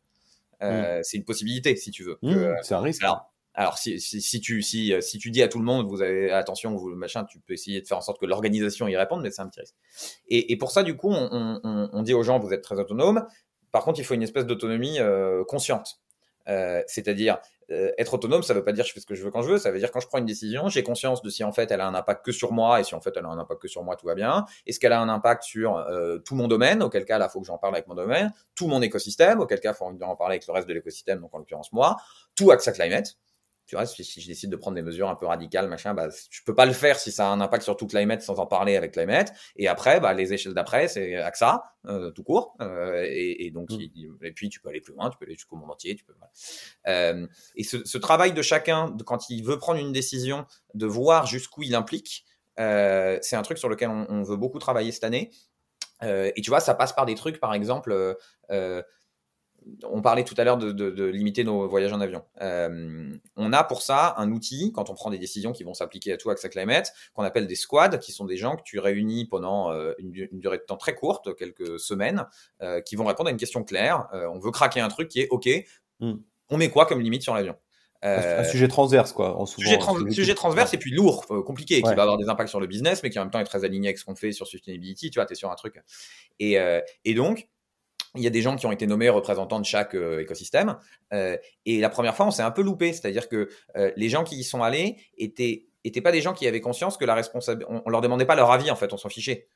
Mm. 0.62 1.02
C'est 1.04 1.18
une 1.18 1.26
possibilité, 1.26 1.76
si 1.76 1.92
tu 1.92 2.04
veux. 2.04 2.18
Mm, 2.22 2.56
c'est 2.62 2.74
un 2.74 2.82
risque. 2.82 3.04
Alors, 3.04 3.32
si, 3.78 4.00
si, 4.00 4.42
tu, 4.42 4.62
si, 4.62 4.94
si 5.02 5.18
tu 5.18 5.32
dis 5.32 5.42
à 5.42 5.48
tout 5.48 5.60
le 5.60 5.66
monde, 5.66 5.88
vous 5.88 6.02
avez 6.02 6.32
attention, 6.32 6.76
vous 6.76 6.90
machin, 6.96 7.26
tu 7.26 7.40
peux 7.40 7.54
essayer 7.54 7.82
de 7.82 7.88
faire 7.88 7.98
en 7.98 8.02
sorte 8.02 8.20
que 8.20 8.26
l'organisation 8.26 8.88
y 8.88 8.96
réponde, 8.96 9.22
mais 9.22 9.32
c'est 9.32 9.42
un 9.42 9.48
petit 9.48 9.62
risque. 9.62 9.76
Et, 10.28 10.52
et, 10.52 10.58
pour 10.58 10.72
ça, 10.72 10.84
du 10.84 10.96
coup, 10.96 11.12
on, 11.12 11.60
on, 11.64 11.90
on, 11.92 12.04
dit 12.04 12.14
aux 12.14 12.24
gens, 12.24 12.40
vous 12.40 12.54
êtes 12.54 12.64
très 12.64 12.80
autonome. 12.80 13.26
Par 13.72 13.84
contre, 13.84 14.00
il 14.00 14.04
faut 14.04 14.14
une 14.14 14.24
espèce 14.24 14.46
d'autonomie 14.46 15.00
consciente. 15.48 16.00
Euh, 16.48 16.84
c'est-à-dire, 16.88 17.40
euh, 17.72 17.92
être 17.98 18.14
autonome, 18.14 18.44
ça 18.44 18.54
veut 18.54 18.64
pas 18.64 18.72
dire 18.72 18.86
je 18.86 18.94
fais 18.94 19.00
ce 19.00 19.06
que 19.08 19.16
je 19.16 19.24
veux 19.24 19.32
quand 19.32 19.42
je 19.42 19.50
veux, 19.50 19.58
ça 19.58 19.72
veut 19.72 19.80
dire 19.80 19.92
quand 19.92 20.00
je 20.00 20.08
prends 20.08 20.20
une 20.20 20.26
décision, 20.26 20.68
j'ai 20.68 20.84
conscience 20.84 21.24
de 21.24 21.30
si 21.32 21.44
en 21.44 21.52
fait 21.52 21.72
elle 21.72 21.82
a 21.82 21.88
un 21.88 21.96
impact 21.96 22.24
que 22.24 22.32
sur 22.32 22.52
moi, 22.52 22.80
et 22.80 22.84
si 22.84 22.94
en 22.94 23.02
fait 23.02 23.14
elle 23.16 23.26
a 23.26 23.30
un 23.30 23.40
impact 23.40 23.64
que 23.64 23.68
sur 23.68 23.84
moi, 23.84 23.96
tout 23.96 24.06
va 24.06 24.14
bien. 24.14 24.46
Est-ce 24.68 24.80
qu'elle 24.80 24.94
a 24.94 25.02
un 25.02 25.10
impact 25.10 25.44
sur 25.44 25.78
euh, 25.78 26.20
tout 26.20 26.36
mon 26.36 26.48
domaine, 26.48 26.84
auquel 26.84 27.06
cas 27.06 27.18
là, 27.18 27.30
faut 27.30 27.42
que 27.42 27.48
j'en 27.48 27.58
parle 27.58 27.76
avec 27.76 27.88
mon 27.88 27.96
domaine, 27.96 28.32
tout 28.54 28.68
mon 28.68 28.82
écosystème, 28.82 29.40
auquel 29.40 29.60
cas 29.60 29.74
faut 29.74 29.86
en 29.86 30.16
parler 30.16 30.34
avec 30.34 30.46
le 30.48 30.54
reste 30.54 30.68
de 30.68 30.74
l'écosystème, 30.74 31.20
donc 31.20 31.34
en 31.34 31.40
l'occurrence 31.40 31.72
moi, 31.74 31.98
tout 32.36 32.52
AXA 32.52 32.74
Climate, 32.74 33.18
tu 33.66 33.76
vois, 33.76 33.86
si, 33.86 34.22
je 34.22 34.28
décide 34.28 34.52
de 34.52 34.56
prendre 34.56 34.76
des 34.76 34.84
mesures 34.84 35.10
un 35.10 35.16
peu 35.16 35.26
radicales, 35.26 35.68
machin, 35.68 35.94
bah, 35.94 36.08
je 36.30 36.42
peux 36.46 36.54
pas 36.54 36.68
le 36.68 36.74
faire 36.74 37.00
si 37.00 37.12
ça 37.12 37.28
a 37.28 37.32
un 37.32 37.42
impact 37.42 37.64
sur 37.64 37.76
tout 37.76 37.88
Climate 37.88 38.22
sans 38.22 38.40
en 38.40 38.46
parler 38.46 38.76
avec 38.76 38.94
Climate. 38.94 39.34
Et 39.56 39.68
après, 39.68 40.00
bah, 40.00 40.14
les 40.14 40.34
échelles 40.34 40.54
d'après, 40.54 40.88
c'est 40.88 41.16
AXA, 41.16 41.64
euh, 41.88 42.12
tout 42.12 42.24
court. 42.24 42.56
Euh, 42.62 43.04
et, 43.04 43.48
et, 43.48 43.52
donc, 43.52 43.72
mm. 43.72 43.80
et 44.22 44.32
puis, 44.32 44.50
tu 44.50 44.60
peux 44.60 44.70
aller 44.70 44.82
plus 44.82 44.94
loin, 44.94 45.10
tu 45.10 45.18
peux 45.18 45.26
aller 45.26 45.34
jusqu'au 45.34 45.56
monde 45.56 45.72
entier. 45.72 45.96
Tu 45.96 46.04
peux, 46.04 46.14
euh, 46.88 47.26
et 47.56 47.64
ce, 47.64 47.84
ce, 47.86 47.98
travail 47.98 48.34
de 48.34 48.42
chacun, 48.44 48.92
de, 48.92 49.04
quand 49.04 49.30
il 49.30 49.44
veut 49.44 49.58
prendre 49.58 49.80
une 49.80 49.92
décision, 49.92 50.46
de 50.76 50.86
voir 50.86 51.26
jusqu'où 51.26 51.64
il 51.64 51.74
implique, 51.74 52.26
euh, 52.60 53.18
c'est 53.22 53.36
un 53.36 53.42
truc 53.42 53.58
sur 53.58 53.68
lequel 53.68 53.90
on, 53.90 54.06
on, 54.10 54.22
veut 54.22 54.38
beaucoup 54.38 54.60
travailler 54.60 54.92
cette 54.92 55.04
année. 55.04 55.32
Et 56.04 56.42
tu 56.44 56.52
vois, 56.52 56.60
ça 56.60 56.76
passe 56.76 56.94
par 56.94 57.08
des 57.08 57.16
trucs, 57.16 57.40
par 57.40 57.56
exemple, 57.56 58.16
on 59.84 60.02
parlait 60.02 60.24
tout 60.24 60.36
à 60.38 60.44
l'heure 60.44 60.58
de, 60.58 61.06
limiter 61.06 61.44
nos 61.44 61.68
voyages 61.68 61.94
en 61.94 62.02
avion. 62.02 62.24
Euh, 62.42 63.14
on 63.36 63.54
a 63.54 63.64
pour 63.64 63.82
ça 63.82 64.16
un 64.18 64.32
outil, 64.32 64.72
quand 64.74 64.90
on 64.90 64.94
prend 64.94 65.10
des 65.10 65.18
décisions 65.18 65.52
qui 65.52 65.64
vont 65.64 65.74
s'appliquer 65.74 66.14
à 66.14 66.18
tout 66.18 66.30
AXA 66.30 66.50
Climate, 66.50 66.94
qu'on 67.14 67.24
appelle 67.24 67.48
des 67.48 67.56
squads, 67.56 67.98
qui 67.98 68.12
sont 68.12 68.26
des 68.26 68.38
gens 68.38 68.56
que 68.56 68.64
tu 68.64 68.80
réunis 68.80 69.26
pendant 69.26 69.72
euh, 69.72 69.94
une, 69.98 70.12
durée 70.12 70.58
de 70.58 70.64
temps 70.64 70.78
très 70.78 70.96
courte, 70.96 71.36
quelques 71.36 71.80
semaines, 71.80 72.26
euh, 72.62 72.82
qui 72.82 72.96
vont 72.96 73.06
répondre 73.06 73.30
à 73.30 73.32
une 73.32 73.38
question 73.38 73.64
claire. 73.64 74.08
on 74.14 74.40
veut 74.40 74.52
craquer 74.52 74.80
un 74.80 74.90
truc 74.90 75.08
qui 75.08 75.22
est 75.22 75.28
OK, 75.30 75.50
hmm. 76.00 76.14
on 76.50 76.58
met 76.58 76.70
quoi 76.70 76.86
comme 76.86 77.02
limite 77.02 77.24
sur 77.24 77.34
l'avion? 77.34 77.56
Un 78.02 78.44
sujet 78.44 78.68
transverse, 78.68 79.14
quoi. 79.14 79.36
En 79.36 79.48
sujet, 79.48 79.80
sujet, 80.12 80.36
transverse 80.36 80.76
et 80.76 80.78
puis 80.78 80.92
lourd, 80.92 81.26
compliqué, 81.44 81.82
qui 81.82 81.96
va 81.96 82.04
avoir 82.04 82.18
des 82.18 82.30
impacts 82.30 82.50
sur 82.50 82.60
le 82.60 82.68
business, 82.68 83.02
mais 83.02 83.10
qui 83.10 83.18
en 83.18 83.24
même 83.24 83.32
temps 83.32 83.40
est 83.40 83.46
très 83.46 83.66
aligné 83.66 83.88
avec 83.88 83.98
ce 83.98 84.06
qu'on 84.06 84.16
fait 84.16 84.32
sur 84.32 84.46
sustainability. 84.46 85.10
Tu 85.10 85.18
vois, 85.18 85.26
tu 85.26 85.34
es 85.34 85.36
sur 85.36 85.50
un 85.50 85.56
truc. 85.56 85.82
Et, 86.40 86.60
et 87.04 87.14
donc, 87.16 87.48
il 88.16 88.24
y 88.24 88.28
a 88.28 88.30
des 88.30 88.42
gens 88.42 88.56
qui 88.56 88.66
ont 88.66 88.72
été 88.72 88.88
nommés 88.88 89.10
représentants 89.10 89.60
de 89.60 89.66
chaque 89.66 89.96
euh, 89.96 90.20
écosystème. 90.20 90.78
Euh, 91.14 91.38
et 91.66 91.80
la 91.80 91.90
première 91.90 92.16
fois, 92.16 92.26
on 92.26 92.32
s'est 92.32 92.44
un 92.44 92.52
peu 92.52 92.62
loupé, 92.62 92.94
c'est-à-dire 92.94 93.30
que 93.30 93.50
euh, 93.76 93.92
les 93.96 94.10
gens 94.10 94.24
qui 94.24 94.38
y 94.38 94.44
sont 94.44 94.64
allés 94.64 94.98
étaient 95.18 95.68
étaient 95.84 96.02
pas 96.02 96.12
des 96.12 96.22
gens 96.22 96.34
qui 96.34 96.48
avaient 96.48 96.62
conscience 96.62 96.98
que 96.98 97.06
la 97.06 97.14
responsabilité, 97.14 97.72
on, 97.86 97.90
leur 97.92 98.02
demandait 98.02 98.26
pas 98.26 98.36
leur 98.36 98.52
avis 98.52 98.72
en 98.72 98.76
fait, 98.76 98.92
on 98.92 98.98
s'en 98.98 99.10
fichait. 99.10 99.48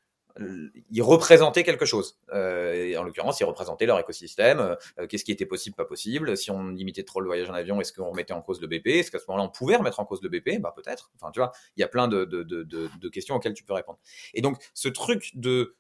Ils 0.91 1.01
représentaient 1.01 1.64
quelque 1.64 1.86
chose. 1.86 2.20
en 2.32 3.03
l'occurrence, 3.03 3.39
ils 3.39 3.45
représentaient 3.45 3.88
leur 3.88 3.99
écosystème. 3.99 4.78
Qu'est-ce 5.10 5.26
qui 5.26 5.32
était 5.32 5.47
possible, 5.47 5.76
pas 5.76 5.86
possible. 5.86 6.38
Si 6.38 6.51
on 6.51 6.68
limitait 6.68 7.03
trop 7.03 7.20
le 7.20 7.26
voyage 7.26 7.49
en 7.49 7.55
avion, 7.55 7.82
est-ce 7.82 7.91
qu'on 7.91 8.12
remettait 8.12 8.34
en 8.34 8.43
cause 8.43 8.62
le 8.62 8.68
BP 8.68 8.88
Est-ce 8.88 9.12
qu'à 9.12 9.18
ce, 9.18 9.26
moment-là, 9.28 9.43
on 9.43 9.49
pouvait 9.49 9.76
remettre 9.76 9.99
en 9.99 10.05
cause 10.05 10.22
le 10.22 10.30
BP 10.30 10.62
Bah 10.62 10.72
peut-être. 10.74 11.12
Enfin, 11.16 11.32
tu 11.32 11.39
vois, 11.39 11.51
il 11.76 11.82
y 11.82 11.84
a 11.84 11.88
plein 11.88 12.07
de, 12.07 12.26
de, 12.26 12.43
de, 12.43 13.10
questions 13.10 13.36
auxquelles 13.36 13.55
tu 13.55 13.64
peux 13.64 13.74
répondre. 13.74 13.97
Et 14.36 14.41
donc, 14.41 14.62
ce 14.76 14.88
truc 14.88 15.32
de 15.34 15.76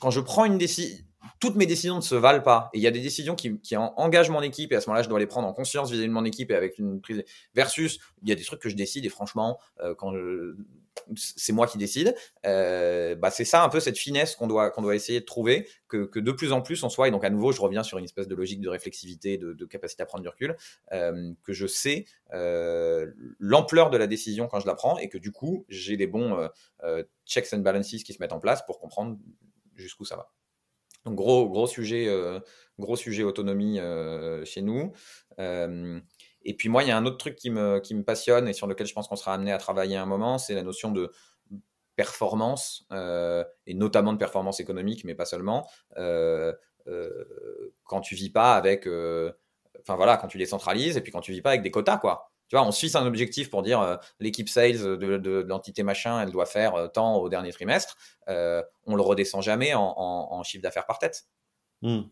quand 0.00 0.10
je 0.10 0.20
prends 0.20 0.44
une 0.44 0.58
décision, 0.58 1.04
toutes 1.40 1.56
mes 1.56 1.66
décisions 1.66 1.96
ne 1.96 2.00
se 2.00 2.14
valent 2.14 2.42
pas. 2.42 2.70
Et 2.72 2.78
il 2.78 2.82
y 2.82 2.86
a 2.86 2.90
des 2.90 3.00
décisions 3.00 3.34
qui, 3.34 3.76
engagent 3.76 4.30
mon 4.30 4.42
équipe 4.42 4.72
et 4.72 4.76
à 4.76 4.80
ce 4.80 4.88
moment-là, 4.88 5.02
je 5.02 5.08
dois 5.08 5.18
les 5.18 5.26
prendre 5.26 5.48
en 5.48 5.52
conscience 5.52 5.90
vis-à-vis 5.90 6.08
de 6.08 6.12
mon 6.12 6.24
équipe 6.24 6.50
et 6.50 6.54
avec 6.54 6.78
une 6.78 7.00
prise. 7.00 7.24
Versus, 7.54 7.98
il 8.22 8.28
y 8.28 8.32
a 8.32 8.34
des 8.34 8.44
trucs 8.44 8.60
que 8.60 8.68
je 8.68 8.76
décide 8.76 9.04
et 9.04 9.08
franchement, 9.08 9.58
euh, 9.80 10.54
c'est 11.16 11.52
moi 11.52 11.66
qui 11.66 11.78
décide, 11.78 12.14
euh, 12.44 13.14
bah 13.14 13.30
c'est 13.30 13.46
ça 13.46 13.64
un 13.64 13.70
peu 13.70 13.80
cette 13.80 13.96
finesse 13.96 14.36
qu'on 14.36 14.46
doit 14.46 14.94
essayer 14.94 15.20
de 15.20 15.24
trouver, 15.24 15.66
que, 15.88 16.18
de 16.18 16.32
plus 16.32 16.52
en 16.52 16.60
plus 16.60 16.82
on 16.84 16.90
soit. 16.90 17.08
Et 17.08 17.10
donc 17.10 17.24
à 17.24 17.30
nouveau, 17.30 17.50
je 17.50 17.60
reviens 17.60 17.82
sur 17.82 17.98
une 17.98 18.04
espèce 18.04 18.28
de 18.28 18.34
logique 18.34 18.60
de 18.60 18.68
réflexivité, 18.68 19.38
de, 19.38 19.64
capacité 19.64 20.02
à 20.02 20.06
prendre 20.06 20.22
du 20.22 20.28
recul, 20.28 20.54
euh, 20.92 21.32
que 21.44 21.52
je 21.52 21.66
sais 21.66 22.04
l'ampleur 23.38 23.90
de 23.90 23.96
la 23.96 24.06
décision 24.06 24.48
quand 24.48 24.60
je 24.60 24.66
la 24.66 24.74
prends 24.74 24.98
et 24.98 25.08
que 25.08 25.18
du 25.18 25.32
coup 25.32 25.66
j'ai 25.68 25.96
les 25.96 26.06
bons 26.06 26.48
checks 27.26 27.52
and 27.52 27.58
balances 27.58 28.02
qui 28.04 28.12
se 28.12 28.20
mettent 28.20 28.32
en 28.32 28.40
place 28.40 28.64
pour 28.64 28.78
comprendre 28.78 29.18
jusqu'où 29.82 30.04
ça 30.04 30.16
va. 30.16 30.32
Gros, 31.06 31.66
sujet, 31.66 32.06
euh, 32.08 32.38
gros 32.78 32.96
sujet 32.96 33.24
autonomie 33.24 33.80
euh, 33.80 34.44
chez 34.44 34.62
nous. 34.62 34.92
Euh, 35.40 36.00
et 36.42 36.54
puis 36.54 36.68
moi, 36.68 36.84
il 36.84 36.88
y 36.88 36.92
a 36.92 36.96
un 36.96 37.06
autre 37.06 37.16
truc 37.16 37.34
qui 37.34 37.50
me, 37.50 38.02
passionne 38.02 38.48
et 38.48 38.52
sur 38.52 38.66
lequel 38.66 38.86
je 38.86 38.94
pense 38.94 39.08
qu'on 39.08 39.16
sera 39.16 39.34
amené 39.34 39.52
à 39.52 39.58
travailler 39.58 39.96
un 39.96 40.06
moment, 40.06 40.38
c'est 40.38 40.54
la 40.54 40.62
notion 40.62 40.92
de 40.92 41.10
performance 41.96 42.86
et 43.66 43.74
notamment 43.74 44.12
de 44.12 44.18
performance 44.18 44.60
économique, 44.60 45.04
mais 45.04 45.14
pas 45.14 45.24
seulement. 45.24 45.68
quand 45.96 48.00
tu 48.00 48.14
vis 48.14 48.30
pas 48.30 48.54
avec, 48.54 48.88
enfin 49.80 49.96
voilà, 49.96 50.16
quand 50.16 50.28
tu 50.28 50.38
les 50.38 50.46
centralises 50.46 50.96
et 50.96 51.00
puis 51.00 51.12
quand 51.12 51.20
tu 51.20 51.32
vis 51.32 51.42
pas 51.42 51.50
avec 51.50 51.62
des 51.62 51.70
quotas, 51.70 51.98
quoi. 51.98 52.31
Tu 52.52 52.58
vois, 52.58 52.66
on 52.66 52.70
se 52.70 52.80
fixe 52.80 52.94
un 52.96 53.06
objectif 53.06 53.48
pour 53.48 53.62
dire 53.62 53.80
euh, 53.80 53.96
l'équipe 54.20 54.46
sales 54.46 54.98
de, 54.98 55.44
l'entité 55.48 55.82
machin, 55.82 56.20
elle 56.20 56.32
doit 56.32 56.44
faire 56.44 56.74
euh, 56.74 56.86
tant 56.86 57.16
au 57.16 57.30
dernier 57.30 57.50
trimestre. 57.50 57.96
Euh, 58.28 58.62
on 58.84 58.94
le 58.94 59.00
redescend 59.00 59.42
jamais 59.42 59.72
en, 59.74 60.42
chiffre 60.42 60.62
d'affaires 60.62 60.84
par 60.84 60.98
tête. 60.98 61.24
Hmm. 61.80 62.02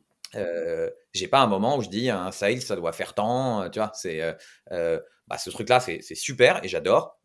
j'ai 1.13 1.29
pas 1.29 1.41
un 1.41 1.47
moment 1.47 1.77
où 1.77 1.83
je 1.83 1.91
dis 1.91 2.09
un 2.09 2.33
sales 2.33 2.63
ça 2.63 2.75
doit 2.75 2.93
faire 2.93 3.13
tant, 3.13 3.69
tu 3.69 3.81
vois, 3.81 3.93
c'est 3.93 4.23
bah, 4.71 5.37
ce 5.37 5.51
truc 5.51 5.69
là 5.69 5.79
c'est 5.79 6.15
super 6.15 6.65
et 6.65 6.69
j'adore. 6.69 7.21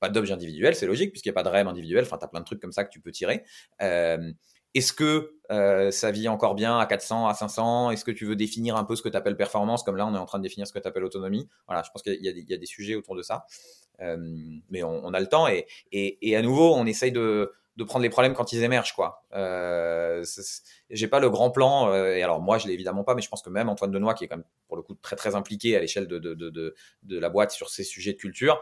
pas 0.00 0.08
d'objet 0.08 0.34
individuel, 0.34 0.74
c'est 0.74 0.86
logique 0.86 1.12
puisqu'il 1.12 1.28
n'y 1.28 1.38
a 1.38 1.40
pas 1.40 1.48
de 1.48 1.50
REM 1.50 1.68
individuel, 1.68 2.02
enfin 2.02 2.18
tu 2.18 2.24
as 2.24 2.28
plein 2.28 2.40
de 2.40 2.44
trucs 2.46 2.60
comme 2.60 2.72
ça 2.72 2.82
que 2.82 2.90
tu 2.90 3.00
peux 3.00 3.12
tirer. 3.12 3.44
Est-ce 4.74 4.92
que 4.92 5.34
euh, 5.50 5.90
ça 5.90 6.10
vit 6.10 6.28
encore 6.28 6.54
bien 6.54 6.78
à 6.78 6.86
400, 6.86 7.26
à 7.26 7.34
500 7.34 7.90
Est-ce 7.90 8.04
que 8.04 8.10
tu 8.10 8.24
veux 8.24 8.36
définir 8.36 8.76
un 8.76 8.84
peu 8.84 8.94
ce 8.94 9.02
que 9.02 9.08
tu 9.08 9.16
appelles 9.16 9.36
performance? 9.36 9.82
Comme 9.82 9.96
là, 9.96 10.06
on 10.06 10.14
est 10.14 10.18
en 10.18 10.26
train 10.26 10.38
de 10.38 10.44
définir 10.44 10.66
ce 10.66 10.72
que 10.72 10.78
tu 10.78 10.86
appelles 10.86 11.04
autonomie. 11.04 11.48
Voilà, 11.66 11.82
je 11.82 11.90
pense 11.90 12.02
qu'il 12.02 12.14
y, 12.14 12.28
y, 12.28 12.54
a 12.54 12.56
des 12.56 12.66
sujets 12.66 12.94
autour 12.94 13.16
de 13.16 13.22
ça. 13.22 13.46
Euh, 14.00 14.16
mais 14.70 14.82
on, 14.82 15.12
a 15.12 15.20
le 15.20 15.26
temps 15.26 15.46
et, 15.48 15.66
et, 15.92 16.30
et, 16.30 16.36
à 16.36 16.42
nouveau, 16.42 16.74
on 16.74 16.86
essaye 16.86 17.12
de, 17.12 17.52
de 17.76 17.84
prendre 17.84 18.02
les 18.02 18.10
problèmes 18.10 18.34
quand 18.34 18.52
ils 18.52 18.62
émergent. 18.62 18.94
quoi. 18.94 19.24
Euh, 19.34 20.24
J'ai 20.90 21.08
pas 21.08 21.20
le 21.20 21.30
grand 21.30 21.50
plan. 21.50 21.92
Euh, 21.92 22.14
et 22.14 22.22
alors, 22.22 22.40
moi, 22.40 22.58
je 22.58 22.66
l'ai 22.66 22.74
évidemment 22.74 23.04
pas, 23.04 23.14
mais 23.14 23.22
je 23.22 23.28
pense 23.28 23.42
que 23.42 23.50
même 23.50 23.68
Antoine 23.68 23.90
Denoy, 23.90 24.14
qui 24.14 24.24
est 24.24 24.28
quand 24.28 24.36
même, 24.36 24.46
pour 24.68 24.76
le 24.76 24.82
coup, 24.82 24.94
très, 24.94 25.16
très 25.16 25.34
impliqué 25.34 25.76
à 25.76 25.80
l'échelle 25.80 26.06
de, 26.06 26.18
de, 26.18 26.34
de, 26.34 26.74
de, 27.02 27.18
la 27.18 27.28
boîte 27.30 27.50
sur 27.52 27.70
ces 27.70 27.84
sujets 27.84 28.12
de 28.12 28.18
culture, 28.18 28.60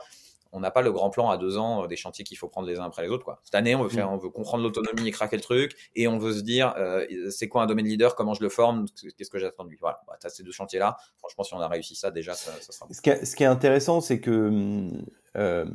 on 0.52 0.60
n'a 0.60 0.70
pas 0.70 0.82
le 0.82 0.92
grand 0.92 1.10
plan 1.10 1.30
à 1.30 1.36
deux 1.36 1.58
ans 1.58 1.84
euh, 1.84 1.86
des 1.86 1.96
chantiers 1.96 2.24
qu'il 2.24 2.38
faut 2.38 2.48
prendre 2.48 2.66
les 2.66 2.78
uns 2.78 2.84
après 2.84 3.02
les 3.02 3.08
autres. 3.08 3.24
Quoi. 3.24 3.40
Cette 3.44 3.54
année, 3.54 3.74
on 3.74 3.82
veut, 3.82 3.88
faire, 3.88 4.08
mm. 4.08 4.14
on 4.14 4.16
veut 4.16 4.30
comprendre 4.30 4.62
l'autonomie 4.62 5.06
et 5.06 5.10
craquer 5.10 5.36
le 5.36 5.42
truc, 5.42 5.76
et 5.94 6.08
on 6.08 6.18
veut 6.18 6.32
se 6.32 6.40
dire, 6.40 6.74
euh, 6.78 7.06
c'est 7.30 7.48
quoi 7.48 7.62
un 7.62 7.66
domaine 7.66 7.86
leader, 7.86 8.14
comment 8.14 8.34
je 8.34 8.42
le 8.42 8.48
forme, 8.48 8.86
qu'est-ce 9.16 9.30
que 9.30 9.38
j'attends 9.38 9.64
de 9.64 9.70
lui. 9.70 9.78
Voilà, 9.80 10.00
bah, 10.06 10.16
as 10.22 10.28
ces 10.30 10.42
deux 10.42 10.52
chantiers-là. 10.52 10.96
Franchement, 11.18 11.44
si 11.44 11.54
on 11.54 11.60
a 11.60 11.68
réussi 11.68 11.94
ça, 11.94 12.10
déjà, 12.10 12.34
ça, 12.34 12.52
ça 12.60 12.72
sera 12.72 12.86
Ce 12.90 13.00
qui, 13.00 13.10
est, 13.10 13.24
ce 13.24 13.36
qui 13.36 13.42
est 13.42 13.46
intéressant, 13.46 14.00
c'est 14.00 14.20
que, 14.20 14.88
euh, 15.36 15.66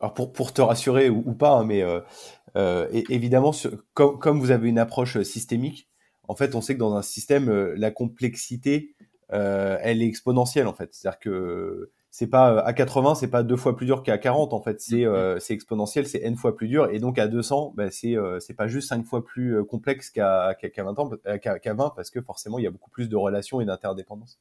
alors 0.00 0.14
pour, 0.14 0.32
pour 0.32 0.52
te 0.52 0.62
rassurer 0.62 1.10
ou, 1.10 1.34
pas, 1.34 1.58
hein, 1.58 1.64
mais 1.64 1.82
euh, 1.82 2.88
évidemment, 2.92 3.52
comme, 3.94 4.18
comme 4.18 4.40
vous 4.40 4.50
avez 4.50 4.68
une 4.68 4.78
approche 4.78 5.20
systémique, 5.22 5.88
en 6.28 6.36
fait, 6.36 6.54
on 6.54 6.60
sait 6.60 6.74
que 6.74 6.78
dans 6.78 6.94
un 6.94 7.02
système, 7.02 7.50
la 7.74 7.90
complexité, 7.90 8.94
elle 9.30 10.02
est 10.02 10.06
exponentielle, 10.06 10.68
en 10.68 10.74
fait. 10.74 10.94
C'est-à-dire 10.94 11.18
que 11.18 11.90
c'est 12.10 12.26
pas 12.26 12.52
euh, 12.52 12.62
à 12.64 12.72
80, 12.72 13.14
c'est 13.14 13.28
pas 13.28 13.42
deux 13.42 13.56
fois 13.56 13.76
plus 13.76 13.86
dur 13.86 14.02
qu'à 14.02 14.18
40 14.18 14.52
en 14.52 14.60
fait, 14.60 14.80
c'est 14.80 14.96
mm-hmm. 14.96 15.06
euh, 15.06 15.38
c'est 15.38 15.54
exponentiel, 15.54 16.06
c'est 16.06 16.20
n 16.22 16.36
fois 16.36 16.56
plus 16.56 16.68
dur 16.68 16.90
et 16.90 16.98
donc 16.98 17.18
à 17.18 17.28
200, 17.28 17.74
ben 17.76 17.90
c'est 17.90 18.16
euh, 18.16 18.40
c'est 18.40 18.54
pas 18.54 18.66
juste 18.66 18.88
cinq 18.88 19.04
fois 19.06 19.24
plus 19.24 19.64
complexe 19.64 20.10
qu'à 20.10 20.54
qu'à 20.54 20.82
20 20.82 20.98
ans 20.98 21.10
qu'à 21.40 21.74
20 21.74 21.92
parce 21.94 22.10
que 22.10 22.20
forcément 22.20 22.58
il 22.58 22.64
y 22.64 22.66
a 22.66 22.70
beaucoup 22.70 22.90
plus 22.90 23.08
de 23.08 23.16
relations 23.16 23.60
et 23.60 23.64
d'interdépendance. 23.64 24.38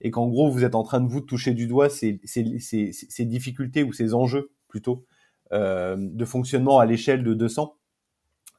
Et 0.00 0.10
qu'en 0.10 0.28
gros 0.28 0.50
vous 0.50 0.64
êtes 0.64 0.74
en 0.74 0.84
train 0.84 1.00
de 1.00 1.08
vous 1.08 1.20
toucher 1.20 1.52
du 1.52 1.66
doigt 1.66 1.90
ces 1.90 2.20
ces 2.24 2.58
ces, 2.60 2.92
ces 2.92 3.24
difficultés 3.24 3.82
ou 3.82 3.92
ces 3.92 4.14
enjeux 4.14 4.52
plutôt 4.68 5.04
de 5.52 6.24
fonctionnement 6.24 6.78
à 6.78 6.86
l'échelle 6.86 7.24
de 7.24 7.34
200 7.34 7.74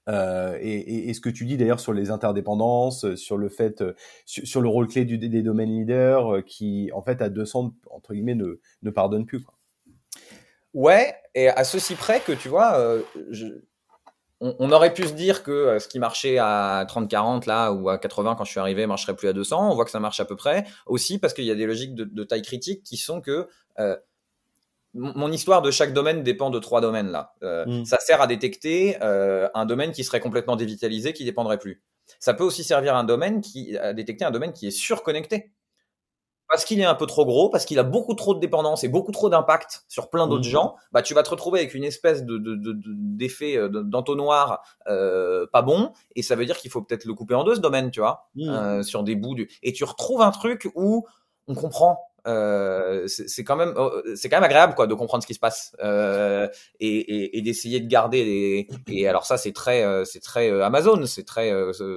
euh, 0.09 0.57
et, 0.59 1.13
ce 1.13 1.21
que 1.21 1.29
tu 1.29 1.45
dis 1.45 1.57
d'ailleurs 1.57 1.79
sur 1.79 1.93
les 1.93 2.09
interdépendances, 2.09 3.05
euh, 3.05 3.15
sur 3.15 3.37
le 3.37 3.49
fait, 3.49 3.81
euh, 3.81 3.93
sur, 4.25 4.61
le 4.61 4.67
rôle 4.67 4.87
clé 4.87 5.05
des 5.05 5.41
domaines 5.41 5.69
leaders, 5.69 6.43
qui 6.45 6.89
en 6.93 7.01
fait 7.01 7.21
à 7.21 7.29
200 7.29 7.73
entre 7.89 8.13
guillemets 8.13 8.35
ne, 8.35 8.59
ne 8.81 8.89
pardonne 8.89 9.25
plus. 9.25 9.41
Quoi. 9.41 9.53
Ouais, 10.73 11.13
et 11.35 11.49
à 11.49 11.63
ceci 11.63 11.95
près 11.95 12.19
que 12.21 12.31
tu 12.31 12.47
vois, 12.47 12.97
on, 14.39 14.71
aurait 14.71 14.93
pu 14.93 15.03
se 15.03 15.13
dire 15.13 15.43
que 15.43 15.77
ce 15.79 15.87
qui 15.87 15.99
marchait 15.99 16.37
à 16.39 16.85
30-40 16.87 17.45
là 17.45 17.71
ou 17.71 17.89
à 17.89 17.97
80 17.97 18.35
quand 18.35 18.45
je 18.45 18.51
suis 18.51 18.59
arrivé 18.59 18.87
marcherait 18.87 19.15
plus 19.15 19.27
à 19.27 19.33
200. 19.33 19.71
On 19.71 19.75
voit 19.75 19.85
que 19.85 19.91
ça 19.91 19.99
marche 19.99 20.21
à 20.21 20.25
peu 20.25 20.37
près. 20.37 20.65
Aussi 20.85 21.19
parce 21.19 21.33
qu'il 21.33 21.43
y 21.43 21.51
a 21.51 21.55
des 21.55 21.65
logiques 21.65 21.93
de, 21.93 22.23
taille 22.23 22.41
critique 22.41 22.83
qui 22.83 22.95
sont 22.95 23.19
que 23.19 23.49
mon 24.93 25.31
histoire 25.31 25.61
de 25.61 25.71
chaque 25.71 25.93
domaine 25.93 26.23
dépend 26.23 26.49
de 26.49 26.59
trois 26.59 26.81
domaines 26.81 27.11
là. 27.11 27.33
Euh, 27.43 27.65
mm. 27.65 27.85
Ça 27.85 27.97
sert 27.99 28.21
à 28.21 28.27
détecter 28.27 28.97
un 29.01 29.65
domaine 29.65 29.91
qui 29.91 30.03
serait 30.03 30.19
complètement 30.19 30.55
dévitalisé, 30.55 31.13
qui 31.13 31.25
dépendrait 31.25 31.59
plus. 31.59 31.83
Ça 32.19 32.33
peut 32.33 32.43
aussi 32.43 32.63
servir 32.63 32.95
à 32.95 32.99
un 32.99 33.03
domaine 33.03 33.41
qui 33.41 33.77
à 33.77 33.93
détecter 33.93 34.25
un 34.25 34.31
domaine 34.31 34.53
qui 34.53 34.67
est 34.67 34.71
surconnecté 34.71 35.51
parce 36.51 36.65
qu'il 36.65 36.81
est 36.81 36.85
un 36.85 36.95
peu 36.95 37.05
trop 37.05 37.25
gros, 37.25 37.49
parce 37.49 37.63
qu'il 37.63 37.79
a 37.79 37.83
beaucoup 37.83 38.13
trop 38.13 38.35
de 38.35 38.39
dépendance 38.41 38.83
et 38.83 38.89
beaucoup 38.89 39.13
trop 39.13 39.29
d'impact 39.29 39.85
sur 39.87 40.09
plein 40.09 40.27
d'autres 40.27 40.47
mmh. 40.47 40.51
gens, 40.51 40.75
bah 40.91 41.01
tu 41.01 41.13
vas 41.13 41.23
te 41.23 41.29
retrouver 41.29 41.59
avec 41.59 41.73
une 41.73 41.85
espèce 41.85 42.25
de, 42.25 42.37
d'effet 42.75 43.57
euh, 43.57 43.69
d'entonnoir 43.69 44.61
euh, 44.87 45.47
pas 45.53 45.61
bon, 45.61 45.93
et 46.17 46.21
ça 46.21 46.35
veut 46.35 46.45
dire 46.45 46.57
qu'il 46.57 46.69
faut 46.69 46.81
peut-être 46.81 47.05
le 47.05 47.13
couper 47.13 47.35
en 47.35 47.45
deux 47.45 47.55
ce 47.55 47.61
domaine, 47.61 47.89
tu 47.89 48.01
vois, 48.01 48.29
mmh. 48.35 48.49
euh, 48.49 48.83
sur 48.83 49.03
des 49.03 49.15
bouts 49.15 49.33
du... 49.33 49.49
et 49.63 49.71
tu 49.71 49.85
retrouves 49.85 50.21
un 50.21 50.31
truc 50.31 50.69
où 50.75 51.07
on 51.47 51.55
comprend 51.55 52.10
euh, 52.27 53.07
c'est 53.07 53.43
quand 53.43 53.55
même 53.55 53.73
oh, 53.77 53.91
c'est 54.15 54.29
quand 54.29 54.37
même 54.37 54.43
agréable 54.43 54.75
quoi 54.75 54.85
de 54.85 54.93
comprendre 54.93 55.23
ce 55.23 55.27
qui 55.27 55.33
se 55.33 55.39
passe 55.39 55.75
euh, 55.83 56.47
et, 56.79 56.87
et, 56.87 57.37
et 57.37 57.41
d'essayer 57.41 57.79
de 57.79 57.87
garder 57.87 58.23
les 58.23 58.67
et 58.87 59.07
alors 59.07 59.25
ça 59.25 59.37
c'est 59.37 59.53
très 59.53 59.83
euh, 59.83 60.05
c'est 60.05 60.19
très 60.19 60.51
euh, 60.51 60.63
Amazon 60.63 61.05
c'est 61.07 61.25
très 61.25 61.51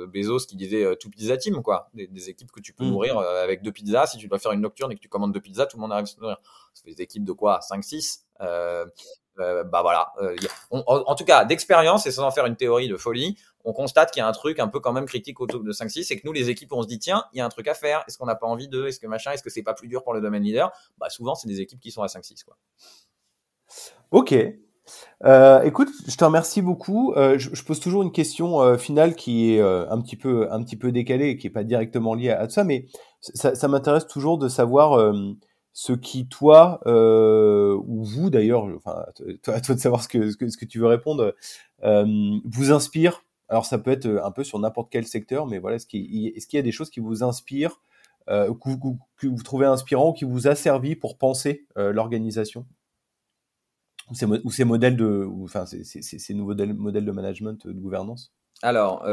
Bezos 0.07 0.47
qui 0.47 0.57
disait 0.57 0.97
tout 0.97 1.11
pizza 1.11 1.37
team 1.37 1.63
quoi 1.63 1.91
des, 1.93 2.07
des, 2.07 2.31
équipes 2.31 2.53
que 2.53 2.61
tu 2.61 2.73
peux 2.73 2.85
mmh. 2.85 2.91
nourrir 2.91 3.19
avec 3.19 3.63
deux 3.63 3.73
pizzas 3.73 4.07
si 4.07 4.17
tu 4.17 4.29
dois 4.29 4.39
faire 4.39 4.53
une 4.53 4.63
nocturne 4.63 4.93
et 4.93 4.95
que 4.95 5.01
tu 5.01 5.09
commandes 5.09 5.33
deux 5.33 5.41
pizzas 5.41 5.67
tout 5.67 5.77
le 5.77 5.83
monde 5.83 5.93
arrive 5.93 6.05
à 6.05 6.07
se 6.07 6.21
nourrir 6.21 6.41
c'est 6.73 6.87
des 6.87 7.03
équipes 7.03 7.25
de 7.25 7.33
quoi 7.33 7.61
5 7.61 7.85
6 7.85 8.27
euh, 9.41 9.65
bah 9.65 9.83
voilà. 9.83 10.13
En, 10.71 11.15
tout 11.15 11.25
cas, 11.25 11.45
d'expérience 11.45 12.07
et 12.07 12.11
sans 12.11 12.25
en 12.25 12.31
faire 12.31 12.47
une 12.47 12.57
théorie 12.57 12.89
de 12.89 12.97
folie, 12.97 13.37
on 13.65 13.73
constate 13.73 14.11
qu'il 14.11 14.21
y 14.21 14.23
a 14.23 14.29
un 14.29 14.33
truc 14.33 14.59
un 14.59 14.69
peu 14.69 14.81
quand 14.81 14.93
même 14.93 15.07
critique 15.07 15.41
autour 15.41 15.63
de 15.63 15.73
5-6 15.73 16.13
et 16.13 16.21
que 16.21 16.27
nous, 16.27 16.33
les 16.33 16.51
équipes, 16.51 16.73
on 16.73 16.83
se 16.83 16.89
dit 16.89 16.99
tiens, 16.99 17.25
il 17.33 17.39
y 17.39 17.41
a 17.41 17.47
un 17.47 17.49
truc 17.49 17.69
à 17.69 17.75
faire. 17.75 18.05
Est-ce 18.07 18.19
qu'on 18.19 18.27
n'a 18.27 18.35
pas 18.35 18.47
envie 18.47 18.69
de 18.69 18.87
Est-ce 18.87 19.01
que 19.01 19.07
machin 19.07 19.33
Est-ce 19.33 19.43
que 19.43 19.51
c'est 19.51 19.63
pas 19.63 19.75
plus 19.75 19.89
dur 19.89 20.03
pour 20.03 20.15
le 20.15 20.21
domaine 20.21 20.43
leader? 20.43 20.73
Bah 20.99 21.09
souvent, 21.11 21.35
c'est 21.35 21.49
des 21.49 21.61
équipes 21.61 21.81
qui 21.81 21.91
sont 21.91 22.03
à 22.03 22.07
5-6 22.07 22.45
quoi. 22.45 22.57
Ok. 24.11 24.35
Euh, 25.25 25.63
écoute, 25.63 25.89
je 26.07 26.15
te 26.15 26.25
remercie 26.25 26.61
beaucoup. 26.61 27.15
Euh, 27.15 27.39
je, 27.39 27.55
je, 27.55 27.65
pose 27.65 27.81
toujours 27.81 28.03
une 28.03 28.13
question 28.13 28.61
euh, 28.61 28.77
finale 28.77 29.15
qui 29.15 29.55
est 29.55 29.61
euh, 29.61 29.89
un 29.91 30.01
petit 30.03 30.17
peu 30.17 30.47
un 30.53 30.63
petit 30.63 30.77
peu 30.77 30.93
décalée 30.93 31.31
et 31.31 31.37
qui 31.39 31.47
est 31.47 31.51
pas 31.51 31.65
directement 31.65 32.15
liée 32.15 32.31
à, 32.31 32.49
ça, 32.51 32.65
mais 32.65 32.87
ça, 33.21 33.55
ça 33.55 33.69
m'intéresse 33.69 34.07
toujours 34.07 34.37
de 34.37 34.49
savoir 34.49 34.99
ce 35.75 35.93
qui 35.93 36.29
toi 36.29 36.81
euh, 36.87 37.77
ou 37.87 38.05
vous 38.05 38.31
d'ailleurs, 38.31 38.65
enfin 38.77 39.05
toi, 39.43 39.61
toi 39.61 39.75
de 39.75 39.81
savoir 39.81 40.03
ce 40.03 40.09
que, 40.09 40.31
ce 40.31 40.37
que, 40.37 40.49
ce 40.49 40.57
que 40.57 40.65
tu 40.65 40.79
veux 40.79 40.87
répondre, 40.87 41.35
euh, 41.83 42.07
vous 42.45 42.73
inspire. 42.73 43.25
Alors 43.55 43.67
ça 43.67 43.79
peut 43.79 43.93
être 43.93 44.09
un 44.09 44.33
peu 44.33 44.43
sur 44.43 44.59
n'importe 44.59 44.89
quel 44.91 45.07
secteur, 45.07 45.47
mais 45.47 45.61
voilà, 45.61 45.77
est-ce 45.77 45.87
qu'il 45.87 46.35
y 46.53 46.59
a 46.59 46.63
des 46.63 46.73
choses 46.73 46.91
qui 46.91 46.99
vous 46.99 47.23
inspirent, 47.23 47.81
euh, 48.29 48.53
que, 48.53 48.69
vous, 48.69 48.99
que, 49.17 49.29
vous, 49.29 49.43
trouvez 49.45 49.67
inspirant, 49.67 50.09
ou 50.09 50.13
qui 50.13 50.25
vous 50.25 50.49
a 50.49 50.57
servi 50.57 50.97
pour 50.97 51.19
penser 51.19 51.65
euh, 51.79 51.93
l'organisation? 51.93 52.67
Ou 54.11 54.51
ces, 54.51 54.65
modèles 54.65 54.97
de, 54.97 55.25
enfin 55.45 55.67
ces, 55.67 56.35
nouveaux 56.35 56.57
modèles 56.57 57.05
de 57.05 57.13
management, 57.13 57.65
de 57.65 57.79
gouvernance? 57.79 58.35
Alors 58.61 59.07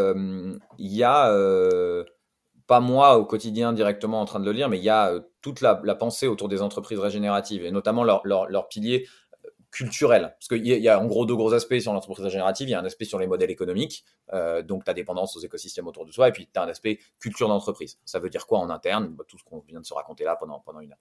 il 0.80 0.92
y 0.92 1.04
a 1.04 1.30
pas 2.72 2.80
moi 2.80 3.18
au 3.18 3.26
quotidien 3.26 3.74
directement 3.74 4.22
en 4.22 4.26
train 4.26 4.40
de 4.40 4.46
le 4.46 4.54
lire, 4.54 4.70
mais 4.70 4.78
il 4.78 4.84
y 4.86 4.90
a 4.90 5.12
euh, 5.12 5.20
toute 5.42 5.60
la, 5.60 5.76
pensée 5.94 6.28
autour 6.28 6.48
des 6.48 6.62
entreprises 6.62 7.00
régénératives 7.00 7.66
et 7.66 7.70
notamment 7.70 8.06
leur, 8.06 8.22
leur, 8.24 8.48
leur 8.48 8.70
pilier 8.70 9.06
euh, 9.06 9.10
culturel. 9.72 10.36
Parce 10.38 10.48
qu'il 10.50 10.68
y, 10.68 10.78
y, 10.78 10.90
a 10.90 11.00
en 11.00 11.06
gros 11.06 11.26
deux 11.26 11.36
gros 11.36 11.54
aspects 11.54 11.80
sur 11.80 11.94
l'entreprise 11.94 12.26
régénérative. 12.26 12.68
Il 12.68 12.72
y 12.72 12.76
a 12.76 12.80
un 12.80 12.86
aspect 12.86 13.06
sur 13.06 13.20
les 13.20 13.28
modèles 13.28 13.52
économiques, 13.52 14.04
euh, 14.34 14.62
donc 14.62 14.84
ta 14.84 14.94
dépendance 14.94 15.36
aux 15.38 15.40
écosystèmes 15.40 15.88
autour 15.88 16.06
de 16.06 16.12
soi, 16.12 16.28
et 16.28 16.32
puis 16.32 16.50
tu 16.54 16.60
as 16.60 16.64
un 16.64 16.68
aspect 16.68 17.00
culture 17.20 17.48
d'entreprise. 17.48 17.98
Ça 18.06 18.20
veut 18.20 18.30
dire 18.30 18.46
quoi 18.46 18.60
en 18.60 18.70
interne? 18.70 19.08
Bah, 19.10 19.24
Tout 19.28 19.38
ce 19.38 19.44
qu'on 19.44 19.60
vient 19.60 19.80
de 19.80 19.86
se 19.86 19.94
raconter 19.94 20.26
là 20.26 20.36
pendant, 20.36 20.60
pendant 20.60 20.82
une 20.82 20.92
heure. 20.92 21.00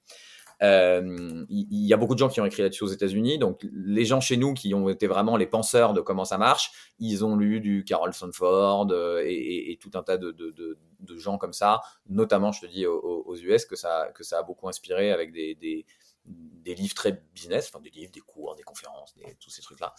Euh, 0.63 1.45
il 1.49 1.87
y, 1.87 1.93
a 1.95 1.97
beaucoup 1.97 2.15
de 2.15 2.19
gens 2.19 2.29
qui 2.29 2.41
ont 2.41 2.45
écrit 2.45 2.63
là-dessus 2.63 2.85
aux 2.85 2.89
États-Unis. 2.89 3.39
Donc, 3.39 3.67
les 3.73 4.05
gens 4.05 4.21
chez 4.21 4.37
nous 4.37 4.53
qui 4.53 4.75
ont 4.75 4.89
été 4.89 5.07
vraiment 5.07 5.37
les 5.37 5.47
penseurs 5.47 5.95
de 5.95 6.01
comment 6.01 6.27
ça 6.27 6.37
marche, 6.37 6.71
ils 6.99 7.25
ont 7.25 7.37
lu 7.37 7.61
du 7.61 7.83
Carol 7.85 8.13
Sanford 8.13 8.89
euh, 8.91 9.23
et, 9.25 9.79
tout 9.81 9.91
un 9.95 10.03
tas 10.03 10.19
de, 10.19 10.33
de, 10.33 11.17
gens 11.17 11.39
comme 11.39 11.55
ça, 11.55 11.81
notamment, 12.09 12.53
je 12.53 12.61
te 12.61 12.67
dis, 12.67 12.87
aux, 12.87 13.35
US, 13.37 13.65
que 13.65 13.75
ça, 13.75 14.11
que 14.15 14.23
ça 14.23 14.39
a 14.39 14.43
beaucoup 14.43 14.69
inspiré 14.69 15.13
avec 15.13 15.33
des, 15.33 15.87
des 16.27 16.75
livres 16.75 16.95
très 16.95 17.23
business, 17.35 17.71
enfin 17.73 17.81
des 17.81 17.91
livres, 17.91 18.13
des 18.13 18.21
cours, 18.21 18.55
des 18.55 18.63
conférences, 18.63 19.15
tous 19.41 19.51
ces 19.51 19.63
trucs-là. 19.63 19.95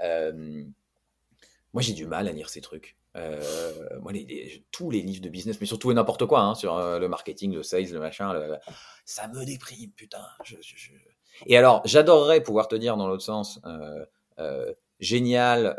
Euh, 0.00 0.64
moi, 1.72 1.82
j'ai 1.82 1.94
du 1.94 2.06
mal 2.06 2.28
à 2.28 2.32
lire 2.32 2.50
ces 2.50 2.60
trucs. 2.60 2.96
Euh, 3.16 3.98
moi, 4.00 4.12
les, 4.12 4.64
tous 4.70 4.90
les 4.90 5.02
livres 5.02 5.22
de 5.22 5.28
business, 5.28 5.58
mais 5.60 5.66
surtout 5.66 5.92
n'importe 5.92 6.26
quoi, 6.26 6.40
hein, 6.40 6.54
sur 6.54 6.76
euh, 6.76 6.98
le 6.98 7.08
marketing, 7.08 7.54
le 7.54 7.62
sales, 7.62 7.90
le 7.92 8.00
machin, 8.00 8.58
ça 9.04 9.28
me 9.28 9.44
déprime, 9.44 9.90
putain. 9.92 10.24
Et 11.46 11.56
alors, 11.56 11.82
j'adorerais 11.84 12.42
pouvoir 12.42 12.68
te 12.68 12.76
dire 12.76 12.96
dans 12.96 13.08
l'autre 13.08 13.24
sens, 13.24 13.60
génial, 15.00 15.76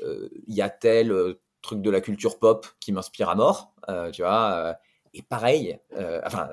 il 0.00 0.54
y 0.54 0.62
a 0.62 0.70
tel 0.70 1.36
truc 1.62 1.80
de 1.80 1.90
la 1.90 2.00
culture 2.00 2.40
pop 2.40 2.66
qui 2.80 2.90
m'inspire 2.90 3.28
à 3.28 3.36
mort, 3.36 3.74
tu 4.12 4.22
vois. 4.22 4.76
et 5.14 5.22
pareil, 5.22 5.78
enfin, 6.24 6.50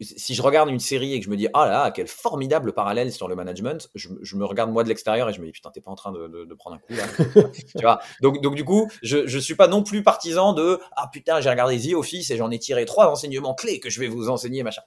si 0.00 0.34
je 0.34 0.42
regarde 0.42 0.68
une 0.68 0.80
série 0.80 1.14
et 1.14 1.18
que 1.20 1.24
je 1.24 1.30
me 1.30 1.36
dis 1.36 1.48
ah 1.54 1.68
là, 1.68 1.90
quel 1.90 2.08
formidable 2.08 2.72
parallèle 2.72 3.12
sur 3.12 3.28
le 3.28 3.34
management, 3.36 3.90
je, 3.94 4.08
je 4.22 4.36
me 4.36 4.44
regarde 4.44 4.70
moi 4.70 4.82
de 4.82 4.88
l'extérieur 4.88 5.28
et 5.28 5.32
je 5.32 5.40
me 5.40 5.46
dis 5.46 5.52
putain 5.52 5.70
t'es 5.70 5.80
pas 5.80 5.90
en 5.90 5.94
train 5.94 6.12
de, 6.12 6.28
de, 6.28 6.44
de 6.44 6.54
prendre 6.54 6.76
un 6.76 6.78
coup 6.78 6.92
là, 6.94 7.04
tu 7.76 7.82
vois? 7.82 8.00
Donc 8.20 8.42
donc 8.42 8.54
du 8.54 8.64
coup 8.64 8.90
je 9.02 9.26
je 9.26 9.38
suis 9.38 9.54
pas 9.54 9.68
non 9.68 9.82
plus 9.82 10.02
partisan 10.02 10.52
de 10.52 10.80
ah 10.96 11.08
putain 11.12 11.40
j'ai 11.40 11.50
regardé 11.50 11.78
The 11.78 11.94
Office 11.94 12.30
et 12.30 12.36
j'en 12.36 12.50
ai 12.50 12.58
tiré 12.58 12.84
trois 12.84 13.08
enseignements 13.08 13.54
clés 13.54 13.80
que 13.80 13.90
je 13.90 14.00
vais 14.00 14.08
vous 14.08 14.28
enseigner 14.28 14.62
machin. 14.62 14.82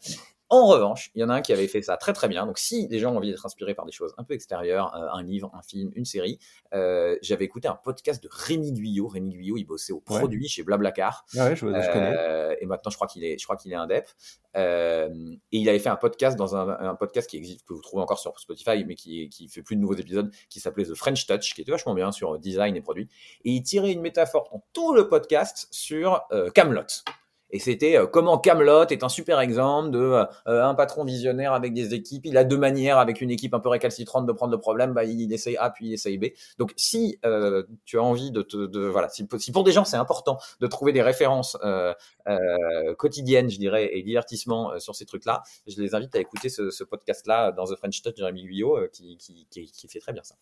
En 0.54 0.68
revanche, 0.68 1.12
il 1.16 1.22
y 1.22 1.24
en 1.24 1.30
a 1.30 1.36
un 1.36 1.42
qui 1.42 1.54
avait 1.54 1.70
fait 1.70 1.82
ça 1.82 1.96
très 1.96 2.12
très 2.12 2.28
bien. 2.28 2.46
Donc 2.46 2.60
si 2.60 2.86
les 2.90 3.00
gens 3.00 3.14
ont 3.14 3.18
envie 3.18 3.30
d'être 3.30 3.46
inspirés 3.46 3.74
par 3.74 3.86
des 3.86 3.94
choses 3.94 4.14
un 4.18 4.26
peu 4.26 4.34
extérieures, 4.34 4.94
euh, 4.94 5.08
un 5.18 5.24
livre, 5.24 5.50
un 5.54 5.62
film, 5.62 5.92
une 5.96 6.04
série, 6.04 6.40
euh, 6.74 7.16
j'avais 7.22 7.46
écouté 7.46 7.70
un 7.70 7.80
podcast 7.82 8.22
de 8.22 8.28
Rémi 8.30 8.74
Guyot. 8.74 9.08
Rémi 9.08 9.32
Guyot, 9.32 9.56
il 9.56 9.64
bossait 9.64 9.94
au 9.94 10.02
produit 10.02 10.50
chez 10.50 10.64
Blablacar. 10.64 11.26
Ah 11.38 11.46
ouais, 11.46 11.56
je, 11.56 11.66
je 11.66 11.94
connais. 11.94 12.18
Euh, 12.18 12.54
et 12.60 12.66
maintenant, 12.66 12.92
je 12.92 12.98
crois 12.98 13.08
qu'il 13.08 13.24
est, 13.24 13.38
je 13.40 13.46
crois 13.46 13.56
qu'il 13.56 13.72
est 13.72 13.76
indep. 13.76 14.10
Et 14.54 15.08
il 15.54 15.70
avait 15.70 15.80
fait 15.80 15.88
un 15.88 15.96
podcast 15.96 16.38
dans 16.38 16.54
un, 16.54 16.68
un, 16.68 16.96
podcast 16.96 17.30
qui 17.30 17.38
existe, 17.38 17.66
que 17.66 17.74
vous 17.74 17.82
trouvez 17.82 18.04
encore 18.04 18.20
sur 18.20 18.38
Spotify, 18.38 18.84
mais 18.84 18.96
qui, 18.96 19.30
qui 19.30 19.48
fait 19.48 19.62
plus 19.62 19.78
de 19.78 19.82
nouveaux 19.82 19.96
épisodes, 19.96 20.34
qui 20.50 20.60
s'appelait 20.60 20.84
The 20.84 20.96
French 20.96 21.28
Touch, 21.28 21.54
qui 21.54 21.62
était 21.62 21.72
vachement 21.72 21.94
bien 21.94 22.12
sur 22.12 22.38
design 22.38 22.76
et 22.76 22.82
produits. 22.82 23.08
Et 23.46 23.52
il 23.52 23.64
tirait 23.64 23.94
une 23.94 24.02
métaphore 24.02 24.50
dans 24.52 24.62
tout 24.74 24.94
le 24.94 25.08
podcast 25.08 25.70
sur 25.72 26.22
Camelot. 26.54 26.84
Et 27.52 27.60
c'était 27.60 27.98
euh, 27.98 28.08
comment 28.08 28.38
Camelot 28.38 28.88
est 28.88 29.04
un 29.04 29.10
super 29.10 29.40
exemple 29.40 29.92
de 29.92 30.00
euh, 30.00 30.26
un 30.66 30.74
patron 30.76 31.04
visionnaire 31.04 31.54
avec 31.54 31.74
des 31.74 31.94
équipes. 31.94 32.26
Il 32.26 32.38
a 32.38 32.44
deux 32.44 32.58
manières 32.58 32.98
avec 32.98 33.22
une 33.22 33.32
équipe 33.32 33.54
un 33.54 33.60
peu 33.60 33.70
récalcitrante 33.70 34.26
de 34.26 34.32
prendre 34.32 34.52
le 34.52 34.60
problème. 34.60 34.94
Bah, 34.94 35.04
il 35.04 35.32
essaye 35.34 35.58
A 35.58 35.70
puis 35.70 35.88
il 35.88 35.94
essaye 35.94 36.18
B. 36.18 36.28
Donc 36.58 36.74
si 36.78 37.20
euh, 37.26 37.64
tu 37.86 37.98
as 37.98 38.04
envie 38.04 38.32
de 38.32 38.42
te, 38.42 38.58
de, 38.66 38.82
voilà, 38.82 39.10
si, 39.10 39.26
pour 39.52 39.64
des 39.64 39.72
gens 39.72 39.86
c'est 39.86 39.98
important 39.98 40.38
de 40.60 40.68
trouver 40.68 40.94
des 40.94 41.02
références 41.02 41.58
euh, 41.64 41.94
euh, 42.28 42.96
quotidiennes, 42.96 43.50
je 43.50 43.58
dirais, 43.58 43.90
et 43.94 44.04
divertissement 44.04 44.80
sur 44.80 44.96
ces 44.96 45.06
trucs-là, 45.06 45.44
je 45.68 45.82
les 45.82 45.96
invite 45.96 46.16
à 46.16 46.20
écouter 46.20 46.50
ce, 46.50 46.70
ce 46.70 46.84
podcast-là 46.84 47.52
dans 47.52 47.66
The 47.66 47.76
French 47.76 48.02
Touch 48.02 48.14
de 48.14 48.18
Jérémy 48.18 48.44
Guyot 48.44 48.88
qui, 48.92 49.18
qui, 49.18 49.48
qui, 49.50 49.72
qui 49.72 49.88
fait 49.88 50.00
très 50.00 50.14
bien 50.14 50.24
ça. 50.24 50.36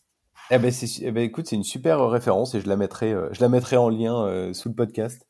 Eh 0.52 0.58
ben, 0.58 0.72
eh 1.02 1.12
ben, 1.12 1.24
écoute, 1.24 1.46
c'est 1.46 1.56
une 1.56 1.64
super 1.64 2.10
référence 2.10 2.56
et 2.56 2.62
je 2.62 2.68
la 2.68 2.76
mettrai, 2.76 3.14
euh, 3.14 3.30
je 3.34 3.42
la 3.42 3.50
mettrai 3.50 3.78
en 3.78 3.88
lien 3.88 4.26
euh, 4.26 4.52
sous 4.54 4.68
le 4.70 4.74
podcast. 4.74 5.28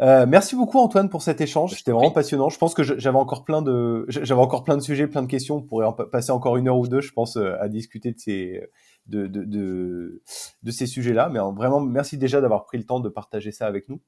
Euh, 0.00 0.24
merci 0.26 0.56
beaucoup 0.56 0.78
Antoine 0.78 1.10
pour 1.10 1.20
cet 1.20 1.42
échange. 1.42 1.74
C'était 1.74 1.92
vraiment 1.92 2.10
passionnant. 2.10 2.48
Je 2.48 2.56
pense 2.56 2.72
que 2.72 2.82
j'avais 2.82 3.18
encore 3.18 3.44
plein 3.44 3.60
de, 3.60 4.06
j'avais 4.08 4.40
encore 4.40 4.64
plein 4.64 4.78
de 4.78 4.82
sujets, 4.82 5.06
plein 5.08 5.20
de 5.20 5.26
questions. 5.26 5.56
On 5.56 5.62
pourrait 5.62 5.84
en 5.84 5.92
passer 5.92 6.32
encore 6.32 6.56
une 6.56 6.68
heure 6.68 6.78
ou 6.78 6.88
deux, 6.88 7.02
je 7.02 7.12
pense, 7.12 7.36
à 7.36 7.68
discuter 7.68 8.12
de 8.12 8.18
ces, 8.18 8.62
de, 9.06 9.26
de, 9.26 9.44
de, 9.44 10.22
de 10.62 10.70
ces 10.70 10.86
sujets-là. 10.86 11.28
Mais 11.28 11.38
vraiment, 11.38 11.80
merci 11.80 12.16
déjà 12.16 12.40
d'avoir 12.40 12.64
pris 12.64 12.78
le 12.78 12.84
temps 12.84 13.00
de 13.00 13.10
partager 13.10 13.52
ça 13.52 13.66
avec 13.66 13.90
nous. 13.90 14.00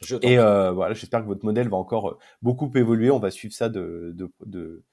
Je 0.00 0.16
et 0.22 0.36
voilà, 0.36 0.94
j'espère 0.94 1.20
que 1.20 1.26
votre 1.26 1.44
modèle 1.44 1.68
va 1.68 1.76
encore 1.76 2.18
beaucoup 2.40 2.70
évoluer. 2.74 3.10
On 3.10 3.18
va 3.18 3.30
suivre 3.30 3.52
ça 3.52 3.68
de, 3.68 4.12
de, 4.16 4.32
de 4.46 4.84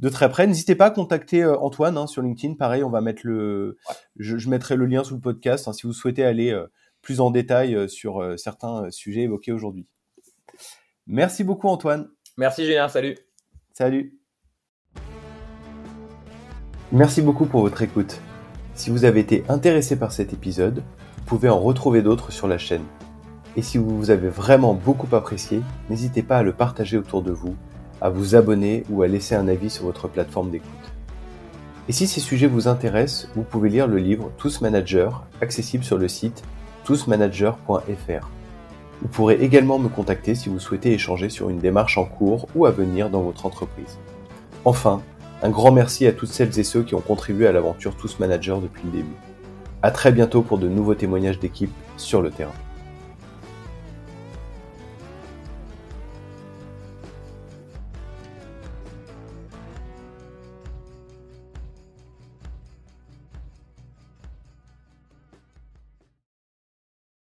de 0.00 0.08
très 0.08 0.28
près. 0.28 0.46
N'hésitez 0.46 0.74
pas 0.74 0.86
à 0.86 0.90
contacter 0.90 1.42
euh, 1.42 1.58
Antoine 1.58 1.96
hein, 1.96 2.06
sur 2.06 2.22
LinkedIn. 2.22 2.54
Pareil, 2.54 2.84
on 2.84 2.90
va 2.90 3.00
mettre 3.00 3.22
le, 3.24 3.76
je, 4.16 4.48
mettrai 4.48 4.76
le 4.76 4.86
lien 4.86 5.04
sous 5.04 5.14
le 5.14 5.20
podcast 5.20 5.68
hein, 5.68 5.72
si 5.72 5.86
vous 5.86 5.92
souhaitez 5.92 6.24
aller 6.24 6.50
euh, 6.50 6.66
plus 7.02 7.20
en 7.20 7.30
détail 7.30 7.74
euh, 7.74 7.88
sur 7.88 8.34
certains 8.38 8.90
sujets 8.90 9.22
évoqués 9.22 9.52
aujourd'hui. 9.52 9.86
Merci 11.06 11.44
beaucoup 11.44 11.68
Antoine. 11.68 12.08
Merci 12.36 12.64
Julien, 12.64 12.88
salut. 12.88 13.16
Salut. 13.72 14.18
Merci 16.92 17.22
beaucoup 17.22 17.46
pour 17.46 17.62
votre 17.62 17.82
écoute. 17.82 18.20
Si 18.74 18.90
vous 18.90 19.04
avez 19.04 19.20
été 19.20 19.44
intéressé 19.48 19.98
par 19.98 20.12
cet 20.12 20.32
épisode, 20.32 20.82
vous 21.16 21.24
pouvez 21.24 21.48
en 21.48 21.60
retrouver 21.60 22.02
d'autres 22.02 22.32
sur 22.32 22.48
la 22.48 22.58
chaîne. 22.58 22.84
Et 23.56 23.62
si 23.62 23.78
vous 23.78 24.10
avez 24.10 24.28
vraiment 24.28 24.74
beaucoup 24.74 25.14
apprécié, 25.14 25.60
n'hésitez 25.88 26.22
pas 26.22 26.38
à 26.38 26.42
le 26.42 26.52
partager 26.52 26.96
autour 26.96 27.22
de 27.22 27.30
vous 27.30 27.54
à 28.04 28.10
vous 28.10 28.34
abonner 28.34 28.84
ou 28.90 29.00
à 29.00 29.08
laisser 29.08 29.34
un 29.34 29.48
avis 29.48 29.70
sur 29.70 29.86
votre 29.86 30.08
plateforme 30.08 30.50
d'écoute. 30.50 30.68
Et 31.88 31.92
si 31.92 32.06
ces 32.06 32.20
sujets 32.20 32.46
vous 32.46 32.68
intéressent, 32.68 33.30
vous 33.34 33.44
pouvez 33.44 33.70
lire 33.70 33.86
le 33.86 33.96
livre 33.96 34.30
Tous 34.36 34.60
Managers, 34.60 35.08
accessible 35.40 35.84
sur 35.84 35.96
le 35.96 36.06
site 36.06 36.44
tousmanager.fr. 36.84 38.28
Vous 39.00 39.08
pourrez 39.08 39.36
également 39.36 39.78
me 39.78 39.88
contacter 39.88 40.34
si 40.34 40.50
vous 40.50 40.60
souhaitez 40.60 40.92
échanger 40.92 41.30
sur 41.30 41.48
une 41.48 41.58
démarche 41.58 41.96
en 41.96 42.04
cours 42.04 42.46
ou 42.54 42.66
à 42.66 42.70
venir 42.70 43.08
dans 43.08 43.22
votre 43.22 43.46
entreprise. 43.46 43.98
Enfin, 44.66 45.00
un 45.42 45.48
grand 45.48 45.72
merci 45.72 46.06
à 46.06 46.12
toutes 46.12 46.28
celles 46.28 46.58
et 46.58 46.64
ceux 46.64 46.82
qui 46.82 46.94
ont 46.94 47.00
contribué 47.00 47.46
à 47.46 47.52
l'aventure 47.52 47.96
Tous 47.96 48.18
Managers 48.18 48.58
depuis 48.62 48.82
le 48.84 48.98
début. 48.98 49.16
À 49.82 49.90
très 49.90 50.12
bientôt 50.12 50.42
pour 50.42 50.58
de 50.58 50.68
nouveaux 50.68 50.94
témoignages 50.94 51.38
d'équipe 51.38 51.72
sur 51.96 52.20
le 52.20 52.30
terrain. 52.30 52.52